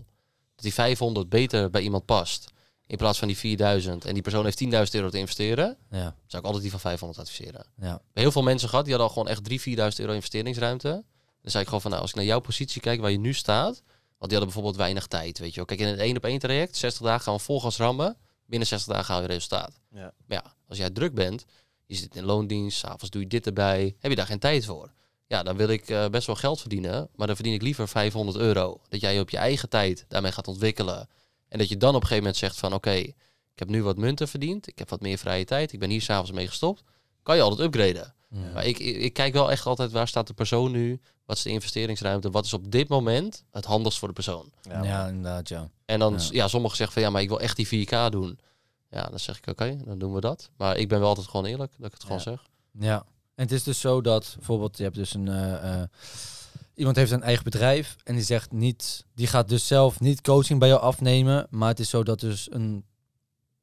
dat 0.55 0.63
die 0.63 0.73
500 0.73 1.29
beter 1.29 1.69
bij 1.69 1.81
iemand 1.81 2.05
past, 2.05 2.51
in 2.87 2.97
plaats 2.97 3.19
van 3.19 3.27
die 3.27 3.37
4000 3.37 4.05
en 4.05 4.13
die 4.13 4.23
persoon 4.23 4.43
heeft 4.43 4.57
10.000 4.57 4.95
euro 4.95 5.09
te 5.09 5.17
investeren, 5.17 5.77
Ja. 5.89 6.15
zou 6.27 6.41
ik 6.41 6.43
altijd 6.43 6.61
die 6.61 6.71
van 6.71 6.79
500 6.79 7.19
adviseren. 7.19 7.65
Ja. 7.77 8.01
Heel 8.13 8.31
veel 8.31 8.43
mensen 8.43 8.69
gehad, 8.69 8.85
die 8.85 8.93
hadden 8.93 9.11
al 9.11 9.17
gewoon 9.17 9.31
echt 9.33 9.43
3.000, 9.43 9.61
4.000 9.61 9.99
euro 9.99 10.13
investeringsruimte. 10.13 10.87
Dan 10.87 11.03
Dan 11.41 11.51
zei 11.51 11.63
ik 11.63 11.69
gewoon 11.69 11.81
van, 11.81 11.91
nou, 11.91 12.01
als 12.01 12.11
ik 12.11 12.17
naar 12.17 12.25
jouw 12.25 12.39
positie 12.39 12.81
kijk 12.81 13.01
waar 13.01 13.11
je 13.11 13.19
nu 13.19 13.33
staat. 13.33 13.81
Want 14.19 14.31
die 14.31 14.39
hadden 14.39 14.53
bijvoorbeeld 14.53 14.75
weinig 14.75 15.07
tijd, 15.07 15.39
weet 15.39 15.49
je 15.49 15.55
wel. 15.55 15.65
Kijk, 15.65 15.79
in 15.79 15.87
het 15.87 15.99
één 15.99 16.17
op 16.17 16.25
één 16.25 16.39
traject, 16.39 16.75
60 16.75 17.05
dagen 17.05 17.21
gaan 17.21 17.33
we 17.33 17.39
vol 17.39 17.61
gas 17.61 17.77
rammen. 17.77 18.17
Binnen 18.45 18.67
60 18.67 18.93
dagen 18.93 19.13
haal 19.13 19.21
je 19.21 19.27
resultaat. 19.27 19.79
Ja. 19.91 20.13
Maar 20.27 20.41
ja, 20.43 20.53
als 20.67 20.77
jij 20.77 20.89
druk 20.89 21.13
bent, 21.13 21.45
je 21.85 21.95
zit 21.95 22.15
in 22.15 22.23
loondienst, 22.23 22.77
s'avonds 22.77 23.09
doe 23.09 23.21
je 23.21 23.27
dit 23.27 23.45
erbij, 23.45 23.95
heb 23.99 24.11
je 24.11 24.17
daar 24.17 24.25
geen 24.25 24.39
tijd 24.39 24.65
voor. 24.65 24.91
Ja, 25.27 25.43
dan 25.43 25.57
wil 25.57 25.67
ik 25.69 25.89
eh, 25.89 26.07
best 26.07 26.27
wel 26.27 26.35
geld 26.35 26.59
verdienen, 26.59 27.09
maar 27.15 27.27
dan 27.27 27.35
verdien 27.35 27.53
ik 27.53 27.61
liever 27.61 27.87
500 27.87 28.37
euro. 28.37 28.81
Dat 28.89 29.01
jij 29.01 29.13
je 29.13 29.19
op 29.19 29.29
je 29.29 29.37
eigen 29.37 29.69
tijd 29.69 30.05
daarmee 30.07 30.31
gaat 30.31 30.47
ontwikkelen. 30.47 31.09
En 31.47 31.57
dat 31.57 31.69
je 31.69 31.77
dan 31.77 31.89
op 31.89 31.95
een 31.95 32.01
gegeven 32.01 32.23
moment 32.23 32.37
zegt 32.37 32.57
van, 32.57 32.73
oké, 32.73 32.91
ik 32.91 33.15
heb 33.55 33.69
nu 33.69 33.83
wat 33.83 33.97
munten 33.97 34.27
verdiend, 34.27 34.67
ik 34.67 34.79
heb 34.79 34.89
wat 34.89 35.01
meer 35.01 35.17
vrije 35.17 35.45
tijd, 35.45 35.73
ik 35.73 35.79
ben 35.79 35.89
hier 35.89 36.01
s'avonds 36.01 36.31
mee 36.31 36.47
gestopt. 36.47 36.83
Kan 37.23 37.35
je 37.35 37.41
altijd 37.41 37.59
upgraden. 37.67 38.13
Maar 38.53 38.65
ik, 38.65 38.79
ik, 38.79 38.95
ik 38.95 39.13
kijk 39.13 39.33
wel 39.33 39.51
echt 39.51 39.65
altijd 39.65 39.91
waar 39.91 40.07
staat 40.07 40.27
de 40.27 40.33
persoon 40.33 40.71
nu, 40.71 41.01
wat 41.29 41.37
is 41.37 41.43
de 41.43 41.49
investeringsruimte, 41.49 42.29
wat 42.29 42.45
is 42.45 42.53
op 42.53 42.71
dit 42.71 42.87
moment 42.87 43.43
het 43.51 43.65
handigst 43.65 43.99
voor 43.99 44.07
de 44.07 44.13
persoon. 44.13 44.51
Ja, 44.61 45.07
inderdaad, 45.07 45.49
ja. 45.49 45.69
En 45.85 45.99
dan, 45.99 46.13
Ja. 46.13 46.27
ja, 46.31 46.47
sommigen 46.47 46.77
zeggen 46.77 46.93
van 46.95 47.03
ja, 47.03 47.09
maar 47.09 47.21
ik 47.21 47.27
wil 47.27 47.39
echt 47.39 47.55
die 47.55 47.67
4K 47.67 48.09
doen. 48.11 48.39
Ja, 48.89 49.03
dan 49.09 49.19
zeg 49.19 49.37
ik 49.37 49.47
oké, 49.47 49.77
dan 49.85 49.99
doen 49.99 50.13
we 50.13 50.19
dat. 50.21 50.49
Maar 50.57 50.77
ik 50.77 50.87
ben 50.87 50.99
wel 50.99 51.07
altijd 51.07 51.27
gewoon 51.27 51.45
eerlijk 51.45 51.71
dat 51.77 51.85
ik 51.87 51.93
het 51.93 52.03
gewoon 52.03 52.19
zeg. 52.21 52.43
Ja, 52.79 52.95
en 53.35 53.43
het 53.43 53.51
is 53.51 53.63
dus 53.63 53.79
zo 53.79 54.01
dat 54.01 54.33
bijvoorbeeld 54.37 54.77
je 54.77 54.83
hebt 54.83 54.95
dus 54.95 55.13
een 55.13 55.27
eh, 55.27 55.81
eh, 55.81 55.87
iemand 56.73 56.95
heeft 56.95 57.11
een 57.11 57.23
eigen 57.23 57.43
bedrijf 57.43 57.95
en 58.03 58.15
die 58.15 58.23
zegt 58.23 58.51
niet, 58.51 59.05
die 59.13 59.27
gaat 59.27 59.49
dus 59.49 59.67
zelf 59.67 59.99
niet 59.99 60.21
coaching 60.21 60.59
bij 60.59 60.67
jou 60.67 60.81
afnemen, 60.81 61.47
maar 61.49 61.69
het 61.69 61.79
is 61.79 61.89
zo 61.89 62.03
dat 62.03 62.19
dus 62.19 62.51
een 62.51 62.85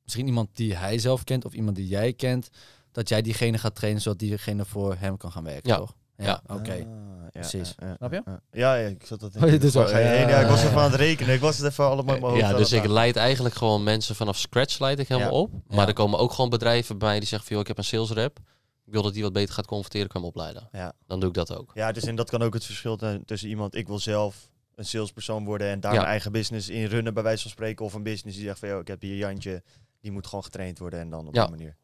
misschien 0.02 0.26
iemand 0.26 0.48
die 0.52 0.74
hij 0.76 0.98
zelf 0.98 1.24
kent 1.24 1.44
of 1.44 1.52
iemand 1.52 1.76
die 1.76 1.86
jij 1.86 2.12
kent, 2.12 2.48
dat 2.92 3.08
jij 3.08 3.22
diegene 3.22 3.58
gaat 3.58 3.74
trainen 3.74 4.02
zodat 4.02 4.18
diegene 4.18 4.64
voor 4.64 4.94
hem 4.98 5.16
kan 5.16 5.32
gaan 5.32 5.44
werken, 5.44 5.70
Ja. 5.70 5.76
toch? 5.76 5.94
Ja, 6.16 6.24
Ja. 6.24 6.54
oké. 6.54 6.70
Ah, 6.72 6.78
ja, 6.78 7.28
precies. 7.40 7.74
ja, 7.78 7.86
ja, 7.86 7.94
Snap 7.96 8.12
je? 8.12 8.22
Ja, 8.26 8.40
ja, 8.50 8.74
ja, 8.74 8.88
ik 8.88 9.06
zat 9.06 9.20
dat 9.20 9.36
Oh, 9.36 9.42
doet 9.60 9.70
zo, 9.72 9.82
ja, 9.88 9.98
ja, 9.98 10.12
ja. 10.12 10.28
ja, 10.28 10.40
ik 10.40 10.46
was 10.48 10.64
even 10.64 10.76
aan 10.78 10.90
het 10.90 11.00
rekenen. 11.00 11.34
Ik 11.34 11.40
was 11.40 11.58
het 11.58 11.66
even 11.70 11.84
allemaal 11.84 12.14
in 12.14 12.20
mijn 12.20 12.32
hoofd. 12.32 12.44
Ja, 12.46 12.56
dus 12.56 12.72
ik 12.72 12.86
leid 12.86 13.16
eigenlijk 13.16 13.54
gewoon 13.54 13.82
mensen 13.82 14.14
vanaf 14.14 14.36
scratch 14.38 14.78
leid 14.78 14.98
ik 14.98 15.08
helemaal 15.08 15.30
Ja. 15.32 15.36
op. 15.38 15.50
Maar 15.66 15.78
Ja. 15.78 15.86
er 15.86 15.92
komen 15.92 16.18
ook 16.18 16.32
gewoon 16.32 16.50
bedrijven 16.50 16.98
bij 16.98 17.18
die 17.18 17.28
zeggen 17.28 17.46
van 17.48 17.56
joh, 17.56 17.60
ik 17.60 17.68
heb 17.68 17.78
een 17.78 17.84
sales 17.84 18.10
rep. 18.10 18.38
Ik 18.84 18.92
wil 18.92 19.02
dat 19.02 19.12
die 19.14 19.22
wat 19.22 19.32
beter 19.32 19.54
gaat 19.54 19.66
converteren, 19.66 20.08
kan 20.08 20.20
hem 20.20 20.30
opleiden. 20.30 20.68
Ja. 20.72 20.92
Dan 21.06 21.20
doe 21.20 21.28
ik 21.28 21.34
dat 21.34 21.56
ook. 21.56 21.70
Ja, 21.74 21.92
dus 21.92 22.04
en 22.04 22.16
dat 22.16 22.30
kan 22.30 22.42
ook 22.42 22.54
het 22.54 22.64
verschil 22.64 22.96
zijn 22.98 23.24
tussen 23.24 23.48
iemand, 23.48 23.74
ik 23.74 23.86
wil 23.86 23.98
zelf 23.98 24.48
een 24.74 24.84
salespersoon 24.84 25.44
worden 25.44 25.68
en 25.68 25.80
daar 25.80 25.92
Ja. 25.92 25.96
mijn 25.98 26.10
eigen 26.10 26.32
business 26.32 26.68
in 26.68 26.84
runnen, 26.86 27.14
bij 27.14 27.22
wijze 27.22 27.42
van 27.42 27.50
spreken. 27.50 27.84
Of 27.84 27.94
een 27.94 28.02
business 28.02 28.36
die 28.36 28.46
zegt 28.46 28.58
van, 28.58 28.68
joh, 28.68 28.80
ik 28.80 28.88
heb 28.88 29.00
hier 29.02 29.16
Jantje, 29.16 29.62
die 30.00 30.10
moet 30.12 30.26
gewoon 30.26 30.44
getraind 30.44 30.78
worden 30.78 31.00
en 31.00 31.10
dan 31.10 31.26
op 31.28 31.34
Ja. 31.34 31.42
die 31.46 31.50
manier. 31.56 31.76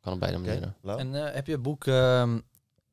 Kan 0.00 0.12
op 0.12 0.20
beide 0.20 0.38
manieren. 0.38 0.76
En 0.84 1.14
eh, 1.26 1.34
heb 1.34 1.46
je 1.46 1.52
het 1.52 1.62
boek 1.62 1.86
ehm, 1.86 2.38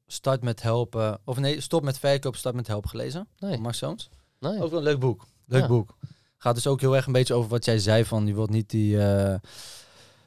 Start 0.08 0.42
met 0.44 0.62
helpen, 0.62 1.20
of 1.26 1.38
nee, 1.38 1.62
stop 1.62 1.84
met 1.84 2.00
verkoop, 2.00 2.36
start 2.36 2.56
met 2.56 2.68
helpen 2.68 2.90
gelezen? 2.90 3.28
Nee. 3.40 3.58
Mark 3.58 3.76
Soons? 3.76 4.10
Nee. 4.40 4.62
Ook 4.62 4.70
wel 4.70 4.78
een 4.80 4.84
leuk 4.86 5.00
boek. 5.00 5.26
Leuk 5.46 5.62
Ja. 5.62 5.68
boek. 5.68 5.98
Gaat 6.38 6.56
dus 6.56 6.68
ook 6.68 6.82
heel 6.82 6.96
erg 6.96 7.06
een 7.06 7.12
beetje 7.14 7.34
over 7.34 7.50
wat 7.50 7.66
jij 7.66 7.80
zei 7.80 8.06
van 8.06 8.28
je 8.28 8.34
wilt 8.34 8.50
niet 8.50 8.70
die 8.70 9.02
eh, 9.04 9.36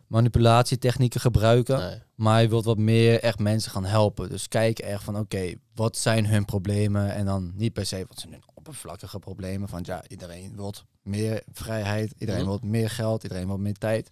manipulatietechnieken 0.07 1.21
gebruiken, 1.21 1.79
Nee. 1.79 1.99
maar 2.15 2.43
je 2.43 2.49
wilt 2.49 2.65
wat 2.65 2.79
meer 2.79 3.21
echt 3.21 3.39
mensen 3.39 3.71
gaan 3.71 3.85
helpen. 3.85 4.29
Dus 4.29 4.49
kijk 4.49 4.79
echt 4.79 5.03
van 5.05 5.19
oké, 5.19 5.53
wat 5.75 5.97
zijn 5.97 6.27
hun 6.27 6.45
problemen 6.45 7.15
en 7.15 7.25
dan 7.27 7.53
niet 7.57 7.73
per 7.73 7.87
se 7.87 8.05
wat 8.09 8.19
zijn 8.21 8.33
hun 8.33 8.43
oppervlakkige 8.55 9.19
problemen 9.19 9.69
van 9.69 9.81
ja, 9.85 10.03
iedereen 10.09 10.57
wil 10.57 10.75
meer 11.03 11.43
vrijheid, 11.53 12.15
iedereen 12.19 12.41
Mhm. 12.41 12.51
wil 12.51 12.59
meer 12.71 12.91
geld, 12.91 13.23
iedereen 13.23 13.47
wil 13.47 13.59
meer 13.59 13.75
tijd. 13.79 14.11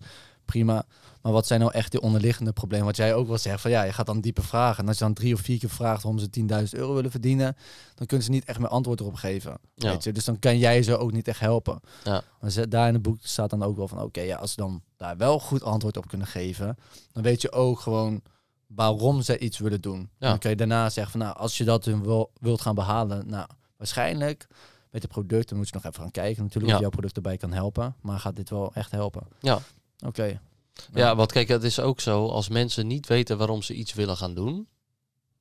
Prima. 0.52 0.84
Maar 1.22 1.32
wat 1.32 1.46
zijn 1.46 1.60
nou 1.60 1.72
echt 1.72 1.92
de 1.92 2.00
onderliggende 2.00 2.52
problemen? 2.52 2.86
Wat 2.86 2.96
jij 2.96 3.14
ook 3.14 3.28
wel 3.28 3.38
zegt 3.38 3.60
van 3.60 3.70
ja, 3.70 3.82
je 3.82 3.92
gaat 3.92 4.06
dan 4.06 4.20
diepe 4.20 4.42
vragen. 4.42 4.82
En 4.82 4.88
als 4.88 4.98
je 4.98 5.04
dan 5.04 5.12
drie 5.14 5.34
of 5.34 5.40
vier 5.40 5.58
keer 5.58 5.68
vraagt 5.70 6.02
waarom 6.02 6.20
ze 6.20 6.30
10.000 6.30 6.78
euro 6.78 6.94
willen 6.94 7.10
verdienen, 7.10 7.56
dan 7.94 8.06
kunnen 8.06 8.26
ze 8.26 8.30
niet 8.32 8.44
echt 8.44 8.58
meer 8.58 8.68
antwoord 8.68 9.00
erop 9.00 9.14
geven. 9.14 9.58
Ja. 9.74 9.90
Weet 9.90 10.04
je? 10.04 10.12
Dus 10.12 10.24
dan 10.24 10.38
kan 10.38 10.58
jij 10.58 10.82
ze 10.82 10.96
ook 10.98 11.12
niet 11.12 11.28
echt 11.28 11.40
helpen. 11.40 11.80
Ja. 12.04 12.22
Maar 12.40 12.50
ze- 12.50 12.68
daar 12.68 12.88
in 12.88 12.94
het 12.94 13.02
boek 13.02 13.18
staat 13.22 13.50
dan 13.50 13.62
ook 13.62 13.76
wel 13.76 13.88
van 13.88 14.02
oké, 14.02 14.20
ja, 14.20 14.36
als 14.36 14.50
ze 14.50 14.56
dan 14.56 14.82
daar 14.96 15.16
wel 15.16 15.38
goed 15.40 15.62
antwoord 15.62 15.96
op 15.96 16.08
kunnen 16.08 16.26
geven, 16.26 16.76
dan 17.12 17.22
weet 17.22 17.42
je 17.42 17.52
ook 17.52 17.80
gewoon 17.80 18.20
waarom 18.66 19.22
ze 19.22 19.38
iets 19.38 19.58
willen 19.58 19.80
doen. 19.80 20.10
Ja. 20.18 20.28
Dan 20.28 20.38
kun 20.38 20.50
je 20.50 20.56
daarna 20.56 20.90
zeggen 20.90 21.12
van 21.12 21.20
nou, 21.20 21.36
als 21.36 21.58
je 21.58 21.64
dat 21.64 21.84
hun 21.84 22.02
wil, 22.02 22.30
wilt 22.40 22.60
gaan 22.60 22.74
behalen, 22.74 23.28
nou, 23.28 23.46
waarschijnlijk 23.76 24.46
met 24.90 25.02
de 25.02 25.08
producten 25.08 25.56
moet 25.56 25.66
je 25.68 25.74
nog 25.74 25.84
even 25.84 26.02
gaan 26.02 26.10
kijken 26.10 26.42
natuurlijk 26.42 26.66
Ja. 26.70 26.74
of 26.74 26.80
jouw 26.80 26.90
product 26.90 27.16
erbij 27.16 27.36
kan 27.36 27.52
helpen. 27.52 27.94
Maar 28.00 28.18
gaat 28.18 28.36
dit 28.36 28.50
wel 28.50 28.70
echt 28.74 28.90
helpen? 28.90 29.22
Ja. 29.40 29.58
Oké. 30.06 30.40
Ja, 30.94 31.16
want 31.16 31.32
kijk, 31.32 31.48
het 31.48 31.62
is 31.62 31.80
ook 31.80 32.00
zo, 32.00 32.26
als 32.28 32.48
mensen 32.48 32.86
niet 32.86 33.06
weten 33.06 33.38
waarom 33.38 33.62
ze 33.62 33.74
iets 33.74 33.94
willen 33.94 34.16
gaan 34.16 34.34
doen, 34.34 34.68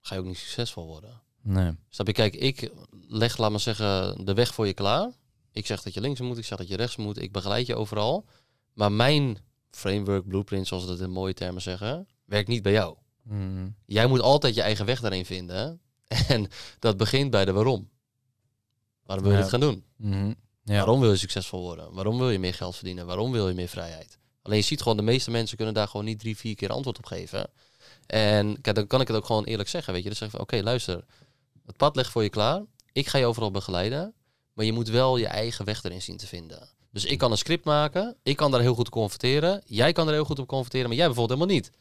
ga 0.02 0.16
je 0.16 0.22
ook 0.22 0.28
niet 0.28 0.38
succesvol 0.38 0.86
worden. 0.88 1.22
Nee. 1.42 1.72
Snap 1.90 2.08
je? 2.08 2.14
Kijk, 2.14 2.36
ik 2.36 2.72
leg, 3.08 3.38
laat 3.38 3.52
maar 3.52 3.60
zeggen, 3.60 4.26
de 4.26 4.34
weg 4.34 4.54
voor 4.54 4.68
je 4.68 4.74
klaar. 4.74 5.12
Ik 5.52 5.66
zeg 5.66 5.82
dat 5.82 5.94
je 5.94 6.02
links 6.02 6.20
moet, 6.20 6.38
ik 6.38 6.46
zeg 6.46 6.58
dat 6.58 6.68
je 6.68 6.76
rechts 6.76 6.96
moet. 6.96 7.22
Ik 7.22 7.32
begeleid 7.32 7.68
je 7.68 7.76
overal. 7.76 8.26
Maar 8.74 8.92
mijn 8.92 9.38
framework, 9.72 10.28
blueprint, 10.28 10.68
zoals 10.68 10.84
we 10.84 10.90
dat 10.90 11.00
in 11.00 11.10
mooie 11.12 11.34
termen 11.34 11.62
zeggen, 11.62 12.08
werkt 12.26 12.48
niet 12.48 12.62
bij 12.64 12.72
jou. 12.72 12.96
Mm. 13.24 13.76
Jij 13.86 14.08
moet 14.08 14.22
altijd 14.22 14.56
je 14.56 14.62
eigen 14.62 14.86
weg 14.86 15.00
daarin 15.00 15.26
vinden. 15.26 15.82
En 16.28 16.48
dat 16.80 16.98
begint 16.98 17.32
bij 17.32 17.46
de 17.46 17.52
waarom. 17.52 17.90
Waarom 19.04 19.26
wil 19.26 19.34
je 19.34 19.38
Ja. 19.38 19.44
dit 19.44 19.52
gaan 19.54 19.70
doen? 19.70 19.84
Mhm. 19.96 20.34
Ja. 20.64 20.76
Waarom 20.76 21.00
wil 21.00 21.12
je 21.12 21.18
succesvol 21.18 21.62
worden? 21.62 21.94
Waarom 21.94 22.18
wil 22.18 22.30
je 22.30 22.40
meer 22.40 22.54
geld 22.54 22.76
verdienen? 22.76 23.06
Waarom 23.06 23.32
wil 23.32 23.48
je 23.48 23.54
meer 23.54 23.68
vrijheid? 23.68 24.20
Alleen 24.48 24.60
je 24.60 24.66
ziet 24.66 24.82
gewoon, 24.82 24.98
de 24.98 25.04
meeste 25.04 25.32
mensen 25.32 25.58
kunnen 25.58 25.74
daar 25.76 25.88
gewoon 25.88 26.06
niet 26.06 26.20
drie, 26.20 26.38
vier 26.38 26.56
keer 26.56 26.70
antwoord 26.70 26.98
op 26.98 27.06
geven. 27.06 27.50
En 28.06 28.62
kijk, 28.62 28.76
dan 28.76 28.88
kan 28.88 29.02
ik 29.02 29.08
het 29.08 29.18
ook 29.18 29.26
gewoon 29.26 29.44
eerlijk 29.44 29.70
zeggen, 29.70 29.94
weet 29.94 30.02
je. 30.04 30.08
Dan 30.10 30.18
zeg 30.18 30.28
ik 30.28 30.34
van, 30.34 30.44
oké, 30.44 30.62
luister. 30.64 31.04
Het 31.66 31.78
pad 31.78 31.96
ligt 31.96 32.12
voor 32.12 32.24
je 32.24 32.30
klaar. 32.30 32.62
Ik 32.92 33.08
ga 33.08 33.18
je 33.18 33.26
overal 33.26 33.52
begeleiden. 33.52 34.14
Maar 34.54 34.66
je 34.66 34.74
moet 34.74 34.90
wel 34.90 35.18
je 35.18 35.28
eigen 35.28 35.66
weg 35.66 35.84
erin 35.84 36.02
zien 36.02 36.18
te 36.18 36.28
vinden. 36.28 36.70
Dus 36.92 37.06
ik 37.06 37.18
kan 37.18 37.32
een 37.32 37.38
script 37.38 37.66
maken. 37.66 38.16
Ik 38.24 38.36
kan 38.36 38.52
daar 38.52 38.62
heel 38.62 38.74
goed 38.74 38.86
op 38.86 38.92
converteren. 38.92 39.62
Jij 39.66 39.92
kan 39.92 40.08
er 40.08 40.14
heel 40.14 40.26
goed 40.26 40.40
op 40.40 40.48
converteren, 40.48 40.88
maar 40.88 40.98
jij 40.98 41.06
bijvoorbeeld 41.06 41.40
helemaal 41.40 41.62
niet. 41.62 41.72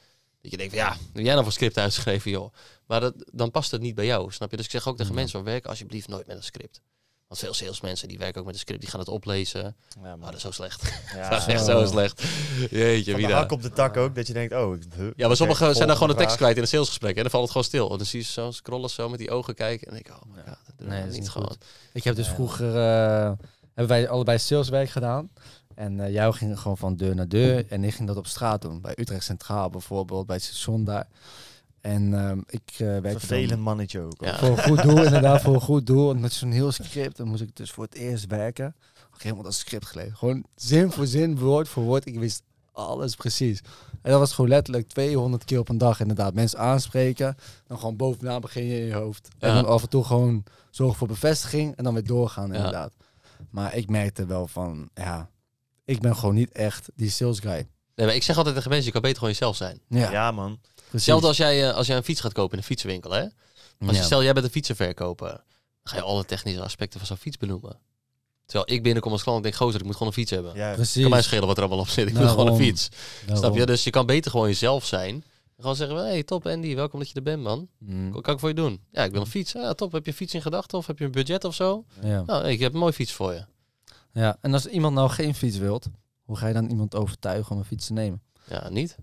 Dat 0.43 0.51
je 0.51 0.57
denkt 0.57 0.75
van, 0.75 0.83
ja, 0.85 0.91
heb 1.13 1.25
jij 1.25 1.33
nou 1.33 1.43
voor 1.43 1.53
script 1.53 1.79
uitgeschreven, 1.79 2.31
joh? 2.31 2.53
Maar 2.87 3.01
dat, 3.01 3.15
dan 3.33 3.51
past 3.51 3.71
het 3.71 3.81
niet 3.81 3.95
bij 3.95 4.07
jou, 4.07 4.33
snap 4.33 4.51
je? 4.51 4.57
Dus 4.57 4.65
ik 4.65 4.71
zeg 4.71 4.89
ook 4.89 4.97
tegen 4.97 5.13
Mhm. 5.13 5.21
mensen, 5.21 5.45
werk 5.45 5.67
alsjeblieft 5.67 6.09
nooit 6.09 6.27
met 6.27 6.37
een 6.37 6.43
script. 6.43 6.81
Want 7.29 7.41
veel 7.41 7.55
salesmensen 7.55 8.09
die 8.09 8.19
werken 8.19 8.41
ook 8.41 8.47
met 8.47 8.55
een 8.55 8.61
script, 8.61 8.81
die 8.81 8.91
gaan 8.91 9.01
het 9.01 9.09
oplezen. 9.09 9.63
Ja, 9.63 10.01
Maar 10.01 10.11
man. 10.19 10.21
dat 10.27 10.35
is 10.35 10.41
zo 10.41 10.51
slecht. 10.51 10.93
Ja, 11.15 11.29
dat 11.31 11.41
is 11.41 11.47
echt 11.47 11.65
zo. 11.65 11.81
zo 11.81 11.87
slecht. 11.87 12.23
Jeetje, 12.71 13.11
van 13.11 13.21
wie 13.21 13.27
de 13.27 13.33
daar. 13.33 13.41
hak 13.43 13.53
op 13.53 13.63
de 13.63 13.71
tak 13.71 13.97
ook, 13.97 14.15
dat 14.15 14.27
je 14.27 14.33
denkt, 14.33 14.55
oh... 14.55 14.75
ik- 14.75 14.83
huh, 14.97 15.11
Ja, 15.17 15.27
maar 15.27 15.37
sommigen 15.37 15.75
zijn 15.75 15.89
dan 15.89 15.97
gewoon 15.97 16.13
de 16.13 16.19
tekst 16.21 16.37
kwijt 16.37 16.57
in 16.57 16.63
een 16.63 16.69
salesgesprek. 16.69 17.17
En 17.17 17.23
dan 17.23 17.31
valt 17.31 17.43
het 17.43 17.53
gewoon 17.53 17.67
stil. 17.67 17.91
En 17.91 17.97
dan 17.97 18.07
zie 18.07 18.19
je 18.21 18.25
ze 18.27 18.33
zo 18.33 18.51
scrollen 18.51 18.91
zo 18.91 19.09
met 19.09 19.19
die 19.19 19.31
ogen 19.31 19.55
kijken. 19.55 19.87
En 19.89 19.93
dan 19.95 20.03
denk 20.03 20.17
ik, 20.17 20.25
oh 20.27 20.33
my 20.35 20.43
Ja. 20.47 20.49
god, 20.55 20.67
dat 20.67 20.75
doen 20.79 20.89
Nee, 20.89 20.97
we 20.97 21.03
dat 21.03 21.09
is 21.09 21.13
niet 21.13 21.23
niet 21.23 21.31
gewoon. 21.33 21.49
goed. 21.49 21.65
Ik 21.93 22.05
heb 22.05 22.17
dus 22.17 22.27
Ja. 22.27 22.35
vroeger 22.35 22.69
eh, 22.77 23.33
hebben 23.75 23.87
wij 23.97 24.09
allebei 24.09 24.39
saleswerk 24.39 24.91
gedaan. 24.91 25.31
En 25.75 26.01
eh 26.01 26.13
jou 26.13 26.35
ging 26.35 26.59
gewoon 26.61 26.77
van 26.79 26.97
deur 26.97 27.15
naar 27.15 27.29
deur. 27.29 27.67
En 27.69 27.85
ik 27.85 27.95
ging 27.95 28.09
dat 28.09 28.17
op 28.17 28.27
straat 28.27 28.63
doen. 28.63 28.81
Bij 28.81 28.93
Utrecht 28.97 29.25
Centraal 29.25 29.71
bijvoorbeeld, 29.71 30.27
bij 30.27 30.37
het 30.37 30.45
station 30.45 30.85
daar. 30.85 31.07
En 31.87 32.15
ehm, 32.15 32.39
ik 32.47 32.63
eh 32.73 32.79
werkte 32.79 33.01
dan 33.03 33.21
Vervelend 33.21 33.61
mannetje 33.61 34.01
ook. 34.01 34.25
Ja. 34.25 34.39
voor 34.39 34.49
een 34.49 34.63
goed 34.63 34.83
doel, 34.83 35.05
inderdaad, 35.11 35.43
voor 35.43 35.55
een 35.55 35.61
goed 35.61 35.87
doel. 35.87 36.11
En 36.11 36.21
met 36.21 36.33
zo'n 36.33 36.51
heel 36.51 36.73
script, 36.73 37.17
dan 37.17 37.29
moest 37.29 37.43
ik 37.43 37.57
dus 37.57 37.71
voor 37.71 37.85
het 37.85 37.95
eerst 37.95 38.27
werken. 38.27 38.75
Ik 39.17 39.23
helemaal 39.23 39.45
dat 39.45 39.55
script 39.55 39.87
gelezen. 39.87 40.17
Gewoon 40.17 40.45
zin 40.55 40.91
voor 40.93 41.07
zin, 41.07 41.39
woord 41.39 41.69
voor 41.69 41.83
woord. 41.83 42.07
Ik 42.07 42.19
wist 42.19 42.43
alles 42.73 43.15
precies. 43.15 43.61
En 44.03 44.11
dat 44.11 44.21
was 44.21 44.33
gewoon 44.33 44.51
letterlijk 44.51 44.89
200 44.89 45.45
keer 45.45 45.59
op 45.59 45.69
een 45.69 45.79
dag 45.79 46.01
inderdaad. 46.01 46.35
Mensen 46.35 46.59
aanspreken, 46.59 47.37
dan 47.67 47.79
gewoon 47.79 47.97
bovenaan 47.97 48.41
begin 48.41 48.65
je 48.65 48.81
in 48.81 48.87
je 48.87 48.95
hoofd. 48.95 49.29
En 49.39 49.55
dan 49.55 49.67
af 49.67 49.83
en 49.83 49.89
toe 49.89 50.05
gewoon 50.05 50.45
zorgen 50.71 50.99
voor 50.99 51.09
bevestiging 51.09 51.77
en 51.77 51.85
dan 51.85 51.95
weer 51.95 52.07
doorgaan 52.07 52.49
Ja. 52.49 52.55
inderdaad. 52.55 52.93
Maar 53.51 53.75
ik 53.77 53.89
merkte 53.89 54.27
wel 54.27 54.47
van, 54.47 54.89
ja, 54.95 55.31
ik 55.85 56.01
ben 56.01 56.17
gewoon 56.17 56.35
niet 56.35 56.53
echt 56.53 56.89
die 56.95 57.11
sales 57.11 57.39
guy. 57.41 57.67
Nee, 57.95 58.07
maar 58.07 58.15
ik 58.15 58.23
zeg 58.23 58.37
altijd 58.37 58.55
tegen 58.55 58.69
mensen, 58.71 58.87
je 58.87 58.93
kan 58.93 59.03
beter 59.03 59.17
gewoon 59.19 59.33
jezelf 59.33 59.57
zijn. 59.57 59.81
Ja, 59.89 60.11
Ja, 60.11 60.31
man. 60.31 60.59
Precies. 60.91 60.91
Hetzelfde 60.91 61.27
als 61.27 61.37
jij, 61.37 61.69
eh, 61.69 61.75
als 61.77 61.87
jij 61.87 61.97
een 61.97 62.05
fiets 62.05 62.21
gaat 62.21 62.33
kopen 62.33 62.53
in 62.53 62.59
een 62.59 62.65
fietsenwinkel. 62.65 63.11
Hè? 63.13 63.21
Als 63.23 63.31
je 63.91 63.93
Ja. 63.97 64.03
stel, 64.03 64.23
jij 64.23 64.33
bent 64.33 64.45
een 64.47 64.53
fietsenverkoper. 64.53 65.29
Dan 65.29 65.41
ga 65.83 65.97
je 65.97 66.03
alle 66.03 66.25
technische 66.25 66.63
aspecten 66.63 66.99
van 66.99 67.09
zo'n 67.09 67.17
fiets 67.17 67.37
benoemen. 67.37 67.79
Terwijl 68.47 68.73
ik 68.77 68.83
binnenkom 68.83 69.13
als 69.13 69.23
klant 69.23 69.37
en 69.37 69.43
denk, 69.43 69.55
gozer, 69.55 69.81
ik 69.81 69.87
moet 69.87 69.93
gewoon 69.93 70.09
een 70.09 70.15
fiets 70.15 70.31
hebben. 70.31 70.55
Ja, 70.55 70.75
Precies. 70.75 71.03
Kan 71.03 71.11
mij 71.11 71.23
schelen 71.23 71.47
wat 71.47 71.57
er 71.57 71.63
allemaal 71.63 71.81
op 71.81 71.89
zit. 71.89 72.09
Ik 72.09 72.15
wil 72.15 72.29
gewoon 72.29 72.47
een 72.47 72.57
fiets. 72.57 72.89
Daarom. 73.21 73.37
Snap 73.45 73.57
je? 73.57 73.67
Dus 73.67 73.85
je 73.85 73.91
kan 73.91 74.07
beter 74.07 74.31
gewoon 74.31 74.47
jezelf 74.49 74.85
zijn. 74.85 75.15
En 75.15 75.63
gewoon 75.63 75.77
zeggen, 75.77 75.97
hey, 75.97 76.23
top 76.23 76.47
Andy, 76.47 76.75
welkom 76.75 76.99
dat 76.99 77.09
je 77.09 77.15
er 77.15 77.23
bent, 77.23 77.43
man. 77.43 77.69
Mm, 77.79 78.13
Wat 78.13 78.23
kan 78.23 78.35
ik 78.35 78.41
voor 78.41 78.49
je 78.49 78.55
doen? 78.55 78.81
Ja, 78.91 79.05
ik 79.05 79.13
wil 79.13 79.21
een 79.21 79.27
fiets. 79.27 79.53
Ja, 79.53 79.73
top. 79.75 79.93
Heb 79.93 80.05
je 80.05 80.11
een 80.11 80.17
fiets 80.17 80.35
in 80.35 80.43
gedachten 80.43 80.79
of 80.79 80.87
heb 80.87 80.99
je 80.99 81.05
een 81.05 81.11
budget 81.11 81.45
of 81.45 81.55
zo? 81.55 81.85
ja. 82.03 82.23
Nou, 82.27 82.45
ik 82.49 82.61
heb 82.61 82.73
een 82.73 82.79
mooie 82.79 82.93
fiets 82.93 83.13
voor 83.13 83.33
je. 83.33 83.45
Ja, 84.13 84.39
en 84.41 84.53
als 84.53 84.67
iemand 84.67 84.95
nou 84.95 85.09
geen 85.11 85.35
fiets 85.35 85.57
wilt, 85.57 85.87
hoe 86.25 86.37
ga 86.37 86.47
je 86.47 86.55
dan 86.55 86.69
iemand 86.71 86.95
overtuigen 86.95 87.53
om 87.53 87.59
een 87.59 87.65
fiets 87.65 87.87
te 87.87 87.93
nemen? 87.93 88.23
Ja, 88.49 88.69
niet. 88.69 88.97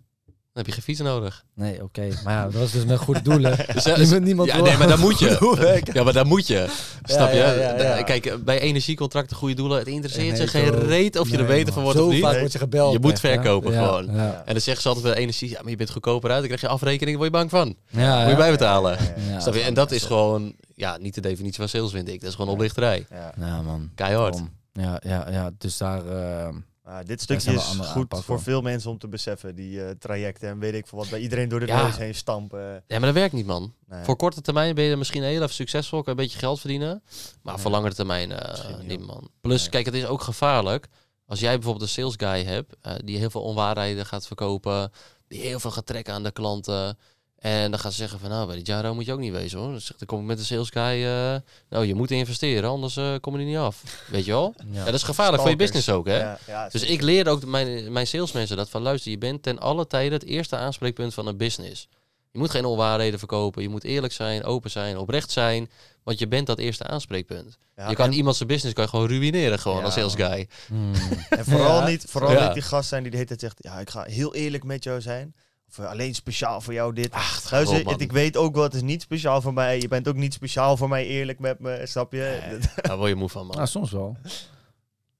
Dan 0.53 0.63
heb 0.63 0.73
je 0.73 0.81
geen 0.81 0.95
fiets 0.95 0.99
nodig. 1.09 1.43
Nee, 1.55 1.83
oké. 1.83 2.07
Maar 2.23 2.33
ja, 2.33 2.43
dat 2.43 2.53
was 2.53 2.71
dus 2.71 2.85
met 2.85 2.99
goede 2.99 3.21
doelen. 3.21 3.57
Dus, 3.73 3.85
eh, 3.85 3.97
Niemand, 3.97 4.23
niemand 4.23 4.49
ja, 4.49 4.61
nee, 4.61 4.77
maar 4.77 4.87
dan 4.87 4.99
moet 4.99 5.19
je. 5.19 5.81
Ja, 5.93 6.03
maar 6.03 6.13
daar 6.13 6.25
moet 6.25 6.47
je. 6.47 6.67
Snap 7.03 7.31
je? 7.31 7.37
ja, 7.37 7.83
ja. 7.95 8.03
Kijk, 8.03 8.43
bij 8.45 8.59
energiecontracten, 8.59 9.35
goede 9.37 9.55
doelen, 9.55 9.77
het 9.77 9.87
interesseert 9.87 10.31
Nee, 10.31 10.41
je 10.41 10.47
geen 10.47 10.79
reet 10.87 11.17
of 11.19 11.29
je 11.29 11.37
er 11.37 11.45
beter 11.45 11.73
van 11.73 11.83
wordt 11.83 11.97
Zo 11.97 12.05
of 12.05 12.11
niet. 12.11 12.21
vaak 12.21 12.39
word 12.39 12.51
je 12.51 12.57
gebeld. 12.57 12.93
Je 12.93 12.99
moet 12.99 13.11
echt, 13.11 13.19
verkopen 13.19 13.73
gewoon. 13.73 14.09
En 14.09 14.43
dan 14.45 14.61
zeggen 14.61 14.81
ze 14.81 14.87
altijd 14.87 15.05
bij 15.05 15.15
energie, 15.15 15.49
ja, 15.49 15.59
maar 15.61 15.69
je 15.69 15.75
bent 15.77 15.89
goedkoper 15.89 16.29
uit, 16.29 16.37
dan 16.39 16.47
krijg 16.47 16.61
je 16.61 16.67
afrekening, 16.67 17.17
word 17.17 17.29
je 17.31 17.37
bang 17.37 17.49
van. 17.49 17.75
ja, 17.89 18.21
Moet 18.21 18.29
je 18.29 18.35
bijbetalen. 18.35 18.97
Snap 19.37 19.53
je? 19.53 19.61
En 19.61 19.73
dat 19.73 19.91
is 19.91 20.03
gewoon, 20.03 20.53
ja, 20.75 20.97
niet 20.97 21.13
de 21.15 21.21
definitie 21.21 21.57
van 21.59 21.69
sales, 21.69 21.91
vind 21.91 22.07
ik. 22.07 22.19
Dat 22.19 22.29
is 22.29 22.35
gewoon 22.35 22.53
oplichterij. 22.53 23.05
Ja. 23.09 23.33
Ja, 23.39 23.61
man. 23.61 23.89
Keihard. 23.95 24.41
Ja, 24.73 24.99
ja, 25.05 25.27
ja. 25.31 25.51
Dus 25.57 25.77
daar... 25.77 26.05
eh, 26.07 26.47
Maar 26.83 27.05
dit 27.05 27.21
stukje 27.21 27.53
is 27.53 27.63
goed 27.63 27.85
aanpakken. 27.85 28.23
voor 28.23 28.41
veel 28.41 28.61
mensen 28.61 28.89
om 28.91 28.97
te 28.97 29.07
beseffen. 29.07 29.55
Die 29.55 29.83
eh, 29.83 29.89
trajecten 29.99 30.49
en 30.49 30.59
weet 30.59 30.73
ik 30.73 30.87
veel 30.87 30.97
wat. 30.99 31.09
Bij 31.09 31.19
iedereen 31.19 31.49
door 31.49 31.59
de 31.59 31.65
Ja. 31.65 31.83
neus 31.83 31.97
heen 31.97 32.15
stampen. 32.15 32.59
Ja, 32.87 32.99
maar 32.99 32.99
dat 32.99 33.13
werkt 33.13 33.33
niet, 33.33 33.45
man. 33.45 33.73
Nee. 33.87 34.03
Voor 34.03 34.15
korte 34.15 34.41
termijn 34.41 34.75
ben 34.75 34.83
je 34.83 34.95
misschien 34.95 35.23
heel 35.23 35.41
even 35.41 35.53
succesvol, 35.53 36.03
kan 36.03 36.13
je 36.13 36.19
een 36.19 36.25
beetje 36.25 36.39
geld 36.39 36.59
verdienen. 36.59 37.03
Maar 37.41 37.59
voor 37.59 37.71
langere 37.71 37.93
termijn 37.95 38.31
eh, 38.31 38.79
niet, 38.81 39.05
man. 39.05 39.29
Plus, 39.41 39.61
Nee. 39.61 39.69
kijk, 39.69 39.85
het 39.85 39.95
is 39.95 40.05
ook 40.05 40.21
gevaarlijk. 40.21 40.87
Als 41.25 41.39
jij 41.39 41.53
bijvoorbeeld 41.53 41.83
een 41.83 41.89
sales 41.89 42.13
guy 42.17 42.43
hebt, 42.43 42.75
eh, 42.81 42.95
die 43.03 43.17
heel 43.17 43.29
veel 43.29 43.41
onwaarheden 43.41 44.05
gaat 44.05 44.27
verkopen, 44.27 44.91
die 45.27 45.41
heel 45.41 45.59
veel 45.59 45.71
gaat 45.71 45.85
trekken 45.85 46.13
aan 46.13 46.23
de 46.23 46.31
klanten. 46.31 46.97
En 47.43 47.71
dan 47.71 47.79
gaan 47.79 47.91
ze 47.91 47.97
zeggen 47.97 48.19
van, 48.19 48.29
nou, 48.29 48.45
bij 48.47 48.55
die 48.55 48.65
Jaro 48.65 48.93
moet 48.93 49.05
je 49.05 49.13
ook 49.13 49.19
niet 49.19 49.31
wezen, 49.31 49.59
hoor. 49.59 49.71
Dan 49.71 49.79
zegt, 49.81 49.99
dan 49.99 50.07
kom 50.07 50.19
ik 50.19 50.25
met 50.25 50.39
een 50.39 50.45
sales 50.45 50.69
guy, 50.69 51.03
eh, 51.05 51.35
nou, 51.69 51.85
je 51.85 51.95
moet 51.95 52.11
investeren, 52.11 52.69
anders 52.69 52.97
eh 52.97 53.13
kom 53.21 53.33
je 53.33 53.39
er 53.39 53.45
niet 53.45 53.57
af. 53.57 53.83
Weet 54.07 54.25
je 54.25 54.31
wel? 54.31 54.53
Ja, 54.71 54.79
ja. 54.79 54.85
dat 54.85 54.93
is 54.93 55.03
gevaarlijk 55.03 55.41
voor 55.41 55.51
je 55.51 55.55
business 55.57 55.89
ook, 55.89 56.05
hè? 56.07 56.17
Ja, 56.19 56.37
ja, 56.47 56.69
Dus 56.69 56.83
ik 56.83 57.01
leer 57.01 57.27
ook 57.27 57.45
mijn, 57.45 57.91
mijn 57.91 58.07
salesmensen 58.07 58.57
dat 58.57 58.69
van 58.69 58.81
luister, 58.81 59.11
je 59.11 59.17
bent 59.17 59.43
ten 59.43 59.59
alle 59.59 59.87
tijden 59.87 60.13
het 60.19 60.23
eerste 60.27 60.55
aanspreekpunt 60.55 61.13
van 61.13 61.27
een 61.27 61.37
business. 61.37 61.87
Je 62.31 62.39
moet 62.39 62.49
geen 62.49 62.65
onwaarheden 62.65 63.19
verkopen, 63.19 63.61
je 63.61 63.69
moet 63.69 63.83
eerlijk 63.83 64.13
zijn, 64.13 64.43
open 64.43 64.71
zijn, 64.71 64.97
oprecht 64.97 65.31
zijn, 65.31 65.69
want 66.03 66.19
je 66.19 66.27
bent 66.27 66.47
dat 66.47 66.59
eerste 66.59 66.83
aanspreekpunt. 66.87 67.57
Ja, 67.75 67.89
je 67.89 67.95
kan 67.95 68.05
en- 68.05 68.13
iemand 68.13 68.35
zijn 68.35 68.49
business 68.49 68.73
kan 68.75 68.83
je 68.83 68.89
gewoon 68.89 69.07
ruïneren 69.07 69.59
gewoon 69.59 69.77
Ja, 69.77 69.83
als 69.83 69.93
sales 69.93 70.13
guy. 70.15 70.47
Hmm. 70.67 70.91
En 71.29 71.45
vooral 71.45 71.79
Ja. 71.79 71.87
niet, 71.87 72.05
vooral 72.07 72.31
Ja. 72.31 72.43
niet 72.45 72.53
die 72.53 72.61
gast 72.63 72.89
zijn 72.89 73.01
die 73.01 73.11
de 73.11 73.17
hele 73.17 73.27
tijd 73.29 73.39
zegt... 73.39 73.57
Ja, 73.61 73.79
ik 73.79 73.89
ga 73.89 74.03
heel 74.03 74.33
eerlijk 74.35 74.63
met 74.63 74.83
jou 74.83 75.01
zijn. 75.01 75.35
Of 75.79 75.85
alleen 75.85 76.15
speciaal 76.15 76.61
voor 76.61 76.73
jou 76.73 76.93
dit. 76.93 77.11
Ach, 77.11 77.51
Luister, 77.51 78.01
ik 78.01 78.11
weet 78.11 78.37
ook 78.37 78.53
wel, 78.55 78.63
het 78.63 78.73
is 78.73 78.81
niet 78.81 79.01
speciaal 79.01 79.41
voor 79.41 79.53
mij. 79.53 79.79
Je 79.79 79.87
bent 79.87 80.07
ook 80.07 80.15
niet 80.15 80.33
speciaal 80.33 80.77
voor 80.77 80.89
mij 80.89 81.05
eerlijk 81.05 81.39
met 81.39 81.59
me, 81.59 81.81
snap 81.83 82.11
je? 82.13 82.57
Daar 82.81 82.97
word 82.97 83.09
je 83.09 83.15
moe 83.15 83.29
van, 83.29 83.45
man. 83.45 83.55
Nou, 83.55 83.67
soms 83.67 83.91
wel. 83.91 84.17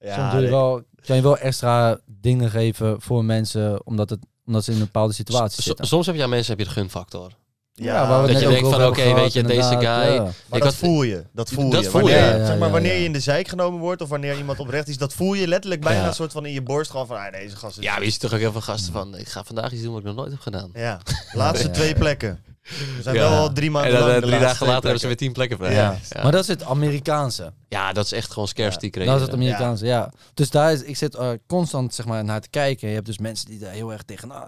Ja, 0.00 0.14
soms 0.16 0.32
doe 0.32 0.40
je 0.42 0.50
wel, 0.50 0.82
kan 1.04 1.16
je 1.16 1.22
wel 1.22 1.38
extra 1.38 1.98
dingen 2.06 2.50
geven 2.50 3.00
voor 3.00 3.24
mensen, 3.24 3.86
omdat, 3.86 4.10
het, 4.10 4.18
omdat 4.46 4.64
ze 4.64 4.70
in 4.70 4.76
een 4.78 4.84
bepaalde 4.84 5.12
situatie 5.12 5.62
S- 5.62 5.64
zitten. 5.64 5.86
soms 5.86 6.06
heb 6.06 6.14
je 6.14 6.22
aan 6.22 6.28
mensen 6.28 6.50
heb 6.50 6.58
je 6.66 6.72
de 6.72 6.80
gunfactor. 6.80 7.30
Ja, 7.76 8.08
waar 8.08 8.22
we 8.26 8.32
dat 8.32 8.42
je 8.42 8.48
denkt 8.48 8.68
van, 8.68 8.84
oké, 8.86 9.14
weet 9.14 9.32
je, 9.32 9.42
deze 9.42 9.62
guy- 9.62 9.78
ja. 9.80 10.22
Maar 10.22 10.28
Ik 10.28 10.34
dat 10.50 10.62
had- 10.62 10.74
voel 10.74 11.02
je. 11.02 11.24
Dat 11.32 11.50
voel 11.50 11.70
Dat 11.70 11.84
je. 11.84 11.90
voel 11.90 12.00
wanneer, 12.00 12.18
je. 12.18 12.24
Ja, 12.24 12.36
ja, 12.36 12.46
zeg 12.46 12.58
maar, 12.58 12.66
ja, 12.66 12.72
wanneer 12.72 12.92
ja. 12.92 12.98
je 12.98 13.04
in 13.04 13.12
de 13.12 13.20
zijk 13.20 13.48
genomen 13.48 13.80
wordt 13.80 14.02
of 14.02 14.08
wanneer 14.08 14.36
iemand 14.36 14.58
oprecht 14.58 14.88
is, 14.88 14.98
dat 14.98 15.12
voel 15.12 15.34
je 15.34 15.48
letterlijk 15.48 15.80
bijna 15.82 16.00
Ja. 16.00 16.06
een 16.06 16.14
soort 16.14 16.32
van 16.32 16.46
in 16.46 16.52
je 16.52 16.62
borst 16.62 16.90
gewoon 16.90 17.06
van, 17.06 17.16
ah, 17.16 17.32
deze 17.32 17.56
gast 17.56 17.78
is... 17.78 17.84
Ja, 17.84 18.00
je 18.00 18.10
ziet 18.10 18.20
toch 18.20 18.32
ook 18.32 18.38
heel 18.38 18.52
veel 18.52 18.60
gasten 18.60 18.92
van, 18.92 19.16
ik 19.16 19.28
ga 19.28 19.44
vandaag 19.44 19.72
iets 19.72 19.82
doen 19.82 19.90
wat 19.92 20.00
ik 20.00 20.06
nog 20.06 20.16
nooit 20.16 20.30
heb 20.30 20.40
gedaan. 20.40 20.70
Ja, 20.74 21.00
laatste 21.32 21.66
Ja. 21.68 21.72
twee 21.72 21.94
plekken. 21.94 22.42
We 22.96 23.02
zijn 23.02 23.14
Ja. 23.14 23.20
wel 23.28 23.38
al 23.38 23.52
drie 23.52 23.70
maanden 23.70 23.92
En 23.92 23.98
dan 23.98 24.06
lang 24.08 24.16
eh, 24.16 24.22
de 24.24 24.28
drie 24.30 24.40
dagen 24.40 24.66
later 24.66 24.82
hebben 24.82 25.00
ze 25.00 25.06
weer 25.06 25.16
tien 25.16 25.32
plekken 25.32 25.56
vrij. 25.56 25.72
Ja. 25.74 25.98
Ja. 26.10 26.22
Maar 26.22 26.32
dat 26.32 26.40
is 26.42 26.48
het 26.48 26.62
Amerikaanse. 26.64 27.52
Ja, 27.68 27.92
dat 27.92 28.04
is 28.04 28.12
echt 28.12 28.30
gewoon 28.32 28.48
scarcity 28.48 28.90
creëren. 28.90 29.12
Dat 29.12 29.20
is 29.20 29.26
het 29.26 29.36
Amerikaanse, 29.36 29.86
ja. 29.86 30.12
Dus 30.34 30.50
daar 30.50 30.72
is, 30.72 30.82
ik 30.82 30.96
zit 30.96 31.14
eh, 31.14 31.28
constant 31.46 31.94
zeg 31.94 32.06
maar, 32.06 32.24
naar 32.24 32.40
te 32.40 32.48
kijken. 32.48 32.88
Je 32.88 32.94
hebt 32.94 33.06
dus 33.06 33.18
mensen 33.18 33.46
die 33.46 33.58
daar 33.58 33.72
heel 33.72 33.92
erg 33.92 34.02
tegen, 34.02 34.28
nou, 34.28 34.44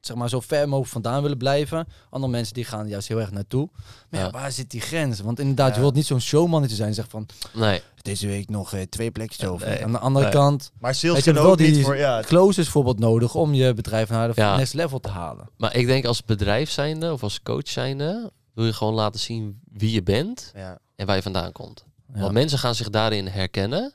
zeg 0.00 0.16
maar, 0.16 0.28
zo 0.28 0.40
ver 0.40 0.68
mogelijk 0.68 0.92
vandaan 0.92 1.22
willen 1.22 1.36
blijven. 1.38 1.86
Andere 2.10 2.32
mensen 2.32 2.54
die 2.54 2.64
gaan 2.64 2.88
juist 2.88 3.08
heel 3.08 3.20
erg 3.20 3.30
naartoe. 3.30 3.68
Maar 4.10 4.20
ja, 4.20 4.26
Ja. 4.26 4.32
waar 4.32 4.52
zit 4.52 4.70
die 4.70 4.80
grens? 4.80 5.20
Want 5.20 5.38
inderdaad, 5.38 5.68
Ja. 5.68 5.74
je 5.74 5.80
wilt 5.80 5.94
niet 5.94 6.06
zo'n 6.06 6.20
showmannetje 6.20 6.76
zijn. 6.76 6.94
Zeg 6.94 7.06
van, 7.08 7.26
Nee. 7.52 7.82
deze 8.02 8.26
week 8.26 8.48
nog 8.48 8.72
eh, 8.72 8.82
twee 8.82 9.10
plekjes 9.10 9.44
over. 9.48 9.68
Nee. 9.68 9.84
Aan 9.84 9.92
de 9.92 9.98
andere 9.98 10.24
Nee. 10.24 10.34
kant, 10.34 10.70
Maar 10.78 10.94
sales 10.94 11.24
je, 11.24 11.30
ook 11.30 11.36
wel 11.36 11.56
die- 11.56 11.70
niet 11.70 11.84
voor... 11.84 11.96
Ja, 11.96 12.22
close 12.26 12.58
is 12.58 12.64
bijvoorbeeld 12.64 12.98
nodig 12.98 13.34
om 13.34 13.54
je 13.54 13.74
bedrijf 13.74 14.08
naar 14.08 14.34
de 14.34 14.40
Ja. 14.40 14.56
next 14.56 14.74
level 14.74 15.00
te 15.00 15.08
halen. 15.08 15.48
Maar 15.56 15.76
ik 15.76 15.86
denk 15.86 16.04
als 16.04 16.24
bedrijf 16.24 16.70
zijnde 16.70 17.12
of 17.12 17.22
als 17.22 17.42
coach 17.42 17.68
zijnde, 17.68 18.32
wil 18.54 18.64
je 18.64 18.72
gewoon 18.72 18.94
laten 18.94 19.20
zien 19.20 19.60
wie 19.72 19.90
je 19.92 20.02
bent 20.02 20.52
ja. 20.54 20.78
en 20.96 21.06
waar 21.06 21.16
je 21.16 21.22
vandaan 21.22 21.52
komt. 21.52 21.84
Ja. 22.14 22.20
Want 22.20 22.32
mensen 22.32 22.58
gaan 22.58 22.74
zich 22.74 22.90
daarin 22.90 23.26
herkennen. 23.26 23.94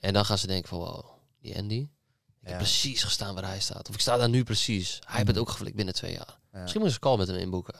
En 0.00 0.12
dan 0.12 0.24
gaan 0.24 0.38
ze 0.38 0.46
denken 0.46 0.68
van, 0.68 0.78
wow, 0.78 1.04
die 1.40 1.58
Andy, 1.58 1.88
ik 2.42 2.48
Ja. 2.48 2.54
heb 2.54 2.58
precies 2.58 3.02
gestaan 3.02 3.34
waar 3.34 3.44
hij 3.46 3.60
staat. 3.60 3.88
Of 3.88 3.94
ik 3.94 4.00
sta 4.00 4.16
daar 4.16 4.28
nu 4.28 4.44
precies. 4.44 4.98
Hij 5.06 5.16
heeft 5.16 5.26
het 5.28 5.38
ook 5.38 5.48
geflikt 5.50 5.76
binnen 5.76 5.94
twee 5.94 6.12
jaar. 6.12 6.38
Ja. 6.52 6.60
Misschien 6.60 6.80
moet 6.80 6.90
je 6.90 6.96
een 6.96 7.02
call 7.02 7.16
met 7.16 7.28
hem 7.28 7.36
inboeken. 7.36 7.74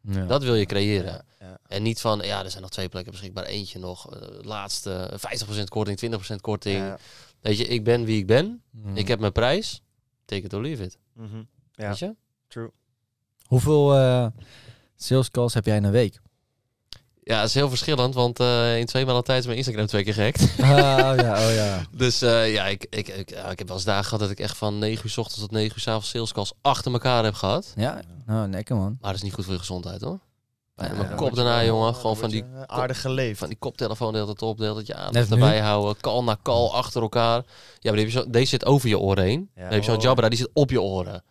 Ja. 0.00 0.26
Dat 0.26 0.42
wil 0.42 0.54
je 0.54 0.66
creëren. 0.66 1.12
Ja, 1.12 1.46
ja. 1.46 1.58
En 1.66 1.82
niet 1.82 2.00
van, 2.00 2.20
ja, 2.20 2.44
er 2.44 2.50
zijn 2.50 2.62
nog 2.62 2.70
twee 2.70 2.88
plekken 2.88 3.12
beschikbaar. 3.12 3.44
Eentje 3.44 3.78
nog, 3.78 4.14
eh, 4.14 4.28
laatste, 4.44 5.10
50% 5.16 5.68
korting, 5.68 5.96
20% 5.98 6.40
korting. 6.40 6.76
Ja. 6.78 6.98
Weet 7.40 7.58
je, 7.58 7.64
ik 7.66 7.84
ben 7.84 8.04
wie 8.04 8.18
ik 8.18 8.26
ben. 8.26 8.62
Mm. 8.70 8.96
Ik 8.96 9.08
heb 9.08 9.20
mijn 9.20 9.32
prijs. 9.32 9.82
Take 10.24 10.42
it 10.42 10.52
or 10.54 10.60
leave 10.62 10.82
it. 10.82 10.98
Mhm. 11.12 11.42
Ja. 11.72 11.88
Weet 11.88 11.98
je? 11.98 12.14
True. 12.48 12.70
Hoeveel 13.46 13.94
eh, 13.96 14.26
sales 14.96 15.30
calls 15.30 15.54
heb 15.54 15.64
jij 15.66 15.76
in 15.76 15.84
een 15.84 15.90
week? 15.90 16.20
Ja, 17.24 17.38
het 17.38 17.48
is 17.48 17.54
heel 17.54 17.68
verschillend, 17.68 18.14
want 18.14 18.40
eh, 18.40 18.78
in 18.78 18.86
twee 18.86 19.04
maanden 19.04 19.24
tijd 19.24 19.38
is 19.38 19.44
mijn 19.44 19.56
Instagram 19.56 19.86
twee 19.86 20.04
keer 20.04 20.14
gehackt. 20.14 20.42
oh 20.60 21.14
ja, 21.16 21.46
oh 21.48 21.54
ja. 21.54 21.80
Dus 22.02 22.22
eh, 22.22 22.52
ja, 22.52 22.66
ik, 22.66 22.86
ik, 22.90 23.08
ik, 23.08 23.30
ja, 23.30 23.50
ik 23.50 23.58
heb 23.58 23.66
wel 23.66 23.76
eens 23.76 23.86
dagen 23.86 24.04
gehad 24.04 24.20
dat 24.20 24.30
ik 24.30 24.40
echt 24.40 24.56
van 24.56 24.78
9 24.78 25.04
uur 25.04 25.10
s 25.10 25.18
ochtends 25.18 25.40
tot 25.40 25.50
9 25.50 25.72
uur 25.74 25.80
s 25.82 25.88
avonds 25.88 26.08
sales 26.10 26.32
calls 26.32 26.52
achter 26.62 26.92
elkaar 26.92 27.24
heb 27.24 27.34
gehad. 27.34 27.72
Ja, 27.76 28.00
nou, 28.26 28.50
lekker 28.50 28.76
man. 28.76 28.96
Maar 29.00 29.10
dat 29.10 29.14
is 29.14 29.22
niet 29.22 29.32
goed 29.32 29.44
voor 29.44 29.52
je 29.52 29.58
gezondheid 29.58 30.00
hoor. 30.00 30.18
Ja, 30.76 30.92
mijn 30.92 31.14
kop 31.14 31.34
daarna, 31.34 31.64
jongen. 31.64 31.94
Gewoon 31.94 32.16
van 32.16 32.30
die, 32.30 32.42
eh, 32.42 32.62
aardig 32.66 33.00
geleefd. 33.00 33.38
van 33.38 33.48
die 33.48 33.58
koptelefoon 33.58 34.12
de 34.12 34.18
hele 34.18 34.34
tijd 34.34 34.50
op, 34.50 34.58
de 34.58 34.62
hele 34.64 34.74
tijd 34.74 34.86
je 34.86 34.92
Net 34.92 35.02
aandacht 35.02 35.28
nu? 35.28 35.34
erbij 35.34 35.60
houden. 35.60 35.96
Call 36.00 36.22
na 36.22 36.36
call 36.42 36.68
achter 36.68 37.02
elkaar. 37.02 37.34
Ja, 37.34 37.42
maar 37.90 37.92
die 37.92 38.00
heb 38.00 38.10
je 38.12 38.18
zo, 38.18 38.30
deze 38.30 38.46
zit 38.48 38.64
over 38.64 38.88
je 38.88 38.98
oren 38.98 39.24
heen. 39.24 39.50
Ja. 39.54 39.62
Dan 39.62 39.72
heb 39.72 39.80
je 39.80 39.84
zo'n 39.84 39.96
Oh. 39.96 40.02
Jabra, 40.02 40.28
die 40.28 40.38
zit 40.38 40.50
op 40.52 40.70
je 40.70 40.82
oren. 40.82 41.22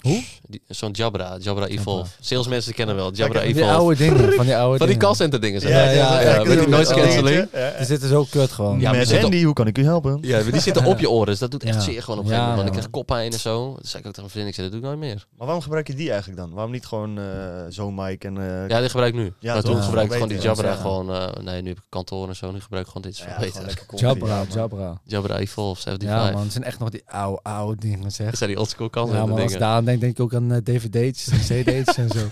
Hoe? 0.00 0.22
Die- 0.48 0.62
Zo'n 0.68 0.90
Jabra, 0.90 1.36
Jabra 1.40 1.66
Evolve. 1.66 1.98
Jabra. 2.08 2.16
Salesmensen 2.20 2.74
kennen 2.74 2.96
wel, 2.96 3.12
Jabra 3.12 3.40
Kijk, 3.40 3.54
Die 3.54 3.62
Evolve. 3.62 3.78
oude 3.78 3.96
dingen, 3.96 4.32
van 4.32 4.44
die 4.44 4.56
oude 4.56 4.78
Van 4.78 4.86
die 4.86 4.86
dingen. 4.86 4.98
callcenter 4.98 5.40
dingen 5.40 5.60
zijn 5.60 5.72
Ja, 5.72 5.80
ja, 5.82 5.90
ja, 5.90 6.20
ja, 6.20 6.34
ja, 6.34 6.42
met 6.44 6.58
die 6.58 6.68
noise 6.68 6.94
cancelling. 6.94 7.50
Die 7.76 7.84
zitten 7.86 8.08
zo 8.08 8.26
kut 8.30 8.50
gewoon. 8.50 8.80
Ja, 8.80 8.92
Met 8.92 9.22
Andy, 9.24 9.42
hoe 9.44 9.54
kan 9.54 9.66
ik 9.66 9.78
u 9.78 9.84
helpen? 9.84 10.18
Ja, 10.20 10.42
die 10.42 10.60
zitten 10.60 10.84
op 10.84 10.98
je 10.98 11.10
oren, 11.16 11.26
dus 11.26 11.38
dat 11.38 11.50
doet 11.50 11.62
echt 11.64 11.74
Ja. 11.74 11.80
zeer 11.80 12.02
gewoon 12.02 12.18
op 12.18 12.24
een 12.24 12.30
Ja, 12.30 12.36
gegeven 12.36 12.56
moment. 12.58 12.74
Want 12.76 12.84
ik 12.86 12.90
krijg 12.90 12.90
koppijn 13.06 13.32
en 13.32 13.38
zo. 13.38 13.74
Dat 13.76 13.86
zei 13.86 14.02
ik 14.02 14.08
ook 14.08 14.14
tegen 14.14 14.20
mijn 14.20 14.30
vriendin, 14.30 14.48
ik 14.48 14.54
zei, 14.54 14.70
dat 14.70 14.80
doe 14.80 14.90
ik 14.90 14.96
nooit 14.96 15.10
meer. 15.10 15.26
Maar 15.36 15.46
waarom 15.46 15.62
gebruik 15.62 15.86
je 15.86 15.94
die 15.94 16.10
eigenlijk 16.10 16.40
dan? 16.40 16.50
Waarom 16.52 16.72
niet 16.72 16.86
gewoon 16.86 17.18
eh 17.18 17.24
zo'n 17.68 17.94
mic 17.94 18.24
en... 18.24 18.36
eh, 18.38 18.68
Ja, 18.68 18.78
die 18.80 18.88
gebruik 18.88 19.14
ik 19.14 19.20
nu. 19.20 19.32
Ja, 19.38 19.60
toen 19.60 19.76
Ja, 19.76 19.82
gebruik 19.82 20.06
ik 20.06 20.12
gewoon 20.12 20.28
die 20.28 20.38
Jabra 20.40 20.68
ja. 20.70 20.76
gewoon... 20.76 21.12
eh, 21.14 21.26
nee, 21.42 21.62
nu 21.62 21.68
heb 21.68 21.76
ik 21.78 21.84
kantoor 21.88 22.28
en 22.28 22.36
zo. 22.36 22.50
Nu 22.52 22.60
gebruik 22.60 22.86
ik 22.86 22.92
gewoon 22.92 23.10
dit. 23.10 23.12
Is 23.18 24.00
Jabra. 24.00 24.44
Jabra. 24.54 25.00
Jabra 25.04 25.38
Evolve 25.38 25.80
75. 25.82 26.08
Ja 26.26 26.30
man, 26.32 26.42
het 26.42 26.52
zijn 26.52 26.64
echt 26.64 26.78
nog 26.78 26.88
die 26.90 27.02
oude, 27.06 27.40
oude 27.42 27.80
dingen 27.80 28.10
zeg. 28.10 28.26
Dat 28.28 28.38
zijn 28.38 28.50
die 28.50 28.58
oldschool 28.58 28.86
ik 28.86 28.92
dingen. 28.92 29.89
Denk, 29.90 30.00
denk 30.00 30.12
ik 30.18 30.20
ook 30.20 30.34
aan 30.34 30.52
eh, 30.52 30.58
dvd'tjes 30.58 31.28
en 31.28 31.38
cd'tjes 31.62 31.96
en 31.96 32.08
zo. 32.08 32.26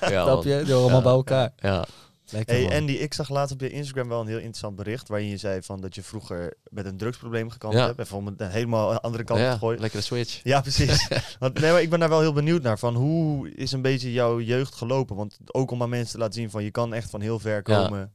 Ja, 0.00 0.22
Snap 0.24 0.44
je? 0.44 0.54
Horen 0.54 0.74
allemaal 0.74 0.96
Ja. 0.96 1.02
bij 1.02 1.12
elkaar. 1.12 1.52
Ja. 1.56 1.84
Lekker 2.30 2.54
Hey. 2.54 2.78
Andy, 2.78 2.92
ik 2.92 3.14
zag 3.14 3.28
laatst 3.28 3.54
op 3.54 3.60
je 3.60 3.70
Instagram 3.70 4.08
wel 4.08 4.20
een 4.20 4.26
heel 4.26 4.36
interessant 4.36 4.76
bericht 4.76 5.08
waarin 5.08 5.28
je 5.28 5.36
zei 5.36 5.62
van 5.62 5.80
dat 5.80 5.94
je 5.94 6.02
vroeger 6.02 6.54
met 6.70 6.86
een 6.86 6.96
drugsprobleem 6.96 7.50
gekant 7.50 7.74
Ja. 7.74 7.92
hebt. 7.96 8.12
Om 8.12 8.26
het 8.26 8.40
een 8.40 8.50
helemaal 8.50 9.00
andere 9.00 9.24
kant 9.24 9.40
ja, 9.40 9.52
te 9.52 9.58
gooien. 9.58 9.80
lekkere 9.80 10.02
switch. 10.02 10.40
Ja, 10.42 10.60
precies. 10.60 11.08
Want, 11.38 11.60
nee, 11.60 11.70
maar 11.72 11.82
ik 11.82 11.90
ben 11.90 12.00
daar 12.00 12.08
wel 12.08 12.20
heel 12.20 12.32
benieuwd 12.32 12.62
naar. 12.62 12.78
Van 12.78 12.94
hoe 12.94 13.50
is 13.54 13.72
een 13.72 13.82
beetje 13.82 14.12
jouw 14.12 14.40
jeugd 14.40 14.74
gelopen? 14.74 15.16
Want 15.16 15.36
ook 15.46 15.70
om 15.70 15.82
aan 15.82 15.88
mensen 15.88 16.12
te 16.12 16.18
laten 16.18 16.34
zien 16.34 16.50
van 16.50 16.64
je 16.64 16.70
kan 16.70 16.94
echt 16.94 17.10
van 17.10 17.20
heel 17.20 17.38
ver 17.38 17.60
Ja. 17.64 18.08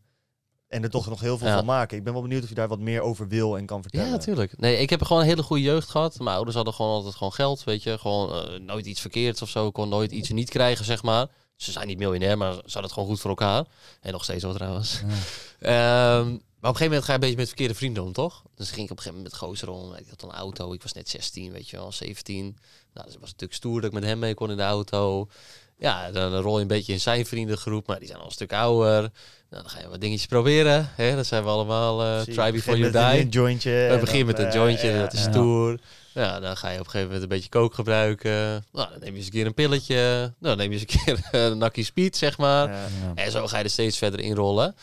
En 0.70 0.84
er 0.84 0.90
toch 0.90 1.08
nog 1.10 1.20
heel 1.20 1.38
veel 1.38 1.48
Ja. 1.48 1.56
van 1.56 1.66
maken. 1.66 1.98
Ik 1.98 2.04
ben 2.04 2.14
wel 2.14 2.22
benieuwd 2.22 2.44
of 2.44 2.50
je 2.50 2.56
daar 2.56 2.68
wat 2.68 2.80
meer 2.80 3.02
over 3.02 3.28
wil 3.28 3.58
en 3.58 3.66
kan 3.66 3.82
vertellen. 3.82 4.06
Ja, 4.06 4.12
natuurlijk. 4.12 4.58
Nee, 4.60 4.78
ik 4.78 4.90
heb 4.90 5.02
gewoon 5.04 5.22
een 5.22 5.28
hele 5.28 5.44
goede 5.44 5.64
jeugd 5.64 5.90
gehad. 5.90 6.20
Mijn 6.20 6.36
ouders 6.36 6.56
hadden 6.56 6.74
gewoon 6.74 6.92
altijd 6.92 7.16
gewoon 7.16 7.34
geld, 7.34 7.64
weet 7.64 7.84
je. 7.84 7.98
Gewoon 7.98 8.34
eh, 8.36 8.60
nooit 8.60 8.86
iets 8.86 9.02
verkeerds 9.02 9.42
of 9.42 9.50
zo. 9.50 9.68
Ik 9.68 9.74
kon 9.74 9.90
nooit 9.90 10.12
iets 10.12 10.30
niet 10.30 10.50
krijgen, 10.50 10.86
zeg 10.86 11.04
maar. 11.04 11.28
Ze 11.56 11.72
zijn 11.72 11.88
niet 11.88 11.98
miljonair, 11.98 12.38
maar 12.38 12.54
ze 12.54 12.60
hadden 12.62 12.84
het 12.84 12.92
gewoon 12.92 13.10
goed 13.10 13.20
voor 13.20 13.30
elkaar. 13.30 13.66
En 14.02 14.12
nog 14.12 14.24
steeds 14.24 14.44
zo 14.44 14.54
trouwens. 14.54 15.02
Ehm, 15.60 16.28
maar 16.60 16.70
op 16.72 16.76
een 16.76 16.82
gegeven 16.82 16.86
moment 16.86 17.04
ga 17.04 17.08
je 17.12 17.14
een 17.14 17.20
beetje 17.20 17.36
met 17.36 17.48
verkeerde 17.48 17.76
vrienden 17.76 18.04
om, 18.04 18.14
toch? 18.14 18.44
Dus 18.56 18.72
ging 18.72 18.86
ik 18.86 18.92
op 18.92 18.98
een 18.98 19.04
gegeven 19.04 19.24
moment 19.24 19.32
met 19.42 19.50
gozer 19.50 19.70
om. 19.70 19.94
Ik 19.96 20.06
had 20.10 20.22
een 20.22 20.32
auto. 20.32 20.74
Ik 20.74 20.82
was 20.82 20.94
net 20.94 21.10
16, 21.10 21.52
weet 21.52 21.70
je 21.70 21.78
wel, 21.78 21.92
17. 21.92 22.44
Nou, 22.44 22.56
dus 22.94 23.04
het 23.04 23.20
was 23.22 23.32
natuurlijk 23.32 23.54
stoer 23.54 23.76
dat 23.82 23.90
ik 23.90 24.00
met 24.00 24.04
hem 24.04 24.20
mee 24.20 24.34
kon 24.34 24.52
in 24.52 24.58
de 24.58 24.64
auto. 24.64 25.28
Ja, 25.78 26.12
dan 26.12 26.36
rol 26.36 26.56
je 26.56 26.62
een 26.62 26.68
beetje 26.68 26.94
in 26.94 27.00
zijn 27.00 27.26
vriendengroep, 27.26 27.88
maar 27.88 28.00
die 28.00 28.08
zijn 28.08 28.20
al 28.20 28.26
een 28.26 28.32
stuk 28.32 28.54
ouder. 28.54 29.12
Nou, 29.50 29.64
dan 29.64 29.72
ga 29.72 29.80
je 29.80 29.88
wat 29.90 30.02
dingetjes 30.02 30.28
proberen. 30.28 30.90
Hè? 30.96 31.16
Dat 31.16 31.26
zijn 31.26 31.44
we 31.44 31.50
allemaal 31.50 32.24
Zie 32.24 32.34
try 32.34 32.52
before 32.52 32.78
you 32.78 32.96
een- 32.96 33.12
die. 33.12 33.22
Een 33.22 33.30
jointje. 33.30 33.70
We 33.72 33.88
en 33.88 34.00
beginnen 34.00 34.26
met 34.26 34.40
een 34.40 34.46
eh, 34.46 34.54
jointje, 34.54 34.98
dat 35.00 35.14
is 35.14 35.22
stoer. 35.22 35.80
Ja, 36.14 36.40
dan 36.40 36.58
ga 36.58 36.68
je 36.70 36.74
op 36.80 36.86
een 36.86 36.90
gegeven 36.92 37.06
moment 37.06 37.22
een 37.24 37.30
beetje 37.38 37.50
kook 37.50 37.74
gebruiken. 37.74 38.66
Nou, 38.72 38.90
dan 38.90 39.00
neem 39.00 39.12
je 39.12 39.18
eens 39.18 39.26
een 39.26 39.32
keer 39.32 39.46
een 39.46 39.54
pilletje. 39.54 39.96
Nou, 39.96 40.34
dan 40.40 40.58
neem 40.58 40.72
je 40.72 40.80
eens 40.80 40.94
een 40.96 41.04
keer 41.04 41.28
een 41.52 41.58
nakkie 41.58 41.84
speed, 41.84 42.18
zeg 42.18 42.38
maar. 42.38 42.70
Ja. 42.70 42.76
Ja. 42.82 43.12
En 43.16 43.32
zo 43.32 43.48
ga 43.48 43.58
je 43.58 43.64
er 43.64 43.70
steeds 43.70 43.98
verder 43.98 44.20
in 44.20 44.36
rollen. 44.36 44.76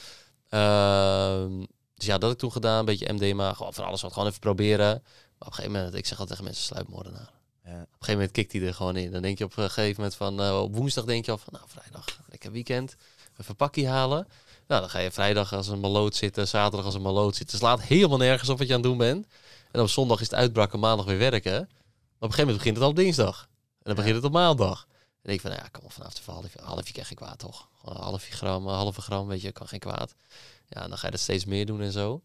Ehm, 0.49 1.59
dus 1.95 2.07
ja, 2.07 2.12
dat 2.12 2.23
heb 2.23 2.33
ik 2.33 2.39
toen 2.39 2.53
gedaan. 2.53 2.79
Een 2.79 2.85
beetje 2.85 3.12
MDMA. 3.12 3.53
Gewoon 3.53 3.75
van 3.75 3.85
alles 3.85 4.03
wat. 4.03 4.12
Gewoon 4.12 4.29
even 4.29 4.41
proberen. 4.41 4.87
Maar 4.87 4.95
op 5.39 5.47
een 5.47 5.53
gegeven 5.53 5.73
moment, 5.73 5.95
ik 5.95 6.07
zeg 6.07 6.19
altijd 6.19 6.29
tegen 6.29 6.45
mensen, 6.45 6.64
sluipmoordenaar. 6.64 7.31
Ja. 7.64 7.73
een 7.73 7.79
gegeven 7.91 8.12
moment 8.14 8.31
kikt 8.33 8.53
hij 8.53 8.62
er 8.62 8.75
gewoon 8.75 8.97
in. 8.97 9.11
Dan 9.12 9.23
denk 9.23 9.39
je 9.39 9.45
op 9.45 9.57
een 9.57 9.71
gegeven 9.71 9.95
moment 9.97 10.14
van, 10.17 10.41
eh, 10.43 10.61
op 10.62 10.77
woensdag 10.77 11.05
denk 11.05 11.25
je 11.25 11.31
al 11.31 11.39
van, 11.39 11.53
nou 11.53 11.64
vrijdag, 11.69 12.05
lekker 12.31 12.53
weekend, 12.53 12.97
even 13.41 13.57
pakkie 13.57 13.89
halen. 13.89 14.27
Nou, 14.67 14.81
dan 14.81 14.91
ga 14.91 14.99
je 14.99 15.11
vrijdag 15.11 15.53
als 15.53 15.69
een 15.69 15.81
maloot 15.81 16.14
zitten, 16.14 16.49
zaterdag 16.49 16.85
als 16.85 16.95
een 16.95 17.03
maloot 17.03 17.37
zitten. 17.37 17.59
slaat 17.59 17.83
helemaal 17.83 18.19
nergens 18.19 18.49
op 18.49 18.59
wat 18.59 18.67
je 18.67 18.75
aan 18.75 18.81
het 18.81 18.89
doen 18.89 18.99
bent. 18.99 19.27
En 19.71 19.81
op 19.81 19.89
zondag 19.89 20.21
is 20.21 20.31
het 20.31 20.39
uitbraken, 20.39 20.79
maandag 20.79 21.07
weer 21.07 21.19
werken. 21.19 21.53
Maar 21.53 21.61
op 21.61 21.69
een 22.19 22.31
gegeven 22.31 22.39
moment 22.41 22.57
begint 22.57 22.75
het 22.77 22.85
al 22.85 22.91
op 22.91 22.97
dinsdag. 22.97 23.49
En 23.51 23.83
dan 23.83 23.95
begint 23.95 24.14
het 24.14 24.25
op 24.25 24.33
maandag. 24.33 24.87
En 25.23 25.33
ik 25.33 25.41
van, 25.41 25.51
nou 25.51 25.62
ja, 25.62 25.69
kom 25.69 25.85
op, 25.85 25.93
vanaf 25.93 26.14
de 26.14 26.33
half, 26.33 26.55
halfje 26.61 26.93
krijg 26.93 27.11
ik 27.11 27.17
kwaad 27.17 27.39
toch? 27.39 27.69
Gewoon 27.81 27.97
een 27.97 28.03
half 28.03 28.25
gram, 28.29 28.67
een 28.67 28.75
halve 28.75 29.01
gram, 29.01 29.27
weet 29.27 29.41
je, 29.41 29.53
kan 29.53 29.69
geen 29.69 29.79
kwaad. 29.79 30.14
Ja, 30.69 30.83
en 30.83 30.89
dan 30.89 30.99
ga 30.99 31.07
je 31.07 31.12
dat 31.12 31.21
steeds 31.21 31.45
meer 31.45 31.67
doen 31.67 31.81
en 31.81 31.93
zo. 31.93 32.23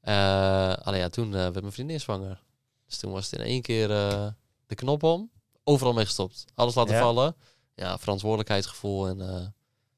Eh, 0.00 0.72
alleen 0.72 1.00
ja, 1.00 1.08
toen 1.08 1.26
eh, 1.34 1.40
werd 1.40 1.60
mijn 1.60 1.72
vriendin 1.72 2.00
zwanger. 2.00 2.42
Dus 2.86 2.98
toen 2.98 3.12
was 3.12 3.30
het 3.30 3.40
in 3.40 3.46
één 3.46 3.62
keer 3.62 3.90
eh, 3.90 4.26
de 4.66 4.74
knop 4.74 5.02
om. 5.02 5.30
Overal 5.64 5.92
mee 5.92 6.04
gestopt. 6.04 6.44
Alles 6.54 6.74
laten 6.74 6.94
Ja. 6.94 7.00
vallen. 7.00 7.36
Ja, 7.74 7.98
verantwoordelijkheidsgevoel 7.98 9.08
en... 9.08 9.54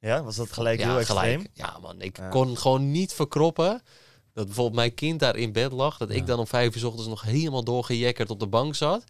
Ja, 0.06 0.22
was 0.22 0.36
dat 0.36 0.52
gelijk 0.52 0.78
ja, 0.80 0.88
heel 0.88 0.98
extreem? 0.98 1.46
Ja, 1.52 1.78
man. 1.82 2.00
Ik 2.00 2.16
Ja. 2.16 2.28
kon 2.28 2.56
gewoon 2.58 2.90
niet 2.90 3.12
verkroppen 3.12 3.82
dat 4.34 4.44
bijvoorbeeld 4.46 4.76
mijn 4.76 4.94
kind 4.94 5.20
daar 5.20 5.36
in 5.36 5.52
bed 5.52 5.72
lag. 5.72 5.96
Dat 5.96 6.08
Ja. 6.08 6.14
ik 6.14 6.26
dan 6.26 6.38
om 6.38 6.46
vijf 6.46 6.74
uur 6.74 6.80
's 6.80 6.84
ochtends 6.84 7.08
nog 7.08 7.22
helemaal 7.22 7.64
doorgejekkerd 7.64 8.30
op 8.30 8.40
de 8.40 8.46
bank 8.46 8.74
zat. 8.74 9.04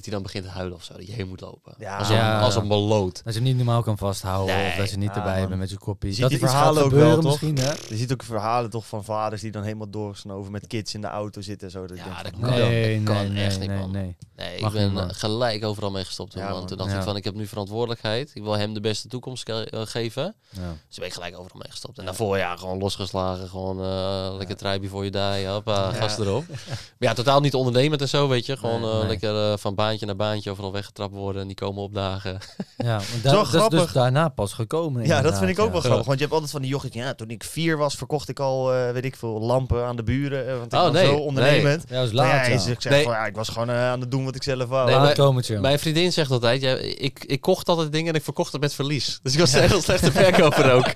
Dat 0.00 0.08
hij 0.08 0.14
dan 0.14 0.22
begint 0.22 0.44
te 0.44 0.50
huilen 0.50 0.76
of 0.76 0.84
zo. 0.84 0.92
Dat 0.96 1.06
je 1.06 1.12
heen 1.12 1.28
moet 1.28 1.40
lopen. 1.40 1.74
Ja. 1.78 1.96
als, 1.98 2.08
een, 2.08 2.14
Ja. 2.14 2.40
als 2.40 2.54
een. 2.56 2.68
Dat 2.68 3.14
je 3.24 3.32
hem 3.32 3.42
niet 3.42 3.56
normaal 3.56 3.82
kan 3.82 3.98
vasthouden 3.98 4.56
Nee. 4.56 4.68
of 4.70 4.76
dat 4.76 4.90
je 4.90 4.96
niet 4.96 5.08
Ja, 5.08 5.16
erbij 5.16 5.38
man. 5.40 5.48
bent 5.48 5.60
met 5.60 5.70
je 5.70 5.78
koppie. 5.78 6.12
Ziet 6.12 6.20
dat 6.20 6.30
die 6.30 6.40
er 6.40 6.48
verhalen 6.48 6.84
ook 6.84 6.90
wel, 6.90 7.14
toch? 7.14 7.24
misschien, 7.24 7.58
hè? 7.58 7.70
Je 7.88 7.96
ziet 7.96 8.12
ook 8.12 8.22
verhalen 8.22 8.70
toch 8.70 8.86
van 8.86 9.04
vaders 9.04 9.40
die 9.42 9.50
dan 9.50 9.62
helemaal 9.62 9.90
doorgesnoven 9.90 10.52
met 10.52 10.66
kids 10.66 10.94
in 10.94 11.00
de 11.00 11.06
auto 11.06 11.40
zitten 11.40 11.66
en 11.66 11.72
zo. 11.72 11.86
Dat 11.86 11.96
Ja, 11.96 12.04
denkt 12.04 12.22
dat 12.22 12.30
van, 12.40 12.40
kan. 12.40 12.58
Nee, 12.58 12.96
dat 13.04 13.14
kan 13.14 13.22
nee, 13.24 13.28
nee, 13.32 13.44
echt 13.44 13.58
niet, 13.60 13.68
nee, 13.68 13.78
man. 13.78 13.90
nee. 13.90 14.16
Nee, 14.36 14.56
ik 14.58 14.70
ben 14.72 14.92
niet, 14.94 15.12
gelijk 15.12 15.64
overal 15.64 15.90
mee 15.90 16.04
gestopt 16.04 16.30
toen, 16.30 16.40
Ja, 16.42 16.48
man. 16.48 16.58
man. 16.58 16.66
Toen 16.66 16.76
dacht 16.76 16.90
Ja. 16.90 16.96
ik 16.96 17.02
van, 17.02 17.16
ik 17.16 17.24
heb 17.24 17.34
nu 17.34 17.46
verantwoordelijkheid. 17.46 18.30
Ik 18.34 18.42
wil 18.42 18.52
hem 18.56 18.74
de 18.74 18.80
beste 18.80 19.08
toekomst 19.08 19.48
eh, 19.48 19.62
geven. 19.86 20.34
Ja. 20.50 20.76
Dus 20.88 20.96
ben 20.98 21.06
ik 21.06 21.12
gelijk 21.12 21.38
overal 21.38 21.58
mee 21.60 21.70
gestopt. 21.70 21.98
En 21.98 22.04
daarvoor, 22.04 22.36
ja, 22.38 22.56
gewoon 22.56 22.78
losgeslagen. 22.78 23.48
Gewoon 23.48 23.80
eh, 23.84 24.34
lekker 24.38 24.56
treibje 24.56 24.88
voor 24.88 25.04
je 25.04 25.10
die. 25.10 25.46
Hoppa, 25.46 25.74
Ja. 25.74 25.92
gas 25.92 26.18
erop. 26.18 26.44
maar 26.48 26.58
ja, 26.98 27.12
totaal 27.14 27.40
niet 27.40 27.54
ondernemend 27.54 28.00
en 28.00 28.08
zo, 28.08 28.28
weet 28.28 28.46
je. 28.46 28.56
Gewoon 28.56 28.82
eh, 29.02 29.08
lekker 29.08 29.58
van 29.58 29.74
baantje 29.90 30.06
naar 30.06 30.16
baantje 30.16 30.50
overal 30.50 30.72
weggetrapt 30.72 31.12
worden. 31.14 31.40
En 31.42 31.46
die 31.46 31.56
komen 31.56 31.82
opdagen. 31.82 32.38
Ja, 32.76 32.98
Zo 33.00 33.06
dat 33.22 33.44
is 33.44 33.50
dus 33.50 33.60
grappig. 33.60 33.92
daarna 33.92 34.28
pas 34.28 34.52
gekomen. 34.52 35.06
Ja, 35.06 35.22
dat 35.22 35.38
vind 35.38 35.50
ik 35.50 35.58
ook 35.58 35.72
wel 35.72 35.80
grappig. 35.80 36.06
Want 36.06 36.18
je 36.18 36.22
hebt 36.24 36.32
altijd 36.32 36.50
van 36.52 36.60
die 36.60 36.70
jochies. 36.70 36.90
Ja, 36.92 37.14
toen 37.14 37.28
ik 37.30 37.44
vier 37.44 37.76
was, 37.76 37.94
verkocht 37.94 38.28
ik 38.28 38.38
al, 38.40 38.74
eh, 38.74 38.90
weet 38.92 39.04
ik 39.04 39.16
veel, 39.16 39.40
lampen 39.40 39.84
aan 39.84 39.96
de 39.96 40.02
buren. 40.02 40.48
eh, 40.48 40.52
Want 40.58 40.72
ik 40.72 40.78
Oh, 40.78 40.84
was 40.84 40.92
nee, 40.92 41.06
zo 41.06 41.16
ondernemend. 41.16 41.84
Ja, 41.88 41.96
dat 41.96 42.06
is 42.06 42.12
laat, 42.12 42.26
ja, 42.30 42.46
ja. 42.46 42.54
is- 42.54 42.66
ik 42.66 42.80
zeg 42.80 42.92
Nee. 42.92 43.02
van, 43.02 43.12
ja, 43.12 43.26
ik 43.26 43.34
was 43.36 43.48
gewoon 43.48 43.70
eh, 43.70 43.88
aan 43.90 44.00
het 44.00 44.10
doen 44.10 44.24
wat 44.24 44.34
ik 44.34 44.42
zelf 44.42 44.68
wou. 44.68 44.86
Nee, 44.90 44.98
maar- 44.98 45.14
komen. 45.14 45.44
Mijn 45.60 45.78
vriendin 45.78 46.12
zegt 46.12 46.30
altijd, 46.30 46.60
ja, 46.60 46.74
ik, 46.76 47.24
ik 47.26 47.40
kocht 47.40 47.68
altijd 47.68 47.92
dingen 47.92 48.08
en 48.08 48.14
ik 48.14 48.24
verkocht 48.24 48.52
het 48.52 48.60
met 48.60 48.74
verlies. 48.74 49.18
Dus 49.22 49.32
ik 49.32 49.38
was 49.38 49.52
een 49.52 49.68
heel 49.68 49.80
slechte 49.82 50.12
verkoper 50.12 50.72
ook. 50.72 50.86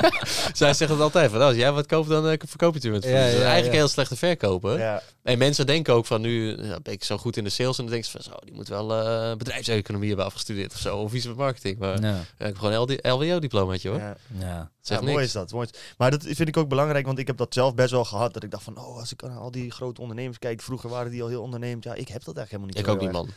Zij 0.52 0.74
zegt 0.74 0.90
het 0.90 1.00
altijd 1.00 1.30
van, 1.30 1.40
als 1.40 1.56
jij 1.56 1.72
wat 1.72 1.86
koopt, 1.86 2.08
dan 2.08 2.28
eh, 2.28 2.38
verkoop 2.46 2.68
je 2.68 2.74
het 2.74 2.82
weer 2.82 2.92
met 2.92 3.04
Ja, 3.04 3.10
verlies. 3.10 3.32
ja, 3.38 3.44
eigenlijk 3.44 3.74
heel 3.74 3.88
slechte 3.88 4.16
verkoper. 4.16 4.78
ja. 4.78 5.02
En 5.22 5.38
mensen 5.38 5.66
denken 5.66 5.94
ook 5.94 6.06
van, 6.06 6.20
nu 6.20 6.56
ben 6.56 6.92
ik 6.92 7.04
zo 7.04 7.16
goed 7.18 7.36
in 7.36 7.44
de 7.44 7.50
sales. 7.50 7.78
En 7.78 7.84
dan 7.84 7.92
denken 7.92 8.10
ze 8.10 8.16
van, 8.22 8.32
zo, 8.32 8.38
die 8.44 8.54
moet 8.54 8.68
wel 8.68 8.92
eh, 8.94 9.36
bedrijfseconomie 9.36 10.08
hebben 10.08 10.26
afgestudeerd 10.26 10.72
of 10.72 10.78
zo. 10.78 10.96
Of 10.96 11.12
iets 11.12 11.26
met 11.26 11.36
marketing. 11.36 11.78
Maar 11.78 12.02
ja. 12.02 12.18
Ik 12.20 12.26
heb 12.36 12.58
gewoon 12.58 12.88
een 12.88 13.10
LWO-diplomaatje 13.12 13.88
hoor. 13.88 13.98
ja. 13.98 14.16
ja. 14.38 15.00
Mooi 15.00 15.24
is 15.24 15.32
dat. 15.32 15.52
Mooi 15.52 15.68
is- 15.72 15.80
Maar 15.96 16.10
dat 16.10 16.22
vind 16.24 16.48
ik 16.48 16.56
ook 16.56 16.68
belangrijk, 16.68 17.06
want 17.06 17.18
ik 17.18 17.26
heb 17.26 17.36
dat 17.36 17.54
zelf 17.54 17.74
best 17.74 17.90
wel 17.90 18.04
gehad. 18.04 18.34
Dat 18.34 18.42
ik 18.42 18.50
dacht 18.50 18.62
van, 18.62 18.78
oh, 18.78 18.96
als 18.98 19.12
ik 19.12 19.22
naar 19.22 19.36
al 19.36 19.50
die 19.50 19.70
grote 19.70 20.00
ondernemers 20.00 20.38
kijk, 20.38 20.60
vroeger 20.62 20.90
waren 20.90 21.10
die 21.10 21.22
al 21.22 21.28
heel 21.28 21.42
ondernemend. 21.42 21.84
Ja, 21.84 21.94
ik 21.94 22.08
heb 22.08 22.24
dat 22.24 22.36
eigenlijk 22.36 22.50
helemaal 22.50 22.66
niet 22.66 22.78
Ik 22.78 22.88
ook 22.88 22.98
niet, 23.00 23.08
erg. 23.08 23.16
man. 23.16 23.28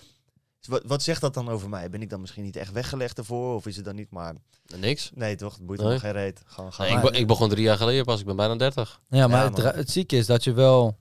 Dus 0.64 0.72
Wat, 0.72 0.82
wat 0.86 1.02
zegt 1.04 1.22
dat 1.22 1.34
dan 1.34 1.50
over 1.50 1.70
mij? 1.70 1.90
Ben 1.90 2.02
ik 2.02 2.10
dan 2.10 2.22
misschien 2.22 2.44
niet 2.44 2.56
echt 2.56 2.72
weggelegd 2.72 3.18
ervoor? 3.18 3.56
Of 3.56 3.66
is 3.68 3.76
het 3.76 3.86
dan 3.86 3.96
niet 3.96 4.12
maar... 4.12 4.34
Niks. 4.78 5.12
Nee, 5.14 5.36
toch? 5.36 5.54
Het 5.56 5.66
boeit 5.66 5.80
Nee. 5.80 5.90
me 5.90 6.00
geen 6.00 6.12
reet. 6.12 6.42
Gewoon 6.46 6.74
gaan. 6.74 6.86
Nee, 6.88 6.96
ik, 6.96 7.02
be- 7.02 7.18
ik 7.18 7.28
begon 7.28 7.50
drie 7.50 7.64
jaar 7.64 7.78
geleden 7.78 8.06
pas. 8.06 8.20
Ik 8.20 8.26
ben 8.26 8.36
bijna 8.36 8.56
30. 8.56 9.02
Ja, 9.10 9.28
maar 9.28 9.52
Ja, 9.62 9.74
het, 9.74 9.90
zieke 9.92 10.16
is 10.18 10.26
dat 10.26 10.44
je 10.44 10.54
wel... 10.54 10.98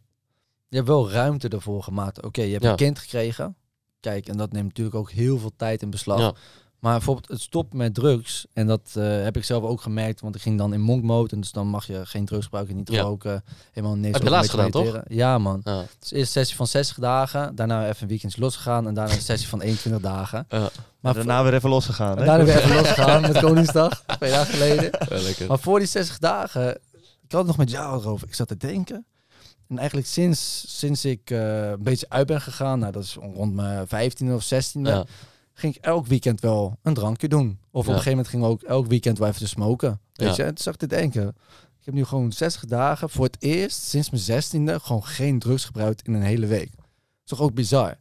Je 0.69 0.77
hebt 0.77 0.89
wel 0.89 1.11
ruimte 1.11 1.49
ervoor 1.49 1.83
gemaakt. 1.83 2.23
Oké, 2.23 2.43
je 2.43 2.51
hebt 2.53 2.63
Ja. 2.65 2.71
een 2.71 2.77
kind 2.77 2.99
gekregen. 2.99 3.57
Kijk, 4.01 4.29
en 4.29 4.37
dat 4.37 4.53
neemt 4.53 4.67
natuurlijk 4.67 4.97
ook 4.97 5.11
heel 5.11 5.39
veel 5.39 5.53
tijd 5.57 5.83
in 5.83 5.91
beslag. 5.91 6.19
Ja. 6.21 6.35
Maar 6.83 6.93
bijvoorbeeld 6.93 7.29
het 7.29 7.41
stoppen 7.41 7.79
met 7.79 7.95
drugs. 7.95 8.47
En 8.53 8.67
dat 8.67 8.81
eh, 8.95 9.23
heb 9.23 9.37
ik 9.37 9.45
zelf 9.45 9.63
ook 9.63 9.81
gemerkt. 9.81 10.21
Want 10.21 10.35
ik 10.35 10.41
ging 10.43 10.59
dan 10.59 10.73
in 10.75 10.81
monk 10.81 11.03
mode. 11.03 11.35
En 11.35 11.41
dus 11.41 11.53
dan 11.53 11.67
mag 11.67 11.87
je 11.87 12.07
geen 12.07 12.25
drugs 12.25 12.45
gebruiken, 12.45 12.77
niet 12.77 12.91
Ja. 12.91 13.03
roken. 13.03 13.45
Helemaal 13.73 13.97
niks. 13.97 14.13
Heb 14.15 14.23
je 14.23 14.31
laatst 14.31 14.51
gedaan, 14.51 14.71
toch? 14.71 15.01
Ja, 15.09 15.39
man. 15.39 15.61
Ja. 15.65 15.85
Dus 15.99 16.13
eerst 16.13 16.13
een 16.13 16.27
sessie 16.27 16.57
van 16.57 16.67
60 16.67 16.97
dagen. 16.99 17.55
Daarna 17.55 17.89
even 17.89 18.03
een 18.03 18.09
weekend 18.09 18.37
losgegaan. 18.37 18.87
En 18.87 18.95
daarna 18.95 19.15
een 19.15 19.21
sessie 19.21 19.49
van 19.49 19.61
21 19.61 20.03
dagen. 20.03 20.47
Ja. 20.49 20.69
Maar 21.01 21.15
daarna 21.15 21.43
weer 21.43 21.55
even 21.55 21.69
losgegaan. 21.71 22.19
hè? 22.19 22.25
daarna 22.25 22.45
weer 22.45 22.57
even 22.57 22.75
losgegaan 22.77 23.21
met 23.21 23.39
Koningsdag. 23.41 24.03
Twee 24.19 24.31
dagen 24.31 24.53
geleden. 24.55 24.91
lekker. 25.09 25.47
Maar 25.49 25.59
voor 25.59 25.79
die 25.79 25.89
60 25.89 26.19
dagen, 26.19 26.69
ik 27.01 27.33
had 27.33 27.39
het 27.41 27.47
nog 27.47 27.57
met 27.57 27.71
jou 27.71 28.01
erover. 28.01 28.29
Ik 28.29 28.35
zat 28.35 28.49
te 28.49 28.57
denken. 28.57 29.05
En 29.69 29.79
eigenlijk 29.79 30.07
sinds, 30.09 30.65
sinds 30.79 31.05
ik 31.05 31.31
eh, 31.31 31.71
een 31.71 31.83
beetje 31.83 32.07
uit 32.09 32.27
ben 32.27 32.41
gegaan, 32.41 32.79
nou 32.79 32.93
dat 32.93 33.03
is 33.03 33.15
rond 33.35 33.55
mijn 33.55 33.87
15e 33.87 34.33
of 34.33 34.45
16e, 34.45 34.81
Ja. 34.83 35.05
Ging 35.63 35.77
ik 35.77 35.85
elk 35.85 36.07
weekend 36.07 36.41
wel 36.41 36.79
een 36.83 36.95
drankje 36.95 37.29
doen. 37.29 37.59
Of 37.71 37.81
op 37.81 37.87
een 37.87 37.93
gegeven 37.93 38.11
moment 38.11 38.29
ging 38.29 38.43
ik 38.43 38.49
ook 38.49 38.63
elk 38.63 38.87
weekend 38.87 39.19
wel 39.19 39.29
even 39.29 39.41
te 39.41 39.47
smoken. 39.49 40.01
Weet 40.13 40.29
Ja. 40.29 40.35
je, 40.37 40.43
en 40.43 40.55
toen 40.55 40.65
zag 40.65 40.73
ik 40.75 40.81
te 40.81 40.87
denken. 40.87 41.29
Ik 41.79 41.85
heb 41.85 41.95
nu 41.95 42.05
gewoon 42.05 42.33
60 42.33 42.65
dagen 42.65 43.11
voor 43.11 43.25
het 43.25 43.37
eerst 43.39 43.83
sinds 43.83 44.11
mijn 44.11 44.23
16e 44.23 44.83
gewoon 44.83 45.05
geen 45.05 45.39
drugs 45.39 45.65
gebruikt 45.65 46.07
in 46.07 46.15
een 46.15 46.23
hele 46.23 46.47
week. 46.47 46.71
Dat 46.77 46.85
is 47.25 47.31
toch 47.31 47.41
ook 47.41 47.55
bizar? 47.55 47.99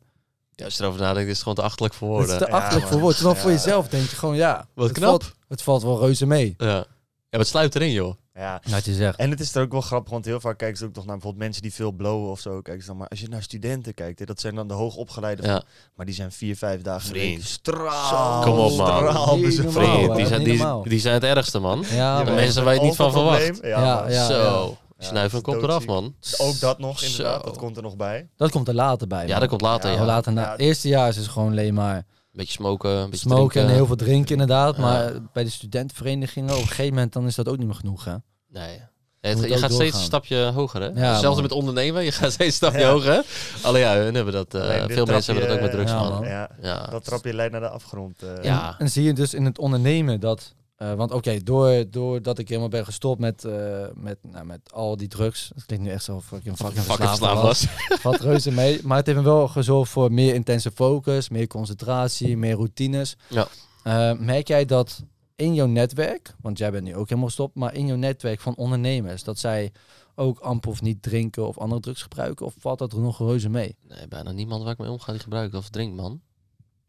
Ja, 0.55 0.66
als 0.66 0.76
je 0.78 0.84
erover 0.84 1.01
nadenkt, 1.01 1.22
is 1.30 1.34
het 1.34 1.41
gewoon 1.41 1.55
te 1.57 1.62
achterlijk 1.62 1.93
voor 1.93 2.20
Het 2.20 2.24
is 2.26 2.30
woorden. 2.30 2.47
te 2.47 2.53
achterlijk 2.53 2.88
voor 2.91 2.99
woord. 2.99 3.16
Terwijl 3.16 3.36
voor 3.36 3.51
jezelf 3.51 3.88
denk 3.88 4.09
je 4.09 4.16
gewoon, 4.16 4.36
ja, 4.36 4.68
Wat 4.74 4.88
het 4.88 4.97
knap. 4.97 5.09
Valt, 5.24 5.34
het 5.47 5.62
valt 5.62 5.82
wel 5.84 5.99
reuze 5.99 6.26
mee. 6.26 6.53
Ja. 6.57 6.66
ja, 6.68 6.86
maar 7.30 7.39
het 7.39 7.47
sluit 7.47 7.76
erin, 7.76 7.91
joh. 7.91 8.16
Ja. 8.36 8.61
Wat 8.69 8.86
je 8.86 8.93
zegt. 8.93 9.17
En 9.17 9.29
het 9.29 9.39
is 9.39 9.55
er 9.55 9.61
ook 9.61 9.71
wel 9.71 9.82
grappig, 9.82 10.11
want 10.11 10.25
heel 10.25 10.39
vaak 10.39 10.57
kijken 10.57 10.77
ze 10.77 10.86
ook 10.86 10.95
nog 10.95 11.05
naar 11.05 11.13
bijvoorbeeld 11.13 11.43
mensen 11.43 11.61
die 11.61 11.73
veel 11.73 11.91
blowen 11.91 12.29
of 12.32 12.39
zo. 12.39 12.61
Kijken 12.61 12.82
ze 12.84 12.88
dan 12.89 12.97
maar 12.97 13.07
als 13.07 13.19
je 13.19 13.27
naar 13.27 13.41
studenten 13.43 13.93
kijkt, 13.93 14.19
hè, 14.19 14.25
dat 14.25 14.39
zijn 14.39 14.55
dan 14.55 14.67
de 14.67 14.73
hoogopgeleiden, 14.73 15.45
van, 15.45 15.53
Ja. 15.53 15.63
maar 15.95 16.05
die 16.05 16.15
zijn 16.15 16.32
vier, 16.32 16.55
vijf 16.57 16.82
dagen 16.82 17.07
Vriend. 17.09 17.43
straal. 17.43 18.43
Kom 18.43 18.59
op, 18.59 18.77
man. 18.77 18.97
straal 18.97 19.25
Vriend, 19.27 20.15
die, 20.15 20.25
zijn, 20.25 20.43
die, 20.43 20.65
die 20.84 20.99
zijn 20.99 21.13
het 21.13 21.23
ergste, 21.23 21.59
man. 21.59 21.84
Ja, 21.91 22.19
De 22.19 22.25
man. 22.25 22.36
mensen 22.36 22.63
waar 22.63 22.73
je 22.73 22.79
het 22.79 22.88
niet 22.88 22.97
van 22.97 23.11
verwacht. 23.11 23.59
Ja, 23.61 24.09
Ja. 24.09 24.25
Zo. 24.27 24.77
Dat 25.13 25.34
is 25.34 25.41
komt 25.41 25.63
eraf, 25.63 25.86
man. 25.86 26.15
Ook 26.38 26.59
dat 26.59 26.79
nog, 26.79 27.01
inderdaad. 27.03 27.39
Zo. 27.41 27.45
Dat 27.45 27.57
komt 27.57 27.77
er 27.77 27.84
nog 27.84 27.95
bij. 27.95 28.27
Dat 28.38 28.51
komt 28.51 28.67
er 28.67 28.73
later 28.73 29.07
bij. 29.07 29.27
Ja, 29.27 29.39
dat 29.39 29.49
komt 29.49 29.61
later, 29.61 29.91
Ja, 29.91 30.05
later 30.05 30.34
na. 30.34 30.51
Het 30.51 30.59
eerste 30.59 30.88
jaar 30.88 31.07
is 31.07 31.15
het 31.15 31.27
gewoon 31.27 31.51
alleen 31.51 31.73
maar 31.73 32.05
beetje 32.32 32.51
smoken, 32.53 32.89
een 32.91 33.09
beetje 33.09 33.17
smoken 33.29 33.49
drinken. 33.49 33.69
en 33.69 33.75
heel 33.75 33.86
veel 33.86 33.95
drinken 33.95 34.32
inderdaad. 34.32 34.75
Ja. 34.75 34.82
Maar 34.82 35.13
bij 35.34 35.43
de 35.43 35.49
studentenverenigingen 35.49 36.53
op 36.55 36.61
een 36.61 36.67
gegeven 36.67 36.93
moment 36.93 37.13
dan 37.13 37.25
is 37.25 37.36
dat 37.36 37.47
ook 37.47 37.57
niet 37.57 37.65
meer 37.67 37.75
genoeg. 37.75 38.05
Hè? 38.05 38.15
Nee. 38.49 38.79
Het, 39.21 39.43
je 39.43 39.57
gaat 39.57 39.71
steeds 39.73 39.95
een 39.97 40.03
stapje 40.03 40.38
hoger, 40.51 40.82
hè? 40.82 40.88
Ja, 40.88 41.21
man. 41.21 41.41
met 41.41 41.51
ondernemen, 41.51 42.03
je 42.03 42.11
gaat 42.11 42.32
steeds 42.32 42.47
een 42.49 42.55
stapje 42.69 42.79
Ja. 42.79 42.91
hoger. 42.91 43.23
Alleen 43.61 43.82
ja, 43.82 43.95
hun 43.95 44.15
hebben 44.15 44.34
dat, 44.34 44.53
eh, 44.53 44.84
veel 44.88 45.05
mensen 45.05 45.34
hebben 45.36 45.49
dat 45.51 45.57
ook 45.57 45.63
met 45.63 45.71
drugs, 45.71 45.91
ja, 45.91 45.99
man. 45.99 46.11
man. 46.11 46.27
Ja, 46.27 46.49
Ja. 46.61 46.88
dat 46.88 47.03
trapje 47.03 47.34
leidt 47.34 47.51
naar 47.51 47.61
de 47.61 47.69
afgrond. 47.69 48.21
eh. 48.23 48.43
Ja. 48.43 48.67
En, 48.69 48.75
en 48.86 48.89
zie 48.91 49.03
je 49.03 49.13
dus 49.13 49.34
in 49.34 49.45
het 49.45 49.57
ondernemen 49.59 50.19
dat... 50.19 50.53
eh, 50.82 50.93
want 50.93 51.11
oké, 51.11 51.43
door, 51.43 51.84
doordat 51.89 52.38
ik 52.38 52.47
helemaal 52.47 52.69
ben 52.69 52.86
gestopt 52.86 53.19
met, 53.19 53.45
eh, 53.45 53.86
met, 53.93 54.17
nou, 54.21 54.45
met 54.45 54.73
al 54.73 54.97
die 54.97 55.07
drugs. 55.07 55.51
Dat 55.55 55.65
klinkt 55.65 55.86
nu 55.86 55.91
echt 55.91 56.03
zo 56.03 56.21
fucking 56.21 56.55
Fucking 56.55 56.84
verslaafd 56.84 57.41
was. 57.41 57.67
Valt 58.01 58.19
reuze 58.19 58.51
mee. 58.51 58.79
Maar 58.84 58.97
het 58.97 59.05
heeft 59.05 59.17
me 59.17 59.23
wel 59.23 59.47
gezorgd 59.47 59.91
voor 59.91 60.11
meer 60.11 60.34
intense 60.34 60.71
focus, 60.71 61.29
meer 61.29 61.47
concentratie, 61.47 62.38
meer 62.38 62.55
routines. 62.55 63.17
Ja. 63.27 63.47
Eh, 63.84 64.17
merk 64.17 64.47
jij 64.47 64.65
dat 64.65 65.03
in 65.36 65.53
jouw 65.53 65.67
netwerk, 65.67 66.36
want 66.41 66.57
jij 66.57 66.71
bent 66.71 66.84
nu 66.84 66.95
ook 66.95 67.07
helemaal 67.07 67.27
gestopt, 67.27 67.55
maar 67.55 67.73
in 67.73 67.88
jouw 67.88 67.97
netwerk 67.97 68.39
van 68.39 68.55
ondernemers, 68.55 69.23
dat 69.23 69.39
zij 69.39 69.71
ook 70.15 70.39
amper 70.39 70.69
of 70.69 70.82
niet 70.82 71.01
drinken 71.01 71.47
of 71.47 71.57
andere 71.57 71.82
drugs 71.82 72.01
gebruiken? 72.01 72.45
Of 72.45 72.53
valt 72.57 72.79
dat 72.79 72.93
er 72.93 72.99
nog 72.99 73.17
reuze 73.17 73.49
mee? 73.49 73.75
Nee, 73.88 74.07
bijna 74.07 74.32
niemand 74.32 74.63
waar 74.63 74.71
ik 74.71 74.77
mee 74.77 74.89
omga 74.89 75.11
die 75.11 75.21
gebruikt 75.21 75.55
of 75.55 75.69
drinkt, 75.69 75.95
man. 75.95 76.21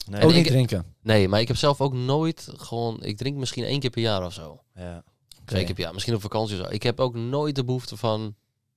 Nee, 0.06 0.22
ook 0.24 0.32
ik- 0.32 0.46
drinken. 0.46 0.84
Nee, 1.02 1.28
maar 1.28 1.40
ik 1.40 1.48
heb 1.48 1.56
zelf 1.56 1.80
ook 1.80 1.92
nooit 1.94 2.48
gewoon... 2.56 3.02
Ik 3.02 3.16
drink 3.16 3.36
misschien 3.36 3.64
één 3.64 3.80
keer 3.80 3.90
per 3.90 4.02
jaar 4.02 4.24
of 4.24 4.32
zo. 4.32 4.60
ja. 4.74 5.04
Twee 5.44 5.64
keer 5.64 5.74
per 5.74 5.82
jaar. 5.82 5.92
Misschien 5.92 6.14
op 6.14 6.20
vakantie 6.20 6.60
of 6.60 6.66
zo. 6.66 6.72
Ik 6.72 6.82
heb 6.82 7.00
ook 7.00 7.14
nooit 7.14 7.54
de 7.54 7.64
behoefte 7.64 7.96
van... 7.96 8.34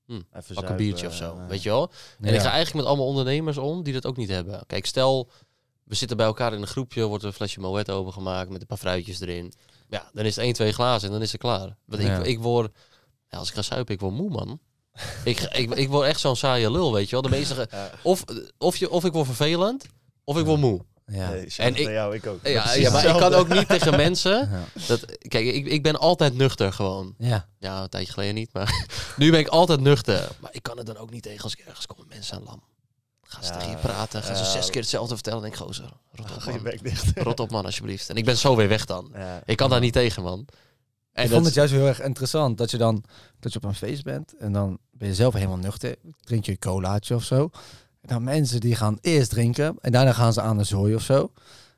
Even 0.08 0.26
Pak 0.32 0.48
een 0.50 0.54
zuipen, 0.56 0.76
biertje 0.76 1.08
of 1.08 1.16
zo. 1.16 1.38
eh, 1.38 1.48
Weet 1.48 1.64
je 1.64 1.70
wel? 1.70 1.92
En 2.22 2.34
ik 2.34 2.40
ga 2.40 2.50
eigenlijk 2.50 2.74
met 2.74 2.86
allemaal 2.86 3.06
ondernemers 3.06 3.58
om 3.58 3.84
die 3.84 3.94
dat 3.94 4.06
ook 4.06 4.18
niet 4.18 4.30
hebben. 4.30 4.64
Kijk, 4.68 4.86
stel, 4.86 5.30
we 5.84 5.96
zitten 5.96 6.18
bij 6.18 6.26
elkaar 6.26 6.54
in 6.54 6.62
een 6.62 6.68
groepje, 6.68 7.06
wordt 7.06 7.24
er 7.24 7.30
een 7.30 7.36
flesje 7.36 7.60
Moet 7.60 7.92
opengemaakt 7.92 8.50
met 8.50 8.62
een 8.62 8.68
paar 8.68 8.78
fruitjes 8.78 9.20
erin. 9.20 9.54
Ja, 9.90 10.10
dan 10.14 10.26
is 10.26 10.36
het 10.36 10.44
één, 10.46 10.54
twee 10.54 10.72
glazen 10.72 11.08
en 11.08 11.14
dan 11.14 11.22
is 11.24 11.32
het 11.32 11.42
klaar. 11.42 11.76
Want 11.86 12.02
Ja. 12.02 12.18
ik, 12.20 12.26
ik 12.26 12.40
word, 12.40 12.72
ja, 13.30 13.38
als 13.38 13.50
ik 13.50 13.56
ga 13.56 13.62
suipen, 13.62 13.94
ik 13.94 14.00
word 14.00 14.14
moe, 14.14 14.30
man. 14.30 14.60
ik, 15.24 15.40
ik, 15.40 15.74
ik 15.76 15.90
word 15.90 16.08
echt 16.08 16.20
zo'n 16.20 16.36
saaie 16.36 16.72
lul, 16.72 16.94
weet 16.94 17.06
je 17.06 17.12
wel. 17.12 17.22
De 17.22 17.30
meeste, 17.30 17.68
Ja. 17.72 17.92
of, 18.04 18.24
of, 18.58 18.78
je, 18.78 18.90
of 18.90 19.06
ik 19.06 19.12
word 19.14 19.26
vervelend, 19.26 19.86
of 20.24 20.38
ik 20.38 20.46
word 20.46 20.60
moe. 20.60 20.82
Ja. 21.06 21.30
Nee, 21.30 21.48
En 21.58 21.68
ik- 21.76 21.78
ik, 21.80 21.88
jou, 21.88 22.16
ik 22.16 22.26
ook. 22.26 22.48
Ja, 22.48 22.64
maar 22.92 23.06
ik 23.06 23.18
kan 23.18 23.34
ook 23.34 23.48
niet 23.48 23.68
tegen 23.68 23.96
mensen. 24.06 24.50
Ja. 24.52 24.64
Dat, 24.88 25.06
kijk, 25.28 25.46
ik, 25.46 25.66
ik 25.66 25.84
ben 25.84 25.96
altijd 26.00 26.34
nuchter 26.34 26.74
gewoon. 26.74 27.14
ja. 27.18 27.48
Ja, 27.60 27.82
een 27.82 27.90
tijdje 27.90 28.14
geleden 28.14 28.36
niet, 28.36 28.54
maar 28.54 28.86
nu 29.18 29.32
ben 29.32 29.40
ik 29.40 29.48
altijd 29.48 29.80
nuchter. 29.80 30.30
Maar 30.40 30.54
ik 30.54 30.64
kan 30.64 30.78
het 30.78 30.86
dan 30.86 30.98
ook 30.98 31.12
niet 31.12 31.24
tegen 31.24 31.44
als 31.44 31.54
ik 31.56 31.60
ergens 31.66 31.86
kom 31.86 31.98
en 32.00 32.06
mensen 32.10 32.38
aan 32.38 32.44
lam. 32.44 32.64
Gaan 33.28 33.44
ze 33.44 33.52
Ja, 33.54 33.58
tegen 33.58 33.72
je 33.72 33.78
praten, 33.78 34.24
gaan 34.24 34.36
ze 34.36 34.46
zes 34.46 34.70
keer 34.70 34.82
hetzelfde 34.82 35.14
vertellen. 35.14 35.44
En 35.44 35.48
ik 35.50 35.56
gozer, 35.56 35.90
rot 36.12 36.32
op 36.32 36.40
Ga 36.42 36.52
je 36.52 36.60
man. 37.14 37.24
Rot 37.24 37.40
op 37.40 37.52
man, 37.52 37.66
alsjeblieft. 37.66 38.10
En 38.10 38.16
ik 38.16 38.26
ben 38.26 38.38
zo 38.38 38.56
weer 38.56 38.68
weg 38.68 38.86
dan. 38.86 39.12
Ja. 39.14 39.42
Ik 39.46 39.58
kan 39.58 39.70
daar 39.70 39.80
niet 39.80 39.94
tegen, 39.94 40.24
man. 40.24 40.40
En 40.40 41.24
ik 41.24 41.30
dat 41.30 41.30
vond 41.30 41.46
het 41.46 41.54
juist 41.56 41.74
heel 41.74 41.88
erg 41.88 42.02
interessant 42.02 42.58
dat 42.58 42.72
je 42.72 42.78
dan 42.78 43.04
dat 43.40 43.54
je 43.54 43.58
op 43.60 43.66
een 43.66 43.76
feest 43.76 44.04
bent 44.04 44.38
en 44.38 44.52
dan 44.54 44.78
ben 44.92 45.08
je 45.08 45.16
zelf 45.16 45.34
helemaal 45.34 45.58
nuchter. 45.58 45.96
Drink 46.24 46.46
je 46.46 46.52
een 46.52 46.60
colaatje 46.60 47.16
of 47.16 47.24
zo. 47.24 47.50
En 48.06 48.14
dan 48.14 48.24
mensen 48.24 48.60
die 48.60 48.76
gaan 48.76 48.98
eerst 49.02 49.30
drinken 49.30 49.76
en 49.82 49.92
daarna 49.92 50.12
gaan 50.14 50.34
ze 50.34 50.42
aan 50.42 50.58
de 50.58 50.64
zooi 50.64 50.96
of 50.96 51.02
zo. 51.02 51.20
En 51.20 51.32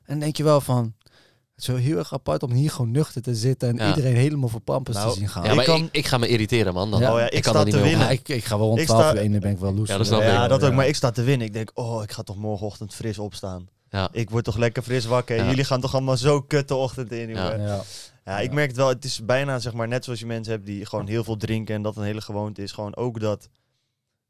dan 0.06 0.18
denk 0.18 0.36
je 0.36 0.42
wel 0.44 0.60
van, 0.60 0.94
het 1.02 1.12
is 1.56 1.66
wel 1.66 1.76
heel 1.76 1.98
erg 1.98 2.12
apart 2.12 2.42
om 2.42 2.52
hier 2.52 2.70
gewoon 2.70 2.90
nuchter 2.90 3.22
te 3.22 3.34
zitten 3.34 3.68
en 3.68 3.76
Ja. 3.76 3.88
iedereen 3.88 4.16
helemaal 4.16 4.48
voor 4.48 4.60
pampers 4.60 4.96
Nou, 4.96 5.12
te 5.12 5.18
zien 5.18 5.28
gaan. 5.28 5.44
ja, 5.44 5.52
ik 5.52 5.64
kan- 5.64 5.82
ik, 5.84 5.88
ik 5.92 6.06
ga 6.06 6.18
me 6.18 6.28
irriteren, 6.28 6.74
man. 6.74 6.90
Dan. 6.90 7.00
Ja. 7.00 7.12
Oh 7.14 7.18
ja, 7.18 7.30
ik 7.30 7.42
kan 7.42 7.54
sta 7.54 7.64
niet 7.64 7.74
te 7.74 7.80
winnen. 7.80 8.10
ik, 8.10 8.28
ik 8.28 8.44
ga 8.44 8.58
wel 8.58 8.66
rond 8.66 8.80
Ik 8.80 8.86
12 8.86 9.02
sta- 9.02 9.14
uur 9.14 9.20
in 9.20 9.40
ben 9.40 9.50
ik 9.50 9.58
wel 9.58 9.74
loes. 9.74 9.88
Ja, 9.88 9.96
dat 9.96 10.06
snap 10.06 10.20
Ja, 10.20 10.42
ik. 10.42 10.48
dat 10.48 10.62
ook. 10.62 10.70
Ja. 10.70 10.76
Maar 10.76 10.86
ik 10.86 10.94
sta 10.96 11.10
te 11.10 11.22
winnen. 11.22 11.46
Ik 11.46 11.52
denk, 11.52 11.70
oh, 11.74 12.02
ik 12.02 12.12
ga 12.12 12.22
toch 12.22 12.36
morgenochtend 12.36 12.94
fris 12.94 13.18
opstaan. 13.18 13.68
Ja. 13.90 14.08
Ik 14.12 14.30
word 14.30 14.44
toch 14.44 14.56
lekker 14.56 14.82
fris 14.82 15.04
wakker. 15.04 15.44
Jullie 15.46 15.64
gaan 15.64 15.80
toch 15.80 15.94
allemaal 15.94 16.16
zo 16.16 16.40
kut 16.42 16.68
de 16.68 16.74
ochtend 16.74 17.12
in. 17.12 17.28
Ja. 17.28 17.82
Ja, 18.24 18.40
ik 18.40 18.52
merk 18.52 18.68
het 18.68 18.76
wel. 18.76 18.88
Het 18.88 19.04
is 19.04 19.24
bijna, 19.24 19.58
zeg 19.58 19.72
maar, 19.72 19.88
net 19.88 20.04
zoals 20.04 20.20
je 20.20 20.26
mensen 20.26 20.52
hebt 20.52 20.66
die 20.66 20.86
gewoon 20.86 21.06
heel 21.06 21.24
veel 21.24 21.36
drinken 21.36 21.74
en 21.74 21.82
dat 21.82 21.96
een 21.96 22.02
hele 22.02 22.20
gewoonte 22.20 22.62
is. 22.62 22.72
Gewoon 22.72 22.96
ook 22.96 23.20
dat 23.20 23.48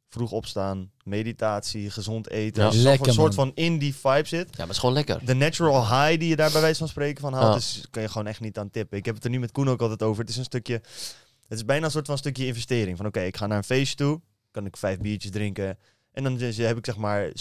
vroeg 0.08 0.30
opstaan, 0.30 0.90
meditatie, 1.02 1.90
gezond 1.90 2.28
eten. 2.30 2.62
Ja. 2.64 2.82
Lekker, 2.82 3.06
een 3.08 3.12
soort 3.14 3.36
man. 3.36 3.46
van 3.54 3.64
in 3.64 3.78
die 3.78 3.94
vibe 3.94 4.28
zit. 4.28 4.46
Ja, 4.50 4.50
maar 4.56 4.66
het 4.66 4.70
is 4.74 4.78
gewoon 4.78 4.94
lekker. 4.94 5.24
De 5.24 5.34
natural 5.34 5.80
high 5.82 6.18
die 6.20 6.28
je 6.28 6.36
daar 6.36 6.52
bij 6.52 6.60
wijze 6.60 6.78
van 6.78 6.88
spreken 6.88 7.20
van 7.20 7.32
haalt, 7.32 7.52
Ja. 7.52 7.56
is, 7.58 7.86
kan 7.90 8.02
je 8.02 8.08
gewoon 8.08 8.26
echt 8.26 8.40
niet 8.40 8.58
aan 8.58 8.70
tippen. 8.70 8.98
Ik 8.98 9.04
heb 9.04 9.14
het 9.14 9.24
er 9.24 9.30
nu 9.30 9.38
met 9.38 9.52
Koen 9.52 9.68
ook 9.68 9.80
altijd 9.82 10.02
over. 10.02 10.20
Het 10.20 10.30
is 10.30 10.36
een 10.36 10.44
stukje, 10.44 10.74
het 11.48 11.58
is 11.58 11.64
bijna 11.64 11.84
een 11.84 11.90
soort 11.90 12.06
van 12.06 12.18
stukje 12.18 12.46
investering. 12.46 12.96
Van 12.96 13.06
oké, 13.06 13.20
ik 13.20 13.36
ga 13.36 13.46
naar 13.46 13.56
een 13.58 13.64
feestje 13.64 13.96
toe, 13.96 14.20
kan 14.50 14.66
ik 14.66 14.76
vijf 14.76 14.98
biertjes 14.98 15.30
drinken. 15.30 15.78
En 16.12 16.24
dan 16.24 16.38
heb 16.38 16.76
ik 16.78 16.84
zeg 16.84 16.96
maar 16.96 17.26
70% 17.28 17.32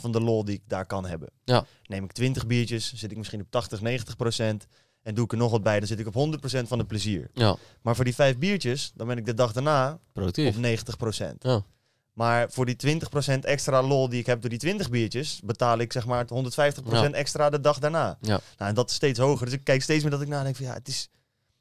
van 0.00 0.12
de 0.12 0.20
lol 0.20 0.44
die 0.44 0.54
ik 0.54 0.62
daar 0.66 0.86
kan 0.86 1.06
hebben. 1.06 1.28
Ja. 1.44 1.64
Neem 1.86 2.04
ik 2.04 2.12
20 2.12 2.46
biertjes, 2.46 2.92
zit 2.94 3.10
ik 3.10 3.16
misschien 3.16 3.40
op 3.40 3.50
80, 3.50 3.80
90%. 3.80 4.66
En 5.02 5.14
doe 5.14 5.24
ik 5.24 5.32
er 5.32 5.38
nog 5.38 5.50
wat 5.50 5.62
bij, 5.62 5.78
dan 5.78 5.88
zit 5.88 5.98
ik 5.98 6.06
op 6.06 6.14
100% 6.14 6.68
van 6.68 6.78
het 6.78 6.86
plezier. 6.86 7.30
Ja, 7.34 7.56
Maar 7.82 7.94
voor 7.94 8.04
die 8.04 8.14
vijf 8.14 8.38
biertjes, 8.38 8.92
dan 8.94 9.06
ben 9.06 9.16
ik 9.18 9.26
de 9.26 9.34
dag 9.34 9.52
daarna 9.52 9.98
productief. 10.12 10.56
op 10.56 10.62
90%. 10.62 11.34
Ja. 11.38 11.64
Maar 12.12 12.50
voor 12.50 12.66
die 12.66 12.76
20% 13.36 13.38
extra 13.40 13.82
lol 13.82 14.08
die 14.08 14.20
ik 14.20 14.26
heb 14.26 14.40
door 14.40 14.50
die 14.50 14.58
20 14.58 14.90
biertjes, 14.90 15.40
betaal 15.44 15.78
ik 15.78 15.92
zeg 15.92 16.06
maar 16.06 16.18
het 16.18 16.54
150% 17.10 17.10
extra 17.10 17.50
de 17.50 17.60
dag 17.60 17.78
daarna. 17.78 18.18
Ja. 18.20 18.40
Nou, 18.58 18.68
en 18.70 18.74
dat 18.74 18.90
is 18.90 18.96
steeds 18.96 19.18
hoger. 19.18 19.44
Dus 19.46 19.54
ik 19.54 19.64
kijk 19.64 19.82
steeds 19.82 20.02
meer 20.02 20.10
dat 20.12 20.20
ik 20.20 20.28
nadenk 20.28 20.56
van 20.56 20.64
ja, 20.66 20.72
het 20.72 20.88
is, 20.88 21.08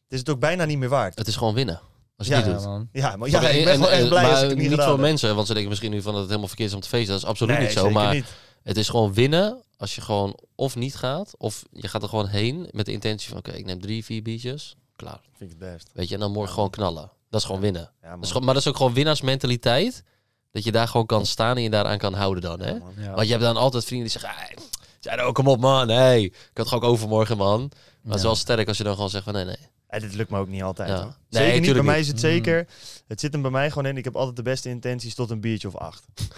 het 0.03 0.13
is 0.13 0.19
het 0.19 0.29
ook 0.29 0.39
bijna 0.39 0.65
niet 0.65 0.77
meer 0.77 0.89
waard. 0.89 1.17
Het 1.17 1.27
is 1.27 1.35
gewoon 1.35 1.53
winnen. 1.53 1.79
Als 2.17 2.27
je 2.27 2.33
Ja, 2.35 2.39
het 2.41 2.49
niet 2.51 2.61
Ja, 2.61 2.61
doet. 2.67 2.71
man. 2.77 2.89
Ja, 2.91 3.15
maar 3.15 3.29
ja, 3.29 3.39
ik 3.49 3.63
ben 3.63 3.73
En- 3.73 3.79
gewoon 3.79 3.91
echt 3.93 4.07
blij 4.09 4.21
maar 4.21 4.31
als 4.31 4.41
ik 4.41 4.49
het 4.49 4.57
niet 4.57 4.69
niet 4.69 4.79
heb. 4.85 4.97
mensen, 4.97 5.35
want 5.35 5.47
ze 5.47 5.51
denken 5.53 5.69
misschien 5.69 5.91
nu 5.91 6.01
van 6.01 6.11
dat 6.11 6.19
het 6.19 6.27
helemaal 6.29 6.47
verkeerd 6.47 6.69
is 6.69 6.75
om 6.75 6.81
te 6.81 6.87
feesten. 6.89 7.13
Dat 7.13 7.23
is 7.23 7.29
absoluut 7.29 7.55
Nee, 7.57 7.63
niet 7.65 7.73
zo. 7.73 7.79
zeker 7.79 7.93
Maar 7.93 8.13
niet. 8.13 8.25
het 8.63 8.77
is 8.77 8.89
gewoon 8.89 9.13
winnen 9.13 9.61
als 9.77 9.95
je 9.95 10.01
gewoon 10.01 10.39
of 10.55 10.75
niet 10.75 10.95
gaat, 10.95 11.33
of 11.37 11.63
je 11.71 11.87
gaat 11.87 12.03
er 12.03 12.09
gewoon 12.09 12.27
heen 12.27 12.67
met 12.71 12.85
de 12.85 12.91
intentie 12.91 13.29
van 13.29 13.37
oké, 13.37 13.51
ik 13.51 13.65
neem 13.65 13.81
drie, 13.81 14.05
vier 14.05 14.21
biertjes, 14.21 14.75
klaar. 14.95 15.19
Vind 15.37 15.51
ik 15.51 15.59
het 15.59 15.71
best. 15.73 15.89
Weet 15.93 16.07
je, 16.07 16.13
en 16.13 16.19
dan 16.19 16.31
morgen 16.31 16.53
gewoon 16.53 16.69
knallen. 16.69 17.11
Dat 17.29 17.39
is 17.39 17.45
gewoon 17.45 17.61
winnen. 17.61 17.91
Ja, 18.01 18.09
Dat 18.15 18.23
is 18.23 18.27
gewoon, 18.27 18.45
maar 18.45 18.53
dat 18.53 18.63
is 18.63 18.69
ook 18.69 18.77
gewoon 18.77 18.93
winnaarsmentaliteit. 18.93 20.03
Dat 20.51 20.63
je 20.63 20.71
daar 20.71 20.87
gewoon 20.87 21.05
kan 21.05 21.25
staan 21.25 21.55
en 21.55 21.63
je 21.63 21.69
daaraan 21.69 21.97
kan 21.97 22.13
houden 22.13 22.43
dan, 22.43 22.59
hè? 22.59 22.69
Ja, 22.69 22.77
man. 22.77 22.93
Ja. 22.97 23.11
Want 23.13 23.25
je 23.25 23.31
hebt 23.31 23.43
dan 23.43 23.57
altijd 23.57 23.85
vrienden 23.85 24.09
die 24.09 24.19
zeggen, 24.19 24.39
"Hey, 24.41 24.57
ja, 24.99 25.15
nou, 25.15 25.31
kom 25.31 25.47
op 25.47 25.59
man, 25.59 25.89
hey, 25.89 26.21
ik 26.23 26.33
had 26.53 26.57
het 26.57 26.67
gewoon 26.67 26.83
overmorgen 26.89 27.37
man. 27.37 27.59
Maar 27.59 28.11
het 28.11 28.15
is 28.15 28.23
wel 28.23 28.35
sterk 28.35 28.67
als 28.67 28.77
je 28.77 28.83
dan 28.83 28.93
gewoon 28.93 29.09
zegt 29.09 29.23
van 29.23 29.33
nee, 29.33 29.45
nee. 29.45 29.69
Ja, 29.89 29.99
dit 29.99 30.13
lukt 30.13 30.29
me 30.29 30.37
ook 30.39 30.47
niet 30.47 30.63
altijd. 30.63 30.89
Ja. 30.89 30.95
hoor. 30.95 31.15
Nee, 31.29 31.43
Zeker 31.43 31.61
niet. 31.61 31.73
Bij 31.73 31.83
mij 31.83 31.93
niet. 31.97 32.01
is 32.03 32.07
het 32.07 32.15
Mm. 32.15 32.21
zeker. 32.29 32.67
Het 33.07 33.19
zit 33.19 33.33
hem 33.33 33.41
bij 33.41 33.51
mij 33.51 33.69
gewoon 33.69 33.85
in. 33.85 33.97
Ik 33.97 34.03
heb 34.03 34.15
altijd 34.15 34.35
de 34.35 34.41
beste 34.41 34.69
intenties 34.69 35.15
tot 35.15 35.29
een 35.29 35.41
biertje 35.41 35.67
of 35.67 35.75
acht. 35.75 36.03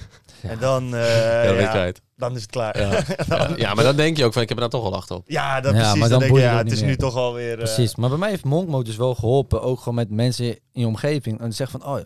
Ja. 0.42 0.50
En 0.50 0.60
dan, 0.60 0.96
eh, 0.96 1.60
Ja, 1.62 1.92
dan 2.18 2.36
is 2.36 2.42
het 2.42 2.52
klaar. 2.52 2.78
Ja. 3.58 3.74
Maar 3.74 3.84
dan 3.84 3.96
denk 3.96 4.18
je 4.18 4.26
ook 4.26 4.34
van 4.34 4.42
ik 4.42 4.50
heb 4.50 4.58
er 4.58 4.70
nou 4.70 4.82
toch 4.82 4.90
wel 4.92 5.00
acht 5.00 5.12
op. 5.12 5.24
Ja, 5.30 5.62
dat 5.62 5.74
Ja, 5.74 5.80
precies. 5.80 6.00
maar 6.00 6.10
dan 6.10 6.20
dan 6.20 6.20
denk 6.20 6.24
je, 6.24 6.30
boeit 6.30 6.44
ja, 6.44 6.50
het 6.58 6.58
het 6.58 6.68
ook 6.68 6.74
is 6.84 6.90
nu 6.90 6.96
toch 6.98 7.16
alweer... 7.16 7.52
eh, 7.52 7.58
Precies. 7.64 7.96
Maar 7.96 8.10
bij 8.10 8.18
mij 8.18 8.30
heeft 8.30 8.44
monk 8.44 8.68
mode 8.70 8.84
dus 8.84 8.96
wel 8.96 9.16
geholpen. 9.16 9.62
Ook 9.62 9.78
gewoon 9.80 9.96
met 9.96 10.10
mensen 10.10 10.46
in 10.46 10.60
je 10.72 10.88
omgeving. 10.88 11.40
En 11.40 11.54
zeggen 11.54 11.80
van, 11.82 11.90
oh 11.96 12.00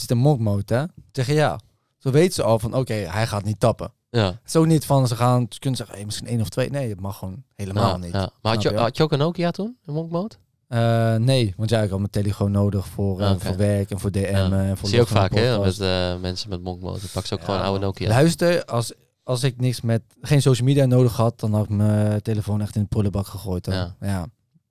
zit 0.00 0.10
in 0.10 0.16
monk 0.16 0.40
mode, 0.40 0.74
hè? 0.74 0.84
Zeggen 1.12 1.34
ja. 1.34 1.60
Zo 1.98 2.10
weten 2.10 2.34
ze 2.34 2.42
al 2.42 2.58
van, 2.58 2.74
oké, 2.74 2.92
hij 2.94 3.26
gaat 3.26 3.44
niet 3.44 3.60
tappen. 3.60 3.92
Ja. 4.10 4.24
Het 4.26 4.38
is 4.46 4.56
ook 4.56 4.66
niet 4.66 4.84
van, 4.86 5.08
ze 5.08 5.16
gaan 5.16 5.46
ze 5.48 5.58
kunnen 5.58 5.78
zeggen, 5.78 5.96
hey, 5.96 6.04
misschien 6.04 6.26
één 6.26 6.40
of 6.40 6.48
twee. 6.48 6.70
Nee, 6.70 6.88
het 6.88 7.00
mag 7.00 7.18
gewoon 7.18 7.42
helemaal 7.54 7.88
Ja, 7.90 7.96
niet. 7.96 8.12
ja. 8.12 8.30
Maar 8.42 8.52
had 8.54 8.62
je, 8.62 8.74
had 8.76 8.96
je 8.96 9.02
ook 9.02 9.12
een 9.12 9.18
Nokia 9.18 9.50
toen, 9.50 9.76
een 9.84 9.94
monk 9.94 10.10
mode? 10.10 10.34
Eh, 10.68 11.14
nee, 11.14 11.54
want 11.56 11.70
ja, 11.70 11.82
ik 11.82 11.90
had 11.90 11.98
mijn 11.98 12.10
telefoon 12.10 12.50
nodig 12.50 12.86
voor, 12.86 13.20
eh, 13.20 13.30
Oké. 13.30 13.44
voor 13.46 13.56
werk 13.56 13.90
en 13.90 14.00
voor 14.00 14.10
DM. 14.10 14.20
Ja. 14.20 14.50
En 14.64 14.76
voor 14.76 14.88
Zie 14.88 14.96
je 14.96 15.02
ook 15.02 15.08
vaak 15.08 15.34
hè, 15.34 15.58
met 15.58 15.80
eh, 15.80 16.16
mensen 16.20 16.48
met 16.48 16.62
monk 16.62 16.80
mode. 16.80 16.98
Dan 17.00 17.08
pak 17.12 17.26
ze 17.26 17.34
ook 17.34 17.40
gewoon 17.44 17.60
een 17.60 17.66
oude. 17.66 17.84
Nokia. 17.84 18.08
Luister, 18.08 18.64
als, 18.64 18.92
als 19.22 19.42
ik 19.42 19.60
niks 19.60 19.80
met, 19.80 20.02
geen 20.20 20.42
social 20.42 20.66
media 20.66 20.84
nodig 20.86 21.16
had, 21.16 21.40
dan 21.40 21.52
had 21.54 21.64
ik 21.64 21.70
mijn 21.70 22.22
telefoon 22.22 22.60
echt 22.60 22.74
in 22.74 22.82
de 22.82 22.88
prullenbak 22.88 23.26
gegooid. 23.26 23.64
dan. 23.64 23.74
Ja. 23.74 23.94
Ja, 24.00 24.26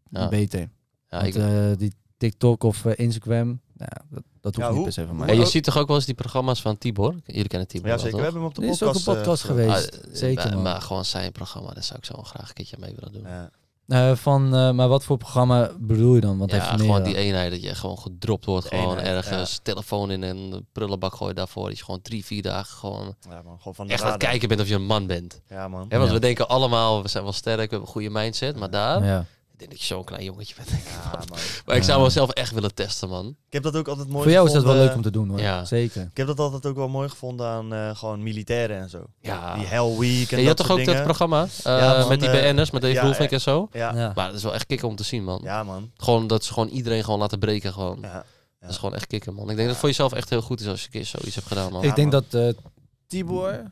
Ja. 0.10 0.30
beter. 0.30 0.60
Ja, 0.60 1.22
Want, 1.22 1.36
ik, 1.36 1.36
eh, 1.36 1.50
die 1.78 1.94
TikTok 2.18 2.64
of 2.64 2.86
eh, 2.86 2.92
Instagram, 2.96 3.60
ja, 3.78 3.88
dat, 4.10 4.24
dat 4.46 4.56
hoeft 4.56 4.68
Ja, 4.68 4.74
niet 4.74 4.84
per 4.84 4.94
se 4.94 5.06
van 5.06 5.16
mij. 5.16 5.26
Hey, 5.26 5.36
je 5.36 5.42
ook- 5.42 5.48
ziet 5.48 5.64
toch 5.64 5.78
ook 5.78 5.88
wel 5.88 5.96
eens 5.96 6.06
die 6.06 6.16
programma's 6.16 6.62
van 6.62 6.78
Tibor? 6.78 7.16
Jullie 7.26 7.48
kennen 7.48 7.68
Tibor 7.68 7.88
Ja, 7.88 7.94
wel, 7.96 8.04
zeker. 8.04 8.18
We 8.18 8.24
hebben 8.24 8.42
hem 8.42 8.50
op 8.50 8.56
de 8.56 8.62
Er 8.62 8.68
is 8.70 8.84
ook 8.84 8.92
podcast, 8.92 9.08
een 9.08 9.14
podcast 9.16 9.44
eh, 9.44 9.50
geweest. 9.50 10.00
Ah, 10.04 10.10
Zeker, 10.14 10.58
maar, 10.58 10.82
gewoon 10.82 11.06
zijn 11.06 11.32
programma, 11.32 11.74
daar 11.74 11.84
zou 11.84 12.00
ik 12.00 12.06
zo 12.06 12.22
graag 12.24 12.48
een 12.48 12.54
keertje 12.54 12.78
mee 12.80 12.94
willen 12.96 13.12
doen. 13.14 13.22
Ja. 13.32 13.50
Eh, 13.88 14.16
van, 14.16 14.56
eh, 14.56 14.72
maar 14.72 14.88
wat 14.88 15.04
voor 15.04 15.18
programma 15.18 15.72
bedoel 15.80 16.16
je 16.16 16.22
dan? 16.22 16.38
Want 16.38 16.52
ja, 16.52 16.58
even 16.66 16.80
gewoon 16.80 17.04
die 17.04 17.16
eenheid 17.18 17.52
dat 17.52 17.62
je 17.64 17.76
gewoon 17.76 17.98
gedropt 17.98 18.46
wordt. 18.46 18.68
Gewoon 18.68 18.90
eenheid, 18.98 19.08
ergens 19.08 19.60
telefoon 19.64 20.12
in 20.12 20.22
een 20.22 20.66
prullenbak 20.72 21.16
gooien 21.16 21.36
daarvoor. 21.36 21.68
Dat 21.70 21.78
je 21.78 21.84
gewoon 21.84 22.02
drie, 22.02 22.26
vier 22.26 22.42
dagen 22.42 22.76
gewoon 22.78 23.16
Ja, 23.30 23.42
man. 23.46 23.58
Gewoon 23.58 23.76
van 23.76 23.88
de 23.88 23.94
echt 23.94 24.04
aan 24.04 24.12
het 24.12 24.18
kijken 24.24 24.48
bent 24.48 24.62
of 24.62 24.68
je 24.68 24.76
een 24.76 24.86
man 24.86 25.08
bent. 25.08 25.42
Ja, 25.50 25.68
man. 25.68 25.86
Hè, 25.90 25.98
want 25.98 26.10
Ja. 26.10 26.16
we 26.16 26.22
denken 26.22 26.48
allemaal, 26.48 27.02
we 27.02 27.08
zijn 27.08 27.24
wel 27.24 27.34
sterk, 27.34 27.56
we 27.56 27.62
hebben 27.62 27.80
een 27.82 27.88
goede 27.88 28.10
mindset. 28.10 28.56
Maar 28.56 28.70
daar, 28.70 29.04
Ja. 29.06 29.26
Ik 29.56 29.62
denk 29.62 29.72
dat 29.72 29.80
je 29.88 29.94
zo'n 29.96 30.04
klein 30.04 30.24
jongetje 30.24 30.56
bent. 30.56 30.70
Ja, 30.70 31.12
man. 31.30 31.38
Maar 31.66 31.76
ik 31.76 31.84
zou 31.84 31.98
Ja. 32.00 32.04
mezelf 32.04 32.30
echt 32.30 32.52
willen 32.52 32.74
testen, 32.74 33.10
man. 33.10 33.28
Ik 33.28 33.54
heb 33.54 33.64
dat 33.64 33.76
ook 33.76 33.88
altijd 33.88 34.08
mooi 34.08 34.24
Voor 34.24 34.32
jou 34.32 34.48
is 34.48 34.54
dat 34.54 34.64
wel 34.64 34.74
leuk 34.74 34.96
om 34.96 35.02
te 35.02 35.12
doen 35.12 35.30
hoor. 35.30 35.40
Ja. 35.40 35.66
Zeker. 35.66 36.02
Ik 36.02 36.18
heb 36.18 36.28
dat 36.28 36.40
altijd 36.40 36.66
ook 36.66 36.76
wel 36.76 36.88
mooi 36.90 37.10
gevonden 37.10 37.48
aan 37.48 37.74
eh, 37.74 37.96
gewoon 37.96 38.24
militairen 38.24 38.78
en 38.80 38.90
zo. 38.90 39.06
Ja. 39.20 39.56
Die 39.56 39.66
Hell 39.66 39.98
Week 39.98 40.32
en 40.32 40.38
Ja, 40.38 40.42
je 40.42 40.48
had 40.48 40.58
toch 40.58 40.70
ook 40.70 40.76
soort 40.76 40.86
dat 40.86 40.86
dingen. 40.86 41.04
programma 41.04 41.44
eh, 41.44 41.78
Ja, 41.80 41.98
man, 42.00 42.08
met 42.08 42.20
die 42.20 42.30
eh, 42.30 42.52
BN'ers, 42.54 42.72
met 42.72 42.82
Dave 42.82 42.94
ja, 42.94 43.02
Roelvink 43.02 43.32
en 43.32 43.42
zo. 43.42 43.68
Ja. 43.72 43.94
Ja. 43.94 44.00
Ja. 44.00 44.12
Maar 44.16 44.28
dat 44.28 44.36
is 44.36 44.44
wel 44.44 44.54
echt 44.54 44.66
kicken 44.66 44.88
om 44.88 44.96
te 44.96 45.04
zien, 45.04 45.24
man. 45.24 45.42
man. 45.66 45.92
Gewoon 45.98 46.28
dat 46.28 46.44
ze 46.44 46.54
gewoon 46.54 46.70
iedereen 46.70 47.04
gewoon 47.04 47.20
laten 47.20 47.40
breken, 47.40 47.74
gewoon. 47.74 47.98
Ja. 48.02 48.26
Dat 48.60 48.70
is 48.70 48.78
gewoon 48.78 48.96
echt 48.96 49.08
kicken, 49.08 49.34
man. 49.34 49.42
Ik 49.44 49.48
denk 49.56 49.60
dat 49.60 49.68
het 49.70 49.78
voor 49.78 49.90
jezelf 49.90 50.14
echt 50.14 50.30
heel 50.30 50.42
goed 50.42 50.60
is 50.62 50.68
als 50.68 50.80
je 50.80 50.86
een 50.86 50.92
keer 50.92 51.06
zoiets 51.06 51.36
hebt 51.36 51.48
gedaan, 51.48 51.72
man. 51.72 51.82
Ja, 51.82 51.90
ik 51.90 51.96
denk 51.96 52.12
man. 52.12 52.24
dat 52.30 52.42
eh, 52.56 52.62
Tibor, 53.08 53.64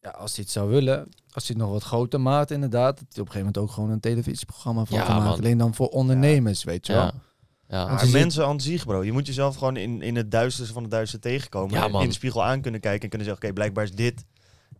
ja, 0.00 0.10
als 0.10 0.34
hij 0.34 0.44
het 0.44 0.52
zou 0.52 0.68
willen, 0.70 1.08
als 1.32 1.46
hij 1.46 1.54
het 1.56 1.64
nog 1.64 1.72
wat 1.72 1.82
groter 1.82 2.20
maakt 2.20 2.50
inderdaad, 2.50 2.96
dat 2.98 3.06
hij 3.12 3.20
op 3.22 3.26
een 3.26 3.32
gegeven 3.32 3.38
moment 3.38 3.58
ook 3.58 3.70
gewoon 3.70 3.90
een 3.90 4.00
televisieprogramma 4.00 4.84
van 4.84 4.98
Ja, 4.98 5.04
kan 5.04 5.16
maken. 5.16 5.38
Alleen 5.38 5.58
dan 5.58 5.74
voor 5.74 5.88
ondernemers, 5.88 6.64
weet 6.64 6.86
je 6.86 6.92
wel. 6.92 7.02
Ja. 7.02 7.12
Ja. 7.68 7.86
Maar 7.86 8.06
je 8.06 8.12
mensen 8.12 8.46
aan 8.46 8.60
zich, 8.60 8.84
bro. 8.86 9.04
Je 9.04 9.12
moet 9.12 9.26
jezelf 9.26 9.56
gewoon 9.56 9.76
in, 9.76 10.02
in 10.02 10.16
het 10.16 10.30
duisterste 10.30 10.72
van 10.72 10.82
het 10.82 10.90
duister 10.90 11.20
tegenkomen. 11.20 11.74
Ja, 11.78 11.84
En 11.84 11.90
man. 11.90 12.02
in 12.02 12.08
de 12.08 12.14
spiegel 12.14 12.44
aan 12.44 12.60
kunnen 12.60 12.80
kijken 12.80 13.02
en 13.02 13.08
kunnen 13.08 13.26
zeggen, 13.26 13.44
oké, 13.44 13.54
blijkbaar 13.54 13.84
is 13.84 13.92
dit, 13.92 14.24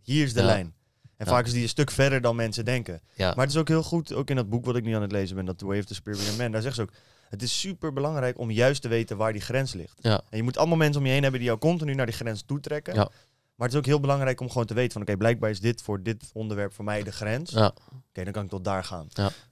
hier 0.02 0.24
is 0.24 0.32
de 0.32 0.40
Ja. 0.40 0.46
lijn. 0.46 0.74
En 1.16 1.26
Ja. 1.26 1.32
vaak 1.32 1.46
is 1.46 1.52
die 1.52 1.62
een 1.62 1.68
stuk 1.68 1.90
verder 1.90 2.20
dan 2.20 2.36
mensen 2.36 2.64
denken. 2.64 3.00
Ja. 3.14 3.26
Maar 3.34 3.44
het 3.44 3.54
is 3.54 3.60
ook 3.60 3.68
heel 3.68 3.82
goed, 3.82 4.12
ook 4.14 4.30
in 4.30 4.36
dat 4.36 4.48
boek 4.48 4.64
wat 4.64 4.76
ik 4.76 4.84
nu 4.84 4.94
aan 4.94 5.02
het 5.02 5.12
lezen 5.12 5.36
ben, 5.36 5.44
dat 5.44 5.58
The 5.58 5.66
Way 5.66 5.78
of 5.78 5.84
the 5.84 5.94
Superior 5.94 6.36
Man, 6.38 6.50
daar 6.52 6.62
zegt 6.62 6.74
ze 6.74 6.82
ook, 6.82 6.92
het 7.28 7.42
is 7.42 7.60
super 7.60 7.92
belangrijk 7.92 8.38
om 8.38 8.50
juist 8.50 8.82
te 8.82 8.88
weten 8.88 9.16
waar 9.16 9.32
die 9.32 9.40
grens 9.42 9.72
ligt. 9.72 9.98
Ja. 10.00 10.20
En 10.30 10.36
je 10.36 10.42
moet 10.42 10.56
allemaal 10.56 10.76
mensen 10.76 11.00
om 11.00 11.06
je 11.06 11.12
heen 11.12 11.22
hebben 11.22 11.40
die 11.40 11.48
jou 11.48 11.60
continu 11.60 11.94
naar 11.94 12.06
die 12.06 12.14
grens 12.14 12.42
toetrekken. 12.46 13.10
Ja. 13.62 13.68
Maar 13.68 13.68
het 13.68 13.72
is 13.72 13.78
ook 13.78 13.86
heel 13.86 14.00
belangrijk 14.00 14.40
om 14.40 14.48
gewoon 14.48 14.66
te 14.66 14.74
weten 14.74 14.92
van, 14.92 15.02
oké, 15.02 15.16
blijkbaar 15.16 15.50
is 15.50 15.60
dit 15.60 15.82
voor 15.82 16.02
dit 16.02 16.30
onderwerp 16.32 16.72
voor 16.72 16.84
mij 16.84 17.02
de 17.02 17.12
grens. 17.12 17.50
Ja. 17.50 17.74
Oké, 18.08 18.24
dan 18.24 18.32
kan 18.32 18.44
ik 18.44 18.50
tot 18.50 18.64
daar 18.64 18.84
gaan. 18.84 19.08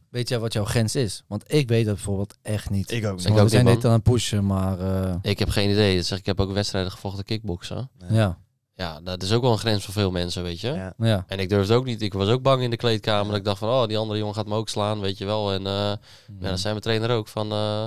Weet 0.08 0.28
jij 0.28 0.38
wat 0.38 0.52
jouw 0.52 0.64
grens 0.64 0.94
is? 0.94 1.24
Want 1.28 1.52
ik 1.52 1.68
weet 1.68 1.84
dat 1.84 1.94
bijvoorbeeld 1.94 2.36
echt 2.42 2.70
niet. 2.70 2.90
Ik 2.90 3.06
ook 3.06 3.16
niet. 3.16 3.26
Ik 3.26 3.32
ook 3.32 3.38
we 3.38 3.48
zijn 3.48 3.64
dit 3.64 3.84
aan 3.84 3.92
het 3.92 4.02
pushen, 4.02 4.46
maar 4.46 4.78
eh, 4.80 5.14
Ik 5.22 5.38
heb 5.38 5.48
geen 5.48 5.70
idee. 5.70 5.96
Dat 5.96 6.04
zeg, 6.06 6.18
ik 6.18 6.26
heb 6.26 6.40
ook 6.40 6.52
wedstrijden 6.52 6.92
gevochten 6.92 7.24
kickboksen. 7.24 7.90
ja. 8.08 8.38
Ja, 8.74 9.00
dat 9.00 9.22
is 9.22 9.32
ook 9.32 9.42
wel 9.42 9.52
een 9.52 9.58
grens 9.58 9.84
voor 9.84 9.94
veel 9.94 10.10
mensen, 10.10 10.42
weet 10.42 10.60
je. 10.60 10.68
Ja. 10.68 10.94
ja. 10.98 11.24
En 11.26 11.38
ik 11.38 11.48
durfde 11.48 11.74
ook 11.74 11.84
niet. 11.84 12.02
Ik 12.02 12.12
was 12.12 12.28
ook 12.28 12.42
bang 12.42 12.62
in 12.62 12.70
de 12.70 12.76
kleedkamer. 12.76 13.26
Dat 13.26 13.36
ik 13.36 13.44
dacht 13.44 13.58
van, 13.58 13.68
oh, 13.68 13.86
die 13.86 13.98
andere 13.98 14.18
jongen 14.18 14.34
gaat 14.34 14.46
me 14.46 14.54
ook 14.54 14.68
slaan, 14.68 15.00
weet 15.00 15.18
je 15.18 15.24
wel. 15.24 15.52
En 15.52 15.66
eh 15.66 15.72
ja, 15.72 15.98
dan 16.38 16.58
zei 16.58 16.72
mijn 16.72 16.80
trainer 16.80 17.10
ook 17.10 17.28
van, 17.28 17.52
eh, 17.52 17.86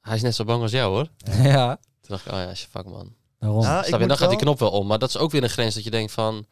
hij 0.00 0.16
is 0.16 0.22
net 0.22 0.34
zo 0.34 0.44
bang 0.44 0.62
als 0.62 0.70
jou, 0.70 0.94
hoor. 0.94 1.08
ja, 1.52 1.76
Toen 1.76 2.16
dacht 2.16 2.26
ik, 2.26 2.32
oh 2.32 2.38
ja, 2.38 2.54
fuck 2.54 2.84
man. 2.84 3.14
Daarom. 3.44 3.62
Ja, 3.62 3.82
Snap 3.82 3.94
ik 3.94 4.00
je? 4.00 4.06
Dan 4.08 4.16
gaat 4.16 4.28
die 4.28 4.38
knop 4.38 4.58
wel 4.58 4.70
om. 4.70 4.86
Maar 4.86 4.98
dat 4.98 5.08
is 5.08 5.16
ook 5.16 5.30
weer 5.30 5.42
een 5.42 5.48
grens 5.50 5.74
dat 5.74 5.84
je 5.84 5.90
denkt 5.90 6.12
van, 6.12 6.46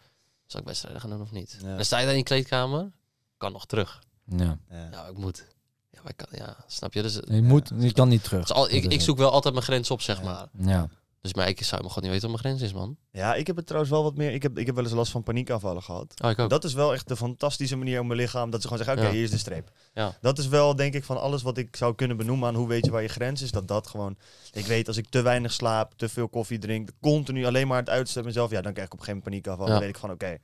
zal 0.46 0.60
ik 0.60 0.66
wedstrijden 0.66 1.00
gaan 1.00 1.10
doen 1.10 1.20
of 1.20 1.30
niet? 1.30 1.58
Ja. 1.62 1.76
Dan 1.76 1.84
sta 1.84 1.98
je 1.98 2.02
daar 2.02 2.12
in 2.12 2.18
je 2.18 2.24
kleedkamer, 2.24 2.90
kan 3.36 3.52
nog 3.52 3.66
terug. 3.66 4.02
Ja. 4.26 4.58
Ja. 4.70 4.88
Nou, 4.90 5.10
ik 5.10 5.16
moet. 5.18 5.46
Ja, 5.90 6.00
maar 6.02 6.10
ik 6.10 6.16
kan, 6.16 6.28
ja, 6.30 6.56
snap 6.66 6.92
je? 6.92 7.02
Dus, 7.02 7.18
Je, 7.24 7.42
moet, 7.42 7.70
je 7.78 7.92
kan 7.92 8.08
niet 8.08 8.24
terug. 8.24 8.40
dus 8.40 8.52
al, 8.56 8.70
ik, 8.70 8.84
ik 8.84 9.00
zoek 9.00 9.18
wel 9.18 9.30
altijd 9.30 9.54
mijn 9.54 9.66
grens 9.66 9.90
op, 9.90 10.00
zeg 10.00 10.18
Ja. 10.18 10.24
maar. 10.24 10.46
Ja. 10.68 10.88
Dus 11.22 11.34
maar 11.34 11.48
ik 11.48 11.62
zou 11.62 11.82
me 11.82 11.88
gewoon 11.88 12.02
niet 12.10 12.12
weten 12.12 12.30
wat 12.30 12.42
mijn 12.42 12.54
grens 12.56 12.70
is, 12.70 12.78
man. 12.78 12.96
Ja, 13.10 13.34
ik 13.34 13.46
heb 13.46 13.56
het 13.56 13.66
trouwens 13.66 13.92
wel 13.92 14.02
wat 14.02 14.16
meer. 14.16 14.32
Ik 14.32 14.42
heb, 14.42 14.58
ik 14.58 14.66
heb 14.66 14.74
wel 14.74 14.84
eens 14.84 14.92
last 14.92 15.12
van 15.12 15.22
paniekaanvallen 15.22 15.82
gehad. 15.82 16.14
Oh, 16.24 16.30
ik 16.30 16.38
ook. 16.38 16.50
Dat 16.50 16.64
is 16.64 16.72
wel 16.74 16.92
echt 16.92 17.08
de 17.08 17.16
fantastische 17.16 17.76
manier 17.76 18.00
om 18.00 18.06
mijn 18.06 18.20
lichaam. 18.20 18.50
Dat 18.50 18.62
ze 18.62 18.68
gewoon 18.68 18.84
zeggen: 18.84 19.02
Oké, 19.02 19.12
Ja. 19.12 19.18
hier 19.18 19.24
is 19.24 19.30
de 19.30 19.38
streep. 19.38 19.70
Ja. 19.94 20.16
Dat 20.20 20.38
is 20.38 20.48
wel, 20.48 20.76
denk 20.76 20.94
ik, 20.94 21.04
van 21.04 21.20
alles 21.20 21.42
wat 21.42 21.58
ik 21.58 21.76
zou 21.76 21.94
kunnen 21.94 22.16
benoemen 22.16 22.48
aan 22.48 22.54
hoe 22.54 22.68
weet 22.68 22.84
je 22.84 22.90
waar 22.90 23.02
je 23.02 23.08
grens 23.08 23.42
is. 23.42 23.50
Dat 23.50 23.68
dat 23.68 23.86
gewoon. 23.86 24.16
Ik 24.52 24.66
weet 24.66 24.88
als 24.88 24.96
ik 24.96 25.08
te 25.08 25.22
weinig 25.22 25.52
slaap, 25.52 25.92
te 25.96 26.08
veel 26.08 26.28
koffie 26.28 26.58
drink, 26.58 26.90
continu 27.00 27.46
alleen 27.46 27.66
maar 27.66 27.78
het 27.78 27.90
uitstellen 27.90 28.28
mezelf. 28.28 28.50
Ja, 28.50 28.60
dan 28.60 28.72
krijg 28.72 28.86
ik 28.86 28.92
op 28.92 28.98
een 28.98 29.04
gegeven 29.04 29.22
moment 29.30 29.42
paniekaanval. 29.44 29.66
Ja. 29.66 29.72
Dan 29.72 29.80
weet 29.80 29.88
ik 29.94 30.00
gewoon: 30.00 30.14
Oké, 30.14 30.38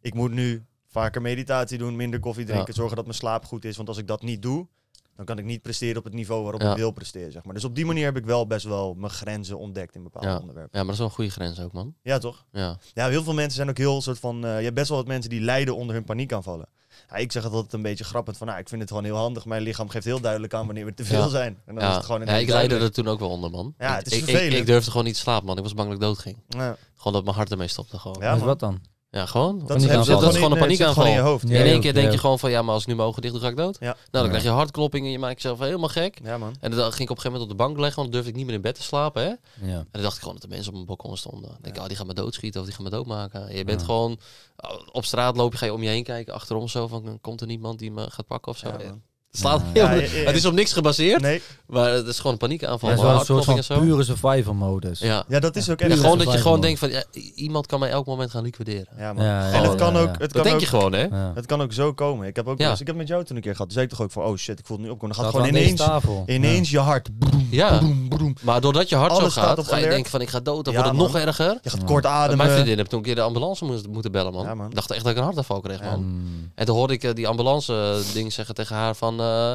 ik 0.00 0.14
moet 0.14 0.32
nu 0.32 0.64
vaker 0.86 1.22
meditatie 1.22 1.78
doen, 1.78 1.96
minder 1.96 2.20
koffie 2.20 2.44
drinken, 2.44 2.74
zorgen 2.74 2.96
dat 2.96 3.04
mijn 3.04 3.16
slaap 3.16 3.44
goed 3.44 3.64
is. 3.64 3.76
Want 3.76 3.88
als 3.88 3.98
ik 3.98 4.06
dat 4.06 4.22
niet 4.22 4.42
doe, 4.42 4.66
dan 5.16 5.24
kan 5.24 5.38
ik 5.38 5.44
niet 5.44 5.62
presteren 5.62 5.96
op 5.96 6.04
het 6.04 6.12
niveau 6.14 6.42
waarop 6.42 6.60
Ja. 6.60 6.70
ik 6.70 6.76
wil 6.76 6.90
presteren. 6.90 7.32
Zeg 7.32 7.44
maar. 7.44 7.54
Dus 7.54 7.64
op 7.64 7.74
die 7.74 7.86
manier 7.86 8.04
heb 8.04 8.16
ik 8.16 8.24
wel 8.24 8.46
best 8.46 8.64
wel 8.66 8.94
mijn 8.94 9.12
grenzen 9.12 9.58
ontdekt 9.58 9.94
in 9.94 10.02
bepaalde 10.02 10.28
Ja. 10.28 10.38
onderwerpen. 10.38 10.78
Ja, 10.78 10.84
maar 10.84 10.84
dat 10.84 10.92
is 10.94 10.98
wel 10.98 11.06
een 11.08 11.14
goede 11.14 11.30
grens 11.30 11.60
ook, 11.60 11.72
man. 11.72 11.94
Ja, 12.02 12.18
toch? 12.18 12.44
Ja. 12.52 12.78
Ja, 12.94 13.08
heel 13.08 13.22
veel 13.22 13.34
mensen 13.34 13.54
zijn 13.56 13.68
ook 13.68 13.78
heel 13.78 14.02
soort 14.02 14.18
van. 14.18 14.44
eh 14.44 14.56
je 14.58 14.62
hebt 14.64 14.74
best 14.74 14.88
wel 14.88 14.98
wat 14.98 15.06
mensen 15.06 15.30
die 15.30 15.40
lijden 15.40 15.76
onder 15.76 15.94
hun 15.94 16.04
paniekaanvallen. 16.04 16.68
Ja, 17.10 17.16
ik 17.16 17.32
zeg 17.32 17.42
het 17.42 17.52
altijd 17.52 17.72
een 17.72 17.82
beetje 17.82 18.04
grappend 18.04 18.36
van, 18.36 18.46
nou, 18.46 18.58
ik 18.58 18.68
vind 18.68 18.80
het 18.80 18.90
gewoon 18.90 19.04
heel 19.04 19.16
handig. 19.16 19.44
Mijn 19.44 19.62
lichaam 19.62 19.88
geeft 19.88 20.04
heel 20.04 20.20
duidelijk 20.20 20.54
aan 20.54 20.66
wanneer 20.66 20.84
we 20.84 20.94
te 20.94 21.04
veel 21.04 21.20
Ja. 21.22 21.28
zijn. 21.28 21.58
En 21.66 21.74
dan 21.74 21.84
is 21.84 21.90
Ja. 21.90 21.96
het 21.96 22.04
gewoon 22.04 22.20
ja, 22.20 22.26
ineens 22.26 22.42
ik 22.42 22.48
leidde 22.48 22.76
er 22.78 22.92
toen 22.92 23.08
ook 23.08 23.18
wel 23.18 23.30
onder, 23.30 23.50
man. 23.50 23.74
Ja, 23.78 23.90
Ik- 23.98 24.04
het 24.04 24.06
is 24.06 24.12
ik, 24.12 24.18
ik, 24.18 24.28
vervelend. 24.28 24.58
ik 24.60 24.66
durfde 24.66 24.90
gewoon 24.90 25.06
niet 25.06 25.14
te 25.14 25.20
slapen, 25.20 25.46
man. 25.46 25.56
Ik 25.56 25.62
was 25.62 25.74
bang 25.74 25.88
dat 25.88 25.96
ik 25.96 26.02
dood 26.02 26.18
ging. 26.18 26.36
Ja, 26.48 26.76
Gewoon 26.96 27.12
dat 27.12 27.24
mijn 27.24 27.36
hart 27.36 27.50
ermee 27.50 27.68
stopte 27.68 27.98
gewoon. 27.98 28.16
Ja, 28.20 28.24
Ja, 28.30 28.36
man. 28.36 28.46
wat 28.46 28.58
dan? 28.60 28.80
Gewoon. 29.10 29.58
dat, 29.58 29.66
Paniekaanval. 29.66 30.14
is, 30.14 30.20
Dat 30.20 30.30
is 30.32 30.38
gewoon 30.38 30.50
een 30.52 30.56
gewoon 30.58 30.70
in 30.70 30.76
je 30.76 30.84
paniekaanval. 30.84 31.30
hoofd. 31.30 31.48
Ja, 31.48 31.58
in 31.58 31.64
één 31.66 31.80
keer 31.80 31.92
denk 31.94 32.06
ja. 32.06 32.12
je 32.12 32.18
gewoon 32.18 32.38
van, 32.38 32.50
ja, 32.50 32.62
maar 32.62 32.72
als 32.74 32.82
ik 32.82 32.88
nu 32.88 32.94
mijn 32.94 33.08
ogen 33.08 33.22
dicht 33.22 33.34
doe, 33.34 33.42
ga 33.42 33.48
ik 33.48 33.56
dood. 33.56 33.76
Ja. 33.80 33.86
Nou, 33.86 33.96
dan 34.10 34.22
Ja. 34.22 34.28
krijg 34.28 34.42
je 34.42 34.48
hartkloppingen, 34.50 35.10
je 35.10 35.18
maakt 35.18 35.34
jezelf 35.42 35.58
helemaal 35.58 35.88
gek. 35.88 36.18
Ja, 36.24 36.38
man. 36.38 36.54
En 36.60 36.70
dan 36.70 36.80
ging 36.80 36.84
ik 36.84 36.90
op 36.90 37.16
een 37.16 37.22
gegeven 37.22 37.30
moment 37.32 37.42
op 37.50 37.58
de 37.58 37.64
bank 37.64 37.78
leggen, 37.78 37.96
want 37.96 38.06
dan 38.06 38.10
durfde 38.10 38.30
ik 38.30 38.36
niet 38.36 38.46
meer 38.46 38.54
in 38.54 38.60
bed 38.60 38.74
te 38.74 38.82
slapen, 38.82 39.22
hè. 39.22 39.28
En 39.28 39.68
Ja. 39.68 39.84
dan 39.90 40.02
dacht 40.02 40.14
ik 40.14 40.18
gewoon 40.20 40.34
dat 40.34 40.42
de 40.42 40.48
mensen 40.48 40.68
op 40.68 40.74
mijn 40.74 40.86
balkon 40.86 41.16
stonden. 41.16 41.42
Dan 41.50 41.58
denk 41.60 41.66
ik, 41.66 41.74
Ja. 41.76 41.82
oh, 41.82 41.88
die 41.88 41.96
gaan 41.96 42.06
me 42.06 42.14
doodschieten 42.14 42.60
of 42.60 42.66
die 42.66 42.74
gaan 42.76 42.84
me 42.84 42.90
doodmaken. 42.90 43.56
Je 43.56 43.64
bent 43.64 43.80
Ja. 43.80 43.86
gewoon 43.86 44.18
oh, 44.56 44.70
op 44.92 45.04
straat 45.04 45.36
loop 45.36 45.52
je, 45.52 45.58
ga 45.58 45.64
je 45.66 45.72
om 45.72 45.82
je 45.82 45.88
heen 45.88 46.04
kijken, 46.04 46.34
achterom 46.34 46.68
zo 46.68 46.86
van, 46.86 47.18
komt 47.20 47.40
er 47.40 47.46
niemand 47.46 47.78
die 47.78 47.90
me 47.90 48.10
gaat 48.10 48.26
pakken 48.26 48.52
of 48.52 48.58
zo. 48.58 48.68
Ja, 49.42 49.50
Het 49.50 49.60
man. 49.62 49.72
slaat 49.72 49.74
Ja. 49.74 49.88
heel- 49.88 50.00
Ja, 50.00 50.06
ja, 50.14 50.20
ja. 50.20 50.26
Het 50.26 50.36
is 50.36 50.44
op 50.44 50.52
niks 50.52 50.72
gebaseerd, 50.72 51.20
Nee, 51.20 51.42
maar 51.66 51.90
het 51.92 52.06
is 52.06 52.16
gewoon 52.16 52.32
een 52.32 52.38
paniekaanval. 52.38 52.88
Ja, 52.90 52.96
een 53.14 53.24
soort 53.24 53.44
van 53.44 53.62
zo. 53.62 53.78
pure 53.80 54.04
survival 54.04 54.54
modus. 54.54 54.98
Ja. 54.98 55.24
ja, 55.28 55.40
dat 55.40 55.56
is 55.56 55.70
ook 55.70 55.80
echt. 55.80 55.98
gewoon 56.00 56.18
dat 56.18 56.32
je 56.32 56.38
gewoon 56.38 56.60
denkt 56.60 56.78
van, 56.78 56.90
ja, 56.90 57.04
iemand 57.34 57.66
kan 57.66 57.80
mij 57.80 57.90
elk 57.90 58.06
moment 58.06 58.30
gaan 58.30 58.42
liquideren. 58.42 58.86
Ja, 58.98 59.12
man. 59.12 59.24
Ja, 59.24 59.48
ja, 59.48 59.52
en 59.52 59.62
het 59.62 59.74
kan 59.74 59.96
ook. 59.96 60.08
Het 60.08 60.18
Dat 60.18 60.32
kan 60.32 60.42
denk 60.42 60.54
ook, 60.54 60.60
je 60.60 60.66
gewoon, 60.66 60.92
hè? 60.92 61.06
Het 61.34 61.46
kan 61.46 61.62
ook 61.62 61.72
zo 61.72 61.92
komen. 61.92 62.26
Ik 62.26 62.36
heb 62.36 62.46
ook 62.46 62.56
Ja. 62.56 62.62
wel 62.62 62.70
eens- 62.70 62.80
ik 62.80 62.86
heb 62.86 62.96
met 62.96 63.08
jou 63.08 63.24
toen 63.24 63.36
een 63.36 63.42
keer 63.42 63.52
gehad. 63.52 63.66
Toen 63.66 63.76
zei 63.76 63.84
ik 63.84 63.90
toch 63.96 64.02
ook 64.02 64.12
van, 64.12 64.24
oh 64.24 64.36
shit, 64.36 64.58
ik 64.58 64.66
voel 64.66 64.76
het 64.76 64.86
nu 64.86 64.92
opkomen. 64.92 65.16
Dan 65.16 65.24
gaat 65.24 65.34
gewoon 65.34 65.48
ineens, 65.48 65.80
tafel. 65.80 66.22
ineens 66.26 66.70
je 66.70 66.78
hart. 66.78 67.08
Ja, 67.50 67.80
maar 68.42 68.60
doordat 68.60 68.88
je 68.88 68.96
hart 68.96 69.10
Alles 69.12 69.34
zo 69.34 69.40
gaat, 69.40 69.66
ga 69.68 69.76
je 69.76 69.88
denken 69.88 70.10
van, 70.10 70.20
ik 70.20 70.28
ga 70.28 70.40
dood. 70.40 70.64
Dan 70.64 70.74
Ja, 70.74 70.80
wordt 70.82 70.98
het 70.98 71.12
nog 71.12 71.22
erger. 71.22 71.58
Je 71.62 71.70
gaat 71.70 71.80
Ja. 71.80 71.86
kort 71.86 72.02
Mijn 72.02 72.14
ademen. 72.14 72.50
vriendin 72.50 72.78
heb 72.78 72.86
toen 72.86 72.98
een 72.98 73.04
keer 73.04 73.14
de 73.14 73.20
ambulance 73.20 73.64
moeten 73.90 74.12
bellen, 74.12 74.32
man. 74.32 74.44
Ja, 74.44 74.54
man. 74.54 74.66
Ik 74.68 74.74
dacht 74.74 74.90
echt 74.90 75.02
dat 75.02 75.10
ik 75.12 75.18
een 75.18 75.24
hartaanval 75.24 75.60
kreeg, 75.60 75.82
man. 75.82 76.20
En 76.54 76.66
toen 76.66 76.76
hoorde 76.76 76.92
ik 76.92 77.04
eh, 77.04 77.14
die 77.14 77.28
ambulance 77.28 77.72
eh, 78.06 78.14
ding 78.14 78.32
zeggen 78.32 78.54
tegen 78.54 78.76
haar 78.76 78.94
van... 78.94 79.20
eh, 79.26 79.54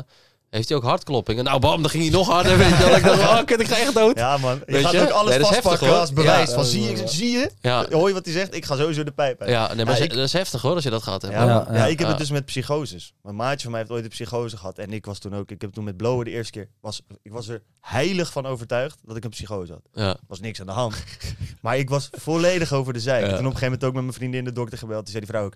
heeft 0.49 0.67
hij 0.69 0.77
ook 0.77 0.83
hartkloppingen? 0.83 1.43
Nou, 1.43 1.59
bam, 1.59 1.81
dan 1.81 1.89
ging 1.91 2.03
hij 2.03 2.11
nog 2.11 2.27
harder. 2.27 2.57
Weet 2.57 2.69
je 2.69 2.77
wel. 2.85 2.95
Ik 2.95 3.03
dacht, 3.03 3.19
oh, 3.21 3.43
kut, 3.45 3.59
ik 3.59 3.67
ga 3.67 3.77
echt 3.77 3.93
dood. 3.93 4.17
Ja, 4.17 4.37
man. 4.37 4.61
Je 4.65 4.71
Weet 4.71 4.83
gaat 4.83 4.91
je? 4.91 5.01
ook 5.01 5.09
alles 5.09 5.29
Nee, 5.29 5.39
dat 5.39 5.49
is 5.49 5.55
vastpakken 5.55 5.87
heftig, 5.87 5.99
als 6.01 6.13
bewijs. 6.13 6.49
Ja. 6.49 6.55
van, 6.55 6.65
zie 6.65 6.81
je, 6.81 7.07
zie 7.07 7.31
je? 7.31 7.51
Ja, 7.61 7.85
Hoor 7.89 8.07
je 8.07 8.13
wat 8.13 8.25
hij 8.25 8.33
zegt? 8.33 8.55
Ik 8.55 8.65
ga 8.65 8.75
sowieso 8.75 9.03
de 9.03 9.11
pijp 9.11 9.41
uit. 9.41 9.49
ja, 9.49 9.73
nee, 9.73 9.85
maar 9.85 9.93
Ja, 9.93 9.99
ze- 9.99 10.03
ik- 10.03 10.13
dat 10.13 10.23
is 10.23 10.33
heftig 10.33 10.61
hoor, 10.61 10.75
als 10.75 10.83
je 10.83 10.89
dat 10.89 11.03
gaat 11.03 11.21
hebben. 11.21 11.39
Ja, 11.39 11.45
Ja, 11.47 11.53
man. 11.63 11.73
ja, 11.73 11.79
ja. 11.79 11.83
ik 11.85 11.89
heb 11.97 11.99
Ja. 11.99 12.07
het 12.07 12.17
dus 12.17 12.31
met 12.31 12.45
psychoses. 12.45 13.13
Mijn 13.21 13.35
maatje 13.35 13.61
van 13.61 13.71
mij 13.71 13.79
heeft 13.79 13.91
ooit 13.91 14.03
een 14.03 14.09
psychose 14.09 14.57
gehad. 14.57 14.77
En 14.77 14.93
ik 14.93 15.05
was 15.05 15.19
toen 15.19 15.35
ook. 15.35 15.51
Ik 15.51 15.61
heb 15.61 15.73
toen 15.73 15.83
met 15.83 15.97
blowen 15.97 16.25
de 16.25 16.31
eerste 16.31 16.51
keer. 16.51 16.67
Was, 16.81 17.01
ik 17.21 17.31
was 17.31 17.47
er 17.47 17.61
heilig 17.79 18.31
van 18.31 18.45
overtuigd 18.45 18.99
dat 19.05 19.15
ik 19.15 19.23
een 19.23 19.29
psychose 19.29 19.71
had. 19.71 19.81
Ja. 19.93 20.09
Er 20.09 20.17
was 20.27 20.39
niks 20.39 20.59
aan 20.59 20.65
de 20.65 20.71
hand. 20.71 20.95
maar 21.61 21.77
ik 21.77 21.89
was 21.89 22.09
volledig 22.11 22.73
over 22.73 22.93
de 22.93 22.99
zijk. 22.99 23.21
Ja. 23.25 23.29
En 23.29 23.35
toen 23.35 23.45
op 23.45 23.51
een 23.51 23.57
gegeven 23.57 23.65
moment 23.71 23.83
ook 23.83 23.93
met 23.93 24.01
mijn 24.03 24.13
vriendin 24.15 24.43
de 24.43 24.51
dokter 24.53 24.77
gebeld. 24.77 25.01
Die 25.05 25.11
zei 25.13 25.25
die 25.25 25.33
vrouw 25.33 25.45
ook. 25.45 25.55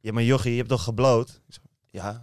Ja, 0.00 0.12
maar 0.12 0.22
jochie, 0.22 0.50
je 0.50 0.56
hebt 0.56 0.68
toch 0.68 0.82
gebloot? 0.84 1.28
Ik 1.28 1.54
zei, 1.54 1.66
ja. 1.90 2.22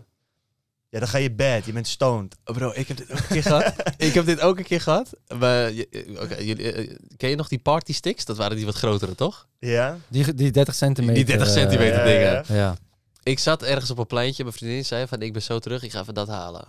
Ja, 0.91 0.99
dan 0.99 1.07
ga 1.07 1.17
je 1.17 1.31
bed. 1.31 1.65
Je 1.65 1.71
bent 1.71 1.87
stoned. 1.87 2.35
Bro, 2.43 2.71
ik 2.75 2.87
heb 2.87 2.97
dit 2.97 3.11
ook 3.11 3.17
een 3.19 3.27
keer 3.27 3.41
gehad. 3.43 3.73
ik 3.97 4.13
heb 4.13 4.25
dit 4.25 4.39
ook 4.39 4.57
een 4.57 4.63
keer 4.63 4.81
gehad. 4.81 5.09
Maar, 5.37 5.65
eh, 5.67 6.21
oké, 6.21 6.35
jullie, 6.37 6.71
eh, 6.71 6.95
ken 7.17 7.29
je 7.29 7.35
nog 7.35 7.47
die 7.47 7.59
party 7.59 7.93
sticks? 7.93 8.25
Dat 8.25 8.37
waren 8.37 8.55
die 8.55 8.65
wat 8.65 8.75
grotere, 8.75 9.15
toch? 9.15 9.47
Ja? 9.59 9.97
Die, 10.07 10.33
die 10.33 10.51
30 10.51 10.75
centimeter. 10.75 11.15
Die 11.15 11.25
30 11.25 11.47
eh, 11.47 11.53
centimeter 11.53 11.97
ja, 11.99 12.03
dingen. 12.03 12.43
ja. 12.47 12.55
Ja. 12.55 12.75
Ik 13.23 13.39
zat 13.39 13.63
ergens 13.63 13.91
op 13.91 13.97
een 13.97 14.07
pleintje. 14.07 14.43
Mijn 14.43 14.55
vriendin 14.55 14.85
zei 14.85 15.07
van, 15.07 15.21
ik 15.21 15.33
ben 15.33 15.41
zo 15.41 15.59
terug. 15.59 15.83
Ik 15.83 15.91
ga 15.91 15.99
even 16.01 16.13
dat 16.13 16.27
halen. 16.27 16.61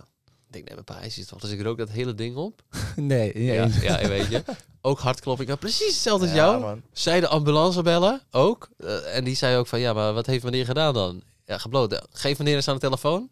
Ik 0.47 0.59
denk, 0.59 0.65
nee, 0.65 0.73
mijn 0.73 0.99
pa 0.99 1.05
is 1.05 1.17
iets 1.17 1.27
toch. 1.27 1.39
Dus 1.39 1.51
ik 1.51 1.61
rook 1.61 1.77
dat 1.77 1.89
hele 1.89 2.13
ding 2.15 2.35
op. 2.35 2.61
Nee, 2.95 3.43
Ja, 3.43 3.63
eens. 3.63 3.79
ja, 3.81 4.07
weet 4.07 4.27
je. 4.29 4.43
Ook 4.81 4.99
hartklopping. 4.99 5.47
Ik 5.47 5.53
had 5.53 5.59
precies 5.63 5.93
hetzelfde 5.93 6.25
als 6.25 6.35
Ja, 6.35 6.43
jou. 6.45 6.61
man. 6.61 6.81
Zij 6.91 7.19
de 7.19 7.27
ambulance 7.27 7.81
bellen, 7.81 8.21
ook. 8.31 8.69
Eh, 8.77 9.15
en 9.17 9.23
die 9.23 9.35
zei 9.35 9.57
ook 9.57 9.67
van, 9.67 9.79
ja, 9.79 9.93
maar 9.93 10.13
wat 10.13 10.25
heeft 10.25 10.43
meneer 10.43 10.65
gedaan 10.65 10.93
dan? 10.93 11.23
Ja, 11.45 11.57
gebloot. 11.57 12.01
Geef 12.11 12.37
meneer 12.37 12.55
eens 12.55 12.67
aan 12.67 12.73
de 12.75 12.79
telefoon. 12.81 13.29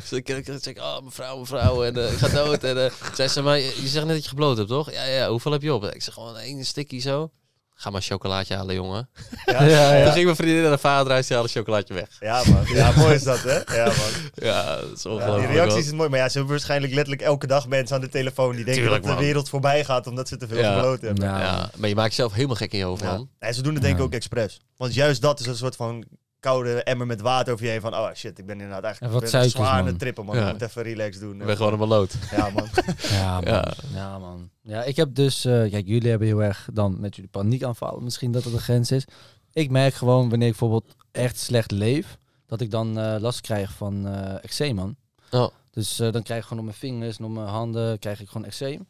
dus 0.00 0.12
ik, 0.12 0.28
ik, 0.28 0.46
ik 0.46 0.58
zeg, 0.62 0.76
oh, 0.76 1.00
mevrouw, 1.00 1.38
mevrouw, 1.38 1.84
en 1.84 1.96
eh, 1.96 2.12
ik 2.12 2.18
ga 2.18 2.28
dood. 2.28 2.64
En 2.64 2.84
eh 2.84 2.90
zei 3.14 3.28
ze, 3.28 3.42
maar 3.42 3.58
je 3.58 3.64
je 3.82 3.88
zegt 3.88 4.04
net 4.06 4.14
dat 4.14 4.22
je 4.22 4.28
gebloot 4.28 4.56
hebt, 4.56 4.68
toch? 4.68 4.92
Ja, 4.92 5.04
ja, 5.04 5.28
hoeveel 5.28 5.52
heb 5.52 5.62
je 5.62 5.74
op? 5.74 5.84
Ik 5.84 6.02
zeg, 6.02 6.14
gewoon 6.14 6.36
één 6.36 6.64
stikkie 6.64 7.00
zo. 7.00 7.30
Ga 7.74 7.90
maar 7.90 8.00
een 8.00 8.06
chocolaatje 8.06 8.54
halen, 8.54 8.74
jongen. 8.74 9.08
Ja, 9.44 9.62
Ja, 9.64 9.94
ja. 9.94 10.04
Toen 10.04 10.12
ging 10.12 10.24
mijn 10.24 10.36
vriendin 10.36 10.62
naar 10.62 10.70
de 10.70 10.78
vaderhuis, 10.78 11.26
die 11.26 11.36
haalde 11.36 11.50
een 11.54 11.58
chocolaatje 11.60 11.94
weg. 11.94 12.08
Ja, 12.20 12.42
man. 12.46 12.64
Ja, 12.66 12.92
mooi 12.96 13.14
is 13.14 13.22
dat, 13.22 13.42
hè? 13.42 13.76
Ja, 13.76 13.84
man. 13.84 14.30
Ja, 14.34 14.76
dat 14.80 14.96
is 14.96 15.06
ongelooflijk. 15.06 15.48
die 15.48 15.56
reacties 15.56 15.86
is 15.86 15.92
mooi. 15.92 16.08
Maar 16.08 16.18
ja, 16.18 16.28
ze 16.28 16.32
hebben 16.32 16.50
waarschijnlijk 16.54 16.92
letterlijk 16.94 17.22
elke 17.26 17.46
dag 17.46 17.68
mensen 17.68 17.96
aan 17.96 18.02
de 18.02 18.08
telefoon 18.08 18.54
die 18.56 18.64
denken 18.64 18.82
Tuurlijk, 18.82 19.04
dat 19.04 19.18
de 19.18 19.24
wereld 19.24 19.48
voorbij 19.48 19.84
gaat 19.84 20.06
omdat 20.06 20.28
ze 20.28 20.36
te 20.36 20.46
veel 20.48 20.58
Ja. 20.58 20.74
gebloot 20.74 21.00
hebben. 21.00 21.24
Ja. 21.24 21.40
Ja, 21.40 21.70
maar 21.76 21.88
je 21.88 21.94
maakt 21.94 22.08
jezelf 22.10 22.32
helemaal 22.32 22.56
gek 22.56 22.72
in 22.72 22.78
je 22.78 22.84
hoofd, 22.84 23.02
Ja. 23.02 23.12
man. 23.16 23.28
En 23.38 23.54
ze 23.54 23.62
doen 23.62 23.72
het 23.72 23.82
denk 23.82 23.94
ik 23.94 24.00
Ja. 24.00 24.06
ook 24.06 24.12
expres. 24.12 24.60
Want 24.76 24.94
juist 24.94 25.22
dat 25.22 25.40
is 25.40 25.46
een 25.46 25.56
soort 25.56 25.76
van 25.76 26.04
koude 26.42 26.82
emmer 26.82 27.06
met 27.06 27.20
water 27.20 27.52
over 27.52 27.64
je 27.64 27.70
heen. 27.70 27.80
Van, 27.80 27.94
oh 27.94 28.12
shit, 28.14 28.38
ik 28.38 28.46
ben 28.46 28.54
inderdaad 28.60 28.82
eigenlijk 28.84 29.14
En 29.14 29.20
wat 29.20 29.20
ben 29.20 29.30
suikers, 29.30 29.52
zwaar 29.54 29.68
aan 29.70 29.76
man. 29.78 29.86
het 29.86 29.98
trippen, 29.98 30.24
man. 30.24 30.36
Ja. 30.36 30.46
Ik 30.46 30.52
moet 30.52 30.62
even 30.62 30.82
relax 30.82 31.18
doen. 31.18 31.40
Ik 31.40 31.46
ben 31.46 31.56
gewoon 31.56 31.72
een 31.72 31.78
maloot. 31.78 32.14
Ja, 32.36 32.50
man. 32.50 32.68
Ja, 33.10 33.40
man. 33.40 33.52
Ja. 33.52 33.72
Ja. 33.94 34.18
man. 34.18 34.50
Ja, 34.62 34.82
ik 34.82 34.96
heb 34.96 35.14
dus... 35.14 35.44
eh, 35.44 35.52
kijk, 35.70 35.86
jullie 35.86 36.10
hebben 36.10 36.28
heel 36.28 36.42
erg 36.42 36.68
dan 36.72 37.00
met 37.00 37.14
jullie 37.16 37.30
paniekaanvallen 37.30 38.04
misschien 38.04 38.32
dat 38.32 38.44
het 38.44 38.52
een 38.52 38.58
grens 38.58 38.90
is. 38.90 39.04
Ik 39.52 39.70
merk 39.70 39.94
gewoon 39.94 40.28
wanneer 40.28 40.48
ik 40.48 40.56
bijvoorbeeld 40.58 40.94
echt 41.12 41.38
slecht 41.38 41.70
leef, 41.70 42.18
dat 42.46 42.60
ik 42.60 42.70
dan 42.70 42.98
eh, 42.98 43.16
last 43.20 43.40
krijg 43.40 43.72
van 43.72 44.06
eh 44.06 44.34
eczeem, 44.44 44.74
man. 44.74 44.96
Oh. 45.30 45.48
Dus 45.70 45.98
eh, 46.00 46.12
dan 46.12 46.22
krijg 46.22 46.40
ik 46.40 46.46
gewoon 46.46 46.58
op 46.62 46.68
mijn 46.68 46.78
vingers 46.78 47.18
en 47.18 47.24
op 47.24 47.30
mijn 47.30 47.46
handen 47.46 47.98
krijg 47.98 48.20
ik 48.20 48.28
gewoon 48.28 48.46
eczeem. 48.46 48.86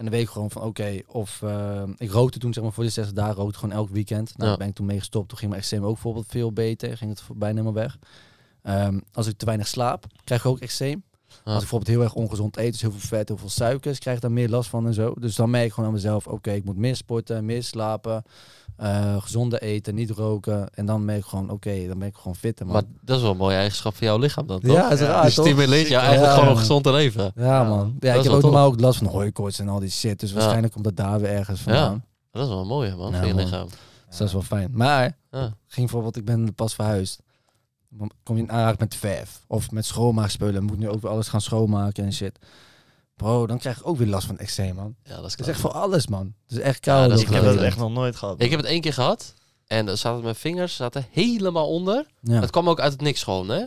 En 0.00 0.06
dan 0.06 0.14
weet 0.14 0.24
ik 0.24 0.28
gewoon 0.32 0.50
van 0.50 0.62
oké, 0.62 1.00
of 1.06 1.42
eh, 1.42 1.82
ik 1.96 2.10
rookte 2.10 2.38
toen 2.38 2.52
zeg 2.52 2.62
maar 2.62 2.72
voor 2.72 2.84
de 2.84 2.90
60 2.90 3.14
dagen 3.14 3.34
rookte 3.34 3.58
gewoon 3.58 3.74
elk 3.74 3.88
weekend. 3.88 4.36
Nou, 4.38 4.50
Ja. 4.50 4.56
ben 4.56 4.68
ik 4.68 4.74
toen 4.74 4.86
mee 4.86 4.98
gestopt. 4.98 5.28
Toen 5.28 5.38
ging 5.38 5.50
mijn 5.50 5.62
eczeem 5.62 5.84
ook 5.84 5.92
bijvoorbeeld 5.92 6.26
veel 6.28 6.52
beter, 6.52 6.96
ging 6.96 7.10
het 7.10 7.22
bijna 7.38 7.60
helemaal 7.60 7.82
weg. 7.82 7.98
Ehm, 8.62 9.00
als 9.12 9.26
ik 9.26 9.36
te 9.38 9.44
weinig 9.44 9.66
slaap, 9.68 10.04
krijg 10.24 10.40
ik 10.44 10.50
ook 10.50 10.58
eczeem. 10.60 11.02
Ja. 11.28 11.34
Als 11.44 11.54
ik 11.54 11.58
bijvoorbeeld 11.60 11.90
heel 11.90 12.02
erg 12.02 12.14
ongezond 12.14 12.56
eet, 12.56 12.72
dus 12.72 12.80
heel 12.80 12.90
veel 12.90 13.00
vet, 13.08 13.28
heel 13.28 13.36
veel 13.36 13.48
suikers, 13.48 13.98
krijg 13.98 14.16
ik 14.16 14.22
daar 14.22 14.32
meer 14.32 14.48
last 14.48 14.70
van 14.70 14.86
en 14.86 14.94
zo. 14.94 15.14
Dus 15.18 15.34
dan 15.36 15.50
merk 15.50 15.64
ik 15.66 15.72
gewoon 15.72 15.88
aan 15.88 15.94
mezelf, 15.94 16.26
oké, 16.26 16.50
ik 16.52 16.64
moet 16.64 16.76
meer 16.76 16.96
sporten, 16.96 17.44
meer 17.44 17.62
slapen, 17.62 18.22
eh 18.80 19.22
gezonde 19.22 19.58
eten, 19.60 19.94
niet 19.94 20.10
roken. 20.10 20.68
En 20.74 20.86
dan 20.86 21.04
merk 21.04 21.18
ik 21.18 21.24
gewoon, 21.24 21.50
oké, 21.50 21.86
dan 21.86 21.98
ben 21.98 22.08
ik 22.08 22.16
gewoon 22.16 22.34
fitter, 22.36 22.66
man. 22.66 22.74
Maar 22.74 22.84
dat 23.00 23.16
is 23.16 23.22
wel 23.22 23.30
een 23.30 23.36
mooie 23.36 23.56
eigenschap 23.56 23.96
van 23.96 24.06
jouw 24.06 24.18
lichaam 24.18 24.46
dan, 24.46 24.60
toch? 24.60 24.72
ja, 24.72 24.90
is 24.90 25.00
Ja, 25.00 25.06
raar, 25.06 25.24
Dus 25.24 25.32
stimuleert 25.32 25.86
je 25.86 25.92
Ja, 25.92 26.00
eigenlijk 26.00 26.32
gewoon 26.32 26.48
man. 26.48 26.58
gezond 26.58 26.84
te 26.84 26.92
leven. 26.92 27.32
Ja, 27.34 27.44
Ja, 27.44 27.64
man. 27.64 27.78
dat 27.98 28.10
Ja, 28.10 28.12
is 28.12 28.18
ik 28.18 28.24
heb 28.24 28.32
ook 28.32 28.42
normaal 28.42 28.66
ook 28.66 28.80
last 28.80 28.98
van 28.98 29.06
hooikoorts 29.06 29.58
en 29.58 29.68
al 29.68 29.78
die 29.80 29.90
shit. 29.90 30.20
Dus 30.20 30.32
waarschijnlijk 30.32 30.72
komt 30.72 30.84
dat 30.84 30.96
daar 30.96 31.20
weer 31.20 31.30
ergens 31.30 31.60
vandaan. 31.60 32.04
Dat 32.30 32.42
is 32.42 32.48
wel 32.48 32.64
mooi, 32.66 32.94
man, 32.94 33.10
Ja, 33.12 33.18
voor 33.18 33.26
je 33.26 33.34
man. 33.34 33.44
lichaam. 33.44 33.66
Dus 34.08 34.18
dat 34.18 34.26
is 34.26 34.32
wel 34.32 34.42
fijn. 34.42 34.70
Maar, 34.72 35.16
Ja. 35.30 35.40
ging 35.40 35.54
bijvoorbeeld, 35.86 36.16
ik 36.16 36.24
ben 36.24 36.54
pas 36.54 36.74
verhuisd. 36.74 37.20
Kom 38.22 38.36
je 38.36 38.42
in 38.42 38.50
aanraking 38.52 38.78
met 38.80 38.94
verf 38.94 39.40
of 39.46 39.70
met 39.70 39.84
schoonmaakspullen. 39.86 40.64
Moet 40.64 40.78
nu 40.78 40.88
ook 40.88 41.02
weer 41.02 41.10
alles 41.10 41.28
gaan 41.28 41.40
schoonmaken 41.40 42.04
en 42.04 42.12
shit. 42.12 42.38
Bro, 43.20 43.46
dan 43.46 43.58
krijg 43.58 43.78
ik 43.78 43.86
ook 43.86 43.96
weer 43.96 44.06
last 44.06 44.26
van 44.26 44.38
eczeem, 44.38 44.74
man. 44.74 44.94
Ja, 45.02 45.16
dat 45.16 45.24
is 45.24 45.36
Het 45.36 45.48
echt 45.48 45.60
voor 45.60 45.70
alles, 45.72 46.06
man. 46.06 46.34
Het 46.46 46.58
is 46.58 46.62
echt 46.64 46.84
Ja, 46.84 46.92
koud. 46.94 47.10
dat 47.10 47.20
ik 47.20 47.28
heb 47.28 47.42
dat 47.42 47.56
echt 47.56 47.76
nog 47.76 47.90
nooit 47.90 48.16
gehad. 48.16 48.36
man. 48.36 48.44
Ik 48.44 48.50
heb 48.50 48.60
het 48.60 48.68
één 48.68 48.80
keer 48.80 48.92
gehad. 48.92 49.34
En 49.66 49.86
dan 49.86 49.96
zaten 49.96 50.22
mijn 50.22 50.34
vingers 50.34 50.76
zaten 50.76 51.06
helemaal 51.10 51.68
onder. 51.68 52.06
Ja. 52.20 52.40
Het 52.40 52.50
kwam 52.50 52.68
ook 52.68 52.80
uit 52.80 52.92
het 52.92 53.00
niks 53.00 53.22
gewoon, 53.22 53.48
hè. 53.48 53.64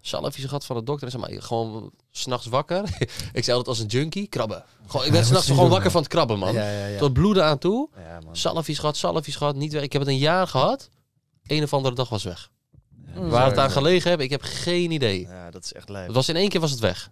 Salfjes 0.00 0.44
gehad 0.44 0.66
van 0.66 0.76
de 0.76 0.82
dokter. 0.82 1.06
En 1.06 1.20
zei 1.20 1.32
maar, 1.32 1.42
gewoon 1.42 1.90
s'nachts 2.10 2.46
wakker. 2.46 2.82
ik 3.38 3.44
zei 3.44 3.56
altijd 3.56 3.66
als 3.66 3.78
een 3.78 3.86
junkie, 3.86 4.26
krabben. 4.26 4.64
Gewoon, 4.86 5.06
ik 5.06 5.12
ben 5.12 5.20
Ja, 5.20 5.26
s'nachts 5.26 5.46
gewoon 5.46 5.70
wakker 5.70 5.90
van 5.90 6.00
het 6.00 6.10
krabben, 6.10 6.38
man. 6.38 6.52
Ja, 6.52 6.70
ja, 6.70 6.86
ja. 6.86 6.98
Tot 6.98 7.12
bloeden 7.12 7.44
aan 7.44 7.58
toe. 7.58 7.88
Ja, 8.32 8.62
gehad, 8.62 8.96
salfjes 8.96 9.36
gehad. 9.36 9.54
Niet, 9.56 9.72
weg. 9.72 9.82
ik 9.82 9.92
heb 9.92 10.02
het 10.02 10.10
een 10.10 10.18
jaar 10.18 10.46
gehad. 10.46 10.88
Een 11.46 11.62
of 11.62 11.72
andere 11.72 11.94
dag 11.94 12.08
was 12.08 12.24
weg. 12.24 12.50
Waar 13.14 13.46
het 13.46 13.58
aan 13.58 13.70
gelegen 13.70 14.10
heb, 14.10 14.20
ik 14.20 14.30
heb 14.30 14.42
geen 14.42 14.90
idee. 14.90 15.20
Ja, 15.20 15.50
dat 15.50 15.64
is 15.64 15.72
echt 15.72 15.88
lijp. 15.88 16.06
Het 16.06 16.14
was 16.14 16.28
in 16.28 16.36
één 16.36 16.48
keer 16.48 16.60
was 16.60 16.70
het 16.70 16.80
weg. 16.80 17.10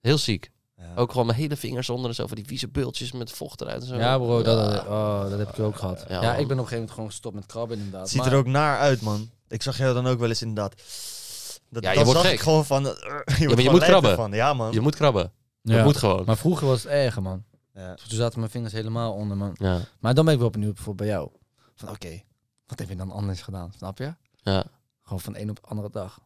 Heel 0.00 0.18
ziek. 0.18 0.50
Ja. 0.76 0.94
Ook 0.94 1.10
gewoon 1.10 1.26
mijn 1.26 1.38
hele 1.38 1.56
vingers 1.56 1.90
onder 1.90 2.08
en 2.08 2.14
zo. 2.14 2.26
Van 2.26 2.36
die 2.36 2.46
vieze 2.46 2.68
bultjes 2.68 3.12
met 3.12 3.30
vocht 3.32 3.60
eruit 3.60 3.80
en 3.82 3.86
zo. 3.88 3.96
Ja, 3.96 4.16
bro, 4.18 4.42
dat, 4.42 4.72
Ja. 4.72 4.78
oh, 4.88 5.30
dat 5.30 5.38
heb 5.38 5.48
ik 5.48 5.58
ook 5.58 5.76
gehad. 5.76 6.04
Ja, 6.08 6.22
Ja, 6.22 6.30
man. 6.30 6.30
ik 6.30 6.34
ben 6.36 6.42
op 6.42 6.48
een 6.50 6.56
gegeven 6.56 6.74
moment 6.76 6.90
gewoon 6.90 7.08
gestopt 7.10 7.34
met 7.34 7.46
krabben 7.46 7.76
inderdaad. 7.76 8.00
Het 8.00 8.10
ziet 8.10 8.20
Maar- 8.20 8.32
er 8.32 8.38
ook 8.38 8.46
naar 8.46 8.78
uit, 8.78 9.00
man. 9.00 9.30
Ik 9.48 9.62
zag 9.62 9.78
jou 9.78 9.94
dan 9.94 10.06
ook 10.06 10.18
wel 10.18 10.28
eens 10.28 10.42
inderdaad. 10.42 10.74
Dat, 11.70 11.82
Ja, 11.82 11.90
je 11.92 11.96
wordt 12.04 12.10
zag 12.20 12.22
gek. 12.22 12.32
ik 12.32 12.40
gewoon 12.40 12.64
van... 12.66 12.82
je, 12.84 12.90
wordt 12.94 13.38
je 13.38 13.46
gewoon 13.46 13.70
moet 13.70 13.82
krabben. 13.82 14.10
ervan. 14.10 14.32
Ja, 14.32 14.54
man. 14.54 14.72
Je 14.72 14.80
moet 14.80 14.94
krabben. 14.96 15.32
Ja. 15.62 15.74
Dat 15.76 15.84
moet 15.84 15.96
gewoon. 15.96 16.22
Maar 16.26 16.36
vroeger 16.36 16.66
was 16.66 16.82
het 16.82 16.92
erger, 16.92 17.22
man. 17.22 17.44
Ja. 17.74 17.94
Toen 17.94 18.16
zaten 18.18 18.38
mijn 18.38 18.50
vingers 18.50 18.72
helemaal 18.72 19.12
onder 19.12 19.36
me. 19.36 19.50
Ja, 19.54 19.80
Maar 20.00 20.14
dan 20.14 20.24
ben 20.24 20.34
ik 20.34 20.40
wel 20.40 20.50
benieuwd 20.50 20.74
bijvoorbeeld 20.74 21.08
bij 21.08 21.16
jou. 21.18 21.30
Van 21.74 21.88
oké, 21.88 22.22
wat 22.66 22.78
heb 22.78 22.88
je 22.88 22.96
dan 22.96 23.10
anders 23.10 23.42
gedaan? 23.42 23.72
Snap 23.76 23.98
je? 23.98 24.14
ja. 24.42 24.64
Gewoon 25.02 25.20
van 25.20 25.32
de 25.32 25.40
een 25.40 25.50
op 25.50 25.56
de 25.62 25.68
andere 25.68 25.90
dag. 25.90 26.20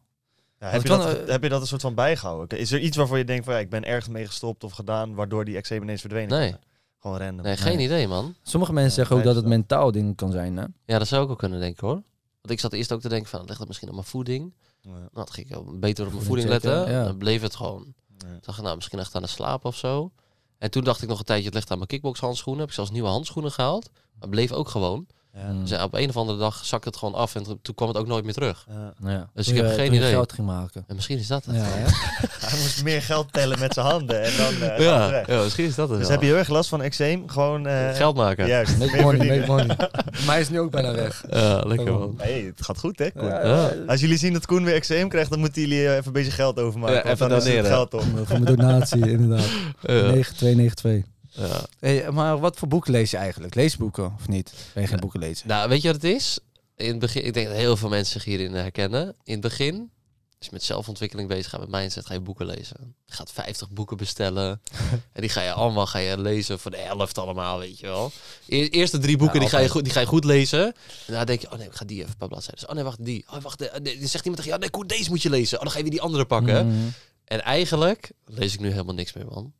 Ja, 0.61 0.67
heb, 0.67 0.81
je 0.81 0.87
dat, 0.89 1.15
eh, 1.17 1.27
heb 1.27 1.43
je 1.43 1.49
dat 1.49 1.61
een 1.61 1.67
soort 1.67 1.81
van 1.81 1.95
bijgehouden? 1.95 2.57
Is 2.59 2.71
er 2.71 2.79
iets 2.79 2.97
waarvoor 2.97 3.17
je 3.17 3.23
denkt 3.25 3.45
van 3.45 3.53
ja, 3.53 3.59
ik 3.59 3.69
ben 3.69 3.83
ergens 3.85 4.07
mee 4.07 4.25
gestopt 4.25 4.63
of 4.63 4.71
gedaan, 4.71 5.13
waardoor 5.15 5.45
die 5.45 5.55
eczeem 5.57 5.81
ineens 5.83 6.01
verdwenen? 6.01 6.39
Nee. 6.39 6.55
Gewoon 6.99 7.17
random. 7.17 7.45
Nee, 7.45 7.57
geen 7.57 7.75
Nee. 7.75 7.85
idee, 7.85 8.07
man. 8.07 8.35
Sommige 8.43 8.73
mensen 8.73 8.89
Ja, 8.91 8.95
zeggen 8.97 9.15
ook 9.15 9.23
dat 9.23 9.35
het 9.35 9.45
mentaal 9.45 9.91
ding 9.91 10.15
kan 10.15 10.31
zijn. 10.31 10.57
Hè? 10.57 10.65
Ja, 10.85 10.97
dat 10.99 11.07
zou 11.07 11.23
ik 11.25 11.29
ook 11.29 11.37
kunnen 11.39 11.59
denken, 11.59 11.87
hoor. 11.87 11.95
Want 12.41 12.53
ik 12.53 12.59
zat 12.59 12.73
eerst 12.73 12.91
ook 12.91 13.01
te 13.01 13.09
denken 13.09 13.29
van, 13.29 13.45
leg 13.45 13.57
dat 13.57 13.67
misschien 13.67 13.87
op 13.87 13.93
mijn 13.93 14.05
voeding. 14.07 14.53
Ja. 14.81 14.89
Nou, 14.91 15.09
dan 15.13 15.31
ging 15.31 15.49
ik 15.55 15.79
beter 15.79 16.05
op 16.05 16.11
mijn 16.13 16.25
Voeding 16.25 16.49
letten. 16.49 16.91
ja. 16.91 17.03
Dan 17.03 17.17
bleef 17.17 17.41
het 17.41 17.55
gewoon. 17.55 17.93
Ja. 18.17 18.25
Toen 18.27 18.39
dacht 18.41 18.57
ik, 18.57 18.63
nou, 18.63 18.75
misschien 18.75 18.99
echt 18.99 19.15
aan 19.15 19.21
de 19.21 19.27
slaap 19.27 19.65
of 19.65 19.75
zo. 19.75 20.11
En 20.57 20.71
toen 20.71 20.83
dacht 20.83 21.01
ik 21.01 21.09
nog 21.09 21.19
een 21.19 21.25
tijdje, 21.25 21.45
het 21.45 21.53
ligt 21.53 21.71
aan 21.71 21.77
mijn 21.77 21.89
kickboxhandschoenen. 21.89 22.59
Heb 22.61 22.69
ik 22.69 22.75
zelfs 22.75 22.91
nieuwe 22.91 23.07
handschoenen 23.09 23.51
gehaald. 23.51 23.89
Maar 24.19 24.29
bleef 24.29 24.51
ook 24.51 24.69
gewoon. 24.69 25.07
Ja. 25.35 25.53
Dus 25.61 25.69
ja, 25.69 25.83
op 25.83 25.93
een 25.93 26.09
of 26.09 26.17
andere 26.17 26.37
dag 26.37 26.65
zakte 26.65 26.87
het 26.87 26.97
gewoon 26.97 27.13
af. 27.13 27.35
En 27.35 27.43
toen 27.61 27.75
kwam 27.75 27.87
het 27.87 27.97
ook 27.97 28.07
nooit 28.07 28.23
meer 28.23 28.33
terug. 28.33 28.65
Ja. 28.69 29.09
Ja. 29.11 29.29
Dus 29.33 29.45
Toen 29.45 29.55
ik 29.55 29.61
heb 29.61 29.69
je- 29.69 29.75
geen 29.77 29.85
toen 29.85 29.93
je 29.95 29.99
idee. 29.99 30.11
geld 30.13 30.33
ging 30.33 30.47
maken. 30.47 30.83
En 30.87 30.95
misschien 30.95 31.17
is 31.17 31.27
dat 31.27 31.45
het. 31.45 31.55
Ja? 31.55 31.61
Hij 32.49 32.59
moest 32.59 32.83
meer 32.83 33.01
geld 33.01 33.33
tellen 33.33 33.59
met 33.59 33.73
zijn 33.73 33.85
handen 33.85 34.21
en 34.23 34.31
dan 34.37 34.69
eh, 34.69 34.79
ja, 34.79 35.09
weg. 35.09 35.27
ja, 35.27 35.43
misschien 35.43 35.65
is 35.65 35.75
dat 35.75 35.89
het 35.89 35.97
Dus 35.97 36.07
wel. 36.07 36.15
heb 36.17 36.21
je 36.25 36.31
heel 36.31 36.37
erg 36.37 36.47
last 36.49 36.69
van 36.69 36.81
eczeem? 36.81 37.29
Gewoon 37.29 37.67
eh, 37.67 37.89
Geld 37.95 38.15
maken. 38.15 38.43
Ja, 38.47 38.49
Juist. 38.51 38.77
Make 38.77 39.01
money, 39.01 39.27
make 39.37 39.47
money. 39.51 39.77
Maar 40.25 40.39
is 40.39 40.49
nu 40.49 40.59
ook 40.59 40.71
bijna 40.71 40.93
weg. 40.93 41.23
lekker 41.65 41.91
man. 41.93 42.15
Hey, 42.17 42.41
het 42.55 42.65
gaat 42.65 42.79
goed 42.79 42.99
hè, 42.99 43.11
Koen? 43.11 43.27
Ja, 43.27 43.45
Ja. 43.45 43.71
Als 43.87 43.99
jullie 44.01 44.17
zien 44.17 44.33
dat 44.33 44.45
Koen 44.45 44.63
weer 44.63 44.75
eczeem 44.75 45.09
krijgt, 45.09 45.29
dan 45.29 45.39
moeten 45.39 45.61
jullie 45.61 45.85
eh, 45.85 45.91
even 45.91 46.05
een 46.07 46.11
beetje 46.13 46.31
geld 46.31 46.59
overmaken. 46.59 46.95
Ja, 46.95 47.03
even 47.03 47.29
dan 47.29 47.37
is 47.37 47.43
het 47.43 47.53
doneren. 47.53 47.71
geld 47.71 47.93
op. 47.93 48.03
Voor 48.27 48.39
mijn 48.41 48.55
donatie, 48.57 49.09
inderdaad. 49.11 49.47
Ja. 49.81 49.91
9292. 50.11 51.03
Ja. 51.33 51.65
Hey, 51.79 52.11
maar 52.11 52.39
wat 52.39 52.57
voor 52.57 52.67
boeken 52.67 52.91
lees 52.91 53.11
je 53.11 53.17
eigenlijk? 53.17 53.55
Lees 53.55 53.77
boeken 53.77 54.13
of 54.19 54.27
niet? 54.27 54.53
Ben 54.73 54.83
je 54.83 54.89
geen 54.89 54.99
boeken 54.99 55.19
lezen? 55.19 55.47
Nou, 55.47 55.69
weet 55.69 55.81
je 55.81 55.91
wat 55.91 56.01
het 56.01 56.11
is? 56.11 56.39
In 56.75 56.87
het 56.87 56.99
begin, 56.99 57.25
ik 57.25 57.33
denk 57.33 57.47
dat 57.47 57.55
heel 57.55 57.77
veel 57.77 57.89
mensen 57.89 58.13
zich 58.13 58.23
hierin 58.23 58.53
herkennen. 58.53 59.15
In 59.23 59.31
het 59.31 59.41
begin, 59.41 59.91
als 60.37 60.49
je 60.49 60.55
met 60.55 60.63
zelfontwikkeling 60.63 61.27
bezig 61.27 61.49
gaat, 61.49 61.59
met 61.59 61.69
mindset, 61.69 62.05
ga 62.05 62.13
je 62.13 62.19
boeken 62.19 62.45
lezen. 62.45 62.95
Je 63.05 63.13
gaat 63.13 63.31
50 63.31 63.69
boeken 63.69 63.97
bestellen. 63.97 64.61
en 65.13 65.21
die 65.21 65.29
ga 65.29 65.41
je 65.41 65.51
allemaal 65.51 65.87
ga 65.87 65.97
je 65.97 66.17
lezen 66.17 66.59
voor 66.59 66.71
de 66.71 66.77
helft 66.77 67.17
allemaal, 67.17 67.59
weet 67.59 67.79
je 67.79 67.87
wel. 67.87 68.11
E 68.47 68.67
eerste 68.67 68.97
drie 68.97 69.17
boeken, 69.17 69.35
Ja, 69.35 69.41
die, 69.41 69.49
ga 69.49 69.59
je 69.59 69.69
goed, 69.69 69.83
die 69.83 69.93
ga 69.93 69.99
je 69.99 70.05
goed 70.05 70.23
lezen. 70.23 70.65
En 71.07 71.13
dan 71.13 71.25
denk 71.25 71.41
je, 71.41 71.51
oh 71.51 71.57
nee, 71.57 71.67
ik 71.67 71.73
ga 71.75 71.85
die 71.85 71.97
even 71.97 72.11
een 72.11 72.17
paar 72.17 72.27
bladzijden. 72.27 72.69
Oh 72.69 72.75
nee, 72.75 72.83
wacht, 72.83 73.05
die. 73.05 73.25
Oh, 73.33 73.41
wacht, 73.41 73.61
eh, 73.61 73.79
nee, 73.79 73.99
dan 73.99 74.07
zegt 74.07 74.25
iemand 74.25 74.43
tegen 74.43 74.59
je, 74.59 74.71
oh 74.71 74.79
nee, 74.79 74.97
deze 74.97 75.09
moet 75.09 75.21
je 75.21 75.29
lezen. 75.29 75.57
Oh, 75.57 75.63
dan 75.63 75.71
ga 75.71 75.77
je 75.77 75.83
weer 75.83 75.93
die 75.93 76.01
andere 76.01 76.25
pakken. 76.25 76.67
Mhm. 76.67 76.87
En 77.23 77.41
eigenlijk 77.41 78.11
lees 78.25 78.53
ik 78.53 78.59
nu 78.59 78.71
helemaal 78.71 78.95
niks 78.95 79.13
meer, 79.13 79.25
man. 79.25 79.53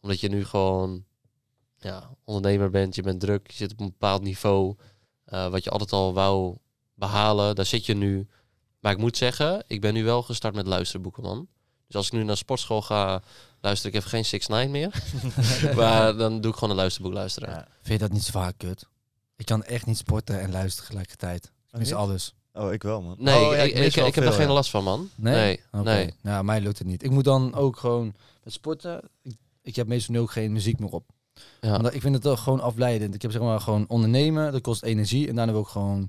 Omdat 0.00 0.20
je 0.20 0.28
nu 0.28 0.44
gewoon 0.44 1.04
ja, 1.86 2.10
ondernemer 2.24 2.70
bent, 2.70 2.94
je 2.94 3.02
bent 3.02 3.20
druk, 3.20 3.46
je 3.50 3.56
zit 3.56 3.72
op 3.72 3.80
een 3.80 3.86
bepaald 3.86 4.22
niveau. 4.22 4.74
eh, 5.24 5.48
wat 5.48 5.64
je 5.64 5.70
altijd 5.70 5.92
al 5.92 6.14
wou 6.14 6.56
behalen, 6.94 7.54
daar 7.54 7.66
zit 7.66 7.86
je 7.86 7.94
nu. 7.94 8.26
Maar 8.80 8.92
ik 8.92 8.98
moet 8.98 9.16
zeggen, 9.16 9.64
ik 9.66 9.80
ben 9.80 9.94
nu 9.94 10.04
wel 10.04 10.22
gestart 10.22 10.54
met 10.54 10.66
luisterboeken, 10.66 11.22
man. 11.22 11.48
Dus 11.86 11.96
als 11.96 12.06
ik 12.06 12.12
nu 12.12 12.22
naar 12.24 12.36
sportschool 12.36 12.82
ga, 12.82 13.22
luister 13.60 13.88
ik 13.88 13.94
even 13.96 14.10
geen 14.10 14.24
6 14.24 14.46
9 14.46 14.70
meer. 14.70 15.02
maar 15.76 16.16
dan 16.16 16.40
doe 16.40 16.50
ik 16.50 16.56
gewoon 16.56 16.70
een 16.70 16.76
luisterboek 16.80 17.12
luisteren. 17.12 17.48
Ja. 17.50 17.68
Vind 17.82 18.00
je 18.00 18.06
dat 18.06 18.12
niet 18.16 18.22
zwaar 18.24 18.52
kut? 18.56 18.86
Ik 19.36 19.46
kan 19.46 19.64
echt 19.64 19.86
niet 19.86 19.96
sporten 19.96 20.40
en 20.40 20.50
luisteren 20.50 20.84
tegelijkertijd. 20.86 21.44
Ik 21.70 21.78
mis 21.78 21.92
alles. 21.92 22.34
Oh, 22.52 22.72
ik 22.72 22.82
wel, 22.82 23.02
man. 23.02 23.16
Nee, 23.18 23.44
Oh, 23.46 23.52
ja, 23.54 23.62
ik, 23.62 23.74
mis 23.74 23.86
ik, 23.86 23.94
wel 23.94 24.06
ik 24.06 24.14
heb 24.14 24.24
daar 24.24 24.32
veel, 24.32 24.44
geen 24.44 24.54
last 24.54 24.70
van, 24.70 24.84
man. 24.84 25.10
Nee? 25.14 25.60
Nee. 25.70 26.14
Nou, 26.22 26.44
mij 26.44 26.60
lukt 26.60 26.78
het 26.78 26.86
niet. 26.86 27.02
Ik 27.02 27.10
moet 27.10 27.24
dan 27.24 27.54
ook 27.54 27.76
gewoon 27.76 28.14
met 28.42 28.52
sporten. 28.52 29.00
Ik, 29.22 29.36
ik 29.62 29.76
heb 29.76 29.86
meestal 29.86 30.14
nu 30.14 30.20
ook 30.20 30.30
geen 30.30 30.52
muziek 30.52 30.78
meer 30.78 30.90
op. 30.92 31.10
Ja. 31.60 31.76
Omdat 31.76 31.94
ik 31.94 32.00
vind 32.00 32.14
het 32.14 32.22
toch 32.22 32.42
gewoon 32.42 32.60
afleidend. 32.60 33.14
Ik 33.14 33.22
heb 33.22 33.30
zeg 33.30 33.40
maar 33.40 33.60
gewoon 33.60 33.84
ondernemen, 33.88 34.52
dat 34.52 34.60
kost 34.60 34.82
energie. 34.82 35.28
En 35.28 35.34
daarna 35.34 35.52
wil 35.52 35.60
ik 35.60 35.66
gewoon 35.66 36.08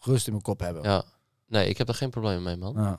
rust 0.00 0.26
in 0.26 0.32
mijn 0.32 0.44
kop 0.44 0.60
hebben. 0.60 0.82
Ja. 0.82 1.04
Nee, 1.48 1.68
ik 1.68 1.78
heb 1.78 1.86
daar 1.86 1.96
geen 1.96 2.10
probleem 2.10 2.42
mee, 2.42 2.56
man. 2.56 2.74
Ja. 2.76 2.98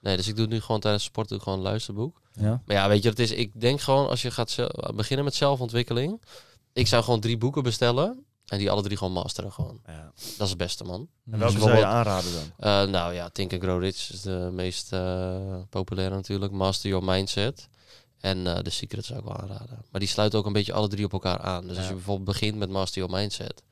Nee, 0.00 0.16
dus 0.16 0.28
ik 0.28 0.34
doe 0.34 0.44
het 0.44 0.54
nu 0.54 0.60
gewoon 0.60 0.80
tijdens 0.80 1.04
sport 1.04 1.28
doe 1.28 1.36
ik 1.36 1.42
gewoon 1.42 1.58
een 1.58 1.64
luisterboek. 1.64 2.20
Ja. 2.32 2.62
Maar 2.66 2.76
ja, 2.76 2.88
weet 2.88 3.02
je 3.02 3.08
wat 3.08 3.18
het 3.18 3.30
is? 3.30 3.36
Ik 3.36 3.60
denk 3.60 3.80
gewoon 3.80 4.08
als 4.08 4.22
je 4.22 4.30
gaat 4.30 4.56
beginnen 4.94 5.24
met 5.24 5.34
zelfontwikkeling. 5.34 6.22
Ik 6.72 6.86
zou 6.86 7.04
gewoon 7.04 7.20
drie 7.20 7.38
boeken 7.38 7.62
bestellen. 7.62 8.24
En 8.46 8.58
die 8.58 8.70
alle 8.70 8.82
drie 8.82 8.96
gewoon 8.96 9.12
masteren 9.12 9.52
gewoon. 9.52 9.80
Ja. 9.86 10.12
Dat 10.14 10.40
is 10.40 10.48
het 10.48 10.58
beste, 10.58 10.84
man. 10.84 11.08
En 11.30 11.38
welke 11.38 11.54
Dus 11.54 11.62
zou 11.62 11.76
je 11.76 11.86
aanraden 11.86 12.32
dan? 12.32 12.42
Eh, 12.56 12.90
nou 12.90 13.14
ja, 13.14 13.28
Think 13.28 13.52
and 13.52 13.62
Grow 13.62 13.80
Rich 13.80 14.12
is 14.12 14.20
de 14.20 14.48
meest 14.52 14.92
eh, 14.92 15.56
populaire 15.70 16.14
natuurlijk. 16.14 16.52
Master 16.52 16.90
Your 16.90 17.04
Mindset. 17.04 17.68
En 18.22 18.46
eh 18.46 18.58
The 18.58 18.70
Secret 18.70 19.04
zou 19.04 19.18
ik 19.18 19.24
wel 19.24 19.36
aanraden. 19.36 19.84
Maar 19.90 20.00
die 20.00 20.08
sluiten 20.08 20.38
ook 20.38 20.46
een 20.46 20.52
beetje 20.52 20.72
alle 20.72 20.88
drie 20.88 21.04
op 21.04 21.12
elkaar 21.12 21.38
aan. 21.38 21.66
Dus 21.68 21.76
als 21.76 21.86
je 21.86 21.92
bijvoorbeeld 21.94 22.26
begint 22.28 22.56
met 22.58 22.68
Master 22.70 23.02
Your 23.02 23.18
Mindset. 23.20 23.62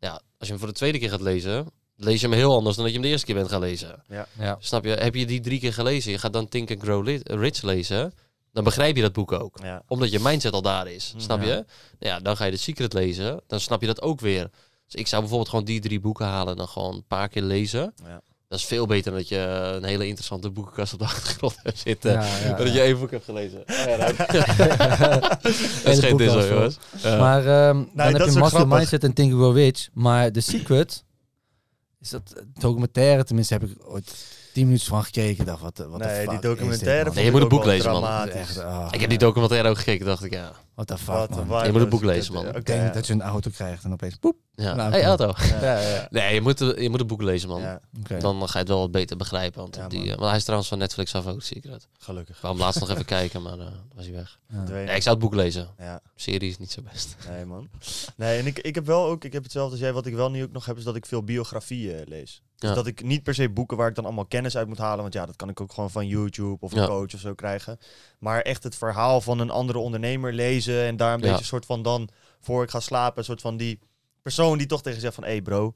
Ja, 0.00 0.12
als 0.12 0.22
je 0.38 0.46
hem 0.48 0.58
voor 0.58 0.68
de 0.68 0.74
tweede 0.74 0.98
keer 0.98 1.10
gaat 1.10 1.20
lezen, 1.20 1.66
lees 1.96 2.20
je 2.20 2.26
hem 2.28 2.36
heel 2.36 2.54
anders 2.54 2.76
dan 2.76 2.84
dat 2.84 2.92
je 2.94 2.98
hem 2.98 3.06
de 3.08 3.12
eerste 3.12 3.26
keer 3.26 3.34
bent 3.34 3.48
gaan 3.48 3.60
lezen. 3.60 4.02
Ja. 4.38 4.56
Snap 4.60 4.84
je? 4.84 4.90
Heb 4.90 5.14
je 5.14 5.26
die 5.26 5.40
drie 5.40 5.58
keer 5.60 5.72
gelezen, 5.72 6.12
je 6.12 6.18
gaat 6.18 6.32
dan 6.32 6.48
Think 6.48 6.70
and 6.70 6.82
Grow 6.82 7.04
Li- 7.06 7.20
Rich 7.22 7.62
lezen, 7.62 8.14
dan 8.52 8.64
begrijp 8.64 8.96
je 8.96 9.02
dat 9.02 9.12
boek 9.12 9.32
ook. 9.32 9.58
Ja. 9.62 9.82
Omdat 9.88 10.10
je 10.10 10.18
mindset 10.20 10.52
al 10.52 10.62
daar 10.62 10.86
is. 10.88 11.12
Mm, 11.14 11.20
Snap 11.20 11.40
ja. 11.42 11.46
je? 11.46 11.52
Nou 11.54 11.64
ja, 12.14 12.20
dan 12.20 12.36
ga 12.36 12.44
je 12.44 12.50
The 12.52 12.58
Secret 12.58 12.92
lezen, 12.92 13.40
dan 13.46 13.60
snap 13.60 13.80
je 13.80 13.86
dat 13.86 14.02
ook 14.02 14.20
weer. 14.20 14.50
Dus 14.84 14.94
ik 14.94 15.06
zou 15.06 15.20
bijvoorbeeld 15.20 15.50
gewoon 15.50 15.64
die 15.64 15.80
drie 15.80 16.00
boeken 16.00 16.26
halen 16.26 16.52
en 16.52 16.56
dan 16.58 16.68
gewoon 16.68 16.94
een 16.94 17.06
paar 17.06 17.28
keer 17.28 17.42
lezen. 17.42 17.94
Ja. 18.04 18.20
Dat 18.48 18.58
is 18.58 18.64
veel 18.64 18.86
beter 18.86 19.10
dan 19.10 19.20
dat 19.20 19.28
je 19.28 19.36
een 19.76 19.84
hele 19.84 20.04
interessante 20.06 20.50
boekenkast 20.50 20.92
op 20.92 20.98
de 20.98 21.04
achtergrond 21.14 21.56
hebt 21.62 21.78
zitten. 21.78 22.12
Ja, 22.12 22.22
ja, 22.24 22.48
Dan 22.48 22.56
dat 22.56 22.66
ja. 22.66 22.72
je 22.72 22.80
één 22.80 22.98
boek 22.98 23.10
hebt 23.10 23.24
gelezen. 23.24 23.58
Oh 23.58 23.66
ja, 23.86 23.96
dat 23.96 24.16
dat 25.84 25.92
is 25.92 25.98
geen 25.98 26.16
boekkast 26.16 26.18
dis 26.18 26.32
hoor, 26.32 26.42
vol. 26.42 26.54
jongens. 26.56 26.78
Maar 27.02 27.46
ehm, 27.46 27.74
dan 27.76 27.86
dat 27.94 28.12
heb 28.12 28.26
is 28.26 28.32
je 28.32 28.38
Master 28.38 28.58
grappig. 28.58 28.76
Mindset 28.78 29.04
en 29.04 29.12
Think 29.12 29.32
and 29.32 29.40
Grow 29.40 29.56
Rich. 29.56 29.88
Maar 29.92 30.32
The 30.32 30.40
Secret, 30.40 31.04
is 32.00 32.10
dat 32.10 32.42
documentaire? 32.58 33.24
Tenminste 33.24 33.54
heb 33.54 33.62
ik 33.62 33.76
ooit 33.88 34.14
tien 34.52 34.64
minuten 34.66 34.86
van 34.86 35.04
gekeken. 35.04 35.40
Ik 35.40 35.46
dacht, 35.46 35.60
wat, 35.60 35.78
wat 35.78 35.98
de 35.98 36.04
Nee, 36.04 36.14
fuck 36.16 36.30
die 36.30 36.38
dit, 36.40 36.42
documentaire? 36.42 37.10
Nee, 37.14 37.24
je 37.24 37.30
moet 37.30 37.42
een 37.42 37.48
boek 37.48 37.64
lezen, 37.64 37.90
man. 37.90 38.28
Echt, 38.28 38.58
ah, 38.58 38.88
Ik 38.90 39.00
heb 39.00 39.08
die 39.10 39.18
documentaire 39.18 39.68
ook 39.68 39.78
gekeken, 39.78 40.06
dacht 40.06 40.24
ik, 40.24 40.32
ja. 40.32 40.52
What 40.74 40.86
the 40.86 40.98
fuck, 40.98 41.28
Wat 41.30 41.46
man. 41.46 41.66
Je 41.66 41.72
moet 41.72 41.80
een 41.80 41.88
boek 41.88 42.02
lezen, 42.02 42.34
man. 42.34 42.46
Ik 42.56 42.64
denk 42.66 42.82
ja. 42.82 42.88
dat 42.92 43.06
je 43.06 43.12
een 43.12 43.22
auto 43.22 43.50
krijgt 43.50 43.84
en 43.84 43.92
opeens 43.92 44.14
poep. 44.16 44.36
ja. 44.54 44.74
Nou, 44.74 44.90
hey, 44.90 45.04
auto. 45.04 45.32
Ja, 45.60 45.78
ja. 45.80 46.06
Nee, 46.10 46.34
je 46.34 46.40
moet, 46.40 46.58
je 46.58 46.88
moet 46.90 47.00
een 47.00 47.06
boek 47.06 47.22
lezen, 47.22 47.48
man. 47.48 47.62
Dan 48.18 48.40
ga 48.48 48.52
je 48.52 48.58
het 48.58 48.68
wel 48.68 48.78
wat 48.78 48.90
beter 48.90 49.16
begrijpen. 49.16 49.60
Want, 49.60 49.76
Ja, 49.76 49.88
die, 49.88 50.02
eh, 50.02 50.08
want 50.08 50.28
hij 50.28 50.36
is 50.36 50.42
trouwens 50.42 50.68
van 50.68 50.78
Netflix 50.78 51.14
af 51.14 51.26
ook, 51.26 51.42
Secret. 51.42 51.88
gelukkig. 51.98 52.36
Ik 52.36 52.42
wou 52.42 52.54
hem 52.54 52.62
laatst 52.62 52.80
nog 52.80 52.90
even 52.90 53.04
kijken, 53.18 53.42
maar 53.42 53.52
eh, 53.52 53.58
dan 53.58 53.72
was 53.94 54.04
hij 54.04 54.14
weg. 54.14 54.38
Nee, 54.68 54.84
ik 54.96 55.02
zou 55.02 55.14
het 55.16 55.24
boek 55.24 55.34
lezen. 55.34 55.68
Ja, 55.78 56.00
serie 56.16 56.50
is 56.50 56.58
niet 56.58 56.70
zo 56.70 56.82
best. 56.92 57.16
nee 57.30 57.44
man. 57.44 57.68
Nee, 58.16 58.38
en 58.38 58.46
ik, 58.46 58.58
ik 58.58 58.74
heb 58.74 58.86
wel 58.86 59.04
ook, 59.06 59.24
ik 59.24 59.32
heb 59.32 59.42
hetzelfde 59.42 59.70
als 59.72 59.80
jij. 59.80 59.92
Wat 59.92 60.06
ik 60.06 60.14
wel 60.14 60.30
nu 60.30 60.42
ook 60.42 60.52
nog 60.52 60.66
heb, 60.66 60.76
is 60.76 60.84
dat 60.84 60.96
ik 60.96 61.06
veel 61.06 61.22
biografieën 61.22 62.02
lees. 62.08 62.42
Dus 62.58 62.68
Ja. 62.70 62.74
dat 62.74 62.86
ik 62.86 63.02
niet 63.02 63.22
per 63.22 63.34
se 63.34 63.48
boeken 63.50 63.76
waar 63.76 63.88
ik 63.88 63.94
dan 63.94 64.04
allemaal 64.04 64.24
kennis 64.26 64.56
uit 64.56 64.68
moet 64.68 64.78
halen. 64.78 65.00
Want 65.02 65.12
ja, 65.14 65.26
dat 65.26 65.36
kan 65.36 65.48
ik 65.48 65.60
ook 65.60 65.72
gewoon 65.72 65.90
van 65.90 66.06
YouTube 66.06 66.56
of 66.60 66.72
een 66.72 66.80
Ja. 66.80 66.86
coach 66.86 67.14
of 67.14 67.20
zo 67.20 67.34
krijgen. 67.34 67.78
Maar 68.18 68.40
echt 68.40 68.62
het 68.62 68.74
verhaal 68.76 69.20
van 69.20 69.38
een 69.38 69.50
andere 69.50 69.78
ondernemer 69.78 70.32
lezen. 70.32 70.63
En 70.68 70.96
daar 70.96 71.12
een 71.14 71.18
Ja. 71.20 71.24
beetje 71.24 71.38
een 71.38 71.44
soort 71.44 71.66
van 71.66 71.82
dan, 71.82 72.08
voor 72.40 72.62
ik 72.62 72.70
ga 72.70 72.80
slapen, 72.80 73.18
een 73.18 73.24
soort 73.24 73.40
van 73.40 73.56
die 73.56 73.78
persoon 74.22 74.58
die 74.58 74.66
toch 74.66 74.78
tegen 74.82 74.94
je 74.94 75.00
zegt 75.04 75.14
van... 75.14 75.24
Hé 75.24 75.30
hey 75.30 75.42
bro, 75.42 75.74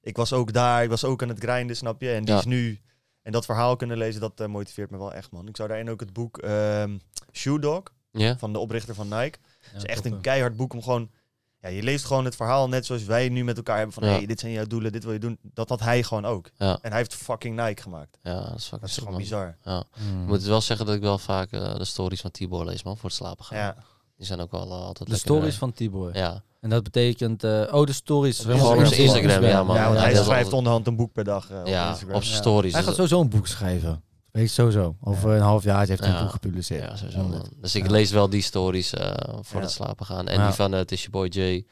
ik 0.00 0.16
was 0.16 0.32
ook 0.32 0.52
daar, 0.52 0.82
ik 0.82 0.88
was 0.88 1.04
ook 1.04 1.22
aan 1.22 1.28
het 1.28 1.38
grinden, 1.38 1.76
snap 1.76 2.00
je? 2.00 2.10
En 2.12 2.24
die 2.24 2.32
Ja. 2.34 2.38
is 2.38 2.44
nu... 2.44 2.80
En 3.22 3.32
dat 3.32 3.44
verhaal 3.44 3.76
kunnen 3.76 3.96
lezen, 3.96 4.20
dat 4.20 4.40
eh, 4.40 4.46
motiveert 4.46 4.90
me 4.90 4.98
wel 4.98 5.12
echt, 5.12 5.30
man. 5.30 5.48
Ik 5.48 5.56
zou 5.56 5.68
daarin 5.68 5.90
ook 5.90 6.00
het 6.00 6.12
boek 6.12 6.38
ehm 6.38 6.96
Shoe 7.32 7.60
Dog, 7.60 7.82
van 8.38 8.52
de 8.52 8.58
oprichter 8.58 8.94
van 8.94 9.08
Nike. 9.08 9.38
Ja, 9.60 9.68
Het 9.72 9.76
is 9.76 9.84
echt 9.84 10.02
top, 10.02 10.12
een 10.12 10.20
keihard 10.20 10.56
boek 10.56 10.72
om 10.72 10.82
gewoon... 10.82 11.10
Ja, 11.60 11.68
je 11.68 11.82
leest 11.82 12.04
gewoon 12.04 12.24
het 12.24 12.36
verhaal 12.36 12.68
net 12.68 12.86
zoals 12.86 13.04
wij 13.04 13.28
nu 13.28 13.44
met 13.44 13.56
elkaar 13.56 13.76
hebben 13.76 13.94
van... 13.94 14.04
Ja. 14.04 14.10
hey, 14.14 14.26
dit 14.26 14.40
zijn 14.40 14.52
jouw 14.52 14.64
doelen, 14.64 14.92
dit 14.92 15.04
wil 15.04 15.12
je 15.12 15.18
doen. 15.18 15.38
Dat 15.42 15.68
had 15.68 15.80
hij 15.80 16.02
gewoon 16.02 16.24
ook. 16.24 16.50
Ja. 16.56 16.78
En 16.82 16.88
hij 16.90 16.98
heeft 16.98 17.14
fucking 17.14 17.56
Nike 17.56 17.82
gemaakt. 17.82 18.18
Ja, 18.22 18.34
dat 18.40 18.54
is 18.56 18.62
fucking 18.66 18.80
Dat 18.80 18.88
is 18.88 18.94
sick, 18.94 19.02
gewoon 19.04 19.12
man. 19.18 19.22
bizar. 19.28 19.56
Ja. 19.64 19.84
Mm. 20.00 20.20
Ik 20.22 20.26
moet 20.28 20.42
wel 20.42 20.60
zeggen 20.60 20.86
dat 20.86 20.94
ik 20.94 21.00
wel 21.00 21.18
vaak 21.18 21.50
eh, 21.52 21.76
de 21.76 21.84
stories 21.84 22.20
van 22.20 22.30
Tibor 22.30 22.64
lees, 22.64 22.82
man, 22.82 22.96
voor 22.96 23.08
het 23.08 23.18
slapen 23.18 23.44
gaan. 23.44 23.58
Ja. 23.58 23.76
Die 24.16 24.26
zijn 24.26 24.40
ook 24.40 24.50
wel 24.50 24.66
eh, 24.66 24.70
altijd 24.70 24.94
De 25.08 25.12
lekker, 25.12 25.18
stories 25.18 25.52
eh, 25.52 25.58
van 25.58 25.72
Tibor. 25.72 26.16
Ja. 26.16 26.42
En 26.60 26.70
dat 26.70 26.82
betekent... 26.82 27.44
eh, 27.44 27.62
oh, 27.72 27.86
de 27.86 27.92
stories. 27.92 28.40
Op 28.46 28.56
zijn 28.86 29.00
Instagram, 29.00 29.42
ja, 29.44 29.62
man. 29.64 29.76
Ja, 29.76 29.84
want 29.84 29.96
Ja, 29.96 30.02
hij 30.02 30.12
is 30.12 30.24
schrijft 30.24 30.52
onderhand 30.52 30.86
een 30.86 30.96
boek 30.96 31.12
per 31.12 31.24
dag 31.24 31.50
eh, 31.50 31.60
op 31.60 31.66
Ja, 31.66 31.88
Instagram. 31.88 32.16
op 32.16 32.22
zijn 32.22 32.34
Ja. 32.34 32.40
stories. 32.40 32.72
Hij 32.72 32.82
gaat 32.82 32.94
sowieso 32.94 33.20
een 33.20 33.28
boek 33.28 33.46
schrijven. 33.46 34.02
Weet 34.30 34.44
je, 34.44 34.50
sowieso. 34.50 34.96
Over 35.00 35.30
een 35.30 35.40
half 35.40 35.62
jaar 35.64 35.86
heeft 35.86 36.00
hij 36.00 36.08
Ja. 36.08 36.16
een 36.16 36.22
boek 36.22 36.30
gepubliceerd. 36.32 36.82
Ja, 36.82 36.96
sowieso, 36.96 37.22
man. 37.22 37.46
Dus 37.60 37.74
ik 37.74 37.84
Ja. 37.84 37.90
lees 37.90 38.10
wel 38.10 38.28
die 38.28 38.42
stories 38.42 38.92
eh, 38.94 39.10
voor 39.40 39.60
Ja. 39.60 39.66
het 39.66 39.70
slapen 39.74 40.06
gaan. 40.06 40.28
En 40.28 40.38
Ja. 40.38 40.46
die 40.46 40.54
van 40.54 40.74
uh, 40.74 40.80
Tisha 40.80 41.10
Boy 41.10 41.26
J. 41.26 41.38
Weet 41.38 41.64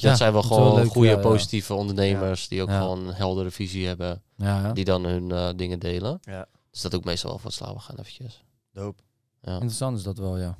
je, 0.00 0.06
Ja, 0.06 0.08
dat 0.08 0.16
zijn 0.18 0.32
wel 0.32 0.40
is 0.42 0.46
gewoon 0.46 0.86
goede, 0.86 1.08
ja, 1.08 1.14
ja. 1.14 1.20
positieve 1.20 1.74
ondernemers. 1.74 2.48
Die 2.48 2.62
ook 2.62 2.68
Ja. 2.68 2.78
gewoon 2.80 3.06
een 3.06 3.14
heldere 3.14 3.50
visie 3.50 3.86
hebben. 3.86 4.22
Ja, 4.36 4.60
ja. 4.62 4.72
Die 4.72 4.84
dan 4.84 5.04
hun 5.04 5.30
eh, 5.30 5.48
dingen 5.56 5.78
delen. 5.78 6.18
Ja. 6.22 6.46
Dus 6.70 6.80
dat 6.80 6.92
ik 6.92 7.04
meestal 7.04 7.30
wel 7.30 7.38
voor 7.38 7.48
het 7.50 7.58
slapen 7.58 7.80
gaan 7.80 7.96
eventjes. 7.96 8.44
Dope. 8.72 9.02
Ja. 9.40 9.52
Interessant 9.52 9.96
is 9.98 10.02
dat 10.02 10.18
wel, 10.18 10.38
ja. 10.38 10.58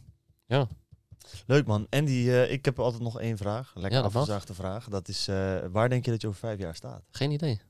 Leuk 1.47 1.67
man. 1.67 1.87
En 1.91 2.05
die, 2.05 2.43
eh, 2.43 2.53
ik 2.53 2.65
heb 2.65 2.79
altijd 2.79 3.03
nog 3.03 3.21
één 3.21 3.37
vraag. 3.37 3.73
Lekker 3.75 3.99
Ja, 4.01 4.05
afgezaagde 4.05 4.55
vraag. 4.55 4.89
Dat 4.89 5.09
is, 5.09 5.29
eh, 5.29 5.59
waar 5.73 5.89
denk 5.89 6.05
je 6.05 6.11
dat 6.11 6.21
je 6.21 6.27
over 6.27 6.39
vijf 6.41 6.59
jaar 6.59 6.75
staat? 6.75 7.03
Geen 7.11 7.31
idee. 7.31 7.61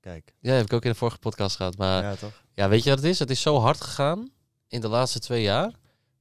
Kijk. 0.00 0.34
Ja, 0.40 0.52
heb 0.52 0.64
ik 0.64 0.72
ook 0.72 0.84
in 0.84 0.90
de 0.90 0.96
vorige 0.96 1.18
podcast 1.18 1.56
gehad. 1.56 1.76
Maar 1.76 2.02
ja. 2.02 2.10
ja, 2.10 2.16
toch? 2.16 2.42
weet 2.54 2.82
je 2.84 2.90
wat 2.90 2.98
het 2.98 3.08
is? 3.08 3.18
Het 3.18 3.30
is 3.30 3.40
zo 3.40 3.58
hard 3.58 3.80
gegaan 3.80 4.30
in 4.68 4.80
de 4.80 4.88
laatste 4.88 5.18
twee 5.18 5.42
jaar. 5.42 5.72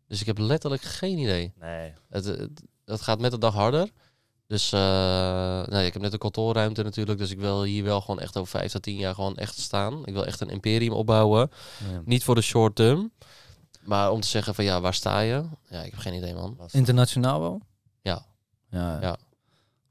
Dus 0.08 0.20
ik 0.22 0.26
heb 0.26 0.38
letterlijk 0.38 0.82
geen 0.82 1.18
idee. 1.18 1.54
Nee. 1.60 1.94
Het, 2.10 2.26
het- 2.26 2.62
dat 2.86 3.02
gaat 3.02 3.20
met 3.20 3.32
de 3.32 3.38
dag 3.38 3.54
harder. 3.54 3.90
Dus 4.48 4.72
eh, 4.72 4.80
nou, 4.80 5.72
ja, 5.72 5.80
ik 5.80 5.94
heb 5.94 6.02
net 6.02 6.14
een 6.14 6.20
kantoorruimte 6.20 6.84
natuurlijk. 6.84 7.20
Dus 7.20 7.32
ik 7.32 7.40
wil 7.40 7.64
hier 7.64 7.84
wel 7.84 8.02
gewoon 8.02 8.20
echt 8.20 8.38
over 8.38 8.60
vijf 8.60 8.72
tot 8.72 8.82
tien 8.82 8.96
jaar 8.98 9.14
gewoon 9.16 9.36
echt 9.38 9.58
staan. 9.60 10.06
Ik 10.06 10.14
wil 10.14 10.26
echt 10.26 10.40
een 10.40 10.50
imperium 10.50 10.92
opbouwen. 10.94 11.52
Ja. 11.92 12.02
Niet 12.06 12.24
voor 12.24 12.36
de 12.36 12.42
short 12.42 12.76
term. 12.76 13.12
Maar 13.88 14.12
om 14.12 14.22
te 14.22 14.28
zeggen 14.28 14.56
van 14.56 14.64
ja, 14.64 14.82
waar 14.82 14.94
sta 14.94 15.20
je? 15.20 15.44
Ja, 15.70 15.82
ik 15.82 15.92
heb 15.92 16.00
geen 16.00 16.14
idee 16.14 16.34
man. 16.34 16.60
Internationaal 16.72 17.40
wel? 17.40 17.62
Ja. 18.02 18.26
Ja. 18.70 19.02
Ja. 19.02 19.18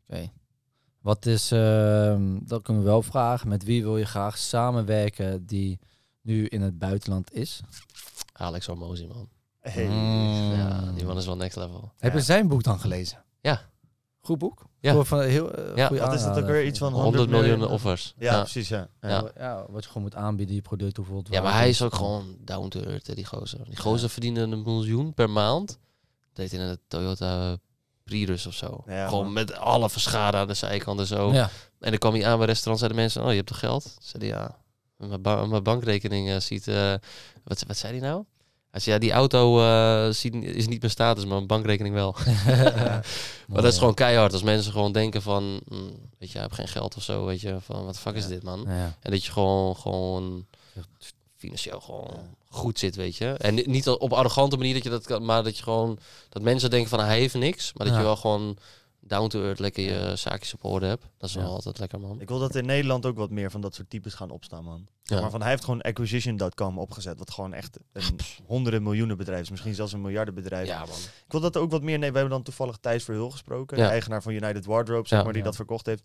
Oké. 0.08 0.30
Wat 1.00 1.26
is, 1.26 1.52
ehm, 1.52 2.38
dat 2.42 2.62
kunnen 2.62 2.82
we 2.82 2.88
wel 2.88 3.02
vragen, 3.02 3.48
met 3.48 3.64
wie 3.64 3.82
wil 3.82 3.96
je 3.96 4.04
graag 4.04 4.38
samenwerken 4.38 5.46
die 5.46 5.78
nu 6.20 6.46
in 6.46 6.62
het 6.62 6.78
buitenland 6.78 7.32
is? 7.32 7.60
Alex 8.32 8.66
Hormozy 8.66 9.06
man. 9.06 9.28
Hey. 9.60 9.86
Mm. 9.88 10.52
Ja, 10.52 10.92
die 10.92 11.04
man 11.04 11.16
is 11.16 11.26
wel 11.26 11.36
next 11.36 11.56
level. 11.56 11.92
Heb 11.98 12.12
je 12.12 12.20
zijn 12.20 12.48
boek 12.48 12.62
dan 12.62 12.80
gelezen? 12.80 13.24
Ja. 13.40 13.60
Goed 14.26 14.38
boek? 14.38 14.64
Ja. 14.80 14.92
Voor 14.92 15.06
van 15.06 15.20
heel, 15.20 15.52
eh, 15.54 15.76
Ja. 15.76 15.94
Wat 15.94 16.12
is 16.14 16.22
dat 16.22 16.38
ook 16.38 16.46
weer? 16.46 16.64
Iets 16.66 16.78
van 16.78 16.92
100 16.92 17.30
miljoen 17.30 17.48
miljoen 17.58 17.70
offers. 17.72 18.14
Ja, 18.18 18.32
ja. 18.32 18.40
precies, 18.40 18.68
ja. 18.68 18.88
ja. 19.00 19.66
Wat 19.68 19.82
je 19.82 19.88
gewoon 19.88 20.02
moet 20.02 20.14
aanbieden, 20.14 20.54
je 20.54 20.62
product, 20.62 20.96
hoeveel 20.96 21.16
het 21.16 21.28
Ja, 21.30 21.42
maar 21.42 21.52
hij 21.54 21.68
is 21.68 21.82
ook 21.82 21.94
gewoon 21.94 22.36
down 22.40 22.68
to 22.68 22.80
earth, 22.80 23.06
hè, 23.06 23.14
die 23.14 23.24
gozer. 23.24 23.64
Die 23.64 23.76
gozer 23.76 24.10
verdiende 24.10 24.40
een 24.40 24.62
miljoen 24.62 25.14
per 25.14 25.30
maand. 25.30 25.78
deed 26.32 26.52
in 26.52 26.60
een 26.60 26.78
Toyota 26.88 27.56
Prius 28.04 28.46
of 28.46 28.54
zo. 28.54 28.82
Ja, 28.86 29.08
gewoon 29.08 29.24
man. 29.24 29.32
met 29.32 29.52
alle 29.54 29.90
verschade 29.90 30.36
aan 30.36 30.46
de 30.46 30.54
zijkant 30.54 31.00
en 31.00 31.06
zo. 31.06 31.32
Ja. 31.32 31.50
En 31.80 31.90
dan 31.90 31.98
kwam 31.98 32.12
hij 32.14 32.26
aan 32.26 32.38
bij 32.38 32.46
restaurants, 32.46 32.78
zeiden 32.80 33.02
mensen, 33.02 33.22
oh, 33.22 33.28
je 33.30 33.34
hebt 33.36 33.48
toch 33.48 33.58
geld? 33.58 33.96
Zei 34.00 34.28
hij, 34.28 34.38
ja. 34.38 34.56
Mijn, 34.96 35.22
ba- 35.22 35.46
mijn 35.46 35.62
bankrekening 35.62 36.28
eh, 36.28 36.40
ziet... 36.40 36.68
eh, 36.68 36.94
wat, 37.44 37.64
wat 37.66 37.76
zei 37.76 37.98
hij 37.98 38.08
nou? 38.08 38.24
Hij 38.76 38.84
zei, 38.84 38.96
ja, 38.96 39.00
die 39.00 39.12
auto 39.12 39.60
eh, 39.60 40.08
is 40.56 40.66
niet 40.68 40.80
mijn 40.80 40.90
status, 40.90 41.24
maar 41.24 41.34
mijn 41.34 41.46
bankrekening 41.46 41.94
wel. 41.94 42.14
maar 43.48 43.62
dat 43.62 43.72
is 43.72 43.78
gewoon 43.78 43.94
keihard. 43.94 44.32
Als 44.32 44.42
mensen 44.42 44.72
gewoon 44.72 44.92
denken 44.92 45.22
van, 45.22 45.60
mm, 45.68 45.90
weet 46.18 46.30
je, 46.30 46.34
ik 46.34 46.40
heb 46.40 46.52
geen 46.52 46.68
geld 46.68 46.96
of 46.96 47.02
zo, 47.02 47.24
weet 47.24 47.40
je. 47.40 47.56
Van, 47.60 47.84
wat 47.84 47.98
fuck 47.98 48.14
is 48.14 48.26
dit, 48.26 48.42
man? 48.42 48.64
Ja. 48.66 48.96
En 49.00 49.10
dat 49.10 49.24
je 49.24 49.32
gewoon, 49.32 49.76
gewoon 49.76 50.46
financieel 51.36 51.80
gewoon 51.80 52.10
goed 52.48 52.78
zit, 52.78 52.96
weet 52.96 53.16
je. 53.16 53.26
En 53.26 53.54
ni- 53.54 53.64
niet 53.66 53.88
op 53.88 54.12
arrogante 54.12 54.56
manier 54.56 54.74
dat 54.74 54.82
je 54.82 54.90
dat 54.90 55.06
kan, 55.06 55.24
maar 55.24 55.42
dat 55.42 55.56
je 55.56 55.62
gewoon 55.62 55.98
dat 56.28 56.42
mensen 56.42 56.70
denken 56.70 56.88
van 56.90 57.00
hij 57.00 57.18
heeft 57.18 57.34
niks, 57.34 57.72
maar 57.72 57.86
dat 57.86 57.96
je 57.96 58.02
wel 58.02 58.16
gewoon 58.16 58.56
down 59.06 59.28
to 59.28 59.42
earth 59.42 59.58
lekker 59.58 59.82
je 59.82 60.16
zaakjes 60.16 60.54
op 60.54 60.64
orde 60.64 60.86
hebt. 60.86 61.04
Dat 61.18 61.28
is 61.28 61.34
wel 61.34 61.50
altijd 61.50 61.78
lekker, 61.78 62.00
man. 62.00 62.20
Ik 62.20 62.28
wil 62.28 62.38
dat 62.38 62.54
in 62.54 62.66
Nederland 62.66 63.06
ook 63.06 63.16
wat 63.16 63.30
meer 63.30 63.50
van 63.50 63.60
dat 63.60 63.74
soort 63.74 63.90
types 63.90 64.14
gaan 64.14 64.30
opstaan, 64.30 64.64
man. 64.64 64.86
Ja. 65.02 65.20
Maar 65.20 65.30
van 65.30 65.40
hij 65.40 65.50
heeft 65.50 65.64
gewoon 65.64 65.80
acquisition.com 65.80 66.78
opgezet, 66.78 67.18
wat 67.18 67.30
gewoon 67.30 67.52
echt 67.52 67.78
een 67.92 68.18
honderden 68.44 68.82
miljoenen 68.82 69.16
bedrijf 69.16 69.40
is, 69.40 69.50
misschien 69.50 69.74
zelfs 69.74 69.92
een 69.92 70.00
miljardenbedrijf. 70.00 70.68
Ja, 70.68 70.78
man. 70.78 70.98
Ik 71.26 71.32
wil 71.32 71.40
dat 71.40 71.56
ook 71.56 71.70
wat 71.70 71.82
meer. 71.82 71.98
Nee, 71.98 72.10
we 72.10 72.18
hebben 72.18 72.34
dan 72.34 72.44
toevallig 72.44 72.76
Thijs 72.76 73.04
Verhul 73.04 73.30
gesproken, 73.30 73.76
de 73.76 73.82
eigenaar 73.82 74.22
van 74.22 74.32
United 74.32 74.64
Wardrobe, 74.64 75.08
zeg 75.08 75.24
maar, 75.24 75.32
die 75.32 75.42
dat 75.42 75.56
verkocht 75.56 75.86
heeft. 75.86 76.02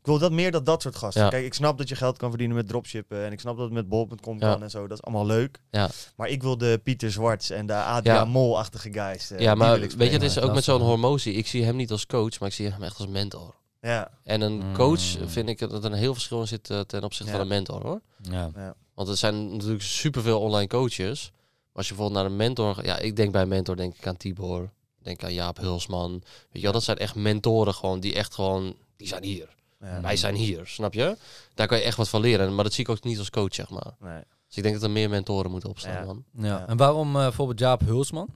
Ik 0.00 0.06
wil 0.06 0.18
dat 0.18 0.32
meer 0.32 0.50
dat 0.50 0.66
dat 0.66 0.82
soort 0.82 0.96
gasten. 0.96 1.22
Ja. 1.22 1.28
Kijk, 1.28 1.44
ik 1.44 1.54
snap 1.54 1.78
dat 1.78 1.88
je 1.88 1.94
geld 1.94 2.16
kan 2.16 2.28
verdienen 2.28 2.56
met 2.56 2.68
dropshippen 2.68 3.24
en 3.24 3.32
ik 3.32 3.40
snap 3.40 3.56
dat 3.56 3.64
het 3.64 3.74
met 3.74 3.88
bol.com 3.88 4.38
Ja. 4.40 4.52
kan 4.52 4.62
en 4.62 4.70
zo. 4.70 4.86
Dat 4.86 4.98
is 4.98 5.02
allemaal 5.04 5.26
leuk. 5.26 5.60
Ja. 5.70 5.88
Maar 6.16 6.28
ik 6.28 6.42
wil 6.42 6.58
de 6.58 6.80
Pieter 6.82 7.12
Zwarts 7.12 7.50
en 7.50 7.66
de 7.66 7.74
Adriaan 7.74 8.16
Ja. 8.16 8.24
Mol-achtige 8.24 8.92
guys. 8.92 9.30
eh, 9.30 9.38
ja, 9.40 9.54
maar 9.54 9.78
weet 9.80 9.96
je, 9.96 10.04
het 10.06 10.22
is 10.22 10.38
ook 10.40 10.54
met 10.54 10.64
zo'n 10.64 10.80
hormotie. 10.80 11.32
Ik 11.34 11.46
zie 11.46 11.64
hem 11.64 11.76
niet 11.76 11.90
als 11.90 12.06
coach, 12.06 12.38
maar 12.40 12.48
ik 12.48 12.54
zie 12.54 12.68
hem 12.70 12.82
echt 12.82 12.98
als 12.98 13.06
mentor. 13.06 13.54
Ja, 13.80 14.10
En 14.24 14.40
een 14.40 14.52
Mm. 14.66 14.74
coach 14.74 15.00
vind 15.26 15.48
ik 15.48 15.58
dat 15.58 15.84
er 15.84 15.92
een 15.92 15.98
heel 15.98 16.12
verschil 16.12 16.40
in 16.40 16.46
zit 16.48 16.70
eh, 16.70 16.80
ten 16.80 17.04
opzichte 17.04 17.30
Ja. 17.32 17.38
van 17.38 17.40
een 17.46 17.52
mentor, 17.52 17.82
hoor. 17.82 18.00
Ja. 18.22 18.50
Want 18.94 19.08
er 19.08 19.16
zijn 19.16 19.52
natuurlijk 19.52 19.82
superveel 19.82 20.40
online 20.40 20.66
coaches. 20.68 21.30
Maar 21.32 21.72
als 21.72 21.88
je 21.88 21.94
bijvoorbeeld 21.94 22.22
naar 22.22 22.30
een 22.30 22.36
mentor... 22.36 22.74
gaat- 22.74 22.84
Ja, 22.84 22.98
ik 22.98 23.16
denk 23.16 23.32
bij 23.32 23.42
een 23.42 23.48
mentor 23.48 23.76
denk 23.76 23.94
ik 23.96 24.06
aan 24.06 24.16
Tibor. 24.16 24.70
Denk 25.02 25.24
aan 25.24 25.34
Jaap 25.34 25.58
Hulsman. 25.58 26.10
Weet 26.12 26.22
je 26.52 26.60
wel, 26.60 26.72
dat 26.72 26.82
zijn 26.82 26.96
echt 26.98 27.14
mentoren 27.14 27.74
gewoon 27.74 28.00
die 28.00 28.14
echt 28.14 28.34
gewoon... 28.34 28.74
Die 28.96 29.06
zijn 29.08 29.24
hier. 29.24 29.48
Ja. 29.80 30.00
Wij 30.00 30.16
zijn 30.16 30.34
hier, 30.34 30.66
snap 30.66 30.94
je? 30.94 31.16
Daar 31.54 31.66
kan 31.66 31.78
je 31.78 31.84
echt 31.84 31.96
wat 31.96 32.08
van 32.08 32.20
leren. 32.20 32.54
Maar 32.54 32.64
dat 32.64 32.72
zie 32.72 32.84
ik 32.84 32.90
ook 32.90 33.02
niet 33.04 33.18
als 33.18 33.30
coach, 33.30 33.54
zeg 33.54 33.70
maar. 33.70 33.92
Nee. 34.00 34.20
Dus 34.46 34.56
ik 34.56 34.62
denk 34.62 34.74
dat 34.74 34.84
er 34.84 34.90
meer 34.90 35.08
mentoren 35.08 35.50
moeten 35.50 35.68
opstaan, 35.70 35.92
Ja. 35.92 36.04
man. 36.04 36.24
Ja. 36.32 36.46
Ja. 36.46 36.66
En 36.66 36.76
waarom 36.76 37.16
eh, 37.16 37.22
bijvoorbeeld 37.22 37.58
Jaap 37.58 37.80
Hulsman? 37.80 38.28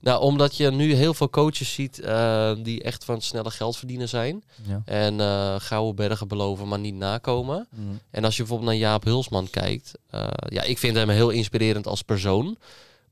Nou, 0.00 0.22
omdat 0.22 0.56
je 0.56 0.70
nu 0.70 0.94
heel 0.94 1.14
veel 1.14 1.30
coaches 1.30 1.74
ziet 1.74 2.00
eh, 2.00 2.52
die 2.62 2.82
echt 2.82 3.04
van 3.04 3.20
snelle 3.20 3.50
geld 3.50 3.76
verdienen 3.76 4.08
zijn. 4.08 4.44
Ja. 4.62 4.82
En 4.84 5.20
eh 5.20 5.54
gouden 5.58 5.94
bergen 5.94 6.28
beloven, 6.28 6.68
maar 6.68 6.78
niet 6.78 6.94
nakomen. 6.94 7.66
Mm. 7.70 8.00
En 8.10 8.24
als 8.24 8.36
je 8.36 8.40
bijvoorbeeld 8.42 8.70
naar 8.70 8.78
Jaap 8.80 9.04
Hulsman 9.04 9.50
kijkt, 9.50 9.92
eh, 10.10 10.26
ja, 10.48 10.62
ik 10.62 10.78
vind 10.78 10.96
hem 10.96 11.08
heel 11.08 11.30
inspirerend 11.30 11.86
als 11.86 12.02
persoon. 12.02 12.56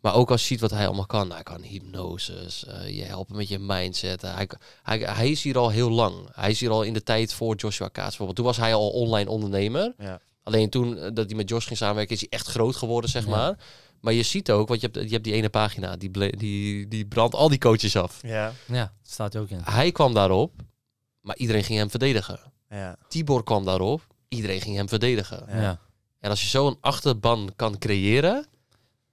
Maar 0.01 0.15
ook 0.15 0.31
als 0.31 0.41
je 0.41 0.47
ziet 0.47 0.61
wat 0.61 0.71
hij 0.71 0.87
allemaal 0.87 1.07
kan. 1.07 1.33
Hij 1.33 1.43
kan 1.43 1.63
hypnoses, 1.63 2.65
eh, 2.67 2.97
je 2.97 3.05
helpen 3.05 3.37
met 3.37 3.49
je 3.49 3.59
mindset. 3.59 4.23
Hij, 4.23 4.49
hij, 4.83 4.99
hij 4.99 5.31
is 5.31 5.43
hier 5.43 5.59
al 5.59 5.69
heel 5.71 5.91
lang. 5.91 6.29
Hij 6.35 6.51
is 6.51 6.61
hier 6.61 6.71
al 6.71 6.83
in 6.83 6.93
de 6.93 7.03
tijd 7.03 7.33
voor 7.33 7.55
Joshua 7.57 7.89
Kaats 7.89 8.07
bijvoorbeeld. 8.09 8.37
Toen 8.37 8.45
was 8.47 8.57
hij 8.57 8.75
al 8.75 8.91
online 8.91 9.31
ondernemer. 9.31 9.95
Ja. 9.99 10.21
Alleen 10.43 10.71
toen 10.71 10.99
eh, 10.99 11.11
dat 11.15 11.27
hij 11.27 11.37
met 11.37 11.49
Josh 11.49 11.67
ging 11.67 11.79
samenwerken, 11.79 12.15
is 12.15 12.21
hij 12.21 12.31
echt 12.31 12.47
groot 12.47 12.77
geworden, 12.77 13.11
zeg 13.11 13.25
Ja. 13.25 13.31
maar. 13.31 13.59
Maar 14.01 14.13
je 14.13 14.23
ziet 14.23 14.51
ook, 14.51 14.69
want 14.69 14.81
je 14.81 14.89
hebt, 14.93 15.05
je 15.07 15.13
hebt 15.13 15.25
die 15.25 15.33
ene 15.33 15.49
pagina, 15.49 15.97
die, 15.97 16.11
ble- 16.11 16.31
die, 16.37 16.89
die 16.89 17.07
brandt 17.07 17.35
al 17.35 17.49
die 17.49 17.59
coaches 17.59 17.97
af. 17.97 18.19
Ja, 18.23 18.53
Ja, 18.67 18.93
staat 19.03 19.37
ook 19.37 19.49
in. 19.51 19.61
Hij 19.65 19.93
kwam 19.93 20.15
daarop, 20.15 20.53
maar 21.21 21.37
iedereen 21.37 21.65
ging 21.65 21.79
hem 21.79 21.91
verdedigen. 21.91 22.41
ja, 22.69 22.97
Tibor 23.09 23.45
kwam 23.45 23.65
daarop, 23.65 24.07
iedereen 24.29 24.61
ging 24.61 24.77
hem 24.77 24.89
verdedigen. 24.89 25.45
Ja. 25.49 25.61
Ja. 25.61 25.79
En 26.21 26.31
als 26.31 26.41
je 26.43 26.47
zo'n 26.49 26.77
achterban 26.81 27.53
kan 27.57 27.79
creëren, 27.79 28.47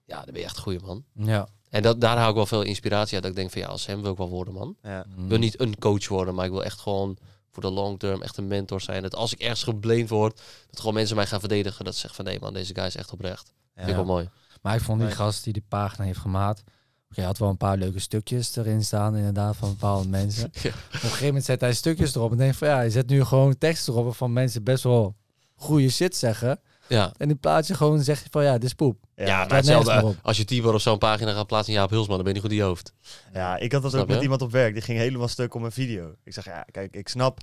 ja, 0.08 0.16
dan 0.16 0.26
ben 0.34 0.42
je 0.42 0.44
echt 0.44 0.56
een 0.58 0.64
goeie 0.64 0.80
man. 0.80 1.04
Ja. 1.14 1.48
En 1.70 1.82
dat, 1.82 2.02
daar 2.02 2.18
haal 2.18 2.30
ik 2.30 2.36
wel 2.36 2.46
veel 2.46 2.62
inspiratie 2.62 3.14
uit. 3.14 3.22
Dat 3.24 3.32
ik 3.32 3.38
denk 3.38 3.52
van 3.52 3.62
ja, 3.62 3.68
als 3.68 3.86
hem 3.86 4.02
wil 4.02 4.12
ik 4.12 4.18
wel 4.18 4.30
worden, 4.30 4.54
man. 4.54 4.76
ja. 4.84 5.00
Ik 5.00 5.06
Mm. 5.16 5.28
wil 5.28 5.38
niet 5.38 5.60
een 5.60 5.80
coach 5.80 6.08
worden, 6.08 6.36
maar 6.36 6.46
ik 6.46 6.52
wil 6.52 6.64
echt 6.64 6.80
gewoon 6.80 7.18
voor 7.52 7.62
de 7.64 7.70
long 7.72 8.00
term 8.00 8.22
echt 8.22 8.38
een 8.38 8.48
mentor 8.48 8.82
zijn. 8.82 9.02
Dat 9.02 9.16
als 9.16 9.34
ik 9.34 9.40
ergens 9.40 9.64
geblamed 9.64 10.10
word, 10.10 10.42
dat 10.70 10.80
gewoon 10.80 10.94
mensen 10.94 11.16
mij 11.16 11.26
gaan 11.28 11.40
verdedigen. 11.40 11.86
Dat 11.86 11.94
ze 11.94 12.00
zeggen 12.00 12.24
van 12.24 12.32
nee 12.34 12.40
man, 12.42 12.54
deze 12.54 12.76
guy 12.76 12.86
is 12.86 12.96
echt 12.96 13.12
oprecht. 13.14 13.54
Vind 13.76 13.90
ik 13.90 13.96
wel 13.96 14.06
mooi. 14.06 14.30
Maar 14.62 14.76
ik 14.76 14.82
vond 14.82 15.00
die 15.02 15.12
gast 15.12 15.44
die 15.44 15.54
die 15.54 15.64
pagina 15.68 16.06
heeft 16.06 16.20
gemaakt. 16.20 16.60
Oké, 17.06 17.16
hij 17.16 17.26
had 17.26 17.38
wel 17.38 17.50
een 17.50 17.58
paar 17.58 17.78
leuke 17.78 18.00
stukjes 18.00 18.56
erin 18.56 18.84
staan, 18.84 19.16
inderdaad, 19.16 19.56
van 19.56 19.70
bepaalde 19.70 20.08
mensen. 20.08 20.50
Ja. 20.62 20.70
Op 20.70 20.74
een 20.94 21.00
gegeven 21.00 21.26
moment 21.26 21.46
zet 21.46 21.62
hij 21.62 21.74
stukjes 21.74 22.16
erop 22.16 22.32
en 22.32 22.38
denk 22.38 22.54
van 22.54 22.68
ja, 22.68 22.82
je 22.82 22.90
zet 22.90 23.08
nu 23.10 23.24
gewoon 23.24 23.58
tekst 23.58 23.88
erop 23.88 24.16
van 24.16 24.34
mensen 24.34 24.64
best 24.64 24.84
wel 24.84 25.16
goede 25.56 25.90
shit 25.90 26.16
zeggen. 26.16 26.60
Ja, 26.90 27.14
En 27.18 27.30
in 27.30 27.40
plaats 27.40 27.68
je 27.68 27.74
gewoon 27.74 28.04
zeg 28.04 28.24
je 28.24 28.28
van 28.32 28.44
ja, 28.44 28.54
dit 28.54 28.64
is 28.64 28.74
poep. 28.74 28.98
ja, 29.16 29.26
Ja, 29.26 29.46
maar 29.46 29.56
hetzelfde. 29.56 30.16
Als 30.22 30.38
je 30.38 30.46
Tibor 30.46 30.74
op 30.74 30.80
zo'n 30.80 30.98
pagina 30.98 31.34
gaat 31.34 31.48
plaatsen 31.48 31.74
in 31.74 31.80
Jaap 31.80 31.90
Hulsman, 31.90 32.16
dan 32.16 32.26
ben 32.26 32.34
je 32.34 32.40
niet 32.42 32.50
goed 32.50 32.58
in 32.58 32.64
je 32.64 32.70
hoofd. 32.70 32.94
Ja, 33.34 33.58
ik 33.58 33.72
had 33.72 33.82
dat 33.82 33.92
Snap 33.92 34.04
ook 34.04 34.08
met 34.08 34.18
je? 34.18 34.24
iemand 34.24 34.42
op 34.42 34.52
werk. 34.52 34.74
Die 34.74 34.82
ging 34.82 35.00
helemaal 35.00 35.28
stuk 35.28 35.54
om 35.54 35.64
een 35.64 35.72
video. 35.72 36.14
Ik 36.24 36.34
zeg, 36.34 36.46
ja, 36.46 36.66
kijk, 36.72 36.96
ik 36.96 37.08
snap... 37.08 37.40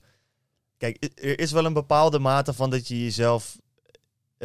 Kijk, 0.76 1.10
er 1.14 1.38
is 1.38 1.52
wel 1.52 1.64
een 1.64 1.72
bepaalde 1.72 2.18
mate 2.18 2.52
van 2.52 2.70
dat 2.70 2.88
je 2.88 3.02
jezelf 3.02 3.56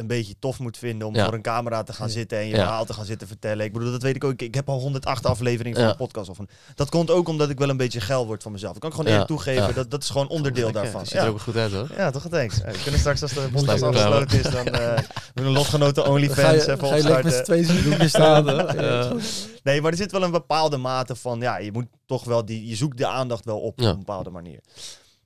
een 0.00 0.06
beetje 0.06 0.34
tof 0.38 0.58
moet 0.58 0.78
vinden 0.78 1.06
om 1.08 1.14
Ja. 1.14 1.24
voor 1.24 1.34
een 1.34 1.42
camera 1.42 1.82
te 1.82 1.92
gaan 1.92 2.10
zitten 2.10 2.38
en 2.38 2.44
je 2.44 2.50
Ja. 2.54 2.56
verhaal 2.62 2.84
te 2.84 2.92
gaan 2.92 3.04
zitten 3.04 3.26
vertellen. 3.28 3.64
Ik 3.64 3.72
bedoel, 3.72 3.90
dat 3.90 4.02
weet 4.02 4.16
ik 4.16 4.24
ook. 4.24 4.30
Ik- 4.32 4.42
Ik 4.42 4.54
heb 4.54 4.68
al 4.68 4.78
108 4.80 5.26
afleveringen 5.26 5.76
van 5.78 5.86
Ja. 5.86 5.90
een 5.90 5.96
podcast. 5.96 6.28
Of 6.30 6.38
een, 6.38 6.48
dat 6.74 6.88
komt 6.90 7.10
ook 7.10 7.28
omdat 7.28 7.50
ik 7.50 7.58
wel 7.58 7.68
een 7.68 7.76
beetje 7.76 8.00
geil 8.00 8.26
word 8.26 8.42
van 8.42 8.52
mezelf. 8.52 8.74
Ik 8.74 8.80
kan 8.80 8.90
gewoon 8.90 9.06
Ja. 9.06 9.10
eerlijk 9.12 9.28
toegeven, 9.30 9.66
Ja. 9.66 9.72
dat, 9.72 9.90
dat 9.90 10.02
is 10.02 10.08
gewoon 10.10 10.28
onderdeel 10.28 10.64
Lekker. 10.64 10.82
daarvan. 10.82 11.06
Ziet 11.06 11.16
er 11.16 11.22
Ja. 11.24 11.28
ook 11.28 11.40
goed 11.40 11.56
uit 11.56 11.72
hoor. 11.72 11.88
ja, 11.96 12.10
toch 12.10 12.28
thanks. 12.28 12.56
We 12.58 12.80
kunnen 12.82 13.00
straks 13.00 13.22
als 13.22 13.32
de 13.32 13.48
podcast 13.52 13.78
de 13.80 13.86
afgesloten 13.86 14.38
is, 14.38 14.50
dan 14.50 14.66
eh 14.66 14.98
doen 15.34 15.46
een 15.46 15.52
lotgenoten 15.52 16.02
Ga 16.02 16.08
OnlyFans 16.10 16.64
je, 16.64 16.72
even 16.72 16.88
ga 16.88 16.96
je 16.96 17.22
met 17.22 17.34
z'n 17.34 17.42
tweeën 17.42 18.08
staan. 18.08 18.44
Nee, 19.62 19.80
maar 19.80 19.90
er 19.90 19.96
zit 19.96 20.12
wel 20.12 20.22
een 20.22 20.30
bepaalde 20.30 20.76
mate 20.76 21.16
van, 21.16 21.40
ja, 21.40 21.58
je 21.58 21.72
moet 21.72 21.86
toch 22.06 22.24
wel 22.24 22.44
die, 22.44 22.66
je 22.68 22.76
zoekt 22.76 22.98
de 22.98 23.06
aandacht 23.06 23.44
wel 23.44 23.60
op 23.60 23.80
Ja. 23.80 23.86
op 23.86 23.92
een 23.92 23.98
bepaalde 23.98 24.30
manier. 24.30 24.58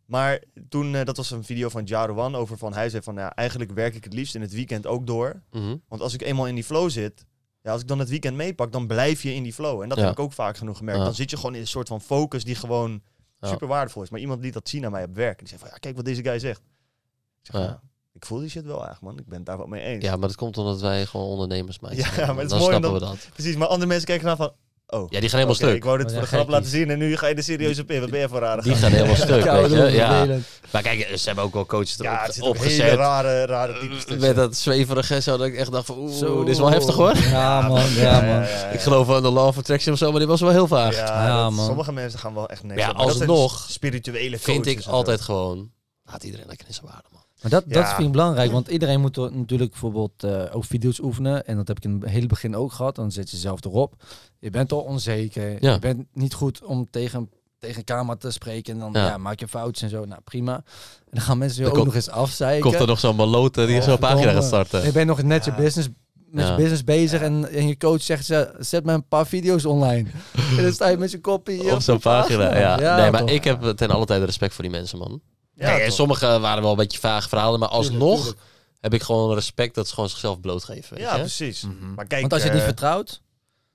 Maar 0.06 0.42
toen, 0.68 0.94
eh, 0.94 1.04
dat 1.04 1.16
was 1.16 1.30
een 1.30 1.44
video 1.44 1.68
van 1.68 1.84
Jarouan 1.84 2.34
over 2.34 2.58
van, 2.58 2.74
hij 2.74 2.88
zei 2.90 3.02
van, 3.02 3.14
ja, 3.14 3.34
eigenlijk 3.34 3.70
werk 3.72 3.94
ik 3.94 4.04
het 4.04 4.12
liefst 4.12 4.34
in 4.34 4.40
het 4.40 4.52
weekend 4.52 4.86
ook 4.86 5.06
door. 5.06 5.42
Mhm. 5.50 5.76
Want 5.88 6.02
als 6.02 6.14
ik 6.14 6.22
eenmaal 6.22 6.46
in 6.46 6.54
die 6.54 6.64
flow 6.64 6.90
zit, 6.90 7.24
ja, 7.62 7.72
als 7.72 7.80
ik 7.80 7.88
dan 7.88 7.98
het 7.98 8.08
weekend 8.08 8.36
meepak, 8.36 8.72
dan 8.72 8.86
blijf 8.86 9.22
je 9.22 9.34
in 9.34 9.42
die 9.42 9.52
flow. 9.52 9.82
En 9.82 9.88
dat 9.88 9.98
Ja. 9.98 10.04
heb 10.04 10.12
ik 10.12 10.18
ook 10.18 10.32
vaak 10.32 10.56
genoeg 10.56 10.76
gemerkt. 10.76 10.98
Ja. 11.00 11.04
Dan 11.06 11.14
zit 11.14 11.30
je 11.30 11.36
gewoon 11.36 11.54
in 11.54 11.60
een 11.60 11.66
soort 11.66 11.88
van 11.88 12.00
focus 12.00 12.44
die 12.44 12.54
gewoon 12.54 13.02
Ja. 13.40 13.48
super 13.48 13.66
waardevol 13.68 14.02
is. 14.02 14.10
Maar 14.10 14.20
iemand 14.20 14.40
liet 14.42 14.52
dat 14.52 14.68
zien 14.68 14.84
aan 14.84 14.92
mij 14.92 15.04
op 15.04 15.14
werk. 15.14 15.32
En 15.38 15.44
die 15.44 15.48
zei 15.48 15.60
van, 15.60 15.68
ja, 15.72 15.76
kijk 15.76 15.96
wat 15.96 16.04
deze 16.04 16.22
guy 16.22 16.38
zegt. 16.38 16.60
Ik 16.60 17.50
zeg, 17.52 17.60
Ja. 17.60 17.66
ja, 17.66 17.80
ik 18.12 18.26
voel 18.26 18.38
die 18.38 18.48
shit 18.48 18.64
wel 18.64 18.74
eigenlijk, 18.84 19.02
man. 19.02 19.18
Ik 19.18 19.26
ben 19.26 19.36
het 19.36 19.46
daar 19.46 19.56
wel 19.58 19.66
mee 19.66 19.82
eens. 19.82 20.04
Ja, 20.04 20.16
maar 20.16 20.28
dat 20.28 20.36
komt 20.36 20.58
omdat 20.58 20.80
wij 20.80 21.06
gewoon 21.06 21.26
ondernemers 21.26 21.78
zijn. 21.80 21.96
Ja, 21.96 22.04
maar 22.26 22.26
het 22.42 22.44
is 22.44 22.48
dan 22.48 22.58
mooi 22.58 22.70
snappen 22.76 22.92
we 22.92 22.98
dat. 22.98 23.28
Precies, 23.32 23.56
maar 23.56 23.68
andere 23.68 23.88
mensen 23.88 24.06
kijken 24.06 24.26
naar 24.26 24.36
van, 24.36 24.52
oh. 24.86 25.06
Ja, 25.10 25.20
die 25.20 25.28
gaan 25.28 25.38
helemaal 25.38 25.54
stuk. 25.54 25.74
Ik 25.74 25.84
wou 25.84 25.96
dit 25.98 26.06
Oh, 26.06 26.12
voor 26.12 26.20
de 26.20 26.26
grap 26.26 26.48
laten 26.48 26.70
zien 26.70 26.90
en 26.90 26.98
nu 26.98 27.16
ga 27.16 27.26
je 27.26 27.34
de 27.34 27.42
serieus 27.42 27.78
op 27.78 27.90
in. 27.90 28.00
Wat 28.00 28.10
ben 28.10 28.20
je 28.20 28.28
voor 28.28 28.38
rare 28.40 28.62
Die 28.62 28.74
gaan 28.74 28.90
helemaal 28.90 29.16
stuk, 29.16 29.44
weet 29.50 29.70
je. 29.70 29.90
Ja. 29.90 30.26
Maar 30.70 30.82
kijk, 30.82 31.08
ze 31.18 31.26
hebben 31.26 31.44
ook 31.44 31.54
wel 31.54 31.66
coaches 31.66 31.94
erop 31.98 32.04
Ja, 32.12 32.26
ook 32.26 32.34
hele 32.34 32.46
opgezet. 32.48 32.94
rare, 32.94 33.46
rare 33.46 33.78
types 33.80 34.04
tussen. 34.04 34.20
Met 34.20 34.36
dat 34.36 34.56
zweverige 34.56 35.20
zo, 35.20 35.36
dat 35.36 35.46
ik 35.46 35.54
echt 35.56 35.72
dacht 35.72 35.86
van, 35.86 35.98
oeh, 35.98 36.12
Zo. 36.12 36.40
dit 36.40 36.48
is 36.52 36.58
wel 36.58 36.70
heftig 36.70 36.94
hoor. 36.94 37.16
Ja, 37.16 37.60
man. 37.60 37.90
Ja, 37.90 38.20
man. 38.20 38.28
ja, 38.28 38.66
Ik 38.70 38.80
geloof 38.80 39.10
aan 39.10 39.22
de 39.22 39.30
law 39.30 39.46
of 39.46 39.58
attraction 39.58 39.92
of 39.92 39.98
zo, 39.98 40.10
maar 40.10 40.20
dit 40.20 40.28
was 40.28 40.40
wel 40.40 40.50
heel 40.50 40.66
vaag. 40.66 40.94
Ja, 40.96 41.26
Ja, 41.26 41.42
dat- 41.42 41.52
man. 41.52 41.66
Sommige 41.66 41.92
mensen 41.92 42.18
gaan 42.18 42.34
wel 42.34 42.48
echt 42.48 42.62
niks. 42.62 42.80
Ja, 42.80 42.88
alsnog 42.88 43.66
spirituele 43.70 44.38
Vind 44.38 44.66
ik 44.66 44.84
altijd 44.86 45.20
gewoon, 45.20 45.70
laat 46.04 46.24
iedereen 46.24 46.46
lekker 46.46 46.66
in 46.68 46.74
zijn 46.74 46.86
waarde, 46.86 47.08
man. 47.12 47.22
Maar 47.44 47.52
dat, 47.52 47.64
dat 47.72 47.82
Ja. 47.82 47.94
vind 47.94 48.06
ik 48.06 48.12
belangrijk, 48.12 48.52
want 48.52 48.68
iedereen 48.68 49.00
moet 49.00 49.16
natuurlijk 49.16 49.70
bijvoorbeeld 49.70 50.24
eh, 50.24 50.42
ook 50.56 50.64
video's 50.64 50.98
oefenen. 50.98 51.46
En 51.46 51.56
dat 51.56 51.68
heb 51.68 51.76
ik 51.76 51.84
in 51.84 51.98
het 52.00 52.10
hele 52.10 52.26
begin 52.26 52.56
ook 52.56 52.72
gehad. 52.72 52.94
Dan 52.94 53.10
zet 53.12 53.30
je 53.30 53.36
zelf 53.36 53.64
erop. 53.64 53.94
Je 54.38 54.50
bent 54.50 54.72
al 54.72 54.80
onzeker. 54.80 55.56
Ja. 55.60 55.72
Je 55.72 55.78
bent 55.78 56.04
niet 56.12 56.34
goed 56.34 56.64
om 56.64 56.86
tegen, 56.90 57.30
tegen 57.58 57.78
een 57.78 57.84
camera 57.84 58.16
te 58.16 58.30
spreken 58.30 58.72
en 58.74 58.78
dan 58.80 58.92
Ja. 58.92 59.06
ja. 59.06 59.18
maak 59.18 59.40
je 59.40 59.48
foutjes 59.48 59.82
en 59.82 59.98
zo. 59.98 60.04
Nou, 60.04 60.20
prima. 60.24 60.54
En 60.54 60.62
dan 61.10 61.20
gaan 61.22 61.38
mensen 61.38 61.60
je 61.62 61.68
ook 61.68 61.74
komt- 61.74 61.86
nog 61.86 61.94
eens 61.94 62.10
afzeiken. 62.10 62.68
Komt 62.70 62.80
er 62.80 62.86
nog 62.86 62.98
zo'n 62.98 63.16
malote 63.16 63.66
die 63.66 63.76
Oh, 63.78 63.82
zo'n 63.82 63.98
pagina 63.98 64.32
gaat 64.32 64.44
starten. 64.44 64.84
Je 64.84 64.92
bent 64.92 65.06
nog 65.06 65.22
net 65.22 65.44
je 65.44 65.50
Ja. 65.50 65.56
business, 65.56 65.88
met 66.30 66.44
Ja. 66.44 66.50
je 66.50 66.56
business 66.56 66.84
bezig 66.84 67.20
en, 67.20 67.48
en 67.50 67.68
je 67.68 67.76
coach 67.76 68.02
zegt, 68.02 68.24
ze, 68.26 68.54
zet 68.58 68.84
me 68.84 68.92
een 68.92 69.08
paar 69.08 69.26
video's 69.26 69.64
online. 69.64 70.08
en 70.56 70.62
dan 70.62 70.72
sta 70.72 70.88
je 70.88 70.96
met 70.96 71.10
je 71.10 71.20
kopie 71.20 71.72
Op 71.72 71.80
zo'n 71.80 71.94
de 71.94 72.00
pagina, 72.00 72.58
ja. 72.58 72.96
nee, 73.00 73.10
maar 73.10 73.20
toch. 73.20 73.30
ik 73.30 73.44
heb 73.44 73.62
ten 73.62 73.90
alle 73.90 74.06
tijde 74.06 74.24
respect 74.24 74.54
voor 74.54 74.62
die 74.64 74.72
mensen, 74.72 74.98
man. 74.98 75.20
Ja, 75.56 75.78
en 75.78 75.92
sommige 75.92 76.38
waren 76.40 76.62
wel 76.62 76.70
een 76.70 76.76
beetje 76.76 76.98
vage 76.98 77.28
verhalen, 77.28 77.60
maar 77.60 77.68
alsnog 77.68 78.16
tuurlijk. 78.18 78.38
heb 78.80 78.94
ik 78.94 79.02
gewoon 79.02 79.34
respect 79.34 79.74
dat 79.74 79.86
ze 79.88 79.94
gewoon 79.94 80.08
zichzelf 80.08 80.40
blootgeven. 80.40 80.94
Weet 80.96 81.04
Ja, 81.06 81.14
je? 81.14 81.20
precies. 81.20 81.62
Mhm. 81.62 81.94
Maar 81.94 82.06
kijk, 82.06 82.20
Want 82.20 82.32
als 82.32 82.42
je 82.42 82.48
het 82.48 82.56
niet 82.56 82.66
eh, 82.66 82.72
vertrouwt, 82.72 83.20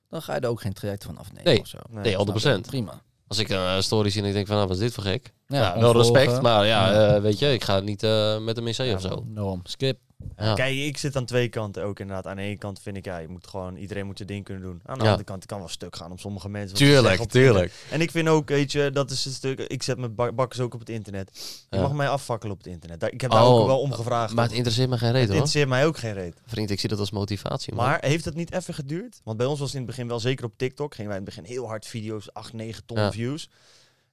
dan 0.09 0.21
ga 0.21 0.33
je 0.35 0.39
er 0.39 0.49
ook 0.49 0.61
geen 0.61 0.73
traject 0.73 1.03
van 1.03 1.17
afnemen 1.17 1.43
Nee. 1.45 1.59
of 1.59 1.67
zo. 1.67 1.77
Nee, 1.89 2.15
100%. 2.15 2.61
Prima. 2.67 3.01
Als 3.27 3.37
ik 3.37 3.49
een 3.49 3.83
story 3.83 4.09
zie 4.09 4.21
en 4.21 4.27
ik 4.27 4.33
denk 4.33 4.47
van, 4.47 4.55
nou, 4.55 4.67
wat 4.67 4.77
is 4.77 4.83
dit 4.83 4.93
voor 4.93 5.03
gek? 5.03 5.33
Ja, 5.47 5.79
wel 5.79 5.93
respect, 5.97 6.41
maar 6.41 6.65
ja, 6.65 6.91
eh, 7.15 7.21
weet 7.21 7.39
je, 7.39 7.53
ik 7.53 7.63
ga 7.63 7.79
niet 7.79 8.03
eh, 8.03 8.37
met 8.39 8.55
hem 8.55 8.67
in 8.67 8.75
zee 8.75 8.87
Ja, 8.87 8.95
of 8.95 9.01
zo. 9.01 9.23
Daarom, 9.27 9.59
skip. 9.63 9.99
Ja. 10.37 10.53
Kijk, 10.53 10.75
ik 10.75 10.97
zit 10.97 11.15
aan 11.15 11.25
twee 11.25 11.49
kanten 11.49 11.83
ook 11.83 11.99
inderdaad. 11.99 12.27
Aan 12.27 12.35
de 12.35 12.41
ene 12.41 12.57
kant 12.57 12.79
vind 12.81 12.97
ik, 12.97 13.05
ja, 13.05 13.17
je 13.17 13.27
moet 13.27 13.47
gewoon, 13.47 13.75
iedereen 13.75 14.05
moet 14.05 14.17
zijn 14.17 14.27
ding 14.29 14.43
kunnen 14.45 14.63
doen. 14.63 14.81
Aan 14.85 14.97
de 14.97 15.03
Ja. 15.03 15.09
andere 15.09 15.23
kant, 15.27 15.39
het 15.41 15.51
kan 15.51 15.59
wel 15.59 15.67
stuk 15.67 15.95
gaan 15.95 16.11
om 16.11 16.17
sommige 16.17 16.49
mensen. 16.49 16.77
Tuurlijk, 16.77 17.19
het 17.19 17.31
tuurlijk. 17.31 17.73
En 17.89 18.01
ik 18.01 18.11
vind 18.11 18.27
ook, 18.27 18.49
weet 18.49 18.71
je, 18.71 18.91
dat 18.91 19.11
is 19.11 19.25
een 19.25 19.31
stuk, 19.31 19.59
ik 19.59 19.83
zet 19.83 19.97
mijn 19.97 20.15
bak- 20.15 20.35
bakkers 20.35 20.59
ook 20.59 20.73
op 20.73 20.79
het 20.79 20.89
internet. 20.89 21.29
Je 21.69 21.75
Ja. 21.75 21.81
mag 21.81 21.93
mij 21.93 22.09
afvakkelen 22.09 22.53
op 22.53 22.57
het 22.63 22.67
internet. 22.73 22.99
Daar- 22.99 23.11
Ik 23.11 23.21
heb 23.21 23.31
daar 23.31 23.43
Oh, 23.45 23.59
ook 23.59 23.67
wel 23.67 23.79
om 23.79 23.91
gevraagd. 23.91 24.33
Maar 24.33 24.45
het 24.45 24.53
interesseert 24.53 24.89
me 24.89 24.97
geen 24.97 25.07
het 25.07 25.15
reet 25.17 25.23
hoor. 25.25 25.33
interesseert 25.33 25.69
mij 25.69 25.85
ook 25.85 25.97
geen 25.97 26.13
reet. 26.13 26.41
Vriend, 26.45 26.69
ik 26.69 26.79
zie 26.79 26.89
dat 26.89 26.99
als 26.99 27.11
motivatie, 27.11 27.73
man. 27.73 27.85
Maar 27.85 27.97
heeft 28.05 28.25
het 28.25 28.35
niet 28.35 28.53
even 28.53 28.73
geduurd? 28.73 29.21
Want 29.23 29.37
bij 29.37 29.45
ons 29.45 29.59
was 29.59 29.67
het 29.67 29.77
in 29.79 29.83
het 29.83 29.89
begin 29.95 30.07
wel, 30.07 30.19
zeker 30.19 30.45
op 30.45 30.53
TikTok, 30.57 30.93
gingen 30.95 31.09
wij 31.11 31.19
in 31.19 31.25
het 31.25 31.35
begin 31.35 31.49
heel 31.53 31.67
hard 31.67 31.85
video's, 31.87 32.33
8, 32.33 32.53
9 32.53 32.85
ton 32.85 33.11
views. 33.11 33.49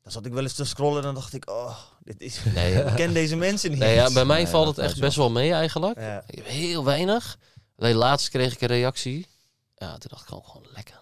Dan 0.06 0.14
zat 0.14 0.26
ik 0.26 0.32
wel 0.32 0.42
eens 0.42 0.54
te 0.54 0.64
scrollen 0.64 0.96
en 0.96 1.02
dan 1.02 1.14
dacht 1.14 1.32
ik, 1.34 1.50
oh, 1.50 1.78
dit 2.02 2.20
is, 2.20 2.40
Nee, 2.54 2.74
ik 2.84 2.94
ken 2.94 3.12
deze 3.12 3.36
mensen 3.36 3.70
niet. 3.70 3.78
nee 3.78 3.94
ja, 3.94 4.12
bij 4.12 4.24
mij 4.24 4.42
Nee, 4.42 4.46
valt 4.46 4.66
het 4.66 4.78
echt 4.78 5.00
best 5.00 5.16
wel 5.16 5.30
mee 5.30 5.52
eigenlijk. 5.52 6.00
Ja. 6.00 6.22
Heel 6.42 6.84
weinig. 6.84 7.38
Alleen 7.76 7.94
laatst 7.94 8.28
kreeg 8.28 8.52
ik 8.54 8.60
een 8.60 8.68
reactie. 8.68 9.26
Ja, 9.74 9.98
toen 9.98 10.10
dacht 10.10 10.22
ik 10.22 10.28
gewoon, 10.28 10.44
gewoon 10.44 10.66
lekker. 10.74 11.00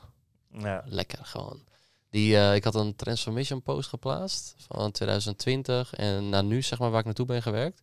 Ja. 0.58 0.82
Lekker 0.86 1.18
gewoon. 1.24 1.64
Die, 2.10 2.36
eh, 2.36 2.54
ik 2.54 2.64
had 2.64 2.74
een 2.74 2.96
transformation 2.96 3.62
post 3.62 3.88
geplaatst 3.88 4.54
van 4.58 4.90
2020 4.90 5.94
en 5.94 6.28
naar 6.28 6.44
nu, 6.44 6.62
zeg 6.62 6.78
maar, 6.78 6.90
waar 6.90 6.98
ik 6.98 7.04
naartoe 7.04 7.26
ben 7.26 7.42
gewerkt. 7.42 7.82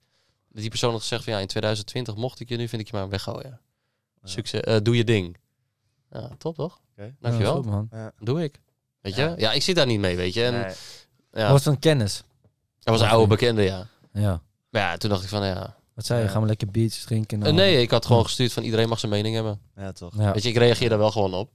Die 0.50 0.70
persoon 0.70 0.92
had 0.92 1.02
gezegd 1.02 1.24
van 1.24 1.34
ja, 1.34 1.40
in 1.40 1.48
2020 1.48 2.16
mocht 2.16 2.40
ik 2.40 2.50
je, 2.50 2.58
nu 2.58 2.68
vind 2.68 2.82
ik 2.82 2.88
je 2.92 2.98
maar 2.98 3.10
weggooien. 3.10 3.60
Succes, 4.24 4.62
eh, 4.62 4.78
doe 4.84 4.96
je 4.98 5.04
ding. 5.04 5.38
Ja, 6.12 6.30
top 6.38 6.56
toch? 6.56 6.82
Oké. 6.92 7.16
Dankjewel. 7.20 7.56
Ja, 7.56 7.62
goed, 7.62 7.72
man. 7.92 8.12
Doe 8.20 8.44
ik. 8.44 8.60
Weet 9.02 9.16
je? 9.16 9.22
Ja. 9.22 9.34
Ja. 9.38 9.52
ik 9.52 9.62
zit 9.62 9.76
daar 9.76 9.86
niet 9.86 10.00
mee, 10.00 10.16
weet 10.16 10.34
je. 10.34 10.44
En, 10.44 10.54
Nee. 10.54 10.74
Ja, 11.32 11.52
Was 11.52 11.66
het 11.66 11.74
een 11.74 11.80
kennis? 11.80 12.24
dat 12.80 12.94
was 12.94 13.02
een 13.02 13.10
oude 13.14 13.28
bekende, 13.28 13.62
ja. 13.62 13.88
Ja. 14.14 14.42
Maar 14.70 14.82
ja, 14.82 14.98
toen 14.98 15.10
dacht 15.10 15.24
ik 15.24 15.30
van 15.30 15.46
ja. 15.46 15.76
Wat 15.94 16.06
zei 16.06 16.20
je? 16.20 16.26
Ja. 16.26 16.32
Gaan 16.32 16.42
we 16.42 16.48
lekker 16.48 16.68
biertjes 16.72 17.04
drinken? 17.04 17.44
Eh, 17.44 17.54
nee, 17.54 17.82
ik 17.82 17.92
had 17.92 18.06
gewoon 18.06 18.24
gestuurd 18.24 18.54
van 18.54 18.64
iedereen 18.64 18.90
mag 18.90 19.00
zijn 19.00 19.12
mening 19.12 19.36
hebben. 19.36 19.60
Ja, 19.76 19.92
toch. 19.92 20.18
Ja. 20.18 20.34
Weet 20.34 20.44
je, 20.44 20.50
ik 20.50 20.58
reageer 20.58 20.90
daar 20.90 20.98
wel 20.98 21.12
gewoon 21.12 21.34
op. 21.34 21.50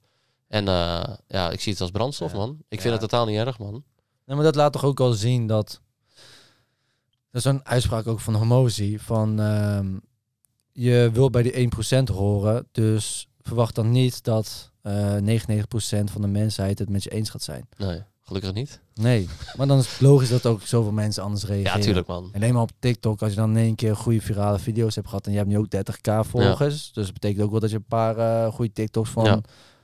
En 0.49 0.69
eh, 0.69 1.03
ja, 1.29 1.51
ik 1.51 1.61
zie 1.61 1.73
het 1.73 1.81
als 1.81 1.91
brandstof, 1.91 2.31
Ja. 2.33 2.37
man. 2.37 2.59
Ik 2.69 2.81
vind 2.81 2.93
het 2.93 3.01
totaal 3.01 3.27
niet 3.27 3.39
erg, 3.39 3.59
man. 3.59 3.85
Nee, 4.25 4.37
maar 4.37 4.45
dat 4.45 4.55
laat 4.55 4.73
toch 4.73 4.85
ook 4.85 4.99
wel 4.99 5.13
zien 5.13 5.47
dat... 5.47 5.81
Dat 7.31 7.45
is 7.45 7.45
een 7.45 7.67
uitspraak 7.67 8.07
ook 8.07 8.21
van 8.21 8.35
Homozy. 8.35 8.99
Van 8.99 9.41
ehm, 9.41 9.97
je 10.73 11.11
wil 11.13 11.31
bij 11.31 11.43
die 11.43 11.71
1% 12.01 12.03
horen. 12.15 12.69
Dus 12.73 13.29
verwacht 13.41 13.75
dan 13.75 13.91
niet 13.91 14.25
dat 14.25 14.71
eh 14.83 15.17
99% 15.17 15.19
van 16.05 16.21
de 16.21 16.27
mensheid 16.27 16.79
het 16.79 16.89
met 16.89 17.03
je 17.03 17.11
eens 17.11 17.31
gaat 17.31 17.43
zijn. 17.43 17.69
Nee, 17.77 18.03
gelukkig 18.27 18.53
niet. 18.53 18.81
Nee, 18.95 19.29
maar 19.57 19.67
dan 19.67 19.79
is 19.79 19.91
het 19.91 20.01
logisch 20.01 20.29
dat 20.29 20.47
ook 20.47 20.63
zoveel 20.63 20.93
mensen 20.93 21.23
anders 21.23 21.45
reageren. 21.45 21.79
Ja, 21.79 21.85
tuurlijk, 21.85 22.07
man. 22.07 22.29
En 22.33 22.41
alleen 22.41 22.53
maar 22.55 22.63
op 22.63 22.71
TikTok, 22.79 23.23
als 23.23 23.31
je 23.31 23.37
dan 23.37 23.51
in 23.51 23.65
één 23.65 23.75
keer 23.75 23.97
goede 23.97 24.21
virale 24.21 24.59
video's 24.59 24.95
hebt 24.95 25.09
gehad 25.09 25.27
en 25.27 25.33
je 25.33 25.39
hebt 25.39 25.51
nu 25.51 25.59
ook 25.59 25.67
30k 25.77 26.29
volgers. 26.29 26.93
Dus 26.93 27.05
dat 27.05 27.13
betekent 27.13 27.45
ook 27.45 27.51
wel 27.51 27.61
dat 27.61 27.71
je 27.71 27.77
een 27.77 27.85
paar 27.85 28.19
eh, 28.19 28.53
goede 28.53 28.73
TikToks 28.73 29.11
van 29.11 29.25
Ja. 29.25 29.41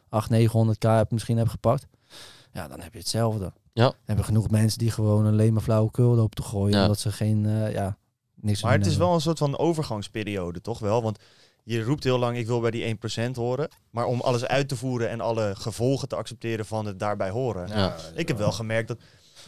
800, 0.09 0.77
900k 0.77 0.89
hebt, 0.91 1.11
misschien 1.11 1.37
hebt 1.37 1.51
gepakt. 1.51 1.87
Ja, 2.53 2.69
dan 2.69 2.81
heb 2.81 2.93
je 2.93 2.99
hetzelfde. 2.99 3.53
Ja. 3.73 3.85
Dan 3.85 3.95
hebben 4.05 4.25
genoeg 4.25 4.51
mensen 4.51 4.79
die 4.79 4.91
gewoon 4.91 5.27
alleen 5.27 5.53
maar 5.53 5.63
flauwekul 5.63 6.15
lopen 6.15 6.37
te 6.37 6.43
gooien. 6.43 6.77
Ja. 6.77 6.83
Omdat 6.83 6.99
ze 6.99 7.13
geen, 7.13 7.47
eh, 7.47 7.73
ja, 7.73 7.97
niks 8.35 8.63
Maar 8.63 8.73
het 8.73 8.87
is 8.87 8.97
wel 8.97 9.15
een 9.15 9.21
soort 9.21 9.39
van 9.39 9.59
overgangsperiode, 9.59 10.61
toch 10.61 10.79
wel? 10.79 11.03
Want 11.03 11.19
je 11.63 11.83
roept 11.83 12.05
heel 12.05 12.19
lang, 12.19 12.37
ik 12.37 12.47
wil 12.47 12.61
bij 12.61 12.71
die 12.71 12.97
1% 13.29 13.31
horen. 13.33 13.69
Maar 13.91 14.05
om 14.05 14.21
alles 14.21 14.45
uit 14.45 14.69
te 14.69 14.77
voeren 14.77 15.09
en 15.09 15.21
alle 15.21 15.55
gevolgen 15.57 16.09
te 16.09 16.17
accepteren 16.17 16.67
van 16.67 16.87
het 16.87 16.99
daarbij 16.99 17.31
horen. 17.31 17.69
Ja. 17.69 17.97
Ik 18.15 18.29
heb 18.29 18.39
wel 18.39 18.53
gemerkt 18.53 18.89
dat... 18.89 18.99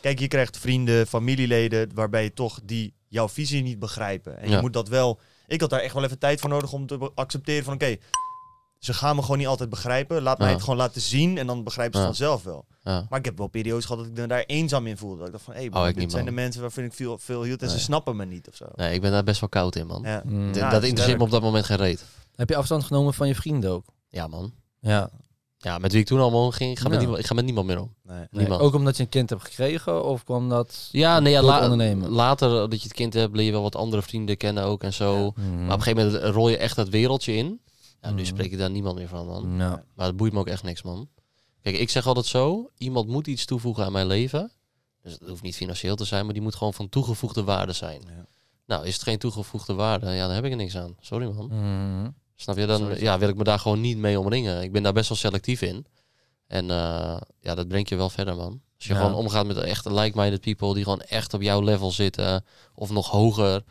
Kijk, 0.00 0.18
je 0.18 0.28
krijgt 0.28 0.58
vrienden, 0.58 1.06
familieleden, 1.06 1.90
waarbij 1.94 2.22
je 2.22 2.32
toch 2.32 2.60
die 2.64 2.94
jouw 3.08 3.28
visie 3.28 3.62
niet 3.62 3.78
begrijpen. 3.78 4.38
En 4.38 4.50
je 4.50 4.60
moet 4.60 4.72
dat 4.72 4.88
wel... 4.88 5.20
Ik 5.46 5.60
had 5.60 5.70
daar 5.70 5.80
echt 5.80 5.94
wel 5.94 6.04
even 6.04 6.18
tijd 6.18 6.40
voor 6.40 6.50
nodig 6.50 6.72
om 6.72 6.86
te 6.86 7.10
accepteren 7.14 7.64
van... 7.64 7.74
Oké, 7.74 7.96
ze 8.84 8.94
gaan 8.94 9.16
me 9.16 9.22
gewoon 9.22 9.38
niet 9.38 9.46
altijd 9.46 9.70
begrijpen. 9.70 10.22
Laat 10.22 10.38
mij 10.38 10.46
Ja. 10.46 10.52
het 10.52 10.62
gewoon 10.62 10.78
laten 10.78 11.00
zien 11.00 11.38
en 11.38 11.46
dan 11.46 11.64
begrijpen 11.64 11.98
ze 12.00 12.04
vanzelf 12.06 12.42
wel. 12.42 12.64
Ja. 12.82 13.06
Maar 13.10 13.18
ik 13.18 13.24
heb 13.24 13.38
wel 13.38 13.46
periodes 13.46 13.84
gehad 13.84 13.98
dat 14.02 14.10
ik 14.12 14.18
me 14.20 14.26
daar 14.26 14.44
eenzaam 14.46 14.86
in 14.86 14.96
voelde. 14.96 15.16
Dat 15.18 15.26
ik 15.26 15.32
dacht 15.32 15.44
van, 15.44 15.54
hé, 15.54 15.60
Oh, 15.82 15.88
ik 15.88 15.94
dit 15.96 16.10
zijn 16.10 16.24
man. 16.24 16.34
de 16.34 16.40
mensen 16.40 16.60
waarvan 16.60 16.84
ik 16.84 16.92
veel, 16.92 17.18
veel 17.18 17.42
hield 17.42 17.62
en 17.62 17.70
ze 17.70 17.78
snappen 17.80 18.16
me 18.16 18.24
niet 18.24 18.48
of 18.48 18.54
zo. 18.56 18.64
Nee, 18.74 18.94
ik 18.94 19.00
ben 19.00 19.10
daar 19.10 19.24
best 19.24 19.40
wel 19.40 19.48
koud 19.48 19.76
in, 19.76 19.86
man. 19.86 20.02
Ja. 20.02 20.22
Mm. 20.24 20.52
Dat 20.52 20.82
interesseert 20.82 21.18
me 21.18 21.24
op 21.24 21.30
dat 21.30 21.42
moment 21.42 21.64
geen 21.64 21.76
reet. 21.76 22.04
Heb 22.36 22.48
je 22.48 22.56
afstand 22.56 22.84
genomen 22.84 23.14
van 23.14 23.28
je 23.28 23.34
vrienden 23.34 23.70
ook? 23.70 23.84
Ja, 24.08 24.26
man. 24.26 24.52
Ja. 24.80 25.10
Ja, 25.58 25.78
met 25.78 25.92
wie 25.92 26.00
ik 26.00 26.06
toen 26.06 26.20
allemaal 26.20 26.50
ging, 26.50 26.70
ik 26.70 26.78
ga, 26.78 26.88
met, 26.88 26.98
niemand, 26.98 27.18
ik 27.18 27.26
ga 27.26 27.34
met 27.34 27.44
niemand 27.44 27.66
meer 27.66 27.80
om. 27.80 27.94
Nee. 28.02 28.26
Niemand. 28.30 28.60
ook 28.60 28.74
omdat 28.74 28.96
je 28.96 29.02
een 29.02 29.08
kind 29.08 29.30
hebt 29.30 29.42
gekregen 29.42 30.04
of 30.04 30.24
kwam 30.24 30.48
dat... 30.48 30.88
Ja, 30.92 31.20
nee, 31.20 31.32
ja, 31.32 31.42
la- 31.42 31.62
ondernemen? 31.62 32.10
later 32.10 32.48
dat 32.50 32.72
je 32.82 32.88
het 32.88 32.92
kind 32.92 33.14
hebt, 33.14 33.36
leer 33.36 33.44
je 33.44 33.50
wel 33.52 33.62
wat 33.62 33.76
andere 33.76 34.02
vrienden 34.02 34.36
kennen 34.36 34.64
ook 34.64 34.82
en 34.82 34.92
zo. 34.92 35.14
Ja. 35.24 35.30
Mm. 35.42 35.54
Maar 35.64 35.72
op 35.74 35.78
een 35.78 35.82
gegeven 35.82 36.12
moment 36.12 36.34
rol 36.34 36.48
je 36.48 36.56
echt 36.56 36.76
dat 36.76 36.88
wereldje 36.88 37.34
in. 37.34 37.60
Ja, 38.04 38.10
nu 38.10 38.16
Mhm. 38.22 38.24
spreek 38.24 38.52
ik 38.52 38.58
daar 38.58 38.70
niemand 38.70 38.96
meer 38.96 39.08
van, 39.08 39.26
man. 39.26 39.54
Ja. 39.58 39.84
Maar 39.94 40.06
het 40.06 40.16
boeit 40.16 40.32
me 40.32 40.38
ook 40.38 40.46
echt 40.48 40.62
niks, 40.62 40.82
man. 40.82 41.08
Kijk, 41.62 41.76
ik 41.76 41.90
zeg 41.90 42.06
altijd 42.06 42.26
zo, 42.26 42.70
iemand 42.78 43.08
moet 43.08 43.26
iets 43.26 43.44
toevoegen 43.44 43.84
aan 43.84 43.92
mijn 43.92 44.06
leven. 44.06 44.50
Dus 45.02 45.12
het 45.12 45.28
hoeft 45.28 45.42
niet 45.42 45.56
financieel 45.56 45.96
te 45.96 46.04
zijn, 46.04 46.24
maar 46.24 46.34
die 46.34 46.42
moet 46.42 46.54
gewoon 46.54 46.74
van 46.74 46.88
toegevoegde 46.88 47.44
waarde 47.44 47.72
zijn. 47.72 48.02
Ja. 48.06 48.26
Nou, 48.66 48.86
is 48.86 48.94
het 48.94 49.02
geen 49.02 49.18
toegevoegde 49.18 49.74
waarde, 49.74 50.10
ja, 50.10 50.26
dan 50.26 50.34
heb 50.34 50.44
ik 50.44 50.50
er 50.50 50.56
niks 50.56 50.76
aan. 50.76 50.96
Sorry, 51.00 51.26
man. 51.26 51.48
Mm. 51.52 52.14
Snap 52.36 52.56
je? 52.56 52.66
Dan 52.66 52.78
Sorry. 52.78 53.02
ja, 53.02 53.18
wil 53.18 53.28
ik 53.28 53.36
me 53.36 53.44
daar 53.44 53.58
gewoon 53.58 53.80
niet 53.80 53.96
mee 53.96 54.18
omringen. 54.20 54.62
Ik 54.62 54.72
ben 54.72 54.82
daar 54.82 54.92
best 54.92 55.08
wel 55.08 55.18
selectief 55.18 55.62
in. 55.62 55.86
En 56.46 56.70
eh, 56.70 57.16
ja, 57.40 57.54
dat 57.54 57.68
brengt 57.68 57.88
je 57.88 57.96
wel 57.96 58.10
verder, 58.10 58.36
man. 58.36 58.60
Als 58.76 58.86
je 58.86 58.92
Ja. 58.92 58.98
gewoon 58.98 59.14
omgaat 59.14 59.46
met 59.46 59.56
echt 59.56 59.84
like-minded 59.90 60.40
people 60.40 60.74
die 60.74 60.82
gewoon 60.82 61.00
echt 61.00 61.34
op 61.34 61.42
jouw 61.42 61.60
level 61.60 61.90
zitten 61.90 62.44
of 62.74 62.90
nog 62.90 63.10
hoger, 63.10 63.64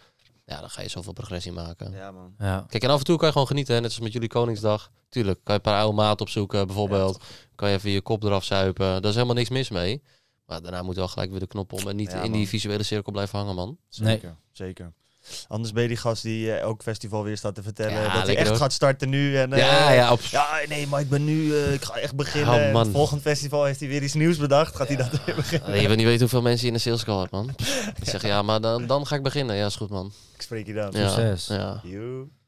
ja, 0.45 0.59
dan 0.59 0.69
ga 0.69 0.81
je 0.81 0.87
zoveel 0.89 1.13
progressie 1.13 1.51
maken. 1.51 1.91
Ja, 1.91 2.11
man. 2.11 2.33
Ja. 2.37 2.65
Kijk, 2.67 2.83
en 2.83 2.89
af 2.89 2.99
en 2.99 3.05
toe 3.05 3.17
kan 3.17 3.25
je 3.25 3.31
gewoon 3.31 3.47
genieten, 3.47 3.73
hè? 3.75 3.81
net 3.81 3.89
als 3.89 3.99
met 3.99 4.13
jullie 4.13 4.29
Koningsdag. 4.29 4.91
Tuurlijk, 5.09 5.39
kan 5.43 5.53
je 5.53 5.59
een 5.63 5.71
paar 5.71 5.81
oude 5.81 5.95
maat 5.95 6.21
opzoeken, 6.21 6.67
bijvoorbeeld. 6.67 7.23
kan 7.55 7.69
je 7.69 7.75
even 7.75 7.89
je 7.89 8.01
kop 8.01 8.23
eraf 8.23 8.43
zuipen. 8.43 8.85
Daar 8.85 9.09
is 9.09 9.13
helemaal 9.13 9.35
niks 9.35 9.49
mis 9.49 9.69
mee. 9.69 10.01
Maar 10.45 10.61
daarna 10.61 10.81
moet 10.81 10.95
wel 10.95 11.07
gelijk 11.07 11.31
weer 11.31 11.39
de 11.39 11.47
knop 11.47 11.73
om 11.73 11.87
en 11.87 11.95
niet 11.95 12.11
Ja, 12.11 12.21
in 12.21 12.31
die 12.31 12.47
visuele 12.47 12.83
cirkel 12.83 13.11
blijven 13.11 13.39
hangen, 13.39 13.55
man. 13.55 13.77
Zeker, 13.89 14.35
zeker. 14.51 14.93
Anders 15.47 15.73
ben 15.73 15.81
je 15.81 15.87
die 15.87 15.97
gast 15.97 16.23
die 16.23 16.51
eh, 16.51 16.59
elk 16.59 16.81
festival 16.81 17.23
weer 17.23 17.37
staat 17.37 17.55
te 17.55 17.63
vertellen 17.63 18.01
Ja, 18.01 18.13
dat 18.13 18.25
hij 18.27 18.37
echt 18.37 18.57
gaat 18.57 18.73
starten 18.73 19.09
nu. 19.09 19.37
En, 19.37 19.53
eh, 19.53 19.59
ja, 19.59 19.91
ja, 19.91 20.11
op... 20.11 20.21
Ja, 20.21 20.47
nee, 20.67 20.87
maar 20.87 21.01
ik 21.01 21.09
ben 21.09 21.23
nu, 21.25 21.55
eh, 21.55 21.73
ik 21.73 21.83
ga 21.83 21.93
echt 21.93 22.15
beginnen. 22.15 22.53
Oh, 22.53 22.61
En 22.61 22.71
man. 22.71 22.83
het 22.83 22.91
volgende 22.91 23.21
festival 23.21 23.63
heeft 23.63 23.79
hij 23.79 23.89
weer 23.89 24.03
iets 24.03 24.13
nieuws 24.13 24.37
bedacht. 24.37 24.75
Gaat 24.75 24.87
hij 24.87 24.97
dat 24.97 25.23
weer 25.25 25.35
beginnen? 25.35 25.81
Je 25.81 25.87
wil 25.87 25.95
niet 25.95 26.05
weten 26.05 26.19
hoeveel 26.19 26.41
mensen 26.41 26.61
je 26.61 26.67
in 26.67 26.73
de 26.73 26.79
sales 26.79 27.03
call 27.03 27.19
hebt, 27.19 27.31
man. 27.31 27.45
Die 27.99 28.09
zeggen, 28.09 28.29
ja, 28.29 28.41
maar 28.41 28.61
dan, 28.61 28.87
dan 28.87 29.07
ga 29.07 29.15
ik 29.15 29.23
beginnen. 29.23 29.55
Ja, 29.55 29.65
is 29.65 29.75
goed, 29.75 29.89
man. 29.89 30.11
Ik 30.43 30.49
spreek 30.49 30.67
je 30.67 30.73
dan. 30.73 30.91
Ja, 30.91 31.07
Succes. 31.09 31.47
Ja. 31.47 31.81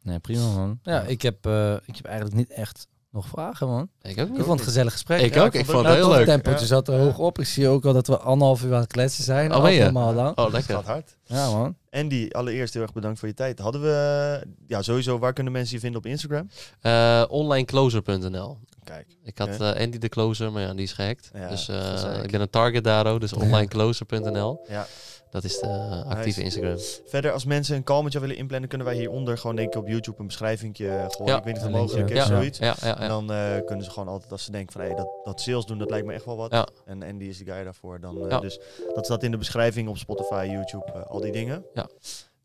Nee, 0.01 0.19
prima 0.19 0.49
man. 0.51 0.79
Ja, 0.83 1.01
ik 1.01 1.21
heb, 1.21 1.45
eh, 1.45 1.73
ik 1.85 1.95
heb 1.95 2.05
eigenlijk 2.05 2.35
niet 2.35 2.49
echt 2.49 2.87
nog 3.11 3.27
vragen 3.27 3.67
man. 3.67 3.89
Ik 4.01 4.19
ook 4.19 4.27
Ik 4.27 4.33
niet. 4.33 4.37
vond 4.41 4.49
het 4.49 4.59
een 4.59 4.65
gezellig 4.65 4.91
gesprek. 4.91 5.21
Ik 5.21 5.33
Ja, 5.33 5.41
ook, 5.41 5.53
ik 5.53 5.59
ik 5.59 5.65
vond 5.65 5.77
het 5.77 5.87
het 5.87 5.95
heel 5.95 6.09
Het 6.09 6.17
leuk. 6.17 6.27
tempootje 6.27 6.65
zat 6.65 6.87
er 6.87 6.99
hoog 6.99 7.17
op. 7.17 7.39
Ik 7.39 7.45
zie 7.45 7.67
ook 7.67 7.85
al 7.85 7.93
dat 7.93 8.07
we 8.07 8.17
anderhalf 8.17 8.63
uur 8.63 8.73
aan 8.73 8.79
het 8.79 8.91
kletsen 8.91 9.23
zijn. 9.23 9.51
Oh? 9.55 9.57
Allemaal 9.63 10.13
lang. 10.13 10.37
Oh, 10.37 10.43
Het 10.43 10.53
lekker. 10.53 10.75
gaat 10.75 10.85
hard. 10.85 11.17
Ja 11.23 11.49
man. 11.51 11.75
Andy, 11.89 12.27
allereerst 12.31 12.73
heel 12.73 12.83
erg 12.83 12.93
bedankt 12.93 13.19
voor 13.19 13.27
je 13.27 13.33
tijd. 13.33 13.59
Hadden 13.59 13.81
we, 13.81 14.41
ja 14.67 14.81
sowieso, 14.81 15.19
waar 15.19 15.33
kunnen 15.33 15.53
mensen 15.53 15.73
je 15.75 15.79
vinden 15.81 15.99
op 15.99 16.05
Instagram? 16.05 16.49
Eh, 16.81 17.23
onlinecloser.nl. 17.29 18.57
Kijk. 18.83 19.07
Ik 19.23 19.37
had 19.37 19.49
eh, 19.61 19.81
Andy 19.81 19.97
de 19.97 20.09
Closer, 20.09 20.51
maar 20.51 20.61
ja, 20.61 20.73
die 20.73 20.83
is 20.83 20.93
gehackt. 20.93 21.29
Ja, 21.33 21.49
dus 21.49 21.65
dat 21.65 22.03
eh, 22.03 22.23
ik 22.23 22.31
ben 22.31 22.41
een 22.41 22.49
target 22.49 22.83
daar 22.83 23.05
ook, 23.07 23.19
dus 23.19 23.33
onlinecloser.nl. 23.43 24.65
Ja. 24.67 24.87
Dat 25.35 25.43
is 25.43 25.59
de 25.59 25.67
eh, 25.67 26.05
actieve 26.09 26.41
Nice. 26.41 26.41
Instagram. 26.41 26.77
Verder, 27.05 27.31
als 27.31 27.45
mensen 27.45 27.75
een 27.75 27.83
call 27.83 28.03
met 28.03 28.11
jou 28.11 28.23
willen 28.25 28.39
inplannen, 28.41 28.69
kunnen 28.69 28.87
wij 28.87 28.95
hieronder 28.95 29.37
gewoon 29.37 29.55
denk 29.55 29.73
ik 29.73 29.79
op 29.79 29.87
YouTube 29.87 30.19
een 30.19 30.27
beschrijving 30.27 30.77
gooien. 30.77 30.93
Ja. 31.25 31.37
Ik 31.37 31.43
weet 31.43 31.45
niet 31.45 31.55
of 31.57 31.61
het 31.61 31.71
mogelijk 31.71 32.09
is, 32.09 32.15
Ja. 32.17 32.25
zoiets. 32.25 32.57
Ja, 32.59 32.75
ja, 32.81 32.95
En 32.97 33.01
ja. 33.01 33.07
dan 33.07 33.31
eh, 33.31 33.65
kunnen 33.65 33.85
ze 33.85 33.91
gewoon 33.91 34.07
altijd, 34.07 34.31
als 34.31 34.43
ze 34.43 34.51
denken 34.51 34.71
van 34.73 34.81
hey, 34.81 34.95
dat, 34.95 35.07
dat 35.23 35.41
sales 35.41 35.65
doen, 35.65 35.77
dat 35.77 35.89
lijkt 35.89 36.05
me 36.07 36.13
echt 36.13 36.25
wel 36.25 36.37
wat. 36.37 36.51
Ja. 36.51 36.67
En 36.85 37.03
Andy 37.03 37.25
is 37.25 37.37
de 37.37 37.45
guy 37.45 37.63
daarvoor. 37.63 37.99
Dan, 37.99 38.23
eh, 38.23 38.29
Ja. 38.29 38.39
Dus 38.39 38.59
dat 38.93 39.05
staat 39.05 39.23
in 39.23 39.31
de 39.31 39.37
beschrijving 39.37 39.89
op 39.89 39.97
Spotify, 39.97 40.47
YouTube, 40.51 40.91
al 41.07 41.19
die 41.19 41.31
dingen. 41.31 41.65
Ja. 41.73 41.87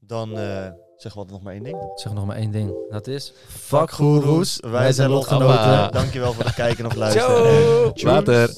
Dan 0.00 0.30
eh, 0.30 0.36
zeggen 0.36 0.72
we 0.96 1.08
altijd 1.08 1.30
nog 1.30 1.42
maar 1.42 1.52
één 1.54 1.62
ding. 1.62 1.76
Zeg 1.94 2.12
nog 2.12 2.26
maar 2.26 2.36
één 2.36 2.50
ding. 2.50 2.72
Dat 2.90 3.06
is... 3.06 3.32
Fuck 3.48 3.90
goeroes, 3.90 4.58
wij 4.60 4.92
zijn 4.92 5.10
lotgenoten. 5.10 5.46
Hoppa. 5.56 5.88
Dankjewel 5.88 6.32
voor 6.32 6.44
het 6.44 6.54
kijken 6.54 6.86
of 6.86 6.94
luisteren. 6.94 7.92
Ciao. 7.94 7.94
En. 7.94 8.02
Later. 8.04 8.54